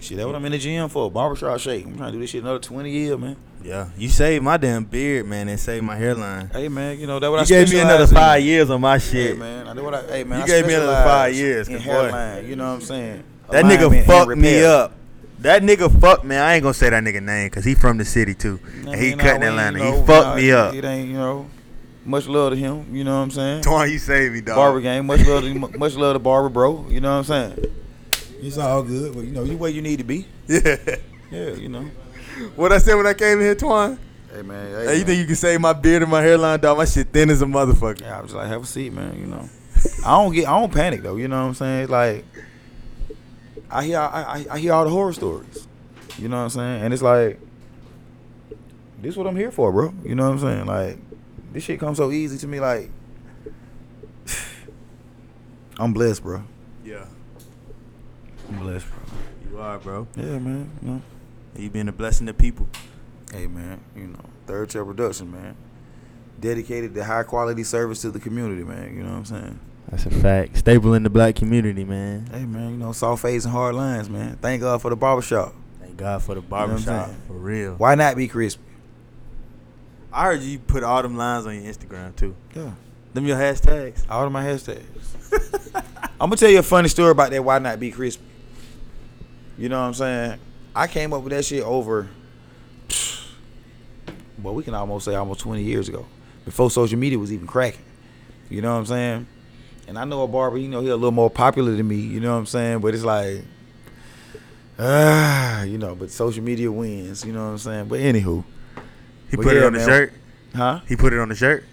Shit, 0.00 0.18
that's 0.18 0.26
what 0.26 0.34
I'm 0.36 0.44
in 0.44 0.52
the 0.52 0.58
gym 0.58 0.88
for. 0.90 1.10
Barbershop 1.10 1.58
shake. 1.58 1.86
I'm 1.86 1.96
trying 1.96 2.12
to 2.12 2.18
do 2.18 2.20
this 2.20 2.30
shit 2.30 2.42
another 2.42 2.58
20 2.58 2.90
years, 2.90 3.18
man. 3.18 3.36
yeah, 3.64 3.86
you 3.96 4.10
saved 4.10 4.44
my 4.44 4.58
damn 4.58 4.84
beard, 4.84 5.26
man, 5.26 5.48
and 5.48 5.58
saved 5.58 5.82
my 5.82 5.96
hairline. 5.96 6.50
Hey, 6.52 6.68
man, 6.68 7.00
you 7.00 7.06
know 7.06 7.18
that 7.18 7.30
what 7.30 7.48
You 7.48 7.56
I 7.56 7.60
gave 7.64 7.72
me 7.72 7.80
another 7.80 8.06
specialize 8.06 8.10
in. 8.10 8.16
five 8.16 8.42
years 8.42 8.70
on 8.70 8.80
my 8.82 8.98
Hey 8.98 8.98
shit. 8.98 9.38
man, 9.38 9.66
I 9.66 9.74
do 9.74 9.82
what 9.82 9.94
I. 9.94 10.02
Hey 10.02 10.24
man, 10.24 10.38
You 10.40 10.44
I 10.44 10.46
gave 10.46 10.66
me 10.66 10.74
another 10.74 11.02
five 11.04 11.34
years, 11.34 11.68
in 11.68 11.76
'cause 11.76 11.86
boy, 11.86 11.92
hairline. 11.92 12.46
You 12.46 12.56
know 12.56 12.66
what 12.68 12.74
I'm 12.74 12.80
saying? 12.82 13.22
That 13.50 13.64
nigga 13.64 13.78
Alignment 13.84 13.94
and 13.96 14.06
fucked 14.06 14.36
me 14.36 14.64
up. 14.64 14.92
That 15.40 15.62
nigga 15.62 16.00
fucked 16.00 16.24
me. 16.24 16.36
I 16.36 16.54
ain't 16.54 16.62
gonna 16.62 16.74
say 16.74 16.90
that 16.90 17.02
nigga 17.02 17.22
name 17.22 17.46
because 17.48 17.64
he 17.64 17.74
from 17.74 17.96
the 17.98 18.04
city 18.04 18.34
too, 18.34 18.60
and 18.86 18.94
he 19.00 19.12
cut 19.14 19.36
in 19.36 19.42
Atlanta. 19.44 19.78
you 19.78 19.84
he 20.00 20.06
fucked 20.06 20.26
nah, 20.28 20.34
me 20.36 20.52
up. 20.52 20.74
It 20.74 20.84
ain't 20.84 21.08
you 21.08 21.14
know 21.14 21.46
much 22.04 22.26
love 22.26 22.52
to 22.52 22.56
him. 22.56 22.94
You 22.94 23.04
know 23.04 23.16
what 23.16 23.22
I'm 23.24 23.30
saying? 23.30 23.62
Twan, 23.62 23.90
you 23.90 23.98
saved 23.98 24.34
me, 24.34 24.40
dog. 24.40 24.56
Barber 24.56 24.80
game, 24.80 25.06
much 25.06 25.24
love 25.26 25.42
to 25.42 25.54
much 25.78 25.94
love 25.96 26.14
to 26.14 26.18
Barber, 26.18 26.48
bro. 26.48 26.86
You 26.88 27.00
know 27.00 27.10
what 27.18 27.30
I'm 27.30 27.54
saying? 27.56 27.74
It's 28.40 28.58
all 28.58 28.82
good, 28.82 29.14
but 29.14 29.24
you 29.24 29.30
know, 29.32 29.42
You 29.44 29.52
you 29.52 29.56
where 29.58 29.70
you 29.70 29.82
need 29.82 29.98
to 29.98 30.04
be. 30.04 30.26
Yeah. 30.48 30.76
Yeah, 31.30 31.50
you 31.54 31.68
know. 31.68 31.84
What 32.54 32.72
I 32.72 32.78
said 32.78 32.94
when 32.94 33.06
I 33.06 33.14
came 33.14 33.38
in 33.38 33.44
here, 33.44 33.54
Twan? 33.56 33.98
Hey 34.32 34.42
man, 34.42 34.66
Hey, 34.70 34.80
you 34.80 34.86
man. 34.98 35.06
think 35.06 35.18
you 35.20 35.26
can 35.26 35.34
save 35.36 35.60
my 35.60 35.72
beard 35.72 36.02
and 36.02 36.10
my 36.10 36.20
hairline, 36.22 36.60
dog? 36.60 36.76
My 36.78 36.84
shit 36.84 37.08
thin 37.08 37.30
as 37.30 37.40
a 37.42 37.46
motherfucker. 37.46 38.00
Yeah, 38.02 38.18
I 38.18 38.22
was 38.22 38.34
like, 38.34 38.46
have 38.48 38.62
a 38.62 38.66
seat, 38.66 38.92
man. 38.92 39.16
You 39.18 39.26
know, 39.26 39.48
I 40.04 40.10
don't 40.22 40.32
get, 40.34 40.46
I 40.46 40.60
don't 40.60 40.72
panic 40.72 41.02
though. 41.02 41.16
You 41.16 41.26
know 41.28 41.40
what 41.40 41.48
I'm 41.48 41.54
saying? 41.54 41.82
It's 41.84 41.90
like, 41.90 42.24
I 43.70 43.84
hear, 43.84 43.98
I, 43.98 44.04
I, 44.22 44.46
I 44.52 44.58
hear 44.58 44.72
all 44.74 44.84
the 44.84 44.90
horror 44.90 45.12
stories. 45.12 45.66
You 46.18 46.28
know 46.28 46.36
what 46.36 46.42
I'm 46.44 46.50
saying? 46.50 46.82
And 46.84 46.92
it's 46.94 47.02
like, 47.02 47.40
this 49.00 49.12
is 49.12 49.16
what 49.16 49.26
I'm 49.26 49.36
here 49.36 49.50
for, 49.50 49.72
bro. 49.72 49.92
You 50.04 50.14
know 50.14 50.24
what 50.30 50.32
I'm 50.34 50.38
saying? 50.40 50.66
Like, 50.66 50.98
this 51.54 51.64
shit 51.64 51.80
comes 51.80 51.96
so 51.96 52.10
easy 52.10 52.36
to 52.36 52.46
me. 52.46 52.60
Like, 52.60 52.90
I'm 55.78 55.92
blessed, 55.94 56.22
bro. 56.22 56.42
Yeah, 56.84 57.06
I'm 58.50 58.58
blessed, 58.58 58.86
bro. 58.88 59.50
you 59.50 59.58
are, 59.60 59.78
bro. 59.78 60.06
Yeah, 60.16 60.38
man. 60.38 60.70
You 60.82 60.88
know. 60.88 61.02
You 61.56 61.70
been 61.70 61.88
a 61.88 61.92
blessing 61.92 62.26
to 62.26 62.34
people. 62.34 62.68
Hey, 63.32 63.46
man. 63.46 63.80
You 63.96 64.08
know, 64.08 64.20
Third 64.46 64.70
Chair 64.70 64.84
Production, 64.84 65.30
man. 65.30 65.56
Dedicated 66.40 66.94
to 66.94 67.04
high 67.04 67.22
quality 67.22 67.62
service 67.62 68.02
to 68.02 68.10
the 68.10 68.18
community, 68.18 68.64
man. 68.64 68.96
You 68.96 69.04
know 69.04 69.10
what 69.10 69.18
I'm 69.18 69.24
saying? 69.24 69.60
That's 69.88 70.06
a 70.06 70.10
fact. 70.10 70.56
Stable 70.58 70.94
in 70.94 71.04
the 71.04 71.10
black 71.10 71.36
community, 71.36 71.84
man. 71.84 72.26
Hey 72.32 72.44
man, 72.44 72.72
you 72.72 72.76
know, 72.76 72.90
soft 72.92 73.22
face 73.22 73.44
and 73.44 73.52
hard 73.52 73.76
lines, 73.76 74.10
man. 74.10 74.36
Thank 74.42 74.62
God 74.62 74.82
for 74.82 74.90
the 74.90 74.96
barbershop. 74.96 75.54
Thank 75.80 75.96
God 75.96 76.22
for 76.22 76.34
the 76.34 76.40
what 76.40 76.62
I'm 76.62 76.68
barbershop. 76.68 77.10
for 77.28 77.34
real. 77.34 77.74
Why 77.74 77.94
not 77.94 78.16
be 78.16 78.26
crispy? 78.26 78.62
I 80.14 80.26
heard 80.26 80.42
you 80.42 80.60
put 80.60 80.84
all 80.84 81.02
them 81.02 81.16
lines 81.16 81.44
on 81.44 81.60
your 81.60 81.72
Instagram 81.72 82.14
too. 82.14 82.36
Yeah. 82.54 82.70
Them 83.14 83.26
your 83.26 83.36
hashtags. 83.36 84.08
All 84.08 84.24
of 84.24 84.32
my 84.32 84.44
hashtags. 84.44 84.84
I'm 86.20 86.30
gonna 86.30 86.36
tell 86.36 86.50
you 86.50 86.60
a 86.60 86.62
funny 86.62 86.88
story 86.88 87.10
about 87.10 87.30
that 87.32 87.42
why 87.42 87.58
not 87.58 87.80
be 87.80 87.90
crispy. 87.90 88.24
You 89.58 89.68
know 89.68 89.80
what 89.80 89.88
I'm 89.88 89.94
saying? 89.94 90.38
I 90.74 90.86
came 90.86 91.12
up 91.12 91.22
with 91.22 91.32
that 91.32 91.44
shit 91.44 91.64
over 91.64 92.08
well, 94.42 94.54
we 94.54 94.62
can 94.62 94.74
almost 94.74 95.04
say 95.04 95.16
almost 95.16 95.40
20 95.40 95.62
years 95.64 95.88
ago. 95.88 96.06
Before 96.44 96.70
social 96.70 96.98
media 96.98 97.18
was 97.18 97.32
even 97.32 97.48
cracking. 97.48 97.84
You 98.48 98.62
know 98.62 98.72
what 98.72 98.78
I'm 98.78 98.86
saying? 98.86 99.26
And 99.88 99.98
I 99.98 100.04
know 100.04 100.22
a 100.22 100.28
barber, 100.28 100.58
you 100.58 100.68
know, 100.68 100.80
he 100.80 100.88
a 100.88 100.94
little 100.94 101.10
more 101.10 101.30
popular 101.30 101.74
than 101.74 101.88
me, 101.88 101.96
you 101.96 102.20
know 102.20 102.32
what 102.32 102.38
I'm 102.38 102.46
saying? 102.46 102.78
But 102.78 102.94
it's 102.94 103.04
like 103.04 103.42
ah, 104.78 105.62
you 105.64 105.78
know, 105.78 105.96
but 105.96 106.12
social 106.12 106.44
media 106.44 106.70
wins, 106.70 107.24
you 107.24 107.32
know 107.32 107.44
what 107.44 107.50
I'm 107.50 107.58
saying? 107.58 107.88
But 107.88 107.98
anywho, 107.98 108.44
He 109.36 109.42
put 109.42 109.56
it 109.56 109.60
yeah, 109.60 109.66
on 109.66 109.72
the 109.72 109.84
shirt. 109.84 110.12
huh? 110.54 110.80
He 110.86 110.96
put 110.96 111.12
it 111.12 111.18
on 111.18 111.28
the 111.28 111.34
shirt. 111.34 111.64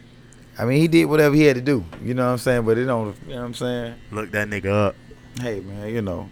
I 0.57 0.65
mean, 0.65 0.79
he 0.79 0.87
did 0.87 1.05
whatever 1.05 1.35
he 1.35 1.43
had 1.43 1.55
to 1.55 1.61
do. 1.61 1.85
You 2.03 2.13
know 2.13 2.25
what 2.25 2.31
I'm 2.31 2.37
saying? 2.39 2.65
But 2.65 2.77
it 2.77 2.85
don't. 2.85 3.15
You 3.27 3.29
know 3.29 3.39
what 3.39 3.45
I'm 3.45 3.53
saying? 3.53 3.95
Look 4.11 4.31
that 4.31 4.47
nigga 4.47 4.87
up. 4.87 4.95
Hey, 5.39 5.59
man, 5.59 5.89
you 5.89 6.01
know. 6.01 6.29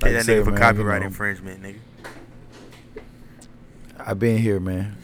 Like 0.00 0.10
I 0.10 0.12
that 0.12 0.24
said, 0.24 0.40
nigga 0.40 0.44
for 0.44 0.50
man, 0.52 0.60
copyright 0.60 0.96
you 0.96 1.00
know, 1.00 1.06
infringement, 1.08 1.62
nigga. 1.62 1.78
I've 3.98 4.18
been 4.18 4.38
here, 4.38 4.60
man. 4.60 4.96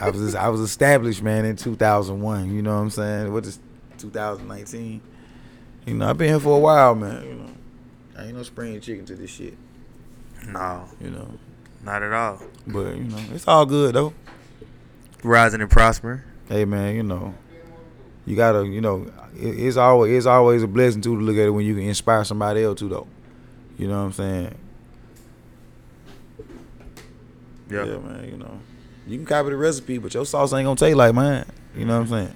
I 0.00 0.10
was 0.10 0.34
I 0.34 0.48
was 0.48 0.60
established, 0.60 1.22
man, 1.22 1.44
in 1.44 1.56
2001. 1.56 2.52
You 2.52 2.62
know 2.62 2.74
what 2.74 2.80
I'm 2.80 2.90
saying? 2.90 3.32
What 3.32 3.46
is 3.46 3.60
2019? 3.98 5.00
You 5.86 5.94
know, 5.94 6.08
I've 6.08 6.18
been 6.18 6.28
here 6.28 6.40
for 6.40 6.56
a 6.56 6.60
while, 6.60 6.94
man. 6.94 7.24
You 7.24 7.34
know, 7.34 7.50
I 8.18 8.24
ain't 8.24 8.36
no 8.36 8.42
spring 8.42 8.80
chicken 8.80 9.04
to 9.06 9.14
this 9.14 9.30
shit. 9.30 9.56
No, 10.48 10.88
You 11.00 11.10
know, 11.10 11.28
not 11.84 12.02
at 12.02 12.12
all. 12.12 12.40
but 12.66 12.96
you 12.96 13.04
know, 13.04 13.18
it's 13.32 13.46
all 13.46 13.66
good 13.66 13.94
though. 13.94 14.12
Rising 15.22 15.60
and 15.60 15.70
prospering. 15.70 16.22
Hey, 16.48 16.64
man, 16.64 16.94
you 16.94 17.02
know, 17.02 17.34
you 18.26 18.36
gotta, 18.36 18.66
you 18.66 18.80
know, 18.80 19.10
it, 19.34 19.58
it's 19.58 19.76
always 19.76 20.12
it's 20.12 20.26
always 20.26 20.62
a 20.62 20.66
blessing 20.66 21.00
too 21.00 21.16
to 21.16 21.22
look 21.22 21.36
at 21.36 21.46
it 21.46 21.50
when 21.50 21.64
you 21.64 21.74
can 21.74 21.84
inspire 21.84 22.24
somebody 22.24 22.62
else 22.62 22.78
too, 22.78 22.88
though. 22.88 23.06
You 23.78 23.88
know 23.88 23.98
what 23.98 24.06
I'm 24.06 24.12
saying? 24.12 24.54
Yeah. 27.70 27.84
Yeah, 27.84 27.98
man. 27.98 28.28
You 28.30 28.36
know, 28.36 28.60
you 29.06 29.16
can 29.16 29.26
copy 29.26 29.50
the 29.50 29.56
recipe, 29.56 29.98
but 29.98 30.12
your 30.14 30.26
sauce 30.26 30.52
ain't 30.52 30.64
gonna 30.66 30.76
taste 30.76 30.96
like 30.96 31.14
mine. 31.14 31.44
You 31.76 31.84
know 31.84 32.00
what 32.00 32.12
I'm 32.12 32.26
saying? 32.26 32.34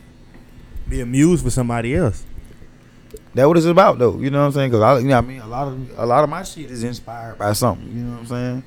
Be 0.89 1.01
amused 1.01 1.45
for 1.45 1.51
somebody 1.51 1.95
else. 1.95 2.25
That 3.35 3.47
what 3.47 3.57
it's 3.57 3.67
about, 3.67 3.99
though. 3.99 4.19
You 4.19 4.31
know 4.31 4.41
what 4.41 4.47
I'm 4.47 4.53
saying? 4.53 4.71
Because 4.71 4.83
I, 4.83 4.99
you 4.99 5.09
know, 5.09 5.17
what 5.17 5.25
I 5.25 5.29
mean, 5.29 5.41
a 5.41 5.47
lot 5.47 5.69
of 5.69 5.99
a 5.99 6.07
lot 6.07 6.25
of 6.25 6.31
my 6.31 6.43
shit 6.43 6.71
is 6.71 6.83
inspired 6.83 7.39
by 7.39 7.53
something. 7.53 7.87
You 7.89 8.05
know 8.05 8.13
what 8.13 8.21
I'm 8.21 8.27
saying? 8.27 8.65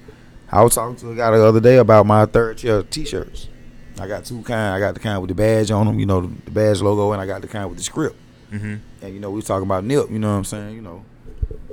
I 0.51 0.61
was 0.63 0.75
talking 0.75 0.95
to 0.97 1.11
a 1.11 1.15
guy 1.15 1.31
the 1.31 1.45
other 1.45 1.59
day 1.61 1.77
about 1.77 2.05
my 2.05 2.25
third 2.25 2.57
chair 2.57 2.83
T-shirts. 2.83 3.47
I 3.99 4.07
got 4.07 4.25
two 4.25 4.41
kind. 4.41 4.73
I 4.75 4.79
got 4.79 4.93
the 4.95 4.99
kind 4.99 5.21
with 5.21 5.29
the 5.29 5.35
badge 5.35 5.71
on 5.71 5.85
them, 5.85 5.99
you 5.99 6.05
know, 6.05 6.21
the 6.21 6.51
badge 6.51 6.81
logo, 6.81 7.11
and 7.11 7.21
I 7.21 7.25
got 7.25 7.41
the 7.41 7.47
kind 7.47 7.69
with 7.69 7.77
the 7.77 7.83
script. 7.83 8.15
Mm-hmm. 8.51 8.75
And 9.05 9.13
you 9.13 9.19
know, 9.19 9.29
we 9.29 9.37
was 9.37 9.45
talking 9.45 9.65
about 9.65 9.83
Nip. 9.85 10.09
You 10.09 10.19
know 10.19 10.29
what 10.31 10.37
I'm 10.37 10.43
saying? 10.43 10.75
You 10.75 10.81
know, 10.81 11.05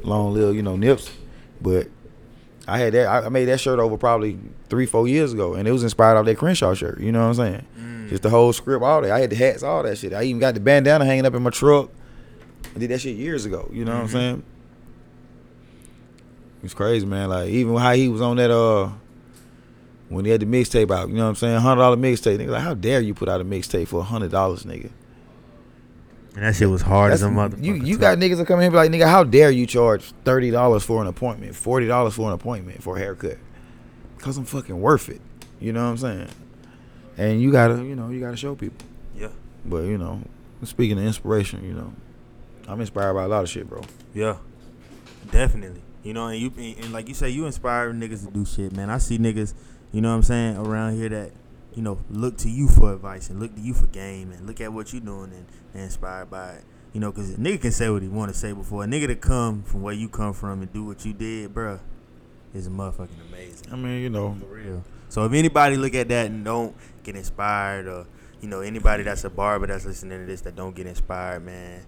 long 0.03 0.33
live 0.35 0.55
you 0.55 0.63
know 0.63 0.77
Nips. 0.77 1.11
But 1.61 1.89
I 2.69 2.79
had 2.79 2.93
that. 2.93 3.09
I 3.09 3.29
made 3.31 3.47
that 3.47 3.59
shirt 3.59 3.79
over 3.81 3.97
probably 3.97 4.39
three, 4.69 4.87
four 4.87 5.09
years 5.09 5.33
ago, 5.33 5.55
and 5.55 5.67
it 5.67 5.73
was 5.73 5.83
inspired 5.83 6.17
off 6.17 6.27
that 6.27 6.37
Crenshaw 6.39 6.75
shirt. 6.75 7.01
You 7.01 7.11
know 7.13 7.21
what 7.23 7.29
I'm 7.29 7.35
saying? 7.35 7.67
Mm. 7.81 8.09
Just 8.11 8.23
the 8.23 8.31
whole 8.31 8.53
script, 8.53 8.85
all 8.85 9.01
that. 9.03 9.11
I 9.11 9.19
had 9.21 9.31
the 9.31 9.37
hats, 9.37 9.63
all 9.63 9.83
that 9.83 9.99
shit. 9.99 10.13
I 10.13 10.23
even 10.25 10.39
got 10.39 10.55
the 10.55 10.61
bandana 10.61 11.05
hanging 11.05 11.27
up 11.27 11.35
in 11.35 11.43
my 11.43 11.51
truck. 11.51 11.91
I 12.77 12.79
did 12.79 12.91
that 12.91 13.01
shit 13.01 13.17
years 13.17 13.45
ago. 13.45 13.69
You 13.73 13.85
know 13.85 13.93
what 13.95 14.03
I'm 14.03 14.09
Mhm. 14.09 14.13
saying? 14.13 14.43
It's 16.63 16.75
crazy, 16.75 17.07
man. 17.07 17.29
Like 17.29 17.49
even 17.51 17.77
how 17.77 17.93
he 17.95 18.09
was 18.09 18.21
on 18.21 18.37
that 18.37 18.51
uh 18.51 18.91
when 20.09 20.25
he 20.25 20.31
had 20.31 20.41
the 20.41 20.47
mixtape 20.47 20.91
out. 20.91 21.09
You 21.09 21.15
know 21.17 21.25
what 21.25 21.29
I'm 21.31 21.35
saying? 21.37 21.61
Hundred 21.61 21.83
dollar 21.83 21.97
mixtape. 21.97 22.39
Nigga, 22.39 22.49
like, 22.49 22.63
how 22.63 22.75
dare 22.75 23.01
you 23.01 23.15
put 23.15 23.29
out 23.29 23.41
a 23.41 23.45
mixtape 23.45 23.89
for 23.89 24.03
hundred 24.03 24.31
dollars, 24.31 24.65
nigga? 24.65 24.91
And 26.35 26.45
that 26.45 26.55
shit 26.57 26.69
was 26.69 26.83
hard 26.83 27.13
as 27.13 27.23
a 27.23 27.27
That's- 27.31 27.53
motherfucker. 27.53 27.65
You 27.65 27.75
you 27.75 27.99
got 27.99 28.19
niggas 28.19 28.37
that 28.39 28.47
come 28.47 28.61
in 28.61 28.67
and 28.67 28.73
be 28.73 28.77
like, 28.77 28.91
nigga, 28.91 29.07
how 29.09 29.25
dare 29.25 29.51
you 29.51 29.67
charge 29.67 30.13
thirty 30.25 30.51
dollars 30.51 30.85
for 30.85 31.01
an 31.01 31.09
appointment, 31.09 31.55
forty 31.55 31.87
dollars 31.87 32.15
for 32.15 32.29
an 32.29 32.33
appointment 32.35 32.83
for 32.83 32.97
a 32.97 32.99
haircut? 32.99 33.39
Cause 34.19 34.37
I'm 34.37 34.45
fucking 34.45 34.81
worth 34.81 35.09
it. 35.09 35.21
You 35.61 35.73
know 35.73 35.85
what 35.85 35.91
I'm 35.91 35.99
saying? 35.99 36.29
And 37.17 37.41
you 37.41 37.51
gotta, 37.53 37.75
you 37.85 37.95
know, 37.97 38.09
you 38.11 38.21
gotta 38.21 38.37
show 38.37 38.55
people. 38.55 38.87
Yeah. 39.17 39.29
But 39.65 39.85
you 39.85 39.99
know, 39.99 40.21
speaking 40.65 40.99
of 40.99 41.05
inspiration, 41.05 41.65
you 41.65 41.73
know, 41.73 41.93
I'm 42.67 42.81
inspired 42.81 43.15
by 43.15 43.25
a 43.25 43.29
lot 43.29 43.43
of 43.45 43.49
shit, 43.49 43.69
bro. 43.69 43.83
Yeah, 44.15 44.37
definitely. 45.31 45.83
You 46.03 46.15
know, 46.15 46.29
and 46.29 46.41
you 46.41 46.53
and, 46.57 46.93
like 46.93 47.09
you 47.09 47.15
say, 47.15 47.29
you 47.31 47.47
inspire 47.47 47.93
niggas 47.93 48.25
to 48.25 48.33
do 48.33 48.45
shit, 48.45 48.73
man. 48.73 48.89
I 48.91 48.99
see 48.99 49.19
niggas, 49.19 49.55
you 49.93 50.01
know 50.01 50.11
what 50.11 50.17
I'm 50.17 50.23
saying, 50.23 50.57
around 50.57 50.97
here 50.97 51.09
that, 51.09 51.33
you 51.75 51.83
know, 51.83 51.99
look 52.11 52.37
to 52.39 52.51
you 52.51 52.69
for 52.69 52.93
advice 52.93 53.31
and 53.31 53.41
look 53.41 53.55
to 53.55 53.61
you 53.61 53.75
for 53.75 53.87
game 53.89 54.31
and 54.33 54.47
look 54.47 54.61
at 54.61 54.73
what 54.73 54.93
you're 54.93 55.03
doing 55.03 55.33
and, 55.33 55.47
and 55.75 55.83
inspired 55.83 56.31
by 56.31 56.53
it. 56.53 56.65
You 56.93 57.01
know, 57.01 57.13
cause 57.13 57.31
a 57.31 57.37
nigga 57.37 57.61
can 57.61 57.73
say 57.73 57.91
what 57.91 58.03
he 58.03 58.09
want 58.09 58.33
to 58.33 58.39
say 58.39 58.53
before 58.53 58.85
a 58.85 58.87
nigga 58.87 59.09
to 59.09 59.17
come 59.17 59.63
from 59.63 59.83
where 59.83 59.93
you 59.93 60.09
come 60.09 60.33
from 60.33 60.63
and 60.63 60.73
do 60.73 60.85
what 60.85 61.05
you 61.05 61.13
did, 61.13 61.53
bruh, 61.53 61.81
is 62.55 62.69
motherfucking 62.69 63.29
amazing. 63.29 63.73
I 63.73 63.77
mean, 63.77 64.01
you 64.01 64.11
know, 64.11 64.37
For 64.41 64.47
real. 64.47 64.85
So 65.09 65.25
if 65.25 65.33
anybody 65.33 65.77
look 65.77 65.95
at 65.95 66.09
that 66.09 66.27
and 66.27 66.45
don't 66.45 66.75
get 67.03 67.17
inspired, 67.17 67.87
or 67.87 68.07
you 68.41 68.49
know 68.49 68.61
anybody 68.61 69.03
that's 69.03 69.25
a 69.25 69.31
barber 69.31 69.67
that's 69.67 69.85
listening 69.85 70.21
to 70.21 70.27
this 70.27 70.43
that 70.43 70.55
don't 70.57 70.75
get 70.75 70.87
inspired, 70.87 71.45
man, 71.45 71.85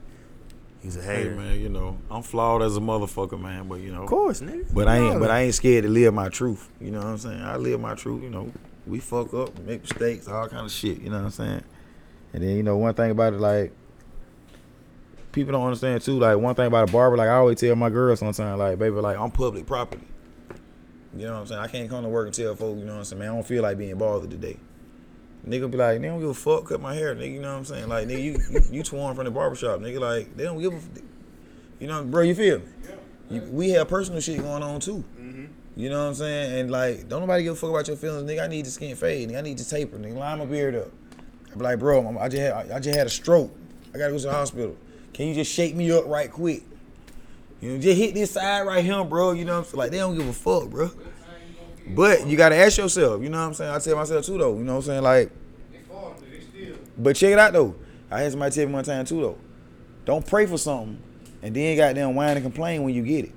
he's 0.83 0.97
a 0.97 1.03
hey 1.03 1.29
man, 1.29 1.61
you 1.61 1.69
know, 1.69 1.99
I'm 2.11 2.23
flawed 2.23 2.63
as 2.63 2.77
a 2.77 2.81
motherfucker, 2.81 3.41
man. 3.41 3.69
But 3.69 3.81
you 3.81 3.93
know, 3.93 4.03
Of 4.03 4.09
course, 4.09 4.41
nigga. 4.41 4.73
But 4.73 4.89
I 4.89 4.99
ain't, 4.99 5.21
but 5.21 5.31
I 5.31 5.43
ain't 5.43 5.55
scared 5.55 5.85
to 5.85 5.91
live 5.91 6.15
my 6.15 6.29
truth. 6.29 6.69
You 6.81 6.91
know 6.91 6.99
what 6.99 7.07
I'm 7.07 7.19
saying? 7.19 7.43
I 7.43 7.57
live 7.57 7.81
my 7.81 7.95
truth. 7.95 8.23
You 8.23 8.31
know, 8.31 8.53
we 8.87 9.01
fuck 9.01 9.33
up, 9.35 9.59
make 9.61 9.83
mistakes, 9.83 10.29
all 10.29 10.49
kind 10.49 10.67
of 10.67 10.73
shit. 10.73 11.01
You 11.01 11.11
know 11.11 11.19
what 11.19 11.25
I'm 11.25 11.31
saying? 11.31 11.63
And 12.33 12.43
then 12.43 12.57
you 12.57 12.63
know 12.63 12.77
one 12.77 12.95
thing 12.95 13.11
about 13.11 13.33
it, 13.33 13.41
like 13.41 13.73
people 15.33 15.53
don't 15.53 15.65
understand 15.65 16.03
too. 16.03 16.19
Like 16.19 16.39
one 16.39 16.55
thing 16.55 16.67
about 16.67 16.89
a 16.89 16.93
barber, 16.93 17.17
like 17.17 17.29
I 17.29 17.35
always 17.35 17.59
tell 17.59 17.75
my 17.77 17.91
girl 17.91 18.15
sometimes, 18.17 18.59
like 18.59 18.79
baby, 18.79 18.97
like 18.97 19.19
I'm 19.19 19.31
public 19.31 19.67
property. 19.67 20.07
You 21.17 21.27
know 21.27 21.35
what 21.35 21.41
I'm 21.41 21.47
saying? 21.47 21.61
I 21.61 21.67
can't 21.67 21.91
come 21.91 22.05
to 22.05 22.09
work 22.09 22.27
and 22.27 22.35
tell 22.35 22.55
folks, 22.55 22.79
you 22.79 22.85
know 22.85 22.93
what 22.93 22.99
I'm 22.99 23.05
saying? 23.05 23.19
Man, 23.19 23.31
I 23.31 23.35
don't 23.35 23.47
feel 23.47 23.63
like 23.63 23.77
being 23.79 23.99
bothered 23.99 24.31
today. 24.31 24.57
Nigga 25.47 25.71
be 25.71 25.79
like, 25.79 26.01
they 26.01 26.09
don't 26.09 26.21
give 26.21 26.29
a 26.29 26.35
fuck, 26.35 26.67
cut 26.69 26.81
my 26.81 26.95
hair, 26.95 27.15
nigga. 27.15 27.33
You 27.33 27.41
know 27.41 27.53
what 27.53 27.59
I'm 27.59 27.65
saying? 27.65 27.89
Like, 27.89 28.07
nigga, 28.09 28.23
you 28.23 28.39
you, 28.51 28.61
you 28.71 28.83
torn 28.83 29.15
from 29.15 29.25
the 29.25 29.31
barbershop, 29.31 29.81
nigga. 29.81 30.01
Like, 30.01 30.37
they 30.37 30.45
don't 30.45 30.61
give 30.61 30.75
a, 30.75 30.81
you 31.79 31.87
know, 31.87 32.05
bro. 32.05 32.23
You 32.23 32.35
feel 32.35 32.59
me? 32.59 32.65
You, 33.31 33.43
we 33.51 33.71
have 33.71 33.89
personal 33.89 34.21
shit 34.21 34.43
going 34.43 34.63
on 34.63 34.81
too. 34.81 35.05
Mm-hmm. 35.19 35.47
You 35.77 35.89
know 35.89 36.03
what 36.03 36.09
I'm 36.09 36.15
saying? 36.15 36.61
And 36.61 36.71
like, 36.71 37.09
don't 37.09 37.21
nobody 37.21 37.45
give 37.45 37.55
a 37.55 37.57
fuck 37.57 37.71
about 37.71 37.89
your 37.89 37.97
feelings, 37.97 38.31
nigga. 38.31 38.45
I 38.45 38.49
need 38.49 38.67
the 38.67 38.71
skin 38.71 38.95
fade, 38.97 39.31
nigga. 39.31 39.39
I 39.39 39.41
need 39.41 39.59
to 39.59 39.69
taper, 39.69 39.99
nigga. 39.99 40.17
Line 40.17 40.39
my 40.39 40.45
beard 40.45 40.75
up. 40.75 40.89
I 41.53 41.55
be 41.57 41.63
like, 41.63 41.79
bro, 41.79 42.19
I 42.19 42.29
just 42.29 42.43
had, 42.43 42.71
I 42.71 42.79
just 42.79 42.97
had 42.97 43.07
a 43.07 43.11
stroke. 43.11 43.57
I 43.95 43.99
gotta 43.99 44.13
go 44.13 44.19
to 44.19 44.25
the 44.25 44.33
hospital. 44.33 44.77
Can 45.15 45.29
you 45.29 45.35
just 45.35 45.53
shake 45.53 45.75
me 45.75 45.91
up 45.91 46.07
right 46.07 46.31
quick? 46.31 46.63
You 47.61 47.73
know, 47.73 47.79
just 47.79 47.99
hit 47.99 48.15
this 48.15 48.33
side 48.33 48.67
right 48.67 48.85
here, 48.85 49.03
bro. 49.05 49.33
You 49.33 49.45
know 49.45 49.53
what 49.53 49.59
I'm 49.59 49.65
saying? 49.65 49.79
Like, 49.79 49.91
they 49.91 49.99
don't 49.99 50.17
give 50.17 50.29
a 50.29 50.33
fuck, 50.33 50.71
bro. 50.71 50.91
But 51.89 52.27
you 52.27 52.37
gotta 52.37 52.57
ask 52.57 52.79
yourself, 52.79 53.23
you 53.23 53.29
know 53.29 53.39
what 53.39 53.47
I'm 53.47 53.55
saying? 53.55 53.71
I 53.71 53.79
tell 53.79 53.97
myself 53.97 54.25
too 54.25 54.39
though, 54.39 54.57
you 54.57 54.65
know 54.65 54.77
what 54.77 54.85
I'm 54.85 54.87
saying? 54.87 55.03
Like, 55.03 55.31
but 56.97 57.17
check 57.17 57.33
it 57.33 57.39
out 57.39 57.53
though. 57.53 57.75
I 58.11 58.21
had 58.21 58.33
somebody 58.33 58.55
tell 58.55 58.67
me 58.67 58.73
one 58.73 58.85
time 58.85 59.05
too 59.05 59.21
though. 59.21 59.39
Don't 60.05 60.27
pray 60.27 60.47
for 60.47 60.59
something 60.59 61.01
and 61.43 61.55
then 61.55 61.77
goddamn 61.77 62.15
whine 62.15 62.37
and 62.37 62.43
complain 62.43 62.83
when 62.83 62.95
you 62.95 63.03
get 63.03 63.27
it. 63.27 63.35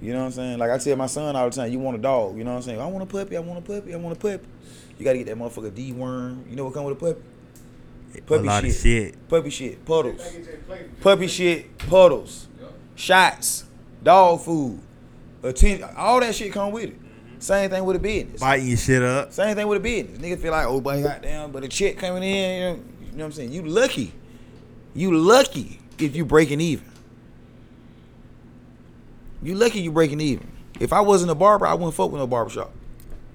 You 0.00 0.12
know 0.12 0.20
what 0.20 0.26
I'm 0.26 0.32
saying? 0.32 0.58
Like 0.58 0.70
I 0.70 0.78
tell 0.78 0.96
my 0.96 1.06
son 1.06 1.34
all 1.34 1.48
the 1.48 1.56
time, 1.56 1.72
you 1.72 1.78
want 1.78 1.96
a 1.96 2.00
dog. 2.00 2.36
You 2.36 2.44
know 2.44 2.50
what 2.50 2.56
I'm 2.58 2.62
saying? 2.62 2.80
I 2.80 2.86
want 2.86 3.04
a 3.04 3.06
puppy. 3.06 3.36
I 3.36 3.40
want 3.40 3.58
a 3.58 3.62
puppy. 3.62 3.94
I 3.94 3.96
want 3.96 4.16
a 4.16 4.20
puppy. 4.20 4.46
You 4.98 5.04
gotta 5.04 5.18
get 5.18 5.26
that 5.28 5.36
motherfucker 5.36 5.70
deworm. 5.70 6.48
You 6.48 6.56
know 6.56 6.64
what 6.64 6.74
come 6.74 6.84
with 6.84 6.96
a 6.96 7.00
puppy? 7.00 7.22
Puppy 8.26 8.42
a 8.42 8.46
lot 8.46 8.62
shit. 8.62 8.70
of 8.70 8.80
shit. 8.80 9.28
Puppy 9.28 9.50
shit. 9.50 9.84
Puddles. 9.84 10.36
Puppy 11.00 11.26
shit. 11.26 11.78
Puddles. 11.78 12.48
Shots. 12.94 13.64
Dog 14.02 14.40
food. 14.40 14.80
Attention. 15.42 15.88
All 15.96 16.20
that 16.20 16.34
shit 16.34 16.52
come 16.52 16.70
with 16.70 16.90
it. 16.90 16.96
Same 17.44 17.68
thing 17.68 17.84
with 17.84 17.96
a 17.96 17.98
business. 17.98 18.40
Biting 18.40 18.68
your 18.68 18.76
shit 18.78 19.02
up. 19.02 19.30
Same 19.30 19.54
thing 19.54 19.68
with 19.68 19.76
a 19.76 19.80
business. 19.80 20.18
Niggas 20.18 20.38
feel 20.40 20.52
like, 20.52 20.66
oh, 20.66 20.80
boy, 20.80 21.02
goddamn, 21.02 21.52
but 21.52 21.62
a 21.62 21.68
check 21.68 21.98
coming 21.98 22.22
in, 22.22 22.54
you 22.54 22.60
know, 22.64 22.70
you 22.72 23.12
know 23.12 23.18
what 23.18 23.24
I'm 23.26 23.32
saying? 23.32 23.52
You 23.52 23.62
lucky. 23.66 24.14
You 24.94 25.14
lucky 25.14 25.78
if 25.98 26.16
you 26.16 26.24
breaking 26.24 26.62
even. 26.62 26.90
You 29.42 29.56
lucky 29.56 29.82
you 29.82 29.92
breaking 29.92 30.22
even. 30.22 30.50
If 30.80 30.94
I 30.94 31.02
wasn't 31.02 31.32
a 31.32 31.34
barber, 31.34 31.66
I 31.66 31.74
wouldn't 31.74 31.92
fuck 31.92 32.10
with 32.10 32.18
no 32.18 32.26
barbershop. 32.26 32.72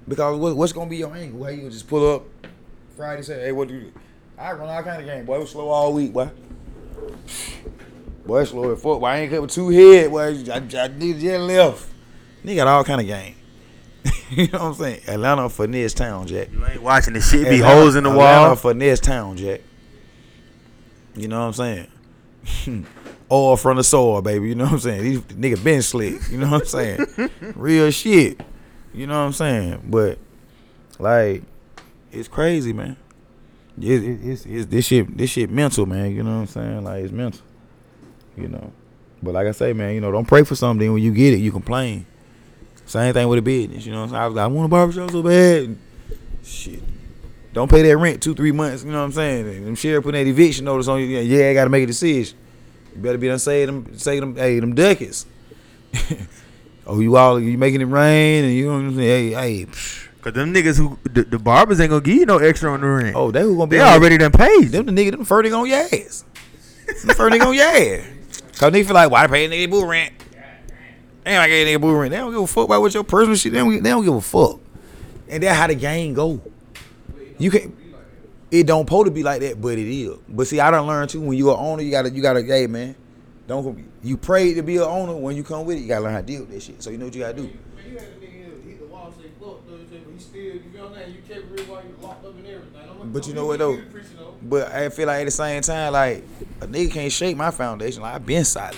Because 0.08 0.36
what's 0.56 0.72
gonna 0.72 0.90
be 0.90 0.96
your 0.96 1.14
angle? 1.14 1.44
How 1.44 1.50
you 1.50 1.70
just 1.70 1.86
pull 1.86 2.16
up 2.16 2.24
Friday, 2.96 3.22
say, 3.22 3.40
hey, 3.40 3.52
what 3.52 3.68
do 3.68 3.74
you 3.74 3.80
do? 3.82 3.92
I 4.36 4.52
run 4.54 4.68
all 4.68 4.82
kind 4.82 5.00
of 5.00 5.06
game, 5.06 5.24
boy. 5.24 5.36
It 5.36 5.40
was 5.40 5.50
slow 5.50 5.68
all 5.68 5.92
week, 5.92 6.12
boy. 6.12 6.28
Boy, 8.26 8.40
it's 8.40 8.50
slow 8.50 8.72
as 8.72 8.82
fuck. 8.82 8.98
Boy, 8.98 9.06
I 9.06 9.18
ain't 9.18 9.30
cut 9.30 9.40
with 9.40 9.52
two 9.52 9.68
head, 9.68 10.10
boy. 10.10 10.20
I, 10.20 10.56
I 10.56 10.88
need 10.88 11.14
to 11.14 11.20
just 11.20 11.40
left. 11.40 11.86
Nigga 12.44 12.56
got 12.56 12.66
all 12.66 12.82
kind 12.82 13.00
of 13.00 13.06
game. 13.06 13.36
you 14.36 14.46
know 14.48 14.58
what 14.58 14.68
I'm 14.68 14.74
saying? 14.74 15.00
Atlanta 15.08 15.48
finesse 15.48 15.94
town, 15.94 16.26
Jack. 16.26 16.52
You 16.52 16.64
ain't 16.64 16.82
watching 16.82 17.14
the 17.14 17.20
shit. 17.20 17.48
Be 17.48 17.56
Atlanta- 17.56 17.74
holes 17.74 17.96
in 17.96 18.04
the 18.04 18.10
wall. 18.10 18.20
Atlanta 18.20 18.46
wall. 18.48 18.56
finesse 18.56 19.00
town, 19.00 19.36
Jack. 19.36 19.60
You 21.16 21.28
know 21.28 21.40
what 21.40 21.60
I'm 21.60 21.86
saying? 22.66 22.86
All 23.28 23.56
from 23.56 23.76
the 23.76 23.84
soil, 23.84 24.22
baby. 24.22 24.48
You 24.48 24.54
know 24.54 24.64
what 24.64 24.74
I'm 24.74 24.78
saying? 24.80 25.02
These 25.02 25.20
nigga 25.20 25.62
been 25.62 25.82
slick. 25.82 26.20
You 26.30 26.38
know 26.38 26.50
what 26.50 26.62
I'm 26.62 26.66
saying? 26.66 27.30
Real 27.56 27.90
shit. 27.90 28.40
You 28.94 29.06
know 29.06 29.14
what 29.14 29.26
I'm 29.26 29.32
saying? 29.32 29.82
But 29.88 30.18
like, 30.98 31.42
it's 32.12 32.28
crazy, 32.28 32.72
man. 32.72 32.96
It, 33.80 34.04
it, 34.04 34.20
it's, 34.24 34.46
it's 34.46 34.66
this 34.66 34.86
shit. 34.86 35.16
This 35.16 35.30
shit 35.30 35.50
mental, 35.50 35.86
man. 35.86 36.14
You 36.14 36.22
know 36.22 36.34
what 36.34 36.40
I'm 36.40 36.46
saying? 36.46 36.84
Like 36.84 37.04
it's 37.04 37.12
mental. 37.12 37.42
You 38.36 38.48
know. 38.48 38.72
But 39.22 39.34
like 39.34 39.46
I 39.46 39.52
say, 39.52 39.72
man, 39.72 39.94
you 39.94 40.00
know, 40.00 40.10
don't 40.12 40.26
pray 40.26 40.44
for 40.44 40.54
something. 40.54 40.92
When 40.92 41.02
you 41.02 41.12
get 41.12 41.34
it, 41.34 41.38
you 41.38 41.52
complain. 41.52 42.06
Same 42.90 43.14
thing 43.14 43.28
with 43.28 43.38
a 43.38 43.42
business. 43.42 43.86
You 43.86 43.92
know 43.92 43.98
what 44.00 44.04
I'm 44.06 44.10
saying? 44.10 44.22
I 44.22 44.26
was 44.26 44.34
like, 44.34 44.42
I 44.42 44.46
want 44.48 44.66
a 44.66 44.68
barbershop 44.68 45.10
so 45.12 45.22
bad. 45.22 45.76
Shit. 46.42 46.82
Don't 47.52 47.70
pay 47.70 47.82
that 47.82 47.96
rent 47.96 48.20
two, 48.20 48.34
three 48.34 48.50
months. 48.50 48.82
You 48.82 48.90
know 48.90 48.98
what 48.98 49.04
I'm 49.04 49.12
saying? 49.12 49.64
Them 49.64 49.76
sheriff 49.76 50.02
putting 50.02 50.24
that 50.24 50.28
eviction 50.28 50.64
notice 50.64 50.88
on 50.88 50.98
you. 50.98 51.06
Yeah, 51.06 51.50
I 51.50 51.54
got 51.54 51.64
to 51.64 51.70
make 51.70 51.84
a 51.84 51.86
decision. 51.86 52.36
You 52.96 53.00
better 53.00 53.16
be 53.16 53.28
done 53.28 53.38
say 53.38 53.64
them, 53.64 53.96
say 53.96 54.18
them, 54.18 54.34
hey, 54.34 54.58
them 54.58 54.74
ducats. 54.74 55.24
oh, 56.88 56.98
you 56.98 57.16
all, 57.16 57.38
you 57.38 57.56
making 57.56 57.80
it 57.80 57.84
rain, 57.84 58.46
and 58.46 58.54
you 58.54 58.66
know 58.66 58.72
what 58.72 58.78
I'm 58.86 58.96
saying? 58.96 59.32
Hey, 59.34 59.58
hey. 59.60 59.66
psh. 59.66 60.08
Cause 60.20 60.32
them 60.32 60.52
niggas 60.52 60.76
who 60.76 60.98
the, 61.04 61.22
the 61.22 61.38
barbers 61.38 61.80
ain't 61.80 61.90
gonna 61.90 62.02
give 62.02 62.16
you 62.16 62.26
no 62.26 62.38
extra 62.38 62.72
on 62.72 62.80
the 62.80 62.88
rent. 62.88 63.14
Oh, 63.14 63.30
they 63.30 63.42
who 63.42 63.56
gonna 63.56 63.68
be 63.68 63.76
they 63.76 63.82
already 63.84 64.18
done 64.18 64.32
paid. 64.32 64.64
Them 64.64 64.86
the 64.86 64.92
nigga, 64.92 65.12
them 65.12 65.24
furting 65.24 65.54
on 65.54 65.66
your 65.68 65.78
ass. 65.78 66.24
them 67.04 67.14
furting 67.14 67.40
on 67.40 67.54
your 67.54 67.66
ass. 67.66 68.04
Cause 68.58 68.72
they 68.72 68.82
feel 68.82 68.94
like, 68.94 69.10
why 69.12 69.22
I 69.22 69.26
pay 69.28 69.44
a 69.46 69.48
nigga 69.48 69.70
boo 69.70 69.86
rent? 69.86 70.12
Damn, 71.24 71.42
I 71.42 71.48
gave 71.48 71.66
a 71.66 71.70
nigga 71.70 71.80
boo 71.80 71.94
rent. 71.94 72.10
They 72.10 72.16
don't 72.16 72.32
give 72.32 72.40
a 72.40 72.46
fuck 72.46 72.64
about 72.64 72.80
what 72.80 72.94
your 72.94 73.04
personal 73.04 73.36
shit. 73.36 73.52
They 73.52 73.58
don't, 73.58 73.82
they 73.82 73.90
don't 73.90 74.04
give 74.04 74.14
a 74.14 74.20
fuck. 74.20 74.58
And 75.28 75.42
that's 75.42 75.58
how 75.58 75.66
the 75.66 75.74
game 75.74 76.14
go. 76.14 76.40
You 77.38 77.50
can't. 77.50 77.76
It 78.50 78.66
don't 78.66 78.84
supposed 78.84 79.06
to 79.06 79.10
be 79.12 79.22
like 79.22 79.40
that, 79.42 79.60
but 79.60 79.78
it 79.78 79.88
is. 79.88 80.16
But 80.28 80.46
see, 80.48 80.58
I 80.58 80.70
done 80.72 80.86
learned 80.86 81.10
too. 81.10 81.20
When 81.20 81.38
you 81.38 81.50
an 81.50 81.56
owner, 81.58 81.82
you 81.82 81.90
gotta, 81.90 82.10
you 82.10 82.20
gotta, 82.20 82.42
hey 82.42 82.66
man, 82.66 82.96
don't. 83.46 83.86
You 84.02 84.16
pray 84.16 84.54
to 84.54 84.62
be 84.62 84.76
an 84.76 84.82
owner. 84.82 85.14
When 85.14 85.36
you 85.36 85.44
come 85.44 85.64
with 85.66 85.76
it, 85.76 85.82
you 85.82 85.88
gotta 85.88 86.02
learn 86.04 86.14
how 86.14 86.20
to 86.20 86.26
deal 86.26 86.40
with 86.40 86.50
that 86.50 86.62
shit. 86.62 86.82
So 86.82 86.90
you 86.90 86.98
know 86.98 87.04
what 87.04 87.14
you 87.14 87.20
gotta 87.20 87.34
do. 87.34 87.42
Man, 87.44 87.52
you 87.88 87.98
had 87.98 88.08
a 88.08 88.10
nigga 88.12 88.64
hit 88.64 88.80
the 88.80 88.86
wall 88.86 89.12
say, 89.12 89.28
fuck, 89.38 89.66
though, 89.68 89.76
but 89.76 89.92
you 90.34 90.62
know 90.74 90.82
what 90.88 90.92
I'm 90.92 90.98
saying? 90.98 91.14
You 91.14 91.34
kept 91.34 91.50
real 91.52 91.64
while 91.66 91.82
you 91.84 91.94
locked 92.00 92.24
up 92.24 92.34
and 92.34 92.46
everything. 92.46 92.80
I'm- 92.80 93.12
But 93.12 93.26
you 93.26 93.32
oh, 93.32 93.36
know 93.36 93.46
what, 93.46 93.58
though? 93.60 93.76
give 93.76 93.84
you 93.84 93.86
the 93.86 93.92
preaching, 93.92 94.16
though. 94.18 94.34
But 94.42 94.72
I 94.72 94.88
feel 94.88 95.06
like 95.06 95.20
at 95.20 95.24
the 95.26 95.30
same 95.30 95.62
time, 95.62 95.92
like 95.92 96.24
a 96.60 96.66
nigga 96.66 96.92
can't 96.92 97.12
shake 97.12 97.36
my 97.36 97.52
foundation. 97.52 98.02
Like 98.02 98.14
I've 98.16 98.26
been 98.26 98.44
solid. 98.44 98.76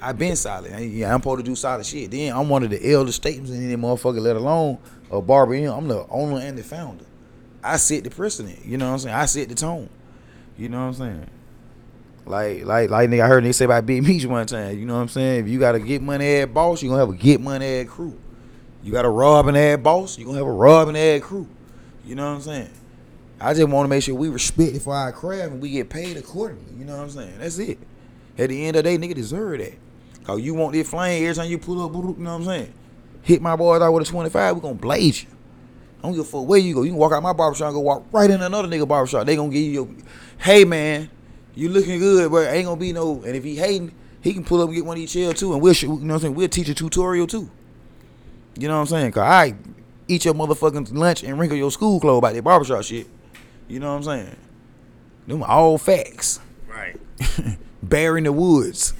I 0.00 0.12
been 0.12 0.36
solid. 0.36 0.72
Yeah, 0.80 1.12
I'm 1.14 1.20
supposed 1.20 1.44
to 1.44 1.50
do 1.50 1.54
solid 1.54 1.84
shit. 1.84 2.10
Then 2.10 2.34
I'm 2.34 2.48
one 2.48 2.62
of 2.62 2.70
the 2.70 2.92
elder 2.92 3.12
statements 3.12 3.50
in 3.50 3.64
any 3.64 3.80
motherfucker, 3.80 4.20
let 4.20 4.36
alone 4.36 4.78
a 5.10 5.20
barber. 5.20 5.54
in. 5.54 5.66
I'm 5.66 5.88
the 5.88 6.06
owner 6.08 6.38
and 6.40 6.56
the 6.56 6.62
founder. 6.62 7.04
I 7.62 7.76
set 7.76 8.04
the 8.04 8.10
precedent. 8.10 8.64
You 8.64 8.78
know 8.78 8.86
what 8.86 8.92
I'm 8.92 8.98
saying? 9.00 9.14
I 9.14 9.26
set 9.26 9.48
the 9.48 9.54
tone. 9.54 9.88
You 10.56 10.68
know 10.68 10.80
what 10.80 10.86
I'm 10.86 10.94
saying? 10.94 11.30
Like, 12.26 12.64
like, 12.64 12.90
like, 12.90 13.10
nigga, 13.10 13.24
I 13.24 13.28
heard 13.28 13.44
nigga 13.44 13.54
say 13.54 13.64
about 13.64 13.86
Big 13.86 14.02
Meech 14.06 14.24
one 14.24 14.46
time. 14.46 14.78
You 14.78 14.86
know 14.86 14.94
what 14.94 15.02
I'm 15.02 15.08
saying? 15.08 15.44
If 15.44 15.50
you 15.50 15.58
got 15.58 15.74
a 15.74 15.80
get 15.80 16.00
money 16.00 16.26
ad 16.36 16.54
boss, 16.54 16.82
you 16.82 16.88
gonna 16.88 17.00
have 17.00 17.10
a 17.10 17.16
get 17.16 17.40
money 17.40 17.66
ad 17.66 17.88
crew. 17.88 18.18
You 18.82 18.92
got 18.92 19.04
a 19.04 19.10
robbing 19.10 19.56
ad 19.56 19.82
boss, 19.82 20.16
you 20.16 20.24
gonna 20.24 20.38
have 20.38 20.46
a 20.46 20.52
robbing 20.52 20.96
ad 20.96 21.22
crew. 21.22 21.48
You 22.06 22.14
know 22.14 22.28
what 22.30 22.36
I'm 22.36 22.42
saying? 22.42 22.70
I 23.40 23.54
just 23.54 23.68
want 23.68 23.84
to 23.84 23.88
make 23.88 24.02
sure 24.02 24.14
we 24.14 24.28
respect 24.28 24.74
it 24.74 24.82
for 24.82 24.94
our 24.94 25.12
craft 25.12 25.52
and 25.52 25.62
we 25.62 25.70
get 25.70 25.88
paid 25.88 26.16
accordingly. 26.16 26.74
You 26.78 26.84
know 26.84 26.96
what 26.96 27.04
I'm 27.04 27.10
saying? 27.10 27.38
That's 27.38 27.58
it. 27.58 27.78
At 28.38 28.50
the 28.50 28.66
end 28.66 28.76
of 28.76 28.84
the 28.84 28.90
day, 28.90 28.98
nigga 28.98 29.14
deserve 29.14 29.58
that. 29.58 29.74
Cause 30.24 30.40
you 30.40 30.54
want 30.54 30.72
this 30.72 30.88
flame 30.88 31.24
every 31.24 31.34
time 31.34 31.50
you 31.50 31.58
pull 31.58 31.82
up, 31.84 31.92
you 31.92 32.22
know 32.22 32.32
what 32.32 32.40
I'm 32.40 32.44
saying? 32.44 32.74
Hit 33.22 33.42
my 33.42 33.56
boys 33.56 33.82
out 33.82 33.92
with 33.92 34.08
a 34.08 34.10
25, 34.10 34.56
we 34.56 34.60
gonna 34.62 34.74
blaze 34.74 35.22
you. 35.22 35.28
I 35.98 36.02
don't 36.04 36.12
give 36.12 36.22
a 36.22 36.24
fuck 36.24 36.46
where 36.46 36.58
you 36.58 36.74
go. 36.74 36.82
You 36.82 36.90
can 36.90 36.98
walk 36.98 37.12
out 37.12 37.22
my 37.22 37.32
barbershop 37.32 37.68
and 37.68 37.74
go 37.74 37.80
walk 37.80 38.06
right 38.12 38.30
in 38.30 38.40
another 38.40 38.68
nigga 38.68 38.88
barbershop. 38.88 39.26
They 39.26 39.36
gonna 39.36 39.50
give 39.50 39.62
you 39.62 39.70
your, 39.70 39.88
hey 40.38 40.64
man, 40.64 41.10
you 41.54 41.68
looking 41.68 41.98
good, 41.98 42.30
but 42.30 42.48
ain't 42.48 42.66
gonna 42.66 42.80
be 42.80 42.92
no. 42.92 43.22
And 43.22 43.36
if 43.36 43.44
he 43.44 43.56
hating, 43.56 43.92
he 44.22 44.32
can 44.32 44.44
pull 44.44 44.62
up 44.62 44.68
and 44.68 44.76
get 44.76 44.84
one 44.84 44.96
of 44.96 45.00
these 45.00 45.12
chairs 45.12 45.34
too, 45.38 45.52
and 45.52 45.60
we'll, 45.60 45.74
you 45.74 45.88
know 45.88 45.94
what 45.94 46.14
I'm 46.14 46.18
saying? 46.20 46.34
We'll 46.34 46.48
teach 46.48 46.68
a 46.68 46.74
tutorial 46.74 47.26
too. 47.26 47.50
You 48.58 48.68
know 48.68 48.74
what 48.74 48.80
I'm 48.80 48.86
saying? 48.86 49.12
Cause 49.12 49.22
I 49.22 49.54
eat 50.08 50.24
your 50.24 50.34
motherfucking 50.34 50.92
lunch 50.94 51.22
and 51.22 51.38
wrinkle 51.38 51.56
your 51.56 51.70
school 51.70 52.00
clothes 52.00 52.18
about 52.18 52.34
that 52.34 52.42
barbershop 52.42 52.82
shit. 52.84 53.06
You 53.68 53.78
know 53.78 53.90
what 53.90 53.98
I'm 53.98 54.02
saying? 54.02 54.36
Them 55.26 55.42
all 55.42 55.78
facts. 55.78 56.40
Right. 56.66 56.98
Bear 57.82 58.18
in 58.18 58.24
the 58.24 58.32
woods. 58.32 58.94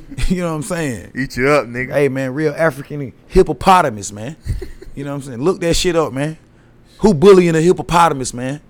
you 0.28 0.42
know 0.42 0.50
what 0.50 0.56
I'm 0.56 0.62
saying? 0.62 1.12
Eat 1.14 1.36
you 1.36 1.48
up, 1.48 1.66
nigga. 1.66 1.92
Hey 1.92 2.08
man, 2.08 2.34
real 2.34 2.54
African 2.56 3.12
hippopotamus, 3.28 4.12
man. 4.12 4.36
You 4.94 5.04
know 5.04 5.12
what 5.12 5.16
I'm 5.16 5.22
saying? 5.22 5.42
Look 5.42 5.60
that 5.60 5.74
shit 5.74 5.96
up, 5.96 6.12
man. 6.12 6.36
Who 6.98 7.14
bullying 7.14 7.54
a 7.54 7.60
hippopotamus, 7.60 8.34
man? 8.34 8.60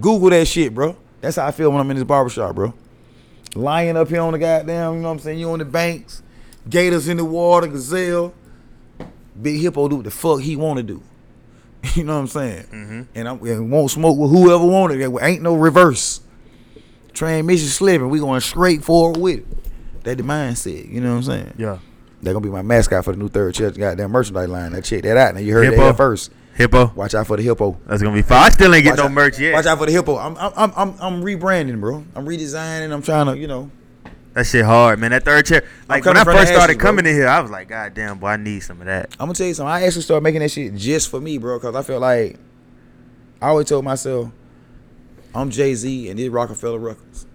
Google 0.00 0.30
that 0.30 0.46
shit, 0.46 0.74
bro. 0.74 0.96
That's 1.20 1.36
how 1.36 1.46
I 1.46 1.50
feel 1.52 1.70
when 1.70 1.80
I'm 1.80 1.90
in 1.90 1.96
this 1.96 2.04
barbershop, 2.04 2.54
bro. 2.54 2.74
Lying 3.54 3.96
up 3.96 4.08
here 4.08 4.20
on 4.20 4.32
the 4.32 4.38
goddamn, 4.38 4.94
you 4.94 5.00
know 5.00 5.08
what 5.08 5.14
I'm 5.14 5.18
saying? 5.20 5.38
You 5.38 5.50
on 5.50 5.60
the 5.60 5.64
banks, 5.64 6.22
gators 6.68 7.06
in 7.06 7.18
the 7.18 7.24
water, 7.24 7.68
gazelle. 7.68 8.34
Big 9.40 9.60
hippo 9.60 9.88
do 9.88 9.96
what 9.96 10.04
the 10.04 10.10
fuck 10.10 10.40
he 10.40 10.56
want 10.56 10.78
to 10.78 10.82
do. 10.82 11.02
You 11.94 12.02
know 12.02 12.14
what 12.14 12.20
I'm 12.20 12.26
saying? 12.28 12.62
Mm-hmm. 12.64 13.02
And 13.14 13.28
I 13.28 13.32
and 13.32 13.70
won't 13.70 13.90
smoke 13.90 14.16
with 14.16 14.30
whoever 14.30 14.64
wanted. 14.64 15.00
There 15.00 15.24
ain't 15.24 15.42
no 15.42 15.54
reverse. 15.54 16.22
Transmission 17.12 17.68
slipping. 17.68 18.08
We 18.08 18.20
going 18.20 18.40
straight 18.40 18.82
forward 18.82 19.18
with 19.18 19.40
it. 19.40 19.46
That 20.04 20.18
the 20.18 20.22
mindset. 20.22 20.90
You 20.90 21.00
know 21.00 21.10
what 21.10 21.16
I'm 21.16 21.22
saying? 21.24 21.54
Yeah. 21.58 21.78
They're 22.22 22.32
gonna 22.32 22.44
be 22.44 22.50
my 22.50 22.62
mascot 22.62 23.04
for 23.04 23.12
the 23.12 23.18
new 23.18 23.28
third 23.28 23.54
church 23.54 23.76
goddamn 23.76 24.10
merchandise 24.10 24.48
line. 24.48 24.72
Now 24.72 24.80
check 24.80 25.02
that 25.02 25.16
out. 25.16 25.34
Now 25.34 25.40
you 25.40 25.52
heard 25.52 25.64
Hippo? 25.64 25.82
that 25.82 25.96
first. 25.96 26.30
Hippo. 26.54 26.92
Watch 26.94 27.14
out 27.14 27.26
for 27.26 27.36
the 27.36 27.42
hippo. 27.42 27.76
That's 27.86 28.00
gonna 28.02 28.14
be 28.14 28.22
fine. 28.22 28.44
I 28.44 28.48
still 28.50 28.72
ain't 28.74 28.84
get 28.84 28.90
Watch 28.90 28.98
no 28.98 29.04
out- 29.06 29.12
merch 29.12 29.38
yet. 29.40 29.54
Watch 29.54 29.66
out 29.66 29.78
for 29.78 29.86
the 29.86 29.92
hippo. 29.92 30.16
I'm 30.16 30.36
I'm 30.38 30.72
I'm 30.76 30.94
I'm, 31.00 31.22
rebranding, 31.22 31.80
bro. 31.80 32.04
I'm 32.14 32.24
redesigning. 32.24 32.92
I'm 32.92 33.02
trying 33.02 33.26
to, 33.26 33.36
you 33.36 33.48
know. 33.48 33.70
That 34.34 34.46
shit 34.46 34.64
hard, 34.64 35.00
man. 35.00 35.10
That 35.10 35.24
third 35.24 35.46
chair. 35.46 35.64
Like 35.88 36.04
when 36.04 36.16
I 36.16 36.24
first 36.24 36.48
started 36.52 36.62
ashes, 36.62 36.76
bro. 36.76 36.86
coming 36.86 37.06
in 37.06 37.14
here, 37.14 37.26
I 37.28 37.40
was 37.40 37.50
like, 37.50 37.68
God 37.68 37.94
damn, 37.94 38.18
boy, 38.18 38.28
I 38.28 38.36
need 38.36 38.60
some 38.60 38.80
of 38.80 38.86
that. 38.86 39.10
I'm 39.18 39.26
gonna 39.26 39.34
tell 39.34 39.46
you 39.46 39.54
something. 39.54 39.70
I 39.70 39.82
actually 39.84 40.02
started 40.02 40.22
making 40.22 40.40
that 40.40 40.50
shit 40.50 40.74
just 40.76 41.08
for 41.10 41.20
me, 41.20 41.38
bro, 41.38 41.58
because 41.58 41.74
I 41.74 41.82
felt 41.82 42.00
like 42.00 42.38
I 43.42 43.48
always 43.48 43.68
told 43.68 43.84
myself 43.84 44.30
I'm 45.34 45.50
Jay 45.50 45.74
Z 45.74 46.08
and 46.08 46.18
this 46.18 46.28
Roc-A-Fella 46.28 46.78
Records. 46.78 47.26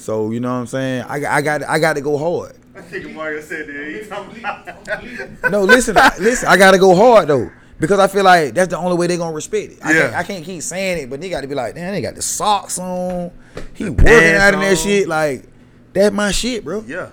So 0.00 0.30
you 0.30 0.40
know 0.40 0.48
what 0.52 0.60
I'm 0.60 0.66
saying? 0.66 1.04
I, 1.08 1.20
got- 1.20 1.32
I 1.32 1.42
got 1.42 1.62
I 1.64 1.78
got 1.78 1.92
to 1.94 2.00
go 2.00 2.16
hard. 2.18 2.56
I 2.74 2.80
think 2.82 3.14
Mario 3.14 3.40
said 3.42 3.66
that. 3.66 5.50
No, 5.50 5.62
listen, 5.64 5.96
I- 5.98 6.16
listen. 6.18 6.48
I 6.48 6.56
gotta 6.56 6.78
go 6.78 6.94
hard 6.94 7.28
though. 7.28 7.50
Because 7.78 7.98
I 7.98 8.08
feel 8.08 8.24
like 8.24 8.52
that's 8.54 8.68
the 8.68 8.76
only 8.76 8.96
way 8.96 9.06
they're 9.06 9.16
gonna 9.18 9.34
respect 9.34 9.72
it. 9.72 9.78
I, 9.82 9.92
Yeah. 9.92 10.00
can't, 10.02 10.14
I 10.16 10.22
can't 10.24 10.44
keep 10.44 10.62
saying 10.62 11.02
it, 11.04 11.10
but 11.10 11.20
they 11.20 11.30
got 11.30 11.40
to 11.40 11.46
be 11.48 11.54
like, 11.54 11.74
damn, 11.74 11.92
they 11.92 12.02
got 12.02 12.14
the 12.14 12.20
socks 12.22 12.78
on. 12.78 13.30
He 13.74 13.84
The 13.84 13.92
working 13.92 14.34
out 14.36 14.52
in 14.54 14.60
that 14.60 14.76
shit. 14.78 15.08
Like, 15.08 15.44
that's 15.94 16.14
my 16.14 16.30
shit, 16.30 16.62
bro. 16.64 16.84
yeah. 16.86 17.08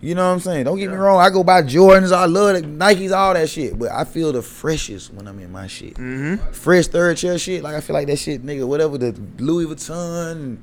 You 0.00 0.14
know 0.16 0.26
what 0.26 0.32
I'm 0.34 0.40
saying? 0.40 0.64
Don't 0.64 0.78
get 0.78 0.90
me 0.90 0.96
wrong. 0.96 1.20
I 1.20 1.30
go 1.30 1.44
buy 1.44 1.62
Jordans. 1.62 2.12
I 2.12 2.24
love 2.26 2.54
the 2.54 2.62
Nikes, 2.62 3.12
all 3.16 3.34
that 3.34 3.48
shit. 3.48 3.78
But 3.78 3.92
I 3.92 4.02
feel 4.04 4.32
the 4.32 4.42
freshest 4.42 5.12
when 5.14 5.28
I'm 5.28 5.38
in 5.38 5.52
my 5.52 5.68
shit. 5.68 5.94
Mm-hmm. 5.94 6.50
Fresh 6.52 6.88
third 6.88 7.16
chair 7.18 7.38
shit. 7.38 7.62
Like 7.62 7.74
I 7.76 7.80
feel 7.80 7.94
like 7.94 8.08
that 8.08 8.18
shit, 8.18 8.44
nigga. 8.44 8.66
Whatever 8.66 8.98
the 8.98 9.12
Louis 9.38 9.66
Vuitton. 9.66 10.58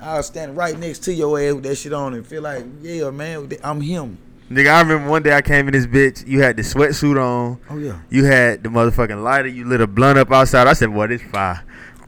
I'll 0.00 0.22
stand 0.22 0.56
right 0.56 0.78
next 0.78 1.00
to 1.04 1.14
your 1.14 1.38
ass 1.40 1.54
with 1.54 1.64
that 1.64 1.76
shit 1.76 1.92
on 1.92 2.14
and 2.14 2.26
feel 2.26 2.42
like, 2.42 2.64
yeah, 2.82 3.10
man, 3.10 3.50
I'm 3.62 3.80
him. 3.80 4.18
Nigga, 4.50 4.68
I 4.72 4.80
remember 4.80 5.10
one 5.10 5.22
day 5.22 5.34
I 5.34 5.42
came 5.42 5.66
in 5.66 5.72
this 5.72 5.86
bitch. 5.86 6.26
You 6.26 6.40
had 6.40 6.56
the 6.56 6.62
sweatsuit 6.62 7.20
on. 7.20 7.58
Oh 7.68 7.78
yeah. 7.78 7.98
You 8.10 8.24
had 8.24 8.62
the 8.62 8.68
motherfucking 8.68 9.22
lighter. 9.22 9.48
You 9.48 9.64
lit 9.64 9.80
a 9.80 9.88
blunt 9.88 10.18
up 10.18 10.30
outside. 10.30 10.68
I 10.68 10.74
said, 10.74 10.92
boy, 10.94 11.08
this 11.08 11.22
fire. 11.22 11.64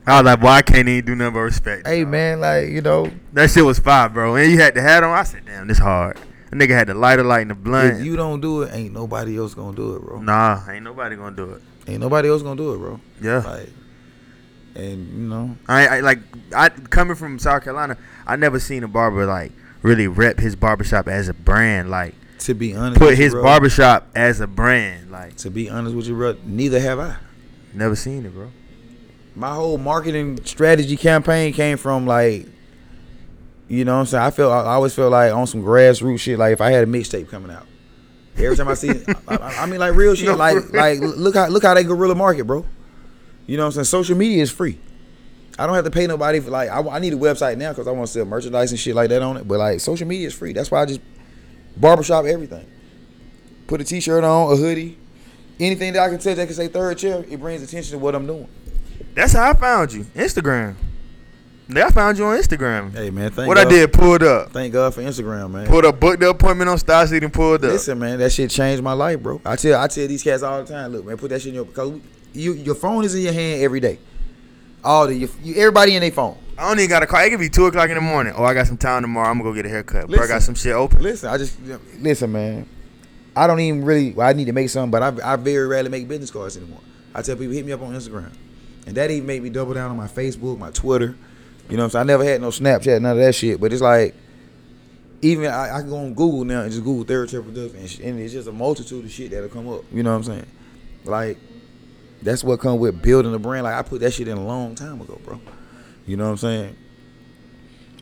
I 0.07 0.22
was 0.22 0.24
like, 0.24 0.41
boy, 0.41 0.49
I 0.49 0.62
can't 0.62 0.89
even 0.89 1.05
do 1.05 1.14
nothing 1.16 1.34
but 1.34 1.41
respect. 1.41 1.86
Hey 1.89 2.05
man, 2.05 2.41
like 2.41 2.68
you 2.68 2.80
know, 2.80 3.11
That 3.32 3.51
shit 3.51 3.64
was 3.64 3.80
fire, 3.80 4.09
bro. 4.09 4.36
And 4.36 4.53
you 4.53 4.59
had 4.59 4.74
the 4.74 4.82
hat 4.82 5.03
on. 5.03 5.11
I 5.11 5.24
said, 5.24 5.47
damn, 5.47 5.66
this 5.66 5.78
hard. 5.78 6.18
The 6.51 6.57
nigga 6.57 6.70
had 6.70 6.86
the 6.86 6.95
lighter 6.95 7.24
light 7.24 7.43
and 7.43 7.51
the 7.51 7.55
blunt. 7.57 7.99
if 7.99 8.07
you 8.07 8.16
don't 8.16 8.41
do 8.41 8.62
it, 8.62 8.72
ain't 8.72 8.95
nobody 8.95 9.36
else 9.36 9.55
gonna 9.55 9.76
do 9.76 9.97
it, 9.97 10.03
bro. 10.03 10.20
nah, 10.20 10.62
ain't 10.70 10.84
nobody 10.84 11.16
gonna 11.16 11.36
do 11.36 11.51
it. 11.55 11.62
Ain't 11.89 12.01
nobody 12.01 12.28
else 12.28 12.43
gonna 12.43 12.57
do 12.57 12.74
it, 12.74 12.78
bro. 12.78 13.01
Yeah. 13.20 13.39
Like, 13.39 13.68
and 14.74 15.08
you 15.12 15.28
know, 15.28 15.56
I, 15.68 15.86
I 15.88 16.00
like 16.00 16.20
I 16.54 16.68
coming 16.68 17.16
from 17.16 17.38
South 17.38 17.64
Carolina. 17.64 17.96
I 18.26 18.36
never 18.36 18.58
seen 18.60 18.84
a 18.84 18.88
barber 18.88 19.26
like 19.26 19.52
really 19.82 20.06
rep 20.08 20.38
his 20.38 20.54
barbershop 20.56 21.08
as 21.08 21.28
a 21.28 21.34
brand. 21.34 21.90
Like 21.90 22.14
to 22.40 22.54
be 22.54 22.74
honest, 22.76 22.98
put 23.00 23.10
with 23.10 23.18
you, 23.18 23.24
his 23.24 23.32
bro, 23.34 23.42
barbershop 23.42 24.08
as 24.14 24.40
a 24.40 24.46
brand. 24.46 25.10
Like 25.10 25.36
To 25.38 25.50
be 25.50 25.68
honest 25.68 25.94
with 25.96 26.06
you, 26.06 26.14
bro, 26.14 26.36
neither 26.44 26.78
have 26.80 26.98
I. 26.98 27.16
never 27.74 27.96
seen 27.96 28.24
it, 28.26 28.32
bro. 28.34 28.50
my 29.34 29.52
whole 29.54 29.78
marketing 29.78 30.38
strategy 30.44 30.96
campaign 30.96 31.52
came 31.52 31.76
from 31.76 32.06
like 32.06 32.46
you 33.68 33.84
know 33.84 33.94
what 33.94 34.00
I'm 34.00 34.06
saying 34.06 34.24
I 34.24 34.30
feel 34.30 34.50
I 34.50 34.64
always 34.74 34.94
feel 34.94 35.10
like 35.10 35.32
on 35.32 35.46
some 35.46 35.62
grassroots 35.62 36.20
shit 36.20 36.38
like 36.38 36.52
if 36.54 36.60
I 36.60 36.70
had 36.70 36.84
a 36.84 36.86
mixtape 36.86 37.28
coming 37.28 37.50
out 37.50 37.66
every 38.36 38.56
time 38.56 38.68
I 38.68 38.74
see 38.74 38.88
I, 39.28 39.36
I- 39.36 39.62
I 39.62 39.66
mean 39.66 39.78
like 39.80 39.94
real 39.94 40.14
shit 40.14 40.26
No, 40.26 40.36
like 40.36 40.72
like 40.72 41.00
look 41.00 41.34
how 41.34 41.48
look 41.48 41.62
how 41.64 41.74
they 41.74 41.84
guerrilla 41.84 42.14
market 42.14 42.44
bro 42.46 42.64
you 43.49 43.57
know 43.57 43.64
what 43.64 43.66
I'm 43.66 43.72
saying 43.72 43.84
social 43.86 44.16
media 44.16 44.40
is 44.42 44.53
free 44.53 44.78
I 45.59 45.66
don't 45.66 45.74
have 45.74 45.84
to 45.84 45.90
pay 45.90 46.07
nobody 46.07 46.38
for 46.38 46.51
like 46.51 46.70
I, 46.70 46.80
I 46.80 47.01
need 47.01 47.12
a 47.14 47.16
website 47.16 47.59
now 47.59 47.70
because 47.70 47.88
I 47.88 47.90
want 47.90 48.07
to 48.07 48.12
sell 48.12 48.24
merchandise 48.24 48.70
and 48.70 48.78
shit 48.78 48.94
like 48.94 49.09
that 49.09 49.22
on 49.22 49.36
it 49.36 49.49
but 49.49 49.59
like 49.59 49.80
social 49.80 50.07
media 50.07 50.28
is 50.28 50.34
free 50.34 50.53
that's 50.53 50.70
why 50.70 50.82
I 50.82 50.86
just 50.86 51.01
barbershop 51.76 52.26
everything 52.26 52.70
put 53.66 53.80
a 53.80 53.84
t-shirt 53.84 54.22
on 54.22 54.53
a 54.53 54.57
hoodie 54.57 54.96
anything 55.59 55.94
that 55.94 56.03
I 56.03 56.09
can 56.09 56.18
touch 56.18 56.36
that 56.36 56.46
can 56.46 56.55
say 56.55 56.68
third 56.68 56.99
chair 56.99 57.24
it 57.28 57.40
brings 57.40 57.62
attention 57.62 57.92
to 57.92 57.99
what 57.99 58.14
I'm 58.14 58.26
doing 58.26 58.49
That's 59.14 59.32
how 59.32 59.51
I 59.51 59.55
found 59.55 59.92
you. 59.92 60.05
Instagram. 60.14 60.76
I 61.74 61.90
found 61.90 62.16
you 62.16 62.24
on 62.24 62.38
Instagram. 62.38 62.92
hey 62.92 63.11
man 63.11 63.30
thank 63.30 63.46
what 63.46 63.59
I 63.59 63.64
did, 63.64 63.92
pulled 63.92 64.22
up. 64.22 64.53
Thank 64.53 64.72
God 64.72 64.94
for 64.94 65.03
Instagram, 65.03 65.51
man. 65.51 65.66
Pulled 65.66 65.84
up, 65.84 66.01
booked 66.01 66.20
the 66.20 66.30
appointment 66.30 66.70
on 66.70 66.78
StyleSeat 66.78 67.22
and 67.22 67.32
pulled 67.32 67.64
up. 67.64 67.72
Listen, 67.72 67.99
man, 67.99 68.18
that 68.20 68.32
shit 68.32 68.51
changed 68.51 68.82
my 68.82 68.94
life, 68.94 69.20
bro. 69.20 69.40
I 69.44 69.57
tell 69.57 69.78
I 69.80 69.86
tell 69.88 70.09
these 70.09 70.22
cats 70.22 70.42
all 70.42 70.62
the 70.62 70.72
time, 70.72 70.92
look, 70.92 71.05
man, 71.05 71.16
put 71.18 71.28
that 71.30 71.40
shit 71.40 71.49
in 71.49 71.55
your 71.57 71.64
because 71.66 72.01
you 72.32 72.52
your 72.52 72.74
phone 72.74 73.04
is 73.04 73.14
in 73.14 73.22
your 73.22 73.32
hand 73.32 73.62
every 73.62 73.80
day. 73.80 73.98
All 74.84 75.06
the 75.06 75.14
you, 75.14 75.28
you, 75.42 75.54
everybody 75.56 75.94
in 75.94 76.00
their 76.00 76.10
phone. 76.10 76.38
I 76.56 76.68
don't 76.68 76.78
even 76.78 76.88
got 76.88 77.02
a 77.02 77.06
car. 77.06 77.24
It 77.24 77.30
could 77.30 77.40
be 77.40 77.48
two 77.48 77.66
o'clock 77.66 77.88
in 77.88 77.94
the 77.94 78.00
morning. 78.00 78.32
Oh, 78.36 78.44
I 78.44 78.52
got 78.54 78.66
some 78.66 78.76
time 78.76 79.02
tomorrow. 79.02 79.28
I'm 79.28 79.38
gonna 79.38 79.50
go 79.50 79.54
get 79.54 79.66
a 79.66 79.68
haircut. 79.68 80.08
Bro, 80.08 80.24
I 80.24 80.26
got 80.26 80.42
some 80.42 80.54
shit 80.54 80.72
open. 80.72 81.02
Listen, 81.02 81.30
I 81.30 81.38
just 81.38 81.56
listen, 81.98 82.32
man. 82.32 82.68
I 83.36 83.46
don't 83.46 83.60
even 83.60 83.84
really. 83.84 84.12
Well, 84.12 84.26
I 84.26 84.32
need 84.32 84.46
to 84.46 84.52
make 84.52 84.68
some, 84.68 84.90
but 84.90 85.02
I, 85.02 85.32
I 85.32 85.36
very 85.36 85.66
rarely 85.68 85.88
make 85.88 86.08
business 86.08 86.30
cards 86.30 86.56
anymore. 86.56 86.80
I 87.14 87.22
tell 87.22 87.36
people 87.36 87.52
hit 87.52 87.64
me 87.64 87.72
up 87.72 87.82
on 87.82 87.94
Instagram, 87.94 88.32
and 88.86 88.96
that 88.96 89.10
even 89.10 89.26
made 89.26 89.42
me 89.42 89.50
double 89.50 89.74
down 89.74 89.90
on 89.90 89.96
my 89.96 90.08
Facebook, 90.08 90.58
my 90.58 90.70
Twitter. 90.70 91.16
You 91.68 91.76
know 91.76 91.82
what 91.82 91.86
I'm 91.86 91.90
saying? 91.90 92.00
I 92.00 92.06
never 92.06 92.24
had 92.24 92.40
no 92.40 92.48
Snapchat, 92.48 93.00
none 93.00 93.12
of 93.12 93.18
that 93.18 93.34
shit. 93.34 93.60
But 93.60 93.72
it's 93.72 93.82
like, 93.82 94.14
even 95.22 95.46
I, 95.46 95.76
I 95.76 95.80
can 95.80 95.90
go 95.90 95.98
on 95.98 96.14
Google 96.14 96.44
now 96.44 96.62
and 96.62 96.72
just 96.72 96.82
Google 96.82 97.04
third 97.04 97.28
chair 97.28 97.42
production, 97.42 97.78
and, 97.78 97.90
sh- 97.90 98.00
and 98.02 98.18
it's 98.18 98.32
just 98.32 98.48
a 98.48 98.52
multitude 98.52 99.04
of 99.04 99.10
shit 99.10 99.30
that'll 99.30 99.48
come 99.48 99.68
up. 99.68 99.84
You 99.92 100.02
know 100.02 100.10
what 100.10 100.16
I'm 100.16 100.24
saying? 100.24 100.46
Like, 101.04 101.38
that's 102.22 102.42
what 102.44 102.60
come 102.60 102.78
with 102.78 103.00
building 103.02 103.34
a 103.34 103.38
brand. 103.38 103.64
Like 103.64 103.74
I 103.74 103.82
put 103.82 104.00
that 104.00 104.12
shit 104.12 104.28
in 104.28 104.36
a 104.38 104.44
long 104.46 104.74
time 104.74 105.00
ago, 105.00 105.20
bro. 105.24 105.40
You 106.06 106.16
know 106.16 106.24
what 106.24 106.30
I'm 106.30 106.36
saying? 106.38 106.76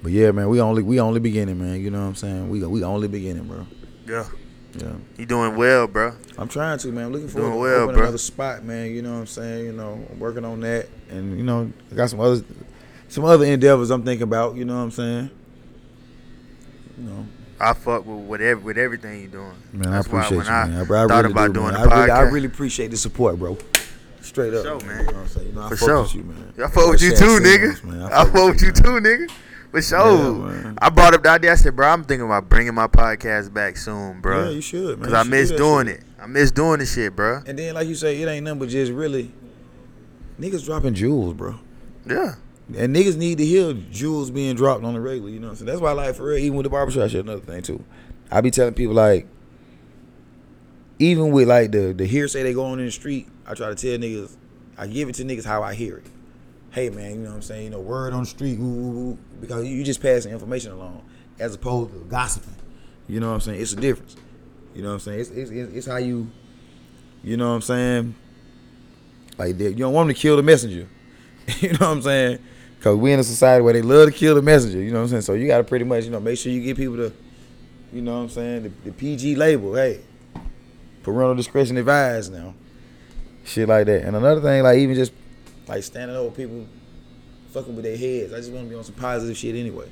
But 0.03 0.13
yeah, 0.13 0.31
man, 0.31 0.49
we 0.49 0.61
only 0.61 0.83
we 0.83 1.01
only 1.01 1.21
beginning, 1.21 1.59
man. 1.59 1.81
You 1.81 1.91
know 1.91 2.01
what 2.01 2.07
I'm 2.09 2.15
saying? 2.15 2.49
We 2.49 2.65
we 2.65 2.83
only 2.85 3.09
beginning, 3.09 3.45
bro. 3.49 3.67
Yeah, 4.07 4.27
Yeah. 4.79 4.93
you 5.17 5.27
doing 5.27 5.57
well, 5.57 5.87
bro. 5.89 6.13
I'm 6.39 6.49
trying 6.49 6.79
to, 6.79 6.89
man. 6.93 7.07
I'm 7.07 7.13
looking 7.13 7.29
forward 7.29 7.49
Doing 7.49 7.55
to 7.57 7.61
well, 7.63 7.87
bro. 7.89 8.03
another 8.03 8.19
spot, 8.19 8.63
man. 8.63 8.91
You 8.93 9.03
know 9.03 9.13
what 9.15 9.19
I'm 9.21 9.27
saying? 9.27 9.65
You 9.65 9.73
know, 9.73 10.07
I'm 10.11 10.21
working 10.21 10.45
on 10.45 10.61
that, 10.61 10.89
and 11.11 11.37
you 11.37 11.43
know, 11.43 11.73
I 11.91 11.95
got 11.95 12.11
some 12.11 12.21
other 12.21 12.45
some 13.09 13.25
other 13.25 13.45
endeavors 13.45 13.91
I'm 13.91 14.05
thinking 14.05 14.23
about. 14.25 14.55
You 14.55 14.65
know 14.65 14.77
what 14.77 14.83
I'm 14.83 14.91
saying? 14.93 15.31
You 16.99 17.05
know, 17.05 17.27
I 17.59 17.73
fuck 17.73 18.07
with 18.07 18.19
whatever 18.27 18.61
with 18.61 18.79
everything 18.79 19.21
you're 19.23 19.31
doing. 19.31 19.53
man, 19.73 19.91
That's 19.91 20.09
I 20.09 20.13
why 20.13 20.25
appreciate 20.27 20.37
when 20.39 20.47
you, 20.47 20.53
I 20.53 20.67
man. 20.67 20.77
I, 20.79 20.81
I 20.83 20.85
thought 20.87 21.11
really 21.23 21.33
about 21.33 21.47
do, 21.49 21.53
doing 21.55 21.73
man. 21.73 21.77
I 21.77 21.83
really, 22.01 22.11
I 22.11 22.21
really 22.23 22.47
appreciate 22.47 22.91
the 22.93 22.97
support, 22.97 23.39
bro. 23.39 23.59
Straight 24.27 24.55
up, 24.55 24.65
For 24.65 24.81
sure, 24.81 24.89
man. 24.89 24.99
You 24.99 25.05
know 25.05 25.13
what 25.13 25.17
I'm 25.17 25.29
saying? 25.29 25.47
You 25.47 25.53
know, 25.55 25.63
I 25.63 25.69
For 25.71 25.77
fuck 25.77 25.89
sure. 25.89 26.03
with 26.03 26.15
you, 26.15 26.23
man. 26.25 26.53
I 26.59 26.69
fuck 26.69 26.91
with 26.91 27.03
you 27.03 27.11
too, 27.17 27.39
nigga. 27.41 27.85
man. 27.85 28.03
I 28.13 28.25
fuck 28.25 28.35
with 28.53 28.63
you 28.63 28.73
too, 28.73 29.01
nigga. 29.01 29.31
For 29.71 29.83
sure. 29.83 30.33
man. 30.35 30.79
I 30.81 30.91
brought 30.91 31.15
up 31.15 31.23
the 31.23 31.31
idea. 31.31 31.53
I 31.53 31.55
said, 31.55 31.77
bro, 31.77 31.89
I'm 31.89 32.05
thinking 32.05 32.27
about 32.27 32.49
bringing 32.49 32.75
my 32.75 32.87
podcast 32.87 33.53
back 33.53 33.77
soon, 33.77 34.21
bro. 34.21 34.45
Yeah, 34.45 34.51
you 34.51 34.61
should, 34.61 34.99
man. 34.99 35.11
Cause 35.11 35.13
I 35.15 35.23
miss 35.23 35.51
do 35.51 35.57
doing 35.59 35.87
shit. 35.87 35.99
it. 35.99 36.05
I 36.21 36.27
miss 36.27 36.51
doing 36.51 36.79
the 36.81 36.87
shit, 36.87 37.15
bro. 37.15 37.43
And 37.47 37.59
then, 37.59 37.75
like 37.75 37.87
you 37.89 37.95
say, 37.95 38.21
it 38.21 38.27
ain't 38.29 38.45
nothing 38.45 38.59
but 38.61 38.69
just 38.69 38.91
really 38.93 39.33
niggas 40.41 40.65
dropping 40.65 40.95
jewels, 40.95 41.35
bro. 41.35 41.57
Yeah. 42.07 42.35
And 42.77 42.95
niggas 42.97 43.17
need 43.17 43.39
to 43.39 43.45
hear 43.45 43.75
jewels 43.75 44.31
being 44.31 44.57
dropped 44.57 44.83
on 44.83 44.95
the 44.95 45.01
regular, 45.01 45.31
you 45.31 45.39
know 45.39 45.47
what 45.47 45.51
I'm 45.53 45.57
saying? 45.57 45.67
That's 45.67 45.81
why, 45.81 45.93
like, 45.93 46.15
for 46.17 46.25
real, 46.25 46.39
even 46.39 46.57
with 46.57 46.65
the 46.65 46.71
barbershop 46.71 47.11
shit, 47.11 47.21
another 47.25 47.41
thing, 47.41 47.63
too. 47.63 47.85
I 48.31 48.41
be 48.41 48.51
telling 48.51 48.75
people, 48.75 48.95
like, 48.95 49.29
even 50.99 51.31
with, 51.31 51.49
like, 51.49 51.73
the, 51.73 51.93
the 51.93 52.07
hearsay 52.07 52.43
they 52.43 52.55
go 52.55 52.65
on 52.65 52.79
in 52.79 52.87
the 52.87 52.93
street, 52.93 53.29
I 53.47 53.55
try 53.55 53.69
to 53.69 53.75
tell 53.75 53.99
niggas, 53.99 54.35
I 54.79 54.87
give 54.87 55.09
it 55.09 55.15
to 55.17 55.25
niggas 55.25 55.45
how 55.45 55.63
I 55.63 55.75
hear 55.75 55.99
it. 55.99 56.07
Hey, 56.71 56.91
man, 56.91 57.11
you 57.13 57.17
know 57.19 57.31
what 57.31 57.37
I'm 57.37 57.43
saying? 57.43 57.65
You 57.65 57.71
know, 57.71 57.81
word 57.81 58.13
on 58.13 58.21
the 58.21 58.27
street, 58.27 58.59
ooh, 58.59 58.63
ooh, 58.63 58.99
ooh, 58.99 59.19
because 59.41 59.67
you, 59.67 59.83
just 59.83 60.03
passing 60.03 60.33
information 60.33 60.73
along 60.73 61.03
as 61.39 61.55
opposed 61.55 61.93
to 61.93 61.99
gossiping. 62.01 62.55
You 63.09 63.21
know 63.21 63.29
what 63.29 63.35
I'm 63.35 63.41
saying? 63.41 63.61
It's 63.61 63.73
a 63.73 63.77
difference. 63.77 64.17
You 64.75 64.83
know 64.83 64.89
what 64.89 64.95
I'm 64.95 65.01
saying? 65.01 65.21
It's, 65.21 65.31
it's, 65.31 65.51
it's, 65.51 65.87
how 65.87 65.97
you, 65.97 66.31
you 67.25 67.37
know 67.37 67.49
what 67.49 67.55
I'm 67.55 67.63
saying? 67.63 68.15
Like, 69.39 69.59
you 69.59 69.75
don't 69.75 69.95
want 69.95 70.09
them 70.09 70.15
to 70.15 70.21
kill 70.21 70.37
the 70.37 70.43
messenger. 70.43 70.89
you 71.61 71.71
know 71.73 71.79
what 71.79 71.89
I'm 71.89 72.03
saying? 72.03 72.39
Because 72.79 72.97
we 72.97 73.13
in 73.13 73.21
a 73.21 73.25
society 73.25 73.63
where 73.63 73.73
they 73.73 73.83
love 73.83 74.09
to 74.09 74.13
kill 74.13 74.35
the 74.35 74.43
messenger. 74.43 74.79
You 74.79 74.91
know 74.91 74.99
what 74.99 75.05
I'm 75.05 75.09
saying? 75.09 75.23
So 75.23 75.33
you 75.33 75.47
got 75.47 75.59
to 75.59 75.65
pretty 75.65 75.85
much, 75.85 76.05
you 76.05 76.11
know, 76.11 76.21
make 76.21 76.39
sure 76.39 76.53
you 76.53 76.63
get 76.63 76.77
people 76.77 76.97
to, 76.97 77.13
you 77.93 78.03
know 78.03 78.17
what 78.17 78.25
I'm 78.25 78.29
saying, 78.29 78.63
the, 78.65 78.69
the 78.85 78.93
PG 78.93 79.37
label. 79.37 79.75
Hey, 79.75 80.03
parental 81.07 81.37
discretion 81.37 81.77
advised 81.77 82.33
now. 82.33 82.53
shit 83.45 83.69
like 83.69 83.87
that. 83.87 84.03
And 84.03 84.17
another 84.17 84.41
thing, 84.41 84.65
like 84.65 84.79
even 84.79 84.97
just 84.97 85.13
like 85.69 85.85
standing 85.85 86.17
over 86.17 86.35
people, 86.35 86.67
fucking 87.53 87.77
with 87.77 87.85
their 87.85 87.97
heads. 87.97 88.33
I 88.33 88.39
just 88.39 88.51
want 88.51 88.67
to 88.67 88.71
be 88.71 88.75
on 88.75 88.83
some 88.83 88.97
positive 88.97 89.37
shit 89.37 89.55
anyway. 89.55 89.89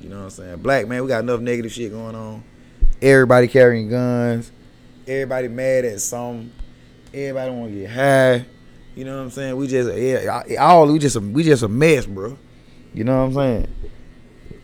You 0.00 0.08
know 0.08 0.16
what 0.16 0.24
I'm 0.24 0.30
saying? 0.30 0.56
Black 0.56 0.88
man, 0.88 1.02
we 1.02 1.08
got 1.08 1.22
enough 1.22 1.40
negative 1.40 1.70
shit 1.70 1.92
going 1.92 2.14
on. 2.14 2.42
Everybody 3.02 3.48
carrying 3.48 3.90
guns. 3.90 4.50
Everybody 5.06 5.48
mad 5.48 5.84
at 5.84 6.00
something. 6.00 6.50
Everybody 7.12 7.50
want 7.50 7.72
to 7.72 7.80
get 7.80 7.90
high. 7.90 8.46
You 8.96 9.04
know 9.04 9.16
what 9.16 9.24
I'm 9.24 9.30
saying? 9.30 9.56
We 9.56 9.66
just 9.66 9.94
yeah, 9.94 10.42
all 10.58 10.90
we 10.90 10.98
just 10.98 11.16
a, 11.16 11.20
we 11.20 11.42
just 11.42 11.62
a 11.62 11.68
mess, 11.68 12.06
bro. 12.06 12.38
You 12.94 13.04
know 13.04 13.18
what 13.18 13.24
I'm 13.24 13.34
saying? 13.34 13.74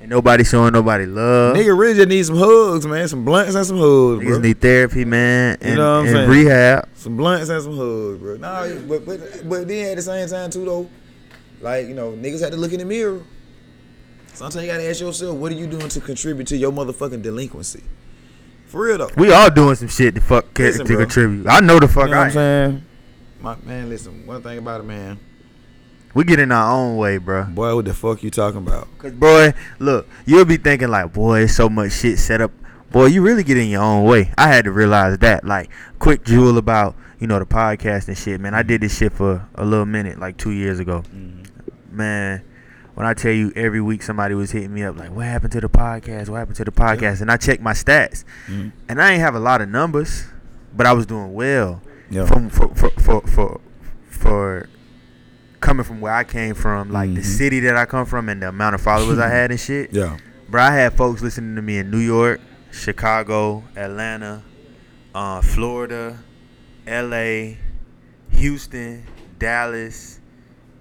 Ain't 0.07 0.13
nobody 0.13 0.45
showing 0.45 0.73
nobody 0.73 1.05
love. 1.05 1.57
Nigga 1.57 1.77
really 1.77 1.95
just 1.95 2.09
need 2.09 2.25
some 2.25 2.37
hugs, 2.37 2.87
man. 2.87 3.09
Some 3.09 3.25
blunts 3.25 3.57
and 3.57 3.67
some 3.67 3.77
hugs, 3.79 4.23
bro. 4.25 4.39
Niggas 4.39 4.41
need 4.41 4.61
therapy, 4.61 5.05
man, 5.05 5.57
and, 5.61 5.71
You 5.71 5.77
know 5.79 5.95
what 5.95 5.99
I'm 5.99 6.07
and 6.07 6.15
saying? 6.15 6.31
rehab. 6.31 6.89
Some 6.95 7.17
blunts 7.17 7.51
and 7.51 7.61
some 7.61 7.77
hugs, 7.77 8.19
bro. 8.21 8.37
Nah, 8.37 8.69
but 8.87 9.05
but 9.05 9.49
but 9.49 9.67
then 9.67 9.91
at 9.91 9.97
the 9.97 10.03
same 10.03 10.29
time 10.29 10.49
too 10.51 10.65
though, 10.65 10.89
like 11.61 11.89
you 11.89 11.95
know, 11.95 12.13
niggas 12.13 12.41
had 12.41 12.53
to 12.53 12.57
look 12.57 12.73
in 12.73 12.79
the 12.79 12.85
mirror. 12.85 13.21
Sometimes 14.33 14.65
you 14.65 14.71
gotta 14.71 14.89
ask 14.89 15.01
yourself, 15.01 15.37
what 15.39 15.51
are 15.51 15.57
you 15.57 15.67
doing 15.67 15.89
to 15.89 16.01
contribute 16.01 16.47
to 16.47 16.57
your 16.57 16.71
motherfucking 16.71 17.23
delinquency? 17.23 17.83
For 18.67 18.83
real 18.85 18.99
though. 18.99 19.11
We 19.17 19.33
all 19.33 19.51
doing 19.51 19.75
some 19.75 19.89
shit 19.89 20.15
to 20.15 20.21
fuck 20.21 20.55
to 20.55 20.73
bro. 20.85 20.99
contribute. 20.99 21.49
I 21.49 21.59
know 21.59 21.81
the 21.81 21.89
fuck 21.89 22.05
You 22.07 22.15
know 22.15 22.19
I 22.19 22.21
I'm 22.21 22.27
am. 22.27 22.33
saying? 22.33 22.85
My 23.41 23.57
man, 23.65 23.89
listen. 23.89 24.25
One 24.25 24.41
thing 24.41 24.59
about 24.59 24.83
it, 24.83 24.85
man. 24.85 25.19
We 26.17 26.25
get 26.25 26.39
in 26.39 26.51
our 26.51 26.73
own 26.73 26.97
way, 26.97 27.19
bro. 27.19 27.45
Boy, 27.45 27.75
what 27.75 27.85
the 27.85 27.93
fuck 27.93 28.23
you 28.23 28.31
talking 28.31 28.59
about? 28.67 28.89
Cause 28.97 29.13
boy, 29.13 29.53
look, 29.79 30.09
you'll 30.25 30.47
be 30.47 30.57
thinking 30.57 30.89
like, 30.89 31.13
boy, 31.13 31.41
it's 31.41 31.55
so 31.55 31.69
much 31.69 31.93
shit 31.93 32.19
set 32.19 32.41
up. 32.41 32.51
Boy, 32.91 33.07
you 33.07 33.21
really 33.21 33.45
get 33.45 33.59
in 33.59 33.69
your 33.69 33.83
own 33.83 34.05
way. 34.05 34.33
I 34.39 34.49
had 34.49 34.65
to 34.65 34.73
realize 34.73 35.19
that. 35.19 35.45
Like, 35.45 35.69
quick 35.99 36.25
jewel 36.25 36.57
about 36.57 36.95
you 37.21 37.27
know 37.27 37.39
the 37.39 37.45
podcast 37.45 38.09
and 38.09 38.17
shit, 38.17 38.41
man. 38.41 38.55
I 38.55 38.63
did 38.63 38.81
this 38.81 38.97
shit 38.97 39.13
for 39.13 39.47
a 39.57 39.65
little 39.67 39.85
minute, 39.85 40.19
like 40.19 40.39
two 40.39 40.53
years 40.53 40.79
ago. 40.81 41.03
Man, 41.91 42.43
when 42.95 43.07
I 43.07 43.13
tell 43.13 43.33
you 43.33 43.53
every 43.55 43.83
week 43.83 44.03
somebody 44.03 44.35
was 44.35 44.51
hitting 44.53 44.73
me 44.73 44.85
up 44.85 44.97
like, 44.97 45.11
what 45.11 45.27
happened 45.27 45.53
to 45.53 45.61
the 45.61 45.69
podcast? 45.69 46.31
What 46.31 46.39
happened 46.39 46.57
to 46.57 46.65
the 46.65 46.71
podcast? 46.73 47.21
And 47.21 47.31
I 47.31 47.37
checked 47.37 47.61
my 47.63 47.73
stats, 47.73 48.25
Mhm. 48.49 48.73
and 48.89 49.03
I 49.03 49.13
ain't 49.13 49.21
have 49.21 49.35
a 49.35 49.39
lot 49.41 49.61
of 49.61 49.69
numbers, 49.69 50.25
but 50.75 50.87
I 50.87 50.93
was 50.95 51.05
doing 51.05 51.35
well. 51.35 51.83
Yeah. 52.09 52.25
From 52.25 52.49
for 52.49 52.75
for 52.75 52.89
for 52.91 53.21
for, 53.27 53.61
for 54.09 54.69
coming 55.61 55.85
from 55.85 56.01
where 56.01 56.13
I 56.13 56.25
came 56.25 56.55
from, 56.55 56.91
like 56.91 57.15
the 57.15 57.21
Mhm. 57.21 57.25
city 57.25 57.61
that 57.61 57.77
I 57.77 57.85
come 57.87 58.07
from, 58.07 58.29
and 58.29 58.43
the 58.43 58.49
amount 58.49 58.75
of 58.75 58.81
followers 58.81 59.19
I 59.19 59.29
had 59.39 59.51
and 59.51 59.59
shit. 59.61 59.93
Yeah. 59.93 60.17
Bro, 60.49 60.63
I 60.63 60.71
had 60.73 60.93
folks 60.97 61.23
listening 61.23 61.57
to 61.57 61.63
me 61.63 61.79
in 61.79 61.91
New 61.91 61.99
York, 61.99 62.41
Chicago, 62.71 63.65
Atlanta, 63.77 64.43
uh, 65.15 65.41
Florida, 65.41 66.19
L.A., 66.87 67.59
Houston, 68.33 69.05
Dallas, 69.39 70.21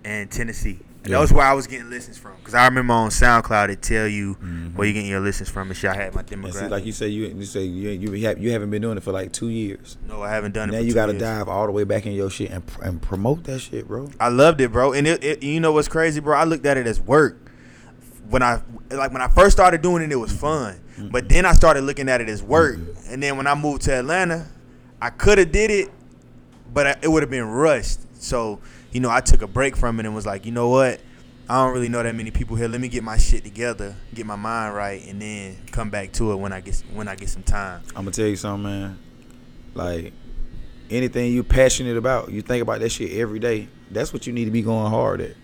and 0.04 0.30
Tennessee. 0.30 0.80
And 1.06 1.12
Yeah. 1.12 1.20
That's 1.20 1.32
where 1.32 1.45
I 1.45 1.53
was 1.53 1.68
getting 1.68 1.91
listens 1.91 2.18
from. 2.18 2.32
Cause 2.43 2.56
I 2.56 2.66
remember 2.66 2.93
on 2.93 3.12
SoundCloud 3.12 3.70
it 3.70 3.84
tell 3.84 4.08
you 4.08 4.36
Mhm. 4.41 4.74
where 4.76 4.88
you 4.88 4.93
getting 4.93 5.10
your 5.10 5.20
listens 5.20 5.49
from 5.49 5.68
and 5.68 5.78
shit. 5.78 5.91
I 5.91 5.95
had 5.95 6.16
my 6.16 6.24
demographic. 6.24 6.72
like 6.72 6.84
you 6.84 6.91
say, 6.91 7.08
you 7.10 7.28
you 7.28 7.45
say 7.45 7.64
you 7.64 7.91
you 7.91 8.26
have, 8.26 8.39
you 8.39 8.51
haven't 8.51 8.72
been 8.72 8.82
doing 8.82 8.97
it 8.97 9.03
for 9.03 9.12
like 9.12 9.32
two 9.32 9.49
years. 9.49 9.97
no, 10.08 10.24
I 10.24 10.30
haven't 10.32 10.53
done 10.53 10.70
it. 10.70 10.72
Now 10.72 10.80
you 10.80 10.95
got 10.95 11.06
to 11.08 11.14
dive 11.14 11.47
all 11.47 11.68
the 11.68 11.72
way 11.72 11.84
back 11.84 12.08
in 12.08 12.14
your 12.14 12.32
shit 12.32 12.49
and 12.49 12.64
and 12.82 12.99
promote 13.01 13.43
that 13.43 13.60
shit, 13.60 13.88
bro. 13.88 14.10
I 14.20 14.30
loved 14.30 14.62
it, 14.62 14.72
bro. 14.72 14.93
And 14.93 15.06
it, 15.06 15.24
it, 15.24 15.43
you 15.43 15.60
know 15.60 15.72
what's 15.74 15.88
crazy, 15.88 16.20
bro? 16.22 16.36
I 16.36 16.43
looked 16.43 16.66
at 16.66 16.76
it 16.76 16.88
as 16.88 16.99
work. 16.99 17.38
When 18.30 18.41
I 18.41 18.62
like 18.89 19.12
when 19.14 19.22
I 19.22 19.28
first 19.28 19.51
started 19.56 19.84
doing 19.84 20.01
it, 20.01 20.12
it 20.12 20.16
was 20.16 20.32
mm-hmm. 20.32 20.39
fun. 20.39 20.82
Mm-hmm. 20.97 21.10
But 21.10 21.30
then 21.30 21.45
I 21.45 21.53
started 21.53 21.84
looking 21.84 22.10
at 22.10 22.20
it 22.20 22.30
as 22.30 22.41
work. 22.41 22.78
Mm-hmm. 22.78 23.14
And 23.14 23.22
then 23.22 23.38
when 23.38 23.45
I 23.45 23.53
moved 23.53 23.84
to 23.84 23.93
Atlanta, 23.93 24.47
I 24.99 25.12
could 25.12 25.38
have 25.38 25.51
did 25.51 25.70
it, 25.70 25.91
but 26.74 26.88
I, 26.88 26.95
it 27.03 27.10
would 27.10 27.22
have 27.22 27.30
been 27.30 27.45
rushed. 27.47 27.99
So 28.22 28.60
you 28.96 29.02
know, 29.02 29.10
I 29.12 29.20
took 29.20 29.41
a 29.41 29.48
break 29.48 29.76
from 29.76 30.00
it 30.00 30.06
and 30.06 30.16
was 30.16 30.26
like, 30.26 30.46
you 30.46 30.54
know 30.54 30.70
what? 30.70 31.02
I 31.50 31.62
don't 31.66 31.74
really 31.74 31.89
know 31.89 32.02
that 32.02 32.16
many 32.16 32.32
people 32.32 32.56
here. 32.56 32.70
Let 32.70 32.80
me 32.80 32.88
get 32.88 33.04
my 33.04 33.18
shit 33.18 33.43
together, 33.43 33.93
get 34.14 34.26
my 34.26 34.38
mind 34.38 34.74
right, 34.74 35.06
and 35.06 35.22
then 35.22 35.58
come 35.70 35.89
back 35.89 36.14
to 36.14 36.32
it 36.32 36.38
when 36.38 36.54
I 36.54 36.62
get 36.62 36.82
when 36.93 37.10
I 37.10 37.16
get 37.16 37.28
some 37.28 37.43
time. 37.43 37.82
I'm 37.89 37.96
gonna 38.06 38.12
tell 38.12 38.26
you 38.26 38.38
something, 38.38 38.64
man. 38.64 39.00
Like 39.74 40.14
anything 40.89 41.34
you 41.34 41.43
passionate 41.43 41.98
about, 41.98 42.32
you 42.32 42.41
think 42.41 42.62
about 42.62 42.80
that 42.80 42.89
shit 42.89 43.12
every 43.18 43.38
day. 43.38 43.68
That's 43.91 44.14
what 44.14 44.26
you 44.28 44.32
need 44.32 44.46
to 44.46 44.52
be 44.52 44.62
going 44.62 44.89
hard 44.89 45.20
at. 45.20 45.36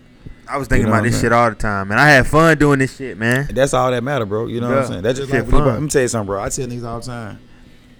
I 0.48 0.56
was 0.56 0.66
thinking 0.66 0.86
You 0.86 0.90
know 0.90 0.94
about 0.98 1.04
this 1.04 1.16
I'm 1.16 1.20
shit 1.20 1.32
all 1.32 1.50
the 1.50 1.54
time, 1.56 1.90
and 1.90 2.00
I 2.00 2.08
had 2.08 2.26
fun 2.26 2.56
doing 2.56 2.78
this 2.78 2.96
shit, 2.96 3.18
man. 3.18 3.48
That's 3.52 3.74
all 3.74 3.90
that 3.90 4.02
matter, 4.02 4.24
bro. 4.24 4.46
You 4.46 4.62
know 4.62 4.70
what 4.70 4.78
I'm 4.78 4.86
saying? 4.86 5.02
That's 5.02 5.18
just 5.18 5.30
like 5.30 5.40
shit 5.40 5.46
when 5.52 5.56
you- 5.56 5.64
fun. 5.66 5.74
let 5.74 5.82
me 5.82 5.88
tell 5.90 6.02
you 6.02 6.08
something, 6.08 6.26
bro. 6.26 6.42
I 6.42 6.48
tell 6.48 6.66
niggas 6.66 6.84
all 6.86 7.00
the 7.00 7.06
time. 7.06 7.38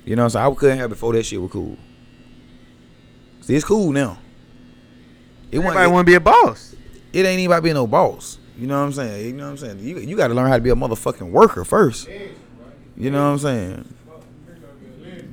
You 0.06 0.16
know 0.16 0.22
what 0.22 0.34
I'm 0.34 0.42
saying? 0.42 0.52
I 0.52 0.54
couldn't 0.58 0.78
have 0.78 0.88
before 0.90 1.12
that 1.12 1.26
shit 1.26 1.42
was 1.42 1.52
cool. 1.52 1.76
See, 3.42 3.54
it's 3.54 3.66
cool 3.66 3.92
now. 3.92 4.18
It, 5.52 5.58
Everybody 5.58 5.90
want 5.90 6.06
to 6.06 6.10
be 6.10 6.14
a 6.14 6.20
boss. 6.20 6.74
it 7.12 7.24
ain't 7.26 7.38
even 7.40 7.52
about 7.52 7.62
being 7.62 7.74
no 7.74 7.86
boss. 7.86 8.38
You 8.58 8.66
know 8.66 8.80
what 8.80 8.86
I'm 8.86 8.92
saying? 8.92 9.26
You 9.26 9.32
know 9.32 9.44
what 9.44 9.50
I'm 9.50 9.56
saying? 9.58 9.78
You 9.80 9.98
you 9.98 10.16
got 10.16 10.28
to 10.28 10.34
learn 10.34 10.48
how 10.48 10.56
to 10.56 10.62
be 10.62 10.70
a 10.70 10.74
motherfucking 10.74 11.30
worker 11.30 11.64
first. 11.64 12.08
You 12.96 13.10
know 13.10 13.24
what 13.24 13.32
I'm 13.32 13.38
saying? 13.38 13.94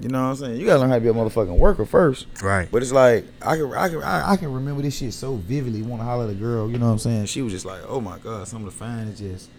You 0.02 0.08
know 0.08 0.22
what 0.24 0.30
I'm 0.30 0.36
saying? 0.38 0.60
You 0.60 0.66
got 0.66 0.76
to 0.76 0.80
learn 0.80 0.90
how 0.90 0.96
to 0.96 1.02
be 1.02 1.10
a 1.10 1.14
motherfucking 1.14 1.58
worker 1.58 1.86
first. 1.86 2.28
Right. 2.42 2.70
But 2.72 2.82
it's 2.82 2.92
like 2.94 3.26
I 3.42 3.58
can 3.58 3.74
I 3.74 3.90
can 3.90 4.02
I, 4.02 4.32
I 4.32 4.38
can 4.38 4.52
remember 4.54 4.82
this 4.82 4.98
shit 4.98 5.14
so 5.14 5.36
vividly. 5.36 5.82
Want 5.82 6.02
to 6.02 6.06
holler 6.06 6.26
at 6.26 6.30
a 6.30 6.34
girl, 6.36 6.70
you 6.70 6.78
know 6.78 6.86
what 6.86 6.94
I'm 6.94 7.00
saying? 7.00 7.26
She 7.26 7.42
was 7.42 7.52
just 7.52 7.66
like, 7.66 7.82
"Oh 7.88 8.00
my 8.00 8.18
god, 8.20 8.48
some 8.48 8.66
of 8.66 8.72
the 8.72 8.78
finest 8.78 9.22
just," 9.22 9.50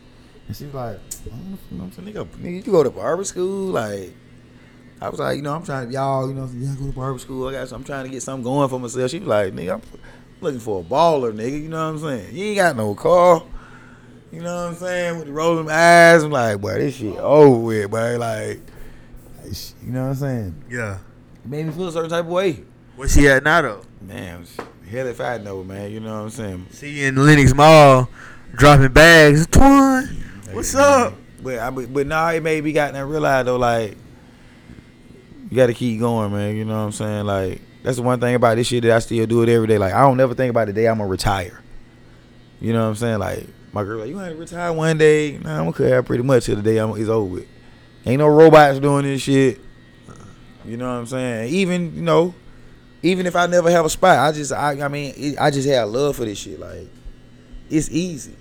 and 0.48 0.56
she 0.56 0.64
was 0.64 0.74
like, 0.74 0.98
you 1.26 1.30
know 1.32 1.84
what 1.84 1.84
I'm 1.84 1.92
saying, 1.92 2.08
nigga, 2.14 2.26
nigga, 2.38 2.66
you 2.66 2.72
go 2.72 2.82
to 2.82 2.90
barber 2.90 3.24
school?" 3.24 3.66
Like, 3.66 4.14
I 5.02 5.10
was 5.10 5.20
like, 5.20 5.36
you 5.36 5.42
know, 5.42 5.54
I'm 5.54 5.62
trying 5.62 5.88
to 5.88 5.92
y'all, 5.92 6.26
you 6.26 6.34
know, 6.34 6.48
y'all 6.54 6.74
go 6.74 6.86
to 6.86 6.92
barber 6.92 7.18
school. 7.18 7.48
I 7.48 7.52
got, 7.52 7.70
I'm 7.72 7.84
trying 7.84 8.04
to 8.06 8.10
get 8.10 8.22
something 8.22 8.42
going 8.44 8.68
for 8.70 8.80
myself. 8.80 9.10
She 9.10 9.18
was 9.18 9.28
like, 9.28 9.52
"Nigga, 9.52 9.74
I'm 9.74 9.82
looking 10.40 10.60
for 10.60 10.80
a 10.80 10.84
baller, 10.84 11.32
nigga." 11.32 11.62
You 11.62 11.68
know 11.68 11.92
what 11.92 12.02
I'm 12.04 12.20
saying? 12.20 12.36
You 12.36 12.44
ain't 12.46 12.56
got 12.56 12.76
no 12.76 12.94
car. 12.94 13.42
You 14.32 14.42
know 14.42 14.54
what 14.54 14.68
I'm 14.70 14.74
saying? 14.76 15.18
With 15.18 15.26
the 15.26 15.32
rolling 15.32 15.68
eyes, 15.68 16.22
I'm 16.22 16.30
like, 16.30 16.60
boy, 16.60 16.74
this 16.74 16.96
shit 16.96 17.16
over 17.16 17.58
with, 17.58 17.90
boy. 17.90 18.16
Like, 18.16 18.60
you 19.84 19.90
know 19.92 20.02
what 20.02 20.08
I'm 20.10 20.14
saying? 20.14 20.64
Yeah. 20.70 20.98
It 21.44 21.50
made 21.50 21.66
me 21.66 21.72
feel 21.72 21.88
a 21.88 21.92
certain 21.92 22.10
type 22.10 22.26
of 22.26 22.30
way. 22.30 22.62
Where 22.96 23.08
she 23.08 23.28
at 23.28 23.42
now 23.42 23.62
though? 23.62 23.82
Man, 24.00 24.46
hell 24.88 25.06
if 25.06 25.20
I 25.20 25.38
know, 25.38 25.64
man. 25.64 25.90
You 25.90 26.00
know 26.00 26.14
what 26.14 26.22
I'm 26.24 26.30
saying? 26.30 26.66
See 26.70 27.00
you 27.00 27.06
in 27.06 27.16
Lenox 27.16 27.54
Mall, 27.54 28.08
dropping 28.52 28.92
bags. 28.92 29.46
Twine, 29.46 30.06
what's 30.52 30.74
up? 30.74 31.14
But 31.42 31.58
I, 31.58 31.70
but, 31.70 32.06
now 32.06 32.28
it 32.28 32.42
made 32.42 32.62
me 32.62 32.72
got 32.72 32.92
to 32.92 33.00
realize 33.06 33.46
though, 33.46 33.56
like 33.56 33.96
you 35.50 35.56
got 35.56 35.66
to 35.66 35.74
keep 35.74 35.98
going, 35.98 36.30
man. 36.32 36.54
You 36.56 36.64
know 36.64 36.74
what 36.74 36.86
I'm 36.86 36.92
saying? 36.92 37.24
Like 37.24 37.62
that's 37.82 37.96
the 37.96 38.02
one 38.02 38.20
thing 38.20 38.34
about 38.34 38.56
this 38.56 38.66
shit 38.66 38.82
that 38.82 38.92
I 38.92 38.98
still 38.98 39.26
do 39.26 39.42
it 39.42 39.48
every 39.48 39.66
day. 39.66 39.78
Like 39.78 39.94
I 39.94 40.00
don't 40.00 40.16
never 40.16 40.34
think 40.34 40.50
about 40.50 40.66
the 40.66 40.72
day 40.72 40.86
I'm 40.86 40.98
gonna 40.98 41.08
retire. 41.08 41.62
You 42.60 42.72
know 42.72 42.82
what 42.82 42.88
I'm 42.90 42.96
saying? 42.96 43.18
Like 43.18 43.46
my 43.72 43.84
girl, 43.84 44.00
like 44.00 44.08
you 44.08 44.14
gonna 44.14 44.34
retire 44.34 44.72
one 44.72 44.98
day? 44.98 45.38
Nah, 45.38 45.58
I'm 45.58 45.70
gonna 45.70 45.72
cut 45.72 46.06
pretty 46.06 46.24
much 46.24 46.46
till 46.46 46.56
the 46.56 46.62
day 46.62 46.78
I'm, 46.78 46.90
it's 46.90 47.08
over 47.08 47.34
with. 47.34 47.46
Ain't 48.04 48.18
no 48.18 48.28
robots 48.28 48.78
doing 48.80 49.04
this 49.04 49.22
shit. 49.22 49.60
You 50.64 50.76
know 50.76 50.86
what 50.86 50.98
I'm 50.98 51.06
saying? 51.06 51.54
Even 51.54 51.94
you 51.94 52.02
know, 52.02 52.34
even 53.02 53.26
if 53.26 53.36
I 53.36 53.46
never 53.46 53.70
have 53.70 53.84
a 53.84 53.90
spot, 53.90 54.18
I 54.18 54.32
just 54.32 54.52
I 54.52 54.80
I 54.80 54.88
mean 54.88 55.14
it, 55.16 55.38
I 55.40 55.50
just 55.50 55.68
have 55.68 55.88
love 55.88 56.16
for 56.16 56.24
this 56.24 56.38
shit. 56.38 56.60
Like 56.60 56.88
it's 57.70 57.90
easy. 57.90 58.36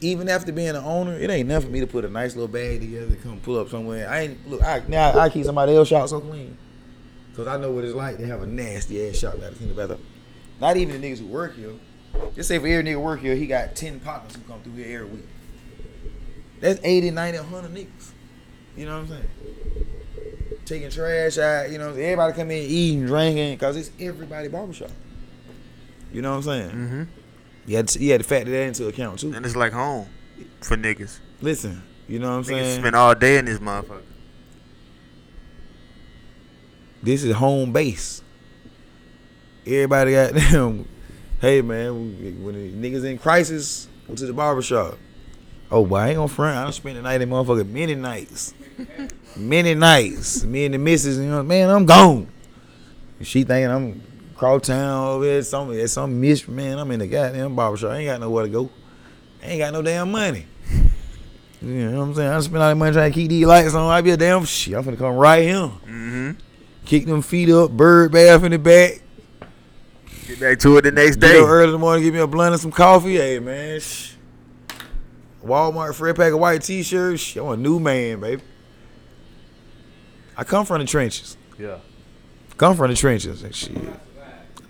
Even 0.00 0.28
after 0.28 0.52
being 0.52 0.68
an 0.68 0.76
owner, 0.76 1.18
it 1.18 1.30
ain't 1.30 1.48
nothing 1.48 1.68
for 1.68 1.72
me 1.72 1.80
to 1.80 1.86
put 1.86 2.04
a 2.04 2.08
nice 2.08 2.36
little 2.36 2.48
bag 2.48 2.80
together, 2.80 3.16
come 3.22 3.40
pull 3.40 3.58
up 3.58 3.70
somewhere. 3.70 4.08
I 4.08 4.20
ain't 4.20 4.48
look. 4.48 4.62
I 4.62 4.82
now 4.86 5.18
I 5.18 5.30
keep 5.30 5.44
somebody 5.44 5.74
else 5.74 5.88
shop 5.88 6.08
so 6.08 6.20
clean, 6.20 6.56
cause 7.36 7.46
I 7.46 7.56
know 7.58 7.70
what 7.70 7.84
it's 7.84 7.94
like 7.94 8.16
to 8.18 8.26
have 8.26 8.42
a 8.42 8.46
nasty 8.46 9.08
ass 9.08 9.16
shop 9.18 9.34
that 9.40 9.54
clean 9.56 9.68
the 9.68 9.74
bathroom. 9.74 10.04
Not 10.60 10.76
even 10.76 11.00
the 11.00 11.06
niggas 11.06 11.18
who 11.18 11.26
work 11.26 11.54
here. 11.54 11.72
Just 12.34 12.48
say 12.48 12.58
for 12.58 12.66
every 12.66 12.82
nigga 12.90 13.00
work 13.00 13.20
here, 13.20 13.34
he 13.34 13.46
got 13.46 13.76
ten 13.76 14.00
partners 14.00 14.34
who 14.34 14.42
come 14.42 14.60
through 14.62 14.72
here 14.74 15.02
every 15.02 15.16
week. 15.16 15.26
That's 16.60 16.80
80, 16.82 17.10
90, 17.10 17.38
100 17.38 17.74
niggas. 17.74 18.10
You 18.76 18.86
know 18.86 19.00
what 19.00 19.02
I'm 19.02 19.08
saying? 19.08 19.28
Taking 20.64 20.90
trash 20.90 21.38
out, 21.38 21.70
you 21.70 21.78
know, 21.78 21.90
everybody 21.90 22.32
come 22.32 22.50
in 22.50 22.58
eating, 22.58 23.06
drinking, 23.06 23.58
cause 23.58 23.76
it's 23.76 23.90
everybody 24.00 24.48
barbershop. 24.48 24.90
You 26.12 26.22
know 26.22 26.30
what 26.30 26.36
I'm 26.36 26.42
saying? 26.42 26.70
Mm-hmm. 26.70 27.02
You 27.66 27.76
had 27.76 27.88
to, 27.88 27.98
you 28.00 28.12
had 28.12 28.22
to 28.22 28.26
factor 28.26 28.50
that 28.50 28.62
into 28.62 28.88
account 28.88 29.18
too. 29.20 29.32
And 29.34 29.44
it's 29.44 29.56
like 29.56 29.72
home 29.72 30.06
for 30.62 30.76
niggas. 30.76 31.18
Listen, 31.40 31.82
you 32.08 32.18
know 32.18 32.30
what 32.30 32.36
I'm 32.36 32.42
Niggas 32.44 32.46
saying? 32.46 32.80
spend 32.80 32.96
all 32.96 33.14
day 33.14 33.38
in 33.38 33.44
this 33.44 33.58
motherfucker. 33.58 34.02
This 37.06 37.22
is 37.22 37.36
home 37.36 37.72
base. 37.72 38.20
Everybody 39.64 40.10
got 40.10 40.34
them. 40.34 40.88
Hey 41.40 41.62
man, 41.62 42.42
when 42.42 42.54
the 42.54 42.72
niggas 42.72 43.04
in 43.04 43.16
crisis, 43.16 43.86
go 44.08 44.16
to 44.16 44.26
the 44.26 44.32
barbershop. 44.32 44.98
Oh, 45.70 45.86
boy, 45.86 45.98
I 45.98 46.08
ain't 46.08 46.16
gonna 46.16 46.26
front. 46.26 46.56
I 46.56 46.64
don't 46.64 46.72
spend 46.72 46.96
the 46.96 47.02
night 47.02 47.22
in 47.22 47.28
motherfucker 47.28 47.68
many 47.68 47.94
nights. 47.94 48.54
many 49.36 49.76
nights. 49.76 50.42
Me 50.42 50.64
and 50.64 50.74
the 50.74 50.78
missus, 50.78 51.18
you 51.18 51.26
know, 51.26 51.44
man, 51.44 51.70
I'm 51.70 51.86
gone. 51.86 52.26
She 53.22 53.44
thinking 53.44 53.70
I'm 53.70 54.02
cross 54.34 54.66
town 54.66 55.06
over 55.06 55.26
there, 55.26 55.42
some 55.42 55.72
at 55.78 55.88
some 55.90 56.20
miss 56.20 56.48
man. 56.48 56.76
I'm 56.76 56.90
in 56.90 56.98
the 56.98 57.06
goddamn 57.06 57.54
barbershop. 57.54 57.92
I 57.92 57.98
ain't 57.98 58.08
got 58.08 58.20
nowhere 58.20 58.46
to 58.46 58.50
go. 58.50 58.68
I 59.44 59.46
ain't 59.46 59.60
got 59.60 59.72
no 59.72 59.80
damn 59.80 60.10
money. 60.10 60.44
You 61.62 61.90
know 61.90 61.98
what 62.00 62.04
I'm 62.04 62.14
saying? 62.16 62.28
I 62.28 62.32
done 62.32 62.42
spent 62.42 62.62
all 62.64 62.68
that 62.68 62.74
money 62.74 62.92
trying 62.92 63.12
to 63.12 63.14
keep 63.14 63.28
these 63.28 63.46
lights 63.46 63.74
on. 63.74 63.88
I 63.92 64.00
be 64.00 64.10
a 64.10 64.16
damn 64.16 64.44
shit. 64.44 64.74
I'm 64.74 64.82
finna 64.82 64.98
come 64.98 65.14
right 65.14 65.44
here. 65.44 65.54
Mm-hmm. 65.54 66.30
Kick 66.86 67.04
them 67.06 67.20
feet 67.20 67.50
up, 67.50 67.72
bird 67.72 68.12
bath 68.12 68.44
in 68.44 68.52
the 68.52 68.58
back. 68.58 69.02
Get 70.28 70.40
back 70.40 70.58
to 70.60 70.76
it 70.76 70.82
the 70.82 70.92
next 70.92 71.16
Get 71.16 71.32
day. 71.32 71.38
up 71.40 71.48
early 71.48 71.66
in 71.66 71.72
the 71.72 71.78
morning, 71.78 72.04
give 72.04 72.14
me 72.14 72.20
a 72.20 72.26
blunt 72.26 72.52
and 72.52 72.60
some 72.62 72.70
coffee. 72.70 73.16
Hey 73.16 73.40
man, 73.40 73.80
shh. 73.80 74.12
Walmart 75.44 75.94
free 75.94 76.12
pack 76.12 76.32
of 76.32 76.38
white 76.38 76.62
t-shirts. 76.62 77.20
Shh, 77.20 77.36
I'm 77.36 77.48
a 77.48 77.56
new 77.56 77.80
man, 77.80 78.20
baby. 78.20 78.42
I 80.36 80.44
come 80.44 80.64
from 80.64 80.80
the 80.80 80.86
trenches. 80.86 81.36
Yeah. 81.58 81.78
Come 82.56 82.76
from 82.76 82.90
the 82.90 82.96
trenches 82.96 83.42
and 83.42 83.54
shit. 83.54 83.76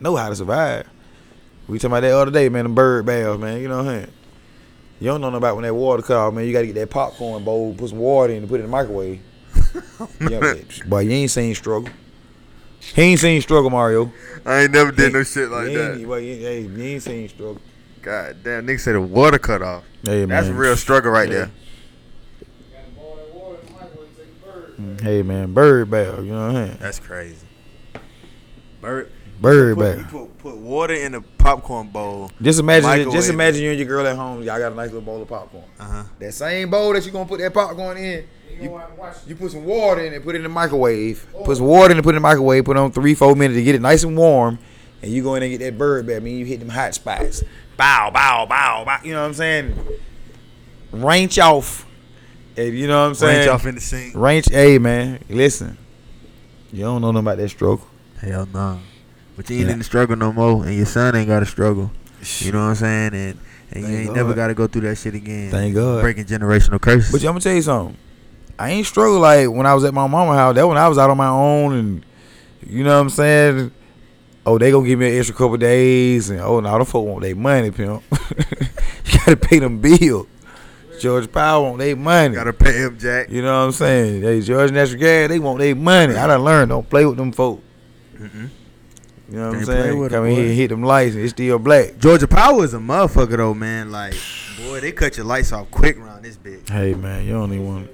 Know 0.01 0.17
how 0.17 0.31
to 0.31 0.37
survive. 0.37 0.89
We 1.69 1.79
talking 1.79 1.93
about 1.93 2.01
that 2.01 2.15
other 2.15 2.31
day, 2.31 2.49
man. 2.49 2.65
The 2.65 2.71
bird 2.71 3.05
baths, 3.07 3.39
man. 3.39 3.61
You 3.61 3.69
know 3.69 3.79
what 3.79 3.87
I'm 3.87 4.01
saying? 4.01 4.13
You 5.01 5.07
don't 5.09 5.21
know 5.21 5.29
nothing 5.29 5.39
about 5.39 5.57
when 5.57 5.65
that 5.65 5.75
water 5.75 6.15
off, 6.15 6.33
man. 6.33 6.47
You 6.47 6.53
gotta 6.53 6.67
get 6.67 6.77
that 6.77 6.91
popcorn 6.91 7.45
bowl, 7.45 7.75
put 7.75 7.91
some 7.91 7.99
water 7.99 8.33
in, 8.33 8.39
and 8.39 8.49
put 8.49 8.61
it 8.61 8.65
in 8.65 8.71
the 8.71 8.73
microwave. 8.73 9.21
yeah, 10.31 10.55
but, 10.87 10.99
you 10.99 11.11
ain't 11.11 11.31
seen 11.31 11.55
struggle. 11.55 11.91
He 12.95 13.03
ain't 13.03 13.21
seen 13.21 13.41
struggle, 13.43 13.71
Mario. 13.71 14.13
I 14.45 14.63
ain't 14.63 14.73
never 14.73 14.93
did 14.93 15.09
He- 15.09 15.13
no 15.13 15.23
shit 15.25 15.49
like 15.51 15.69
ain't, 15.69 15.75
that. 15.99 16.07
boy, 16.07 16.19
you, 16.19 16.35
hey, 16.37 16.61
you 16.63 16.83
ain't 16.83 17.03
seen 17.03 17.29
struggle. 17.29 17.61
God 18.03 18.37
damn, 18.45 18.67
nigga 18.67 18.79
said 18.81 18.95
the 18.95 19.01
water 19.01 19.39
cut 19.39 19.63
off. 19.63 19.83
Hey, 20.05 20.25
That's 20.25 20.47
a 20.47 20.51
man. 20.51 20.59
real 20.59 20.77
struggle 20.77 21.11
right 21.11 21.29
Yeah. 21.29 21.35
there. 21.35 21.51
Gotta 22.73 22.91
boil 22.97 23.17
that 23.17 23.35
water 23.35 23.59
in 23.61 23.67
the 23.67 23.73
microwave, 23.73 24.17
take 24.17 24.27
a 24.27 24.47
bird. 24.47 24.77
Mm, 24.79 25.01
Hey 25.01 25.23
man, 25.23 25.53
bird 25.53 25.91
bath. 25.91 26.19
You 26.19 26.25
know 26.27 26.47
what 26.47 26.57
I'm 26.57 26.67
saying? 26.67 26.79
That's 26.81 26.99
crazy. 27.01 27.37
Bird. 28.81 29.11
Bird 29.41 29.77
Put, 29.77 29.99
you 29.99 30.05
put, 30.05 30.39
put 30.39 30.57
water 30.57 30.95
in 30.95 31.15
a 31.15 31.21
popcorn 31.21 31.89
bowl. 31.89 32.31
Just 32.41 32.59
imagine, 32.59 32.89
Microwave. 32.89 33.15
just 33.15 33.29
imagine 33.29 33.63
you 33.63 33.71
and 33.71 33.79
your 33.79 33.89
girl 33.89 34.07
at 34.07 34.17
home. 34.17 34.43
Y'all 34.43 34.59
got 34.59 34.73
a 34.73 34.75
nice 34.75 34.87
little 34.87 35.03
bowl 35.03 35.21
of 35.21 35.29
popcorn. 35.29 35.65
Uh 35.79 35.85
huh. 35.85 36.05
That 36.19 36.33
same 36.33 36.71
bowl 36.71 36.93
that 36.95 37.05
you 37.05 37.13
gonna 37.13 37.29
put 37.29 37.41
that 37.41 37.53
popcorn 37.53 37.99
in, 37.99 38.25
You 38.51 38.57
you, 38.57 38.63
know 38.65 38.71
what? 38.73 38.99
Watch. 38.99 39.17
you 39.27 39.37
put 39.37 39.51
some 39.53 39.65
water 39.65 40.01
in 40.03 40.15
it, 40.15 40.25
put 40.25 40.35
it 40.35 40.39
in 40.39 40.43
the 40.45 40.49
microwave. 40.49 41.27
Put 41.45 41.57
some 41.59 41.67
water 41.67 41.93
in 41.93 41.99
it, 41.99 42.03
put 42.03 42.15
it 42.15 42.17
in 42.17 42.23
the 42.23 42.29
microwave. 42.29 42.65
Put 42.65 42.77
it 42.77 42.81
on 42.81 42.93
three, 42.93 43.15
four 43.15 43.37
minutes 43.37 43.59
to 43.59 43.63
get 43.63 43.75
it 43.75 43.83
nice 43.83 44.05
and 44.05 44.17
warm, 44.17 44.59
and 45.03 45.13
you 45.13 45.23
go 45.23 45.35
in 45.35 45.43
and 45.43 45.53
get 45.53 45.59
that 45.59 45.77
bird 45.77 46.07
bath. 46.07 46.17
I 46.17 46.21
mean, 46.21 46.39
you 46.39 46.47
hit 46.47 46.61
them 46.61 46.71
hot 46.71 46.95
spots. 46.95 47.43
Bow, 47.77 48.11
bow, 48.11 48.47
bow, 48.47 48.85
bow. 48.87 48.99
You 49.05 49.13
know 49.13 49.21
what 49.21 49.29
I'm 49.29 49.35
saying? 49.35 49.87
Range 50.93 51.39
off. 51.41 51.85
And 52.57 52.75
you 52.75 52.87
know 52.87 53.03
what 53.03 53.09
I'm 53.09 53.15
saying? 53.15 53.39
Range 53.41 53.49
off 53.49 53.67
in 53.67 53.75
the 53.75 53.81
sink. 53.83 54.15
Range. 54.15 54.47
Hey 54.51 54.79
man, 54.79 55.23
listen. 55.29 55.77
You 56.73 56.85
don't 56.85 57.03
know 57.03 57.11
nothing 57.13 57.25
about 57.27 57.37
that 57.39 57.51
stroke. 57.51 57.83
Hell 58.21 58.49
no. 58.53 58.81
But 59.37 59.51
you 59.51 59.57
ain't 59.59 59.67
Yeah. 59.67 59.73
in 59.75 59.79
the 59.79 59.85
struggle 59.85 60.17
no 60.17 60.33
more, 60.33 60.65
and 60.65 60.75
your 60.75 60.87
son 60.87 61.15
ain't 61.15 61.29
got 61.29 61.41
to 61.41 61.47
struggle. 61.47 61.91
You 62.41 62.53
know 62.53 62.59
what 62.61 62.71
I'm 62.71 62.75
saying? 62.77 63.15
And 63.15 63.39
and 63.73 63.89
you 63.89 63.97
ain't 63.97 64.07
God. 64.09 64.17
never 64.17 64.35
got 64.35 64.47
to 64.49 64.55
go 64.55 64.67
through 64.67 64.83
that 64.83 64.97
shit 64.97 65.15
again. 65.15 65.51
Thank 65.51 65.75
God. 65.75 66.01
Breaking 66.01 66.25
generational 66.25 66.81
curses. 66.81 67.13
But 67.13 67.21
I'm 67.23 67.27
gonna 67.33 67.41
tell 67.41 67.55
you 67.55 67.63
something. 67.63 67.97
I 68.59 68.71
ain't 68.71 68.87
struggle 68.87 69.21
like 69.21 69.51
when 69.51 69.67
I 69.67 69.75
was 69.75 69.85
at 69.85 69.93
my 69.93 70.07
mama 70.07 70.35
house. 70.35 70.55
That 70.55 70.67
when 70.67 70.79
I 70.79 70.89
was 70.89 70.97
out 70.99 71.11
on 71.11 71.17
my 71.19 71.29
own, 71.29 71.75
and 71.75 72.07
you 72.67 72.85
know 72.85 72.95
what 72.95 73.01
I'm 73.03 73.11
saying. 73.11 73.73
Oh, 74.47 74.59
they 74.59 74.71
gonna 74.71 74.87
give 74.87 74.99
me 75.01 75.11
an 75.11 75.19
extra 75.19 75.35
couple 75.35 75.57
days, 75.57 76.31
and 76.31 76.41
oh, 76.41 76.61
now 76.61 76.79
the 76.79 76.85
folk 76.85 77.05
want 77.05 77.23
their 77.23 77.35
money, 77.35 77.73
pimp. 77.73 78.03
you 79.05 79.19
gotta 79.19 79.37
pay 79.37 79.59
them 79.59 79.81
bills. 79.81 80.29
Georgia 81.01 81.29
Power 81.29 81.65
want 81.65 81.79
their 81.79 81.97
money. 81.97 82.37
Gotta 82.37 82.53
pay 82.53 82.73
him, 82.79 82.97
Jack. 82.99 83.29
You 83.29 83.43
know 83.43 83.49
what 83.59 83.67
I'm 83.67 83.73
saying? 83.73 84.21
They 84.23 84.41
Georgia 84.41 84.73
Natural 84.73 85.01
Gas, 85.01 85.29
they 85.29 85.39
want 85.41 85.59
their 85.59 85.75
money. 85.75 86.15
I 86.15 86.27
done 86.29 86.45
learned, 86.45 86.69
don't 86.71 86.89
play 86.89 87.05
with 87.05 87.17
them 87.17 87.33
folk. 87.33 87.61
Mm-mm. 88.17 88.49
You 89.29 89.37
know 89.39 89.49
what 89.49 89.59
I'm 89.59 89.65
Can't 89.65 89.67
saying? 89.67 90.09
Come 90.09 90.25
in 90.27 90.37
here 90.37 90.55
hit 90.55 90.69
them 90.69 90.83
lights, 90.85 91.15
and 91.15 91.25
it's 91.25 91.33
still 91.33 91.59
black. 91.59 91.99
Georgia 91.99 92.29
Power 92.29 92.63
is 92.65 92.75
a 92.75 92.79
motherfucker 92.79 93.37
though, 93.37 93.55
man. 93.55 93.91
Like, 93.91 94.15
boy, 94.65 94.81
they 94.81 94.93
cut 94.93 95.17
your 95.17 95.27
lights 95.27 95.53
off 95.53 95.71
quick 95.71 95.99
around 95.99 96.23
this 96.23 96.37
bitch. 96.37 96.69
Hey 96.69 96.95
man, 96.95 97.25
you 97.25 97.33
don't 97.33 97.53
even 97.53 97.67
want. 97.67 97.91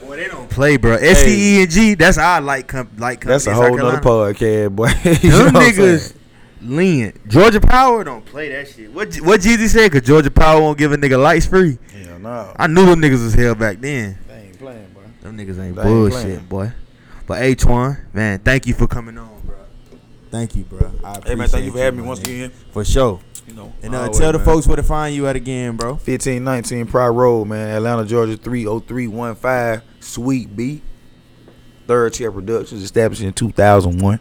Boy, 0.00 0.16
they 0.16 0.28
don't 0.28 0.48
play, 0.48 0.76
bro. 0.76 0.96
SCE 0.96 1.62
and 1.62 1.70
G, 1.70 1.94
that's 1.94 2.18
our 2.18 2.40
light 2.40 2.68
com- 2.68 2.88
light 2.98 3.20
company. 3.20 3.32
That's 3.32 3.46
a 3.48 3.54
whole 3.54 3.76
nother 3.76 3.98
podcast, 4.00 4.76
boy. 4.76 4.86
You 5.22 5.30
Them 5.44 5.54
niggas 5.54 6.14
lean. 6.62 7.12
Georgia 7.26 7.60
Power 7.60 8.04
don't 8.04 8.24
play 8.24 8.50
that 8.50 8.68
shit. 8.68 8.92
What 8.92 9.16
what 9.16 9.40
Jeezy 9.40 9.66
said? 9.68 9.90
Cause 9.90 10.02
Georgia 10.02 10.30
Power 10.30 10.60
won't 10.60 10.78
give 10.78 10.92
a 10.92 10.96
nigga 10.96 11.20
lights 11.20 11.46
free. 11.46 11.78
Hell 11.92 12.20
no. 12.20 12.52
I 12.56 12.68
knew 12.68 12.86
them 12.86 13.00
niggas 13.02 13.24
was 13.24 13.34
hell 13.34 13.56
back 13.56 13.80
then. 13.80 14.16
They 14.28 14.34
ain't 14.34 14.58
playing, 14.58 14.86
boy. 14.94 15.02
Them 15.22 15.36
niggas 15.36 15.58
ain't 15.60 15.74
They 15.74 15.82
bullshit, 15.82 16.22
playing. 16.22 16.38
boy. 16.46 16.72
But 17.26 17.42
H 17.42 17.64
one, 17.64 17.98
man, 18.12 18.38
thank 18.38 18.68
you 18.68 18.74
for 18.74 18.86
coming 18.86 19.18
on, 19.18 19.26
bro. 19.26 19.35
Thank 20.30 20.56
you, 20.56 20.64
bro. 20.64 20.92
I 21.04 21.20
Hey 21.24 21.34
man, 21.34 21.48
thank 21.48 21.64
you 21.64 21.72
for 21.72 21.78
having 21.78 22.00
me 22.00 22.06
once 22.06 22.20
again. 22.20 22.50
For 22.72 22.84
sure. 22.84 23.20
You 23.46 23.54
know, 23.54 23.72
And 23.82 23.94
uh, 23.94 24.02
always, 24.02 24.18
tell 24.18 24.32
the 24.32 24.38
man. 24.38 24.44
folks 24.44 24.66
where 24.66 24.76
to 24.76 24.82
find 24.82 25.14
you 25.14 25.26
at 25.28 25.36
again, 25.36 25.76
bro. 25.76 25.90
1519 25.92 26.86
Pryor 26.86 27.12
Road, 27.12 27.44
man. 27.46 27.76
Atlanta, 27.76 28.04
Georgia 28.04 28.36
30315, 28.36 29.82
Suite 30.00 30.56
B. 30.56 30.82
Third 31.86 32.12
Chair 32.14 32.32
Productions, 32.32 32.82
established 32.82 33.22
in 33.22 33.32
2001. 33.32 34.18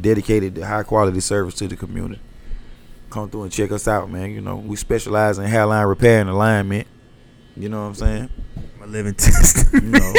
Dedicated 0.00 0.54
to 0.54 0.66
high 0.66 0.82
quality 0.84 1.20
service 1.20 1.54
to 1.56 1.68
the 1.68 1.76
community. 1.76 2.20
Come 3.10 3.28
through 3.28 3.42
and 3.42 3.52
check 3.52 3.70
us 3.72 3.86
out, 3.86 4.10
man. 4.10 4.30
You 4.30 4.40
know, 4.40 4.56
we 4.56 4.76
specialize 4.76 5.36
in 5.36 5.44
hairline 5.44 5.86
repair 5.86 6.20
and 6.20 6.30
alignment. 6.30 6.86
You 7.56 7.68
know 7.68 7.82
what 7.82 7.88
I'm 7.88 7.94
saying? 7.96 8.30
My 8.78 8.86
living 8.86 9.14
testament. 9.14 9.84
You 9.84 9.90
know, 9.90 10.14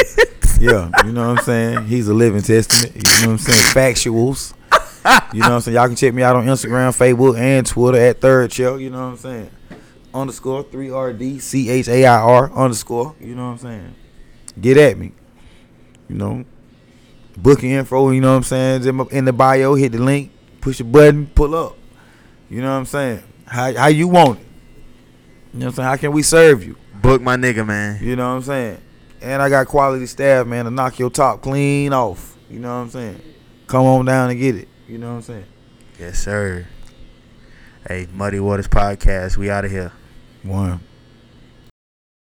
yeah, 0.60 1.04
you 1.06 1.12
know 1.12 1.30
what 1.30 1.38
I'm 1.38 1.44
saying? 1.44 1.86
He's 1.86 2.06
a 2.06 2.14
living 2.14 2.42
testament. 2.42 2.94
You 2.94 3.02
know 3.26 3.32
what 3.32 3.32
I'm 3.32 3.38
saying? 3.38 3.74
Factuals. 3.74 4.54
You 5.32 5.40
know 5.40 5.48
what 5.48 5.54
I'm 5.54 5.60
saying? 5.62 5.74
Y'all 5.74 5.86
can 5.86 5.96
check 5.96 6.12
me 6.12 6.22
out 6.22 6.36
on 6.36 6.44
Instagram, 6.44 6.96
Facebook, 6.96 7.38
and 7.38 7.66
Twitter 7.66 7.98
at 7.98 8.20
Third 8.20 8.50
Chair. 8.50 8.78
You 8.78 8.90
know 8.90 8.98
what 8.98 9.12
I'm 9.12 9.16
saying? 9.16 9.50
Underscore 10.12 10.64
3RDCHAIR 10.64 12.54
underscore. 12.54 13.16
You 13.18 13.34
know 13.34 13.46
what 13.46 13.52
I'm 13.52 13.58
saying? 13.58 13.94
Get 14.60 14.76
at 14.76 14.98
me. 14.98 15.12
You 16.08 16.16
know, 16.16 16.44
booking 17.36 17.70
info, 17.70 18.10
you 18.10 18.20
know 18.20 18.32
what 18.32 18.52
I'm 18.52 18.82
saying? 18.82 19.08
In 19.10 19.24
the 19.24 19.32
bio, 19.32 19.74
hit 19.74 19.92
the 19.92 19.98
link, 19.98 20.30
push 20.60 20.80
a 20.80 20.84
button, 20.84 21.26
pull 21.28 21.54
up. 21.54 21.78
You 22.50 22.60
know 22.60 22.70
what 22.70 22.80
I'm 22.80 22.86
saying? 22.86 23.22
How, 23.46 23.74
how 23.74 23.86
you 23.86 24.08
want 24.08 24.40
it? 24.40 24.46
You 25.54 25.60
know 25.60 25.66
what 25.66 25.70
I'm 25.70 25.74
saying? 25.76 25.88
How 25.88 25.96
can 25.96 26.12
we 26.12 26.22
serve 26.22 26.62
you? 26.64 26.76
Book 27.00 27.22
my 27.22 27.36
nigga, 27.36 27.66
man. 27.66 27.98
You 28.02 28.16
know 28.16 28.28
what 28.28 28.36
I'm 28.36 28.42
saying? 28.42 28.78
And 29.22 29.40
I 29.40 29.48
got 29.48 29.66
quality 29.66 30.06
staff, 30.06 30.46
man, 30.46 30.66
to 30.66 30.70
knock 30.70 30.98
your 30.98 31.10
top 31.10 31.40
clean 31.40 31.92
off. 31.92 32.36
You 32.50 32.58
know 32.58 32.68
what 32.68 32.82
I'm 32.82 32.90
saying? 32.90 33.20
Come 33.66 33.86
on 33.86 34.04
down 34.04 34.30
and 34.30 34.38
get 34.38 34.56
it. 34.56 34.68
You 34.88 34.98
know 34.98 35.10
what 35.10 35.16
I'm 35.16 35.22
saying? 35.22 35.44
Yes, 35.98 36.18
sir. 36.18 36.66
Hey, 37.86 38.08
Muddy 38.12 38.40
Waters 38.40 38.68
Podcast, 38.68 39.36
we 39.36 39.50
out 39.50 39.64
of 39.64 39.70
here. 39.70 39.92
One. 40.42 40.80